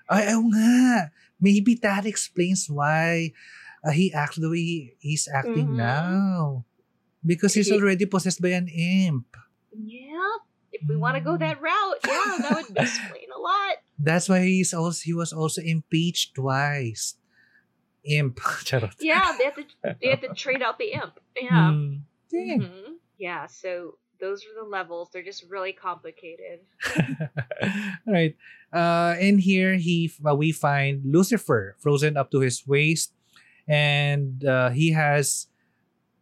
Ay, 0.09 0.27
ayaw 0.33 0.41
nga. 0.51 1.11
Maybe 1.39 1.75
that 1.81 2.05
explains 2.05 2.67
why 2.67 3.31
uh, 3.85 3.91
he 3.95 4.11
acts 4.13 4.37
the 4.37 4.49
way 4.49 4.59
he- 4.61 4.93
he's 4.99 5.27
acting 5.31 5.71
Mhm. 5.73 5.79
now. 5.79 6.65
Because 7.23 7.53
he's 7.53 7.69
He- 7.69 7.77
already 7.77 8.05
possessed 8.09 8.41
by 8.41 8.57
an 8.57 8.67
imp. 8.67 9.29
Yeah, 9.71 10.41
if 10.73 10.83
we 10.89 10.97
want 10.99 11.15
to 11.15 11.23
go 11.23 11.37
that 11.37 11.61
route, 11.61 12.01
yeah, 12.03 12.43
that 12.43 12.51
would 12.59 12.75
explain 12.75 13.29
a 13.31 13.39
lot. 13.39 13.79
That's 13.95 14.27
why 14.27 14.41
he's 14.43 14.73
also 14.73 14.99
he 15.05 15.13
was 15.15 15.31
also 15.31 15.61
impeached 15.63 16.33
twice. 16.35 17.15
Imp. 18.03 18.41
Charot. 18.67 18.97
Yeah, 18.99 19.37
they 19.37 19.45
have 19.47 19.55
to 19.61 19.65
they 20.01 20.09
have 20.11 20.21
to 20.25 20.33
trade 20.33 20.59
out 20.65 20.81
the 20.81 20.97
imp. 20.97 21.21
Yeah. 21.37 21.71
Mm. 21.71 22.03
Mhm. 22.33 22.97
Yeah, 23.21 23.45
so 23.45 24.01
those 24.21 24.45
are 24.45 24.53
the 24.63 24.69
levels. 24.69 25.09
They're 25.11 25.25
just 25.25 25.45
really 25.49 25.73
complicated. 25.73 26.61
right. 28.07 28.35
Uh, 28.71 29.15
in 29.19 29.39
here, 29.39 29.75
he 29.75 30.11
uh, 30.23 30.35
we 30.35 30.51
find 30.53 31.01
Lucifer 31.03 31.75
frozen 31.79 32.15
up 32.15 32.31
to 32.31 32.39
his 32.39 32.65
waist, 32.67 33.11
and 33.67 34.45
uh, 34.45 34.69
he 34.69 34.91
has 34.93 35.47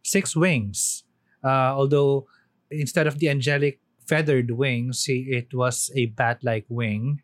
six 0.02 0.34
wings. 0.34 1.04
Uh, 1.44 1.72
although 1.76 2.26
instead 2.70 3.06
of 3.06 3.18
the 3.18 3.28
angelic 3.28 3.80
feathered 4.06 4.50
wings, 4.50 5.04
he, 5.04 5.28
it 5.30 5.54
was 5.54 5.90
a 5.94 6.06
bat-like 6.06 6.66
wing, 6.68 7.22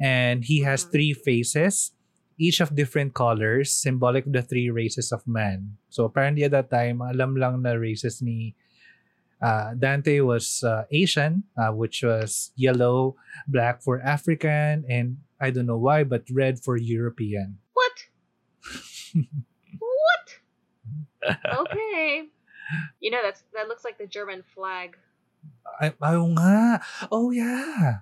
and 0.00 0.44
he 0.44 0.62
has 0.62 0.84
Mhm. 0.84 0.90
three 0.90 1.12
faces, 1.14 1.92
each 2.38 2.60
of 2.60 2.74
different 2.74 3.14
colors, 3.14 3.70
symbolic 3.72 4.26
of 4.26 4.32
the 4.32 4.42
three 4.42 4.70
races 4.70 5.12
of 5.12 5.26
man. 5.26 5.76
So 5.88 6.04
apparently 6.04 6.44
at 6.44 6.50
that 6.52 6.70
time, 6.70 7.00
alam 7.00 7.36
lang 7.36 7.62
na 7.62 7.78
races 7.78 8.20
ni 8.22 8.54
uh, 9.44 9.74
Dante 9.76 10.20
was 10.20 10.64
uh, 10.64 10.84
Asian, 10.90 11.44
uh, 11.60 11.68
which 11.76 12.02
was 12.02 12.52
yellow, 12.56 13.16
black 13.46 13.82
for 13.84 14.00
African, 14.00 14.84
and 14.88 15.18
I 15.40 15.50
don't 15.50 15.66
know 15.66 15.76
why, 15.76 16.04
but 16.04 16.24
red 16.32 16.64
for 16.64 16.76
European. 16.80 17.58
What? 17.76 17.96
what? 19.78 20.26
Okay. 21.44 22.24
You 23.00 23.10
know 23.10 23.20
that's 23.22 23.44
that 23.52 23.68
looks 23.68 23.84
like 23.84 23.98
the 23.98 24.06
German 24.08 24.42
flag. 24.54 24.96
Ay, 25.80 25.92
ayaw 26.00 26.24
nga. 26.32 26.80
Oh, 27.12 27.28
yeah. 27.30 28.00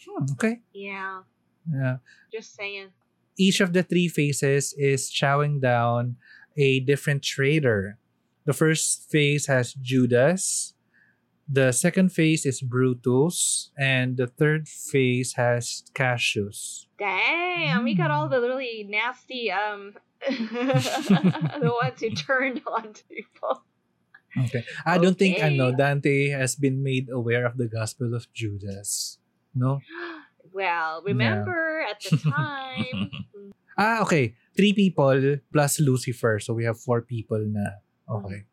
Hmm, 0.00 0.24
okay. 0.32 0.62
Yeah, 0.72 1.26
Yeah. 1.68 1.98
just 2.32 2.54
saying. 2.56 2.94
Each 3.36 3.60
of 3.60 3.76
the 3.76 3.82
three 3.84 4.08
faces 4.08 4.72
is 4.80 5.12
chowing 5.12 5.60
down 5.60 6.16
a 6.56 6.80
different 6.80 7.20
traitor. 7.20 7.98
The 8.46 8.54
first 8.54 9.10
phase 9.10 9.46
has 9.46 9.74
Judas. 9.74 10.72
The 11.48 11.72
second 11.72 12.10
phase 12.10 12.46
is 12.46 12.62
Brutus. 12.62 13.70
And 13.76 14.16
the 14.16 14.26
third 14.26 14.68
phase 14.68 15.34
has 15.34 15.82
Cassius. 15.94 16.86
Damn, 16.98 17.84
we 17.84 17.94
got 17.94 18.10
all 18.10 18.28
the 18.28 18.40
really 18.40 18.86
nasty 18.88 19.50
um 19.50 19.94
the 20.26 21.70
ones 21.82 22.00
who 22.00 22.10
turned 22.10 22.62
on 22.66 22.94
people. 23.10 23.62
Okay. 24.46 24.64
I 24.84 24.98
don't 24.98 25.18
think 25.18 25.42
I 25.42 25.50
know 25.50 25.74
Dante 25.74 26.28
has 26.28 26.56
been 26.56 26.82
made 26.82 27.08
aware 27.10 27.44
of 27.46 27.56
the 27.56 27.68
Gospel 27.68 28.14
of 28.14 28.32
Judas. 28.32 29.18
No? 29.54 29.80
Well, 30.56 31.02
remember 31.04 31.84
at 31.84 32.00
the 32.00 32.16
time. 32.16 33.10
Ah, 33.78 34.00
okay. 34.00 34.32
Three 34.56 34.72
people 34.72 35.36
plus 35.52 35.78
Lucifer. 35.80 36.40
So 36.40 36.54
we 36.54 36.64
have 36.64 36.80
four 36.80 37.02
people 37.02 37.44
na. 37.44 37.84
Okay. 38.08 38.44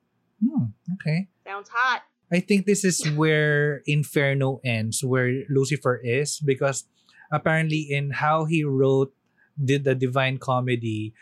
Hmm, 0.42 0.74
okay. 1.00 1.28
Sounds 1.46 1.70
hot. 1.72 2.02
I 2.32 2.40
think 2.40 2.66
this 2.66 2.84
is 2.84 3.06
where 3.16 3.82
Inferno 3.86 4.60
ends, 4.66 5.04
where 5.04 5.30
Lucifer 5.50 6.02
is, 6.04 6.40
because 6.40 6.86
apparently 7.32 7.88
in 7.90 8.12
how 8.12 8.46
he 8.46 8.64
wrote 8.64 9.14
did 9.54 9.84
the 9.84 9.94
Divine 9.94 10.38
Comedy, 10.38 11.14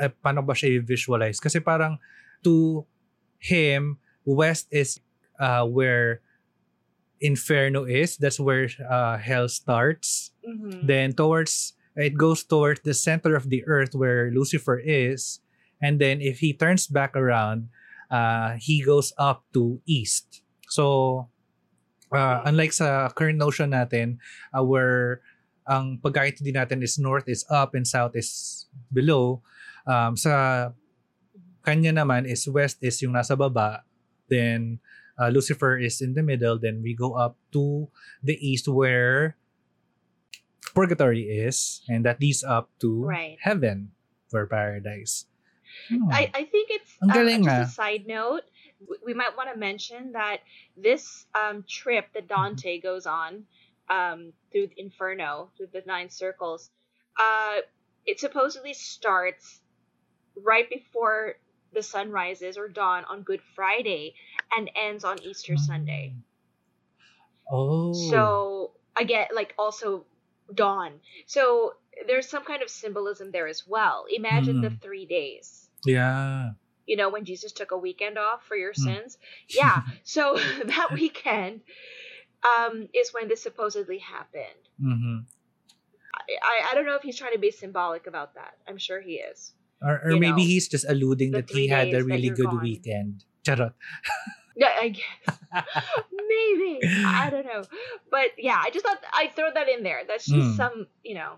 uh, 0.00 0.08
paano 0.22 0.46
ba 0.46 0.54
siya 0.54 0.78
visualize? 0.78 1.40
Kasi 1.40 1.58
parang 1.58 1.98
to 2.44 2.86
him, 3.38 3.98
West 4.24 4.68
is 4.70 5.00
uh, 5.40 5.66
where 5.66 6.20
Inferno 7.20 7.84
is. 7.84 8.16
That's 8.16 8.38
where 8.38 8.68
uh, 8.88 9.18
hell 9.18 9.48
starts. 9.48 10.30
Mhm. 10.46 10.86
Then 10.86 11.12
towards 11.12 11.74
it 11.96 12.14
goes 12.16 12.44
towards 12.46 12.80
the 12.86 12.94
center 12.94 13.34
of 13.34 13.50
the 13.50 13.66
earth 13.66 13.92
where 13.92 14.30
Lucifer 14.30 14.78
is, 14.78 15.40
and 15.80 16.00
then 16.00 16.20
if 16.20 16.38
he 16.40 16.52
turns 16.52 16.86
back 16.86 17.16
around, 17.16 17.68
uh, 18.10 18.56
he 18.60 18.84
goes 18.84 19.12
up 19.18 19.44
to 19.52 19.80
east. 19.86 20.42
So 20.68 21.28
uh, 22.12 22.42
unlike 22.44 22.72
sa 22.72 23.08
current 23.10 23.38
notion 23.38 23.70
natin, 23.72 24.18
uh, 24.54 24.62
where 24.62 25.20
ang 25.66 25.98
pagkakaintindi 26.02 26.54
natin 26.54 26.82
is 26.82 26.98
north 26.98 27.28
is 27.28 27.46
up 27.50 27.74
and 27.74 27.86
south 27.86 28.14
is 28.14 28.66
below, 28.92 29.42
um, 29.86 30.16
sa 30.16 30.70
kanya 31.62 31.92
naman 31.92 32.26
is 32.26 32.48
west 32.48 32.78
is 32.80 33.00
yung 33.02 33.14
nasa 33.14 33.36
baba, 33.36 33.84
then 34.28 34.80
uh, 35.20 35.28
Lucifer 35.28 35.76
is 35.78 36.00
in 36.00 36.14
the 36.14 36.22
middle, 36.22 36.58
then 36.58 36.80
we 36.82 36.94
go 36.96 37.14
up 37.14 37.36
to 37.52 37.86
the 38.24 38.34
east 38.40 38.66
where 38.66 39.36
purgatory 40.74 41.28
is, 41.28 41.82
and 41.88 42.04
that 42.06 42.20
leads 42.20 42.42
up 42.42 42.70
to 42.80 43.04
Right. 43.04 43.38
heaven 43.42 43.92
for 44.30 44.46
paradise. 44.46 45.26
Hmm. 45.88 46.10
I, 46.10 46.30
I 46.34 46.44
think 46.44 46.70
it's 46.70 46.96
um, 47.02 47.10
just 47.10 47.48
ah. 47.48 47.62
a 47.62 47.66
side 47.66 48.06
note. 48.06 48.42
We 49.04 49.14
might 49.14 49.36
want 49.36 49.52
to 49.52 49.58
mention 49.58 50.12
that 50.12 50.38
this 50.76 51.26
um, 51.34 51.64
trip 51.68 52.06
that 52.14 52.28
Mm-hmm. 52.28 52.42
Dante 52.42 52.80
goes 52.80 53.06
on 53.06 53.44
um, 53.88 54.32
through 54.52 54.68
Inferno, 54.76 55.50
through 55.56 55.68
the 55.72 55.82
nine 55.86 56.10
circles, 56.10 56.70
uh, 57.18 57.60
it 58.06 58.20
supposedly 58.20 58.72
starts 58.72 59.60
right 60.42 60.68
before 60.70 61.34
the 61.72 61.82
sun 61.82 62.10
rises 62.10 62.56
or 62.56 62.68
dawn 62.68 63.04
on 63.04 63.22
Good 63.22 63.40
Friday 63.54 64.14
and 64.56 64.70
ends 64.74 65.04
on 65.04 65.22
Easter 65.22 65.56
Sunday. 65.56 66.14
Oh. 67.50 67.92
So 67.92 68.72
again, 68.96 69.26
like 69.34 69.54
also 69.58 70.04
dawn. 70.54 71.00
So 71.26 71.74
there's 72.06 72.28
some 72.28 72.44
kind 72.44 72.62
of 72.62 72.70
symbolism 72.70 73.30
there 73.30 73.46
as 73.46 73.64
well. 73.66 74.04
Imagine 74.10 74.60
the 74.60 74.68
Mhm. 74.70 74.82
three 74.82 75.06
days 75.06 75.68
yeah. 75.84 76.50
you 76.86 76.96
know, 76.96 77.08
when 77.08 77.24
Jesus 77.24 77.52
took 77.52 77.70
a 77.70 77.78
weekend 77.78 78.18
off 78.18 78.44
for 78.46 78.56
your 78.56 78.72
Hmm. 78.74 78.82
sins. 78.84 79.18
Yeah. 79.54 79.82
So 80.04 80.36
that 80.64 80.88
weekend 80.92 81.60
um, 82.42 82.88
is 82.94 83.12
when 83.12 83.28
this 83.28 83.42
supposedly 83.42 83.98
happened. 83.98 84.64
Mhm. 84.80 85.24
I, 86.14 86.22
I, 86.42 86.70
I 86.70 86.74
don't 86.74 86.86
know 86.86 86.96
if 86.96 87.02
he's 87.02 87.16
trying 87.16 87.32
to 87.34 87.38
be 87.38 87.50
symbolic 87.50 88.06
about 88.06 88.34
that. 88.34 88.54
I'm 88.66 88.78
sure 88.78 89.00
he 89.00 89.14
is. 89.20 89.52
Or, 89.82 90.00
or 90.04 90.10
maybe 90.18 90.28
know, 90.30 90.36
he's 90.36 90.68
just 90.68 90.84
alluding 90.88 91.30
that 91.32 91.48
he 91.50 91.68
had 91.68 91.94
a 91.94 92.02
really 92.04 92.30
good 92.30 92.50
gone. 92.50 92.62
weekend. 92.62 93.24
Charot. 93.46 93.72
Yeah, 94.56 94.74
I 94.78 94.88
guess. 94.88 95.38
Maybe. 96.12 96.80
I 97.06 97.30
don't 97.30 97.46
know. 97.46 97.62
But 98.10 98.30
yeah, 98.38 98.60
I 98.62 98.70
just 98.70 98.84
thought 98.84 98.98
I'd 99.14 99.34
throw 99.34 99.50
that 99.52 99.68
in 99.68 99.82
there. 99.82 100.02
That's 100.06 100.26
just 100.26 100.48
Mm. 100.52 100.56
some, 100.56 100.86
you 101.02 101.14
know, 101.14 101.34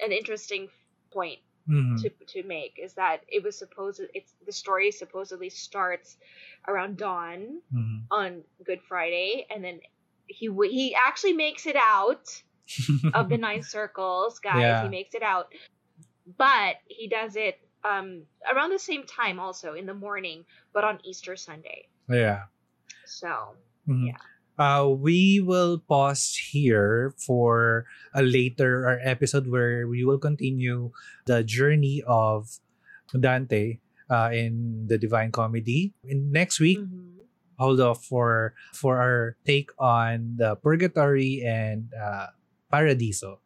an 0.00 0.12
interesting 0.12 0.68
point 1.12 1.40
Mhm. 1.68 2.00
to 2.02 2.10
to 2.10 2.42
make 2.44 2.78
is 2.78 2.94
that 2.94 3.22
it 3.28 3.42
was 3.42 3.58
supposed 3.58 4.00
it's 4.14 4.32
the 4.44 4.52
story 4.52 4.90
supposedly 4.92 5.50
starts 5.50 6.16
around 6.68 6.96
dawn 6.96 7.60
Mhm. 7.74 8.06
on 8.10 8.44
Good 8.64 8.82
Friday 8.88 9.46
and 9.50 9.64
then 9.64 9.80
he 10.28 10.46
he 10.68 10.94
actually 10.94 11.32
makes 11.32 11.66
it 11.66 11.76
out 11.76 12.42
of 13.14 13.28
the 13.28 13.38
nine 13.46 13.62
circles, 13.62 14.38
guys. 14.40 14.60
Yeah. 14.60 14.82
He 14.82 14.88
makes 14.88 15.14
it 15.14 15.22
out. 15.22 15.52
But 16.36 16.76
he 16.88 17.08
does 17.08 17.36
it 17.36 17.58
um 17.84 18.26
around 18.52 18.70
the 18.70 18.78
same 18.78 19.04
time 19.04 19.38
also 19.40 19.74
in 19.74 19.86
the 19.86 19.94
morning, 19.94 20.44
but 20.72 20.84
on 20.84 21.00
Easter 21.04 21.36
Sunday. 21.36 21.88
yeah. 22.08 22.46
So 23.06 23.56
Mhm. 23.88 24.12
Yeah. 24.12 24.20
Uh, 24.58 24.88
we 24.88 25.38
will 25.38 25.78
pause 25.84 26.32
here 26.50 27.12
for 27.20 27.84
a 28.16 28.22
later 28.24 28.88
our 28.88 28.98
episode 29.04 29.46
where 29.46 29.86
we 29.86 30.02
will 30.04 30.18
continue 30.18 30.90
the 31.26 31.44
journey 31.44 32.02
of 32.08 32.48
Dante 33.12 33.78
uh, 34.10 34.30
in 34.32 34.86
the 34.88 34.98
Divine 34.98 35.30
Comedy. 35.30 35.92
In 36.04 36.32
next 36.32 36.58
week, 36.58 36.80
mhm. 36.80 37.20
hold 37.60 37.80
off 37.80 38.04
for 38.04 38.54
for 38.72 38.96
our 38.98 39.36
take 39.44 39.70
on 39.78 40.36
the 40.40 40.56
Purgatory 40.56 41.44
and 41.44 41.92
uh, 41.94 42.32
Paradiso 42.72 43.40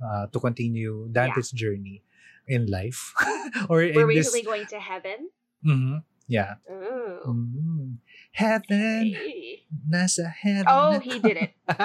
uh, 0.00 0.26
to 0.32 0.38
continue 0.40 1.08
Dante's 1.12 1.52
journey 1.52 2.02
in 2.48 2.66
life 2.72 3.12
or 3.68 3.82
in 3.84 3.94
we're 3.94 4.08
this. 4.08 4.32
recently 4.32 4.42
going 4.48 4.66
to 4.72 4.80
heaven. 4.80 5.28
Mhm. 5.64 6.02
Yeah. 6.26 6.56
Ooh. 6.72 7.20
Heaven, 8.34 9.14
Hey. 9.14 9.62
nasa 9.86 10.26
heaven. 10.26 10.66
Oh, 10.66 10.98
he 10.98 11.18
did 11.22 11.38
it. 11.38 11.54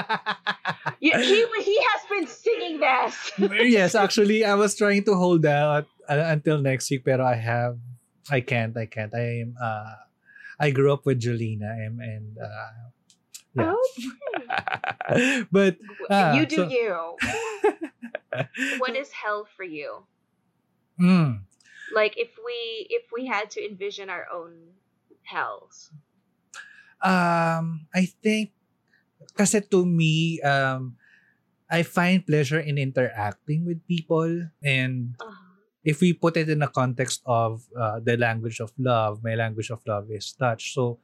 He 1.00 1.12
he 1.14 1.78
has 1.80 2.02
been 2.10 2.28
singing 2.28 2.80
this. 2.82 3.32
yes, 3.72 3.96
actually, 4.04 4.44
I 4.44 4.56
was 4.56 4.76
trying 4.76 5.06
to 5.06 5.14
hold 5.16 5.46
out 5.46 5.86
uh, 6.10 6.26
until 6.34 6.58
next 6.60 6.90
week, 6.92 7.06
but 7.06 7.22
I 7.22 7.36
have, 7.40 7.78
I 8.30 8.42
can't, 8.42 8.76
I 8.76 8.86
can't. 8.90 9.14
I 9.16 9.46
am, 9.48 9.56
uh, 9.62 9.96
I 10.60 10.72
grew 10.76 10.92
up 10.92 11.06
with 11.06 11.22
Jolina 11.22 11.72
and, 11.72 12.02
and 12.02 12.36
uh, 12.36 12.72
yeah. 13.56 13.74
Oh, 13.78 15.46
but 15.52 15.78
Ah, 16.10 16.34
you 16.36 16.46
do 16.46 16.68
so- 16.68 16.68
you. 16.68 16.98
What 18.80 18.96
is 18.98 19.10
hell 19.12 19.48
for 19.56 19.64
you? 19.64 20.04
mm, 21.00 21.40
Like 21.96 22.18
if 22.18 22.36
we 22.44 22.88
if 22.90 23.08
we 23.14 23.26
had 23.26 23.50
to 23.56 23.64
envision 23.64 24.10
our 24.10 24.28
own 24.34 24.76
hells. 25.24 25.92
Um, 27.02 27.88
I 27.94 28.08
think, 28.24 28.52
kasi 29.36 29.62
to 29.72 29.86
me, 29.86 30.42
um, 30.42 30.96
I 31.70 31.84
find 31.84 32.26
pleasure 32.26 32.60
in 32.60 32.78
interacting 32.78 33.66
with 33.66 33.86
people 33.88 34.50
and 34.64 35.16
Uh, 35.22 35.50
if 35.84 36.02
we 36.02 36.14
put 36.14 36.36
it 36.36 36.50
in 36.50 36.60
the 36.60 36.68
context 36.68 37.22
of 37.26 37.64
uh, 37.78 38.00
the 38.04 38.18
language 38.18 38.60
of 38.60 38.72
love, 38.78 39.24
my 39.24 39.36
language 39.36 39.72
of 39.72 39.80
love 39.88 40.12
is 40.12 40.34
touch. 40.36 40.74
So, 40.76 41.00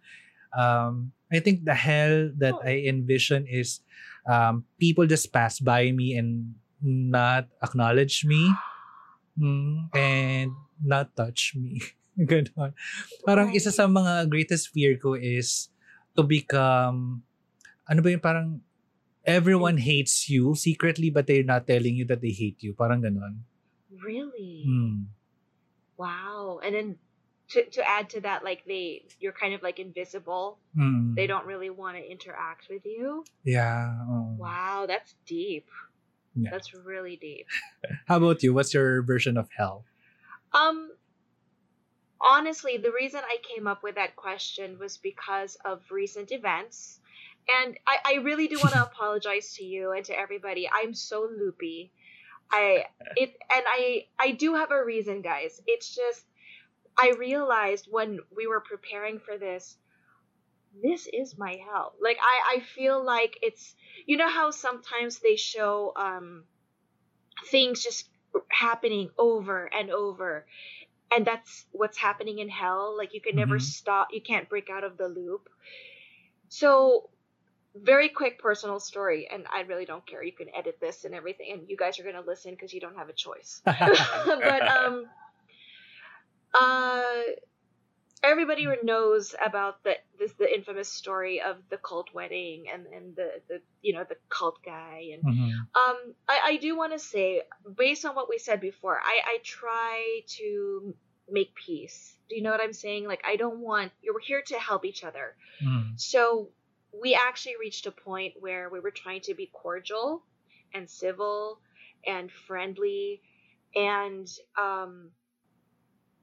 um, 0.55 1.11
I 1.31 1.39
think 1.39 1.65
the 1.65 1.75
hell 1.75 2.31
that 2.37 2.53
Oh. 2.53 2.63
I 2.63 2.85
envision 2.87 3.47
is 3.47 3.81
um, 4.27 4.65
people 4.79 5.07
just 5.07 5.31
pass 5.31 5.59
by 5.59 5.91
me 5.91 6.17
and 6.17 6.55
not 6.81 7.47
acknowledge 7.63 8.25
me 8.25 8.51
mm, 9.39 9.89
and 9.95 10.51
not 10.83 11.15
touch 11.15 11.55
me. 11.55 11.81
Ganon. 12.19 12.71
Parang 13.27 13.51
isa 13.51 13.71
sa 13.71 13.87
mga 13.87 14.29
greatest 14.31 14.71
fear 14.71 14.95
ko 14.95 15.15
is 15.19 15.67
to 16.15 16.23
become, 16.23 17.23
ano 17.87 17.99
ba 18.01 18.09
yung 18.11 18.23
parang 18.23 18.61
everyone 19.25 19.77
hates 19.77 20.29
you 20.29 20.53
secretly 20.53 21.09
but 21.09 21.25
they're 21.25 21.43
not 21.43 21.65
telling 21.65 21.95
you 21.95 22.05
that 22.05 22.21
they 22.21 22.31
hate 22.31 22.61
you. 22.61 22.73
Parang 22.73 23.01
ganon. 23.01 23.43
really? 24.03 24.65
Mm. 24.67 25.05
Wow. 25.97 26.59
And 26.63 26.75
then 26.75 26.95
to 27.49 27.65
to 27.77 27.81
add 27.87 28.09
to 28.11 28.21
that, 28.21 28.43
like 28.43 28.65
they 28.65 29.05
you're 29.19 29.33
kind 29.33 29.53
of 29.53 29.63
like 29.63 29.79
invisible. 29.79 30.59
Mm. 30.77 31.15
They 31.15 31.27
don't 31.27 31.45
really 31.45 31.69
want 31.69 31.97
to 31.97 32.03
interact 32.03 32.67
with 32.69 32.85
you. 32.85 33.23
Yeah. 33.43 33.93
oo. 34.09 34.35
Wow, 34.37 34.85
that's 34.87 35.15
deep. 35.25 35.67
Yeah. 36.35 36.49
That's 36.51 36.73
really 36.73 37.15
deep. 37.15 37.47
How 38.07 38.17
about 38.17 38.43
you? 38.43 38.53
What's 38.53 38.73
your 38.73 39.01
version 39.03 39.37
of 39.37 39.49
hell? 39.55 39.85
Um 40.53 40.91
honestly, 42.21 42.77
the 42.77 42.91
reason 42.91 43.21
I 43.23 43.37
came 43.55 43.67
up 43.67 43.83
with 43.83 43.95
that 43.95 44.15
question 44.15 44.79
was 44.79 44.97
because 44.97 45.57
of 45.65 45.81
recent 45.91 46.31
events. 46.31 46.99
And 47.61 47.77
I, 47.85 47.97
I 48.05 48.13
really 48.15 48.47
do 48.47 48.59
want 48.59 48.73
to 48.73 48.83
apologize 48.91 49.53
to 49.55 49.63
you 49.63 49.91
and 49.91 50.05
to 50.05 50.17
everybody. 50.17 50.69
I'm 50.71 50.93
so 50.93 51.29
loopy. 51.37 51.91
I 52.51 52.85
it 53.15 53.35
and 53.55 53.65
I 53.67 54.07
I 54.19 54.31
do 54.31 54.55
have 54.55 54.71
a 54.71 54.83
reason, 54.83 55.21
guys. 55.21 55.61
It's 55.67 55.93
just 55.95 56.25
I 56.97 57.13
realized 57.17 57.87
when 57.89 58.19
we 58.35 58.47
were 58.47 58.61
preparing 58.61 59.19
for 59.19 59.37
this, 59.37 59.77
this 60.81 61.07
is 61.11 61.37
my 61.37 61.57
hell. 61.65 61.93
Like 62.01 62.17
I 62.21 62.57
I 62.57 62.59
feel 62.61 63.03
like 63.03 63.37
it's 63.41 63.75
you 64.05 64.17
know 64.17 64.29
how 64.29 64.51
sometimes 64.51 65.19
they 65.19 65.35
show 65.35 65.93
um 65.95 66.43
things 67.51 67.83
just 67.83 68.09
happening 68.49 69.09
over 69.17 69.69
and 69.73 69.89
over 69.89 70.45
and 71.11 71.25
that's 71.25 71.65
what's 71.71 71.97
happening 71.97 72.39
in 72.39 72.49
hell. 72.49 72.95
Like 72.97 73.13
you 73.13 73.21
can 73.21 73.35
never 73.35 73.57
Mhm. 73.57 73.61
stop 73.61 74.09
you 74.11 74.21
can't 74.21 74.49
break 74.49 74.69
out 74.69 74.83
of 74.83 74.97
the 74.97 75.07
loop. 75.07 75.49
So 76.49 77.09
very 77.75 78.09
quick 78.09 78.39
personal 78.39 78.79
story 78.79 79.27
and 79.31 79.45
i 79.53 79.61
really 79.61 79.85
don't 79.85 80.05
care. 80.07 80.23
You 80.23 80.31
can 80.31 80.47
edit 80.55 80.79
this 80.79 81.05
and 81.05 81.13
everything 81.15 81.51
and 81.53 81.69
you 81.69 81.77
guys 81.77 81.99
are 81.99 82.03
going 82.03 82.15
to 82.15 82.21
listen 82.21 82.51
because 82.51 82.73
you 82.73 82.81
don't 82.81 82.95
have 82.97 83.09
a 83.09 83.13
choice. 83.13 83.61
But 83.65 84.67
um 84.67 85.07
uh 86.53 87.11
everybody 88.25 88.67
knows 88.83 89.35
about 89.45 89.83
the 89.83 89.95
this 90.19 90.33
the 90.33 90.53
infamous 90.53 90.89
story 90.89 91.41
of 91.41 91.57
the 91.69 91.77
cult 91.77 92.09
wedding 92.13 92.65
and 92.73 92.85
and 92.87 93.15
the 93.15 93.29
the 93.49 93.61
you 93.81 93.93
know 93.93 94.05
the 94.07 94.17
cult 94.29 94.57
guy 94.65 95.11
and 95.13 95.23
Mhm. 95.23 95.51
um 95.81 95.97
i, 96.27 96.39
I 96.51 96.57
do 96.57 96.75
want 96.77 96.93
to 96.93 96.99
say 96.99 97.43
based 97.77 98.05
on 98.05 98.15
what 98.15 98.29
we 98.29 98.37
said 98.37 98.59
before 98.61 98.99
i 99.03 99.21
i 99.25 99.37
try 99.43 100.21
to 100.39 100.95
make 101.29 101.55
peace 101.55 102.15
do 102.29 102.35
you 102.35 102.43
know 102.43 102.51
what 102.51 102.61
i'm 102.61 102.73
saying 102.73 103.07
like 103.07 103.23
i 103.27 103.35
don't 103.35 103.59
want 103.59 103.91
you're 104.01 104.19
here 104.19 104.43
to 104.47 104.59
help 104.59 104.85
each 104.85 105.03
other 105.03 105.35
Mhm. 105.63 105.99
so 105.99 106.49
we 106.93 107.15
actually 107.15 107.55
reached 107.59 107.85
a 107.87 107.91
point 107.91 108.33
where 108.39 108.69
we 108.69 108.79
were 108.79 108.91
trying 108.91 109.21
to 109.21 109.33
be 109.35 109.47
cordial 109.53 110.23
and 110.73 110.89
civil 110.89 111.59
and 112.05 112.31
friendly 112.31 113.21
and 113.75 114.27
um 114.57 115.11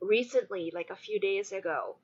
recently 0.03 0.71
like 0.75 0.91
a 0.91 0.97
few 0.97 1.19
days 1.21 1.53
ago 1.53 1.97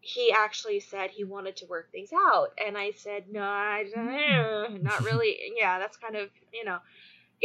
he 0.00 0.32
actually 0.36 0.80
said 0.80 1.10
he 1.10 1.24
wanted 1.24 1.56
to 1.56 1.66
work 1.66 1.90
things 1.90 2.10
out 2.12 2.48
and 2.66 2.76
i 2.76 2.90
said 2.90 3.24
no 3.30 3.42
I, 3.42 3.84
don't- 3.94 4.82
not 4.82 5.04
really 5.08 5.36
yeah 5.56 5.78
that's 5.78 5.96
kind 5.96 6.16
of 6.16 6.28
you 6.52 6.64
know 6.64 6.78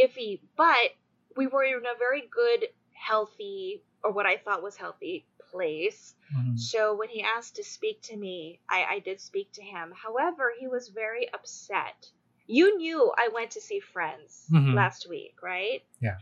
iffy 0.02 0.40
but 0.56 0.90
we 1.36 1.46
were 1.46 1.64
in 1.64 1.76
a 1.86 1.98
very 1.98 2.22
good 2.30 2.66
healthy 2.92 3.82
or 4.04 4.12
what 4.12 4.26
i 4.26 4.36
thought 4.36 4.62
was 4.62 4.76
healthy 4.76 5.26
place 5.52 6.14
Mhm. 6.36 6.56
so 6.58 6.94
when 6.94 7.08
he 7.08 7.22
asked 7.22 7.56
to 7.56 7.64
speak 7.64 8.02
to 8.02 8.16
me, 8.16 8.60
I, 8.68 8.84
I 8.88 8.98
did 9.00 9.20
speak 9.20 9.50
to 9.54 9.62
him. 9.62 9.92
However, 10.00 10.52
he 10.60 10.68
was 10.68 10.86
very 10.88 11.28
upset. 11.32 12.06
You 12.46 12.76
knew 12.78 13.10
I 13.16 13.30
went 13.34 13.50
to 13.52 13.60
see 13.60 13.80
friends 13.80 14.46
Mhm. 14.52 14.74
last 14.74 15.08
week, 15.08 15.34
right? 15.42 15.82
Yeah. 16.00 16.18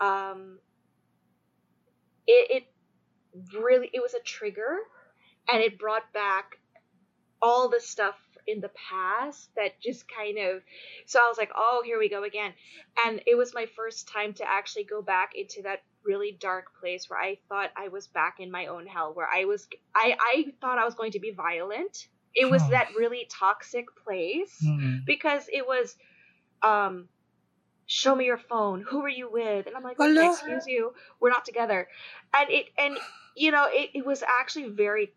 Um 0.00 0.60
it, 2.26 2.50
it 2.56 2.72
really 3.54 3.90
it 3.92 4.00
was 4.02 4.14
a 4.14 4.20
trigger 4.20 4.78
and 5.50 5.62
it 5.62 5.78
brought 5.78 6.12
back 6.12 6.56
all 7.40 7.68
the 7.68 7.80
stuff 7.80 8.16
in 8.46 8.60
the 8.60 8.70
past 8.90 9.50
that 9.56 9.80
just 9.80 10.04
kind 10.08 10.38
of 10.38 10.62
so 11.06 11.20
I 11.20 11.28
was 11.28 11.38
like, 11.38 11.50
"Oh, 11.54 11.82
here 11.84 11.98
we 11.98 12.08
go 12.08 12.24
again." 12.24 12.52
And 13.04 13.22
it 13.26 13.36
was 13.36 13.54
my 13.54 13.66
first 13.66 14.08
time 14.08 14.32
to 14.34 14.48
actually 14.50 14.84
go 14.84 15.02
back 15.02 15.32
into 15.34 15.62
that 15.62 15.80
really 16.04 16.32
dark 16.40 16.66
place 16.80 17.08
where 17.08 17.20
I 17.20 17.38
thought 17.48 17.70
I 17.76 17.88
was 17.88 18.08
back 18.08 18.36
in 18.40 18.50
my 18.50 18.66
own 18.66 18.86
hell 18.86 19.12
where 19.14 19.28
I 19.32 19.44
was 19.44 19.68
I 19.94 20.16
I 20.20 20.46
thought 20.60 20.78
I 20.78 20.84
was 20.84 20.94
going 20.94 21.12
to 21.12 21.20
be 21.20 21.32
violent. 21.32 22.08
It 22.34 22.50
was 22.50 22.62
Huh. 22.62 22.70
that 22.70 22.94
really 22.96 23.26
toxic 23.30 23.86
place 24.04 24.56
Mhm. 24.64 25.04
because 25.06 25.48
it 25.52 25.66
was 25.66 25.96
um 26.62 27.08
show 27.90 28.14
me 28.14 28.26
your 28.26 28.36
phone 28.38 28.84
who 28.86 29.00
are 29.02 29.08
you 29.08 29.28
with 29.32 29.66
and 29.66 29.74
i'm 29.74 29.82
like 29.82 29.96
excuse 29.98 30.66
you 30.66 30.92
we're 31.20 31.30
not 31.30 31.44
together 31.44 31.88
and 32.36 32.50
it 32.50 32.66
and 32.78 32.96
you 33.34 33.50
know 33.50 33.66
it, 33.68 33.90
it 33.94 34.06
was 34.06 34.22
actually 34.22 34.68
very 34.68 35.12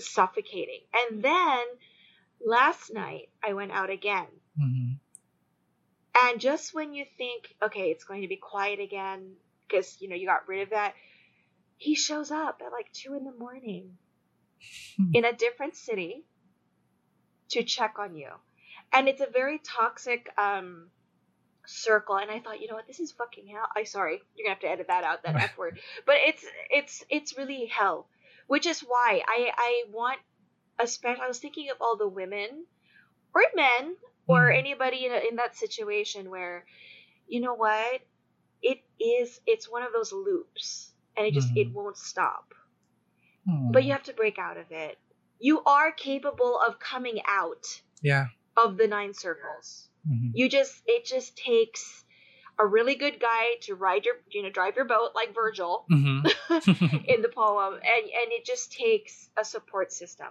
suffocating 0.00 0.80
and 0.94 1.22
then 1.22 1.60
last 2.44 2.92
night 2.92 3.28
i 3.44 3.52
went 3.52 3.70
out 3.70 3.90
again 3.90 4.26
Mhm. 4.58 4.98
and 6.24 6.40
just 6.40 6.74
when 6.74 6.94
you 6.94 7.04
think 7.18 7.54
okay 7.62 7.90
it's 7.90 8.04
going 8.04 8.22
to 8.22 8.28
be 8.28 8.36
quiet 8.36 8.80
again 8.80 9.34
because 9.68 10.00
you 10.00 10.08
know 10.08 10.16
you 10.16 10.26
got 10.26 10.48
rid 10.48 10.62
of 10.62 10.70
that 10.70 10.94
he 11.76 11.94
shows 11.94 12.30
up 12.30 12.62
at 12.64 12.72
like 12.72 12.90
two 12.92 13.14
in 13.14 13.24
the 13.24 13.32
morning 13.38 13.98
Hmm. 14.96 15.10
in 15.12 15.24
a 15.24 15.32
different 15.32 15.74
city 15.76 16.24
to 17.50 17.62
check 17.62 17.98
on 17.98 18.14
you. 18.14 18.28
And 18.92 19.08
it's 19.08 19.20
a 19.20 19.26
very 19.26 19.58
toxic 19.58 20.28
um 20.38 20.90
circle 21.66 22.16
and 22.16 22.30
I 22.30 22.40
thought, 22.40 22.60
you 22.60 22.68
know 22.68 22.74
what, 22.74 22.86
this 22.86 23.00
is 23.00 23.12
fucking 23.12 23.46
hell. 23.46 23.66
I 23.76 23.84
sorry, 23.84 24.20
you're 24.34 24.44
gonna 24.46 24.54
have 24.54 24.60
to 24.62 24.68
edit 24.68 24.86
that 24.88 25.04
out, 25.04 25.22
that 25.24 25.36
F 25.36 25.56
word. 25.58 25.78
But 26.06 26.16
it's 26.26 26.44
it's 26.70 27.04
it's 27.10 27.36
really 27.38 27.66
hell. 27.66 28.08
Which 28.46 28.66
is 28.66 28.80
why 28.80 29.22
I 29.26 29.50
I 29.56 29.84
want 29.90 30.18
especially 30.78 31.22
I 31.24 31.28
was 31.28 31.38
thinking 31.38 31.70
of 31.70 31.76
all 31.80 31.96
the 31.96 32.08
women 32.08 32.64
or 33.34 33.42
men 33.54 33.96
or 34.26 34.50
Mhm. 34.50 34.58
anybody 34.58 35.06
in, 35.06 35.12
a, 35.12 35.18
in 35.28 35.36
that 35.36 35.56
situation 35.56 36.30
where 36.30 36.64
you 37.28 37.40
know 37.40 37.54
what 37.54 38.00
it 38.62 38.80
is 39.00 39.40
it's 39.46 39.70
one 39.70 39.82
of 39.82 39.92
those 39.92 40.12
loops 40.12 40.92
and 41.16 41.26
it 41.26 41.32
just 41.34 41.50
it 41.56 41.68
Mhm. 41.68 41.72
won't 41.74 41.96
stop 41.96 42.54
Hmm. 43.46 43.72
but 43.72 43.84
you 43.84 43.92
have 43.92 44.04
to 44.04 44.12
break 44.12 44.38
out 44.38 44.56
of 44.56 44.70
it 44.70 44.98
you 45.40 45.62
are 45.64 45.90
capable 45.92 46.60
of 46.60 46.78
coming 46.78 47.20
out 47.26 47.64
yeah. 48.00 48.26
of 48.56 48.76
the 48.76 48.86
nine 48.86 49.12
circles 49.14 49.88
Mhm. 50.08 50.30
you 50.34 50.48
just 50.48 50.82
it 50.86 51.04
just 51.04 51.36
takes 51.36 52.04
a 52.58 52.66
really 52.66 52.94
good 52.94 53.18
guy 53.20 53.54
to 53.62 53.74
ride 53.74 54.04
your 54.04 54.16
you 54.30 54.42
know 54.42 54.50
drive 54.50 54.76
your 54.76 54.84
boat 54.84 55.10
like 55.14 55.34
virgil 55.34 55.86
Mhm. 55.90 56.24
in 57.08 57.22
the 57.22 57.28
poem 57.28 57.74
and 57.74 58.04
and 58.04 58.32
it 58.32 58.44
just 58.44 58.72
takes 58.72 59.30
a 59.36 59.44
support 59.44 59.92
system 59.92 60.28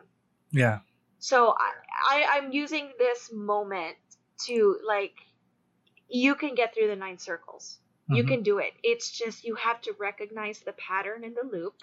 yeah. 0.52 0.80
so 1.20 1.56
I, 1.58 1.72
I 2.10 2.38
i'm 2.38 2.52
using 2.52 2.92
this 2.98 3.32
moment 3.34 3.96
to 4.48 4.78
like 4.86 5.14
you 6.10 6.36
can 6.36 6.56
get 6.56 6.74
through 6.74 6.88
the 6.88 6.96
nine 6.96 7.18
circles 7.18 7.80
you 8.10 8.24
Mhm. 8.24 8.28
can 8.28 8.44
do 8.44 8.58
it 8.58 8.74
it's 8.84 9.10
just 9.12 9.44
you 9.46 9.56
have 9.56 9.80
to 9.82 9.94
recognize 9.98 10.60
the 10.60 10.74
pattern 10.74 11.24
in 11.24 11.34
the 11.34 11.44
loop 11.50 11.76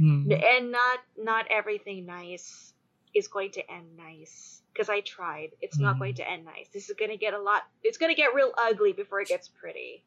Mhm. 0.00 0.32
and 0.42 0.72
not 0.72 0.98
not 1.18 1.46
everything 1.50 2.06
nice 2.06 2.69
is 3.14 3.28
going 3.28 3.50
to 3.52 3.70
end 3.72 3.96
nice 3.96 4.62
because 4.72 4.88
i 4.88 5.00
tried 5.00 5.50
it's 5.60 5.78
not 5.78 5.96
Mhm. 5.96 5.98
going 5.98 6.14
to 6.14 6.28
end 6.30 6.44
nice 6.44 6.68
this 6.72 6.88
is 6.88 6.96
going 6.96 7.10
to 7.10 7.16
get 7.16 7.34
a 7.34 7.38
lot 7.40 7.62
it's 7.82 7.98
going 7.98 8.10
to 8.10 8.16
get 8.16 8.34
real 8.34 8.52
ugly 8.56 8.92
before 8.92 9.20
it 9.20 9.28
gets 9.28 9.48
pretty 9.48 10.04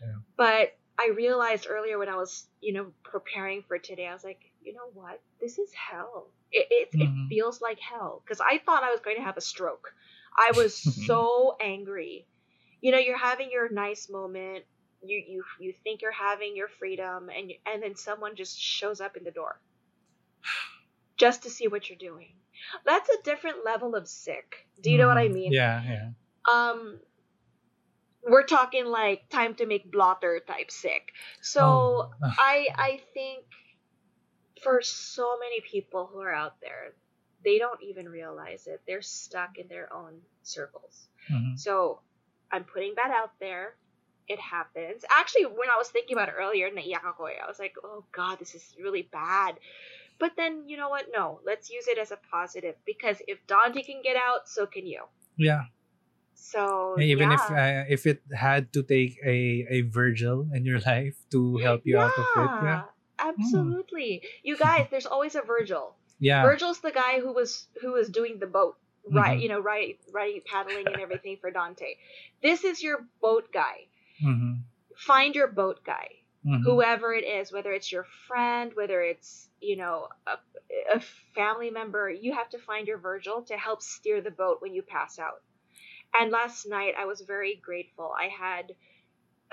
Yeah. 0.00 0.14
but 0.36 0.76
i 0.98 1.08
realized 1.16 1.66
earlier 1.68 1.98
when 1.98 2.08
i 2.08 2.16
was 2.16 2.46
you 2.60 2.72
know 2.72 2.92
preparing 3.02 3.62
for 3.62 3.78
today 3.78 4.06
i 4.06 4.12
was 4.12 4.24
like 4.24 4.40
you 4.62 4.72
know 4.74 4.88
what 4.94 5.20
this 5.40 5.58
is 5.58 5.70
hell 5.74 6.30
it 6.52 6.66
it, 6.70 6.92
Mhm. 6.92 7.00
it 7.02 7.28
feels 7.28 7.60
like 7.60 7.78
hell 7.80 8.22
because 8.24 8.40
i 8.40 8.58
thought 8.58 8.82
i 8.84 8.90
was 8.90 9.00
going 9.00 9.16
to 9.16 9.22
have 9.22 9.36
a 9.36 9.40
stroke 9.40 9.92
i 10.38 10.52
was 10.56 10.74
so 11.06 11.56
angry 11.60 12.26
you 12.80 12.92
know 12.92 12.98
you're 12.98 13.18
having 13.18 13.50
your 13.50 13.68
nice 13.70 14.08
moment 14.08 14.64
you 15.02 15.22
you 15.26 15.44
you 15.60 15.72
think 15.84 16.02
you're 16.02 16.12
having 16.12 16.56
your 16.56 16.68
freedom 16.68 17.28
and 17.30 17.50
you- 17.50 17.58
and 17.66 17.82
then 17.82 17.94
someone 17.96 18.34
just 18.36 18.58
shows 18.58 19.00
up 19.00 19.16
in 19.16 19.24
the 19.24 19.30
door 19.30 19.60
just 21.16 21.42
to 21.44 21.50
see 21.50 21.68
what 21.68 21.88
you're 21.88 21.98
doing. 21.98 22.32
That's 22.84 23.08
a 23.08 23.22
different 23.22 23.64
level 23.64 23.94
of 23.94 24.08
sick. 24.08 24.66
Do 24.80 24.90
you 24.90 24.98
know 24.98 25.08
what 25.08 25.18
i 25.18 25.28
Mhm. 25.28 25.34
mean? 25.34 25.52
Yeah, 25.52 25.82
yeah. 25.84 26.08
um 26.48 27.00
we're 28.22 28.42
talking 28.46 28.86
like 28.86 29.28
time 29.28 29.54
to 29.54 29.66
make 29.66 29.90
blotter 29.90 30.40
type 30.46 30.70
sick. 30.70 31.12
So 31.42 31.62
Oh. 31.62 32.12
i 32.38 32.66
i 32.74 33.00
think 33.14 33.44
for 34.62 34.80
so 34.82 35.38
many 35.38 35.60
people 35.60 36.06
who 36.10 36.20
are 36.20 36.32
out 36.32 36.60
there 36.60 36.94
they 37.44 37.58
don't 37.58 37.80
even 37.82 38.08
realize 38.08 38.66
it. 38.66 38.80
They're 38.88 39.02
stuck 39.02 39.58
in 39.58 39.68
their 39.68 39.92
own 39.92 40.20
circles. 40.42 41.08
Mhm. 41.30 41.58
so 41.58 42.00
i'm 42.52 42.64
putting 42.64 42.94
that 42.96 43.10
out 43.10 43.32
there. 43.40 43.76
It 44.28 44.40
happens. 44.40 45.04
Actually 45.10 45.46
when 45.46 45.70
i 45.70 45.76
was 45.78 45.88
thinking 45.88 46.16
about 46.16 46.28
it 46.28 46.34
earlier 46.38 46.70
naiyak 46.70 47.04
ako 47.04 47.26
i 47.26 47.46
was 47.46 47.58
like 47.58 47.74
oh 47.84 48.04
god 48.12 48.38
this 48.38 48.54
is 48.54 48.64
really 48.82 49.02
bad 49.02 49.58
but 50.18 50.32
then 50.36 50.64
you 50.68 50.76
know 50.76 50.88
what 50.88 51.06
no 51.12 51.40
let's 51.44 51.70
use 51.70 51.86
it 51.88 51.98
as 51.98 52.10
a 52.10 52.18
positive 52.30 52.74
because 52.86 53.18
if 53.28 53.38
dante 53.46 53.82
can 53.82 54.00
get 54.02 54.16
out 54.16 54.48
so 54.48 54.66
can 54.66 54.86
you 54.86 55.04
Yeah. 55.36 55.64
so 56.34 56.96
Even 57.00 57.32
if 57.32 57.40
uh, 57.50 57.84
if 57.88 58.06
it 58.06 58.20
had 58.32 58.72
to 58.72 58.82
take 58.82 59.18
a 59.24 59.66
a 59.68 59.78
Virgil 59.88 60.46
in 60.54 60.64
your 60.64 60.80
life 60.92 61.16
to 61.32 61.56
help 61.58 61.82
you 61.84 61.98
out 61.98 62.12
of 62.16 62.26
it, 62.36 62.50
yeah. 62.64 62.82
Absolutely. 63.18 64.22
You 64.42 64.56
guys, 64.56 64.86
there's 64.90 65.06
always 65.06 65.34
a 65.34 65.42
Virgil. 65.42 65.96
Yeah. 66.18 66.42
Virgil's 66.44 66.80
the 66.80 66.92
guy 66.92 67.20
who 67.20 67.32
was 67.32 67.66
who 67.80 67.92
was 67.92 68.08
doing 68.08 68.38
the 68.38 68.46
boat, 68.46 68.76
right? 69.10 69.38
Mhm. 69.38 69.42
You 69.42 69.48
know, 69.48 69.60
right, 69.60 69.98
right, 70.12 70.44
paddling 70.44 70.86
and 70.86 70.96
everything 71.00 71.36
for 71.40 71.50
Dante. 71.50 71.96
This 72.42 72.64
is 72.64 72.82
your 72.82 73.04
boat 73.20 73.52
guy. 73.52 73.88
Mhm. 74.24 74.64
Find 74.96 75.34
your 75.34 75.48
boat 75.48 75.80
guy, 75.84 76.08
Mhm. 76.46 76.62
whoever 76.62 77.12
it 77.12 77.24
is, 77.24 77.52
whether 77.52 77.72
it's 77.72 77.90
your 77.90 78.04
friend, 78.28 78.72
whether 78.74 79.00
it's 79.02 79.48
you 79.60 79.76
know 79.76 80.08
a, 80.26 80.36
a 80.94 81.00
family 81.34 81.70
member. 81.70 82.08
You 82.10 82.34
have 82.34 82.48
to 82.50 82.58
find 82.58 82.86
your 82.86 82.98
Virgil 82.98 83.42
to 83.44 83.56
help 83.56 83.82
steer 83.82 84.20
the 84.20 84.30
boat 84.30 84.58
when 84.60 84.72
you 84.74 84.82
pass 84.82 85.18
out. 85.18 85.42
And 86.18 86.30
last 86.30 86.66
night, 86.66 86.94
I 86.98 87.06
was 87.06 87.20
very 87.20 87.56
grateful. 87.56 88.12
I 88.18 88.28
had 88.28 88.72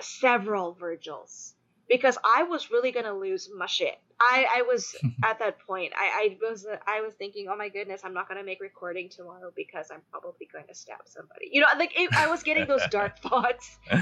several 0.02 0.74
Virgils 0.74 1.56
because 1.90 2.18
I 2.24 2.44
was 2.44 2.72
really 2.72 2.92
gonna 2.92 3.14
lose 3.18 3.50
my 3.56 3.66
shit. 3.66 3.96
I, 4.22 4.46
I 4.58 4.62
was 4.62 4.96
at 5.24 5.40
that 5.40 5.60
point. 5.60 5.94
I, 5.98 6.06
I 6.30 6.38
was 6.48 6.66
I 6.86 7.02
was 7.02 7.14
thinking, 7.16 7.48
oh 7.50 7.58
my 7.58 7.70
goodness, 7.70 8.02
I'm 8.04 8.14
not 8.14 8.28
gonna 8.28 8.44
make 8.44 8.62
recording 8.62 9.10
tomorrow 9.10 9.52
because 9.56 9.88
I'm 9.92 10.02
probably 10.12 10.48
going 10.52 10.68
to 10.68 10.76
stab 10.76 11.00
somebody. 11.06 11.50
You 11.52 11.62
know, 11.62 11.68
like 11.78 11.92
it, 12.00 12.12
I 12.14 12.28
was 12.28 12.44
getting 12.44 12.68
those 12.68 12.86
dark 12.88 13.20
thoughts. 13.24 13.78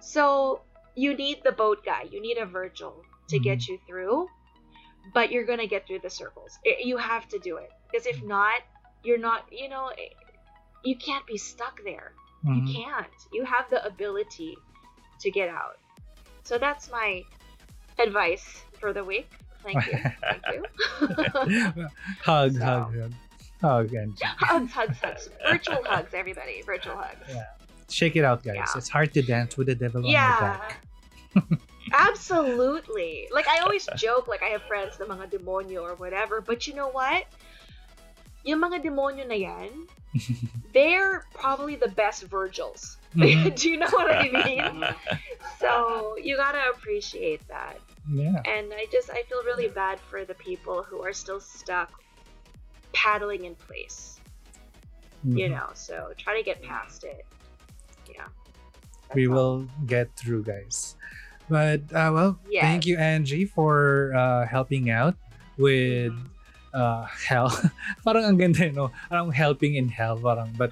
So 0.00 0.62
you 0.98 1.14
need 1.14 1.38
the 1.44 1.52
boat 1.52 1.84
guy. 1.84 2.04
You 2.10 2.20
need 2.20 2.38
a 2.38 2.46
Virgil 2.46 3.02
to 3.28 3.36
mm-hmm. 3.36 3.44
get 3.44 3.68
you 3.68 3.78
through, 3.86 4.28
but 5.14 5.30
you're 5.30 5.44
gonna 5.46 5.66
get 5.66 5.86
through 5.86 6.00
the 6.00 6.10
circles. 6.10 6.58
It, 6.64 6.84
you 6.84 6.96
have 6.96 7.28
to 7.28 7.38
do 7.38 7.56
it 7.56 7.70
because 7.90 8.06
if 8.06 8.16
mm-hmm. 8.16 8.28
not, 8.28 8.60
you're 9.04 9.18
not. 9.18 9.44
You 9.50 9.68
know, 9.68 9.90
it- 9.96 10.14
you 10.84 10.96
can't 10.96 11.26
be 11.26 11.36
stuck 11.36 11.80
there. 11.84 12.12
Mhm. 12.44 12.56
You 12.56 12.62
mm-hmm. 12.62 12.82
can't. 12.82 13.18
You 13.32 13.44
have 13.44 13.68
the 13.70 13.84
ability 13.84 14.56
to 15.20 15.30
get 15.30 15.48
out. 15.48 15.78
So 16.44 16.56
that's 16.56 16.90
my 16.90 17.22
advice 17.98 18.62
for 18.80 18.92
the 18.92 19.04
week. 19.04 19.30
Thank 19.64 19.86
you. 19.86 19.98
Thank 19.98 20.44
you. 20.54 21.88
hug, 22.24 22.52
So. 22.52 22.64
hug, 22.64 22.94
hug, 22.94 23.12
hug, 23.60 23.94
and 23.94 24.18
hugs, 24.22 24.72
hugs, 24.72 24.98
hugs. 24.98 25.28
Virtual 25.50 25.82
hugs, 25.84 26.14
everybody. 26.14 26.62
Virtual 26.62 26.96
hugs. 26.96 27.26
Yeah. 27.28 27.44
shake 27.90 28.14
it 28.16 28.24
out, 28.24 28.42
guys. 28.44 28.54
Yeah. 28.56 28.76
It's 28.76 28.88
hard 28.88 29.12
to 29.14 29.22
dance 29.22 29.56
with 29.56 29.66
the 29.66 29.74
devil 29.74 30.04
on 30.04 30.10
your 30.10 30.20
back. 30.20 30.87
Absolutely. 31.92 33.28
Like 33.32 33.48
I 33.48 33.60
always 33.60 33.86
joke, 33.96 34.28
like 34.28 34.42
I 34.42 34.48
have 34.48 34.62
friends 34.62 34.98
na 35.00 35.06
mga 35.06 35.30
demonyo 35.30 35.82
or 35.82 35.94
whatever, 35.94 36.40
but 36.40 36.66
you 36.66 36.74
know 36.74 36.88
what? 36.88 37.24
Yung 38.44 38.60
mga 38.60 38.84
demonyo 38.84 39.26
na 39.26 39.34
yan, 39.34 39.70
they're 40.74 41.24
probably 41.34 41.76
the 41.76 41.88
best 41.88 42.24
Virgils. 42.24 42.96
Mhm. 43.18 43.56
Do 43.56 43.70
you 43.70 43.76
know 43.78 43.88
what 43.90 44.12
I 44.14 44.28
mean? 44.30 44.84
So 45.58 46.14
you 46.22 46.36
gotta 46.36 46.70
appreciate 46.70 47.40
that. 47.48 47.80
yeah. 48.14 48.42
And 48.46 48.70
I 48.72 48.86
just 48.92 49.10
I 49.10 49.22
feel 49.26 49.42
really 49.42 49.66
bad 49.68 49.98
for 49.98 50.24
the 50.24 50.34
people 50.34 50.82
who 50.86 51.02
are 51.02 51.12
still 51.12 51.40
stuck 51.40 51.90
paddling 52.92 53.44
in 53.44 53.54
place. 53.56 54.20
You 55.24 55.48
Mhm. 55.48 55.50
know, 55.50 55.66
so 55.74 56.12
try 56.18 56.36
to 56.38 56.44
get 56.44 56.62
past 56.62 57.02
it. 57.02 57.26
We 59.14 59.28
will 59.28 59.66
get 59.86 60.12
through, 60.16 60.44
guys. 60.44 60.96
But 61.48 61.88
uh, 61.92 62.10
well, 62.12 62.30
Yes. 62.50 62.62
thank 62.62 62.86
you, 62.86 62.98
Angie, 62.98 63.44
for 63.46 64.12
uh, 64.14 64.46
helping 64.46 64.90
out 64.90 65.16
with 65.56 66.12
Mhm. 66.12 66.28
uh, 66.74 67.06
hell. 67.26 67.48
parang 68.04 68.24
ang 68.28 68.36
ganda, 68.36 68.68
no? 68.72 68.92
Parang 69.08 69.32
helping 69.32 69.74
in 69.76 69.88
hell, 69.88 70.20
parang. 70.20 70.52
But 70.56 70.70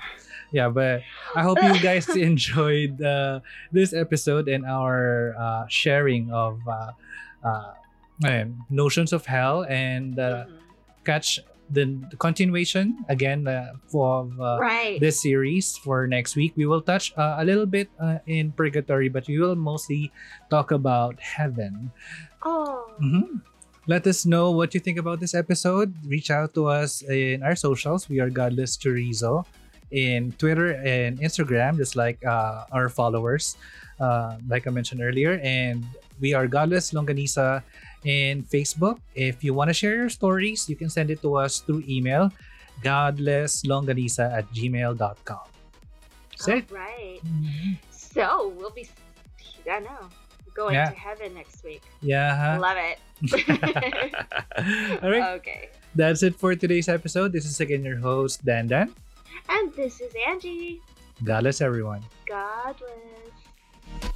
yeah, 0.52 0.68
but 0.68 1.00
I 1.34 1.42
hope 1.42 1.58
you 1.64 1.78
guys 1.80 2.04
enjoyed 2.16 3.00
uh, 3.00 3.40
this 3.72 3.92
episode 3.96 4.48
and 4.48 4.64
our 4.68 5.32
uh, 5.38 5.64
sharing 5.72 6.28
of 6.30 6.60
uh, 6.68 6.92
uh, 7.42 7.72
notions 8.70 9.12
of 9.12 9.24
hell 9.26 9.64
and 9.68 10.18
uh, 10.18 10.44
Mhm. 10.44 10.60
catch 11.04 11.40
the 11.70 11.98
continuation 12.18 13.04
again 13.08 13.46
uh, 13.48 13.74
for 13.88 14.30
uh, 14.40 14.58
right. 14.58 15.00
this 15.00 15.20
series 15.22 15.76
for 15.76 16.06
next 16.06 16.36
week. 16.36 16.52
We 16.56 16.66
will 16.66 16.80
touch 16.82 17.12
uh, 17.16 17.36
a 17.38 17.44
little 17.44 17.66
bit 17.66 17.88
uh, 17.98 18.18
in 18.26 18.52
purgatory, 18.52 19.08
but 19.08 19.26
we 19.26 19.38
will 19.38 19.56
mostly 19.56 20.12
talk 20.50 20.70
about 20.70 21.18
heaven. 21.20 21.90
oh. 22.44 22.86
Mhm. 23.02 23.42
Let 23.86 24.02
us 24.10 24.26
know 24.26 24.50
what 24.50 24.74
you 24.74 24.80
think 24.82 24.98
about 24.98 25.20
this 25.22 25.30
episode. 25.34 25.94
Reach 26.06 26.30
out 26.30 26.54
to 26.58 26.66
us 26.66 27.02
in 27.06 27.46
our 27.46 27.54
socials. 27.54 28.08
We 28.10 28.18
are 28.18 28.26
Godless 28.30 28.74
Chorizo 28.76 29.46
in 29.94 30.32
Twitter 30.42 30.74
and 30.82 31.22
Instagram, 31.22 31.78
just 31.78 31.94
like 31.94 32.18
uh, 32.26 32.66
our 32.74 32.88
followers, 32.90 33.54
uh, 34.02 34.42
like 34.50 34.66
I 34.66 34.70
mentioned 34.74 35.02
earlier. 35.02 35.38
And 35.38 35.86
we 36.18 36.34
are 36.34 36.48
Godless 36.50 36.90
Longganisa 36.90 37.62
in 38.06 38.46
Facebook. 38.46 39.02
If 39.18 39.42
you 39.42 39.50
want 39.52 39.68
to 39.68 39.74
share 39.74 39.98
your 39.98 40.08
stories, 40.08 40.70
you 40.70 40.76
can 40.78 40.86
send 40.88 41.10
it 41.10 41.18
to 41.26 41.34
us 41.36 41.58
through 41.58 41.82
email, 41.90 42.30
godlesslongganisa 42.86 44.22
at 44.30 44.46
gmail.com. 44.54 45.46
That's 46.30 46.48
it. 46.48 46.64
All 46.70 46.76
right. 46.78 47.18
Mhm. 47.26 47.76
So 47.90 48.54
we'll 48.54 48.70
be. 48.70 48.86
I 49.66 49.80
know. 49.82 50.06
going 50.56 50.72
Yeah. 50.72 50.88
to 50.88 50.96
heaven 50.96 51.34
next 51.36 51.60
week. 51.68 51.82
Yeah. 52.00 52.56
Love 52.56 52.80
it. 52.80 52.96
All 55.04 55.10
right. 55.12 55.36
Okay. 55.36 55.68
That's 55.94 56.22
it 56.24 56.32
for 56.38 56.56
today's 56.56 56.88
episode. 56.88 57.32
This 57.36 57.44
is 57.44 57.60
again 57.60 57.84
your 57.84 58.00
host, 58.00 58.40
Dan 58.40 58.64
Dan. 58.64 58.88
And 59.52 59.68
this 59.76 60.00
is 60.00 60.16
Angie. 60.16 60.80
God 61.28 61.44
bless 61.44 61.60
everyone. 61.60 62.00
God 62.24 62.72
bless. 62.80 64.12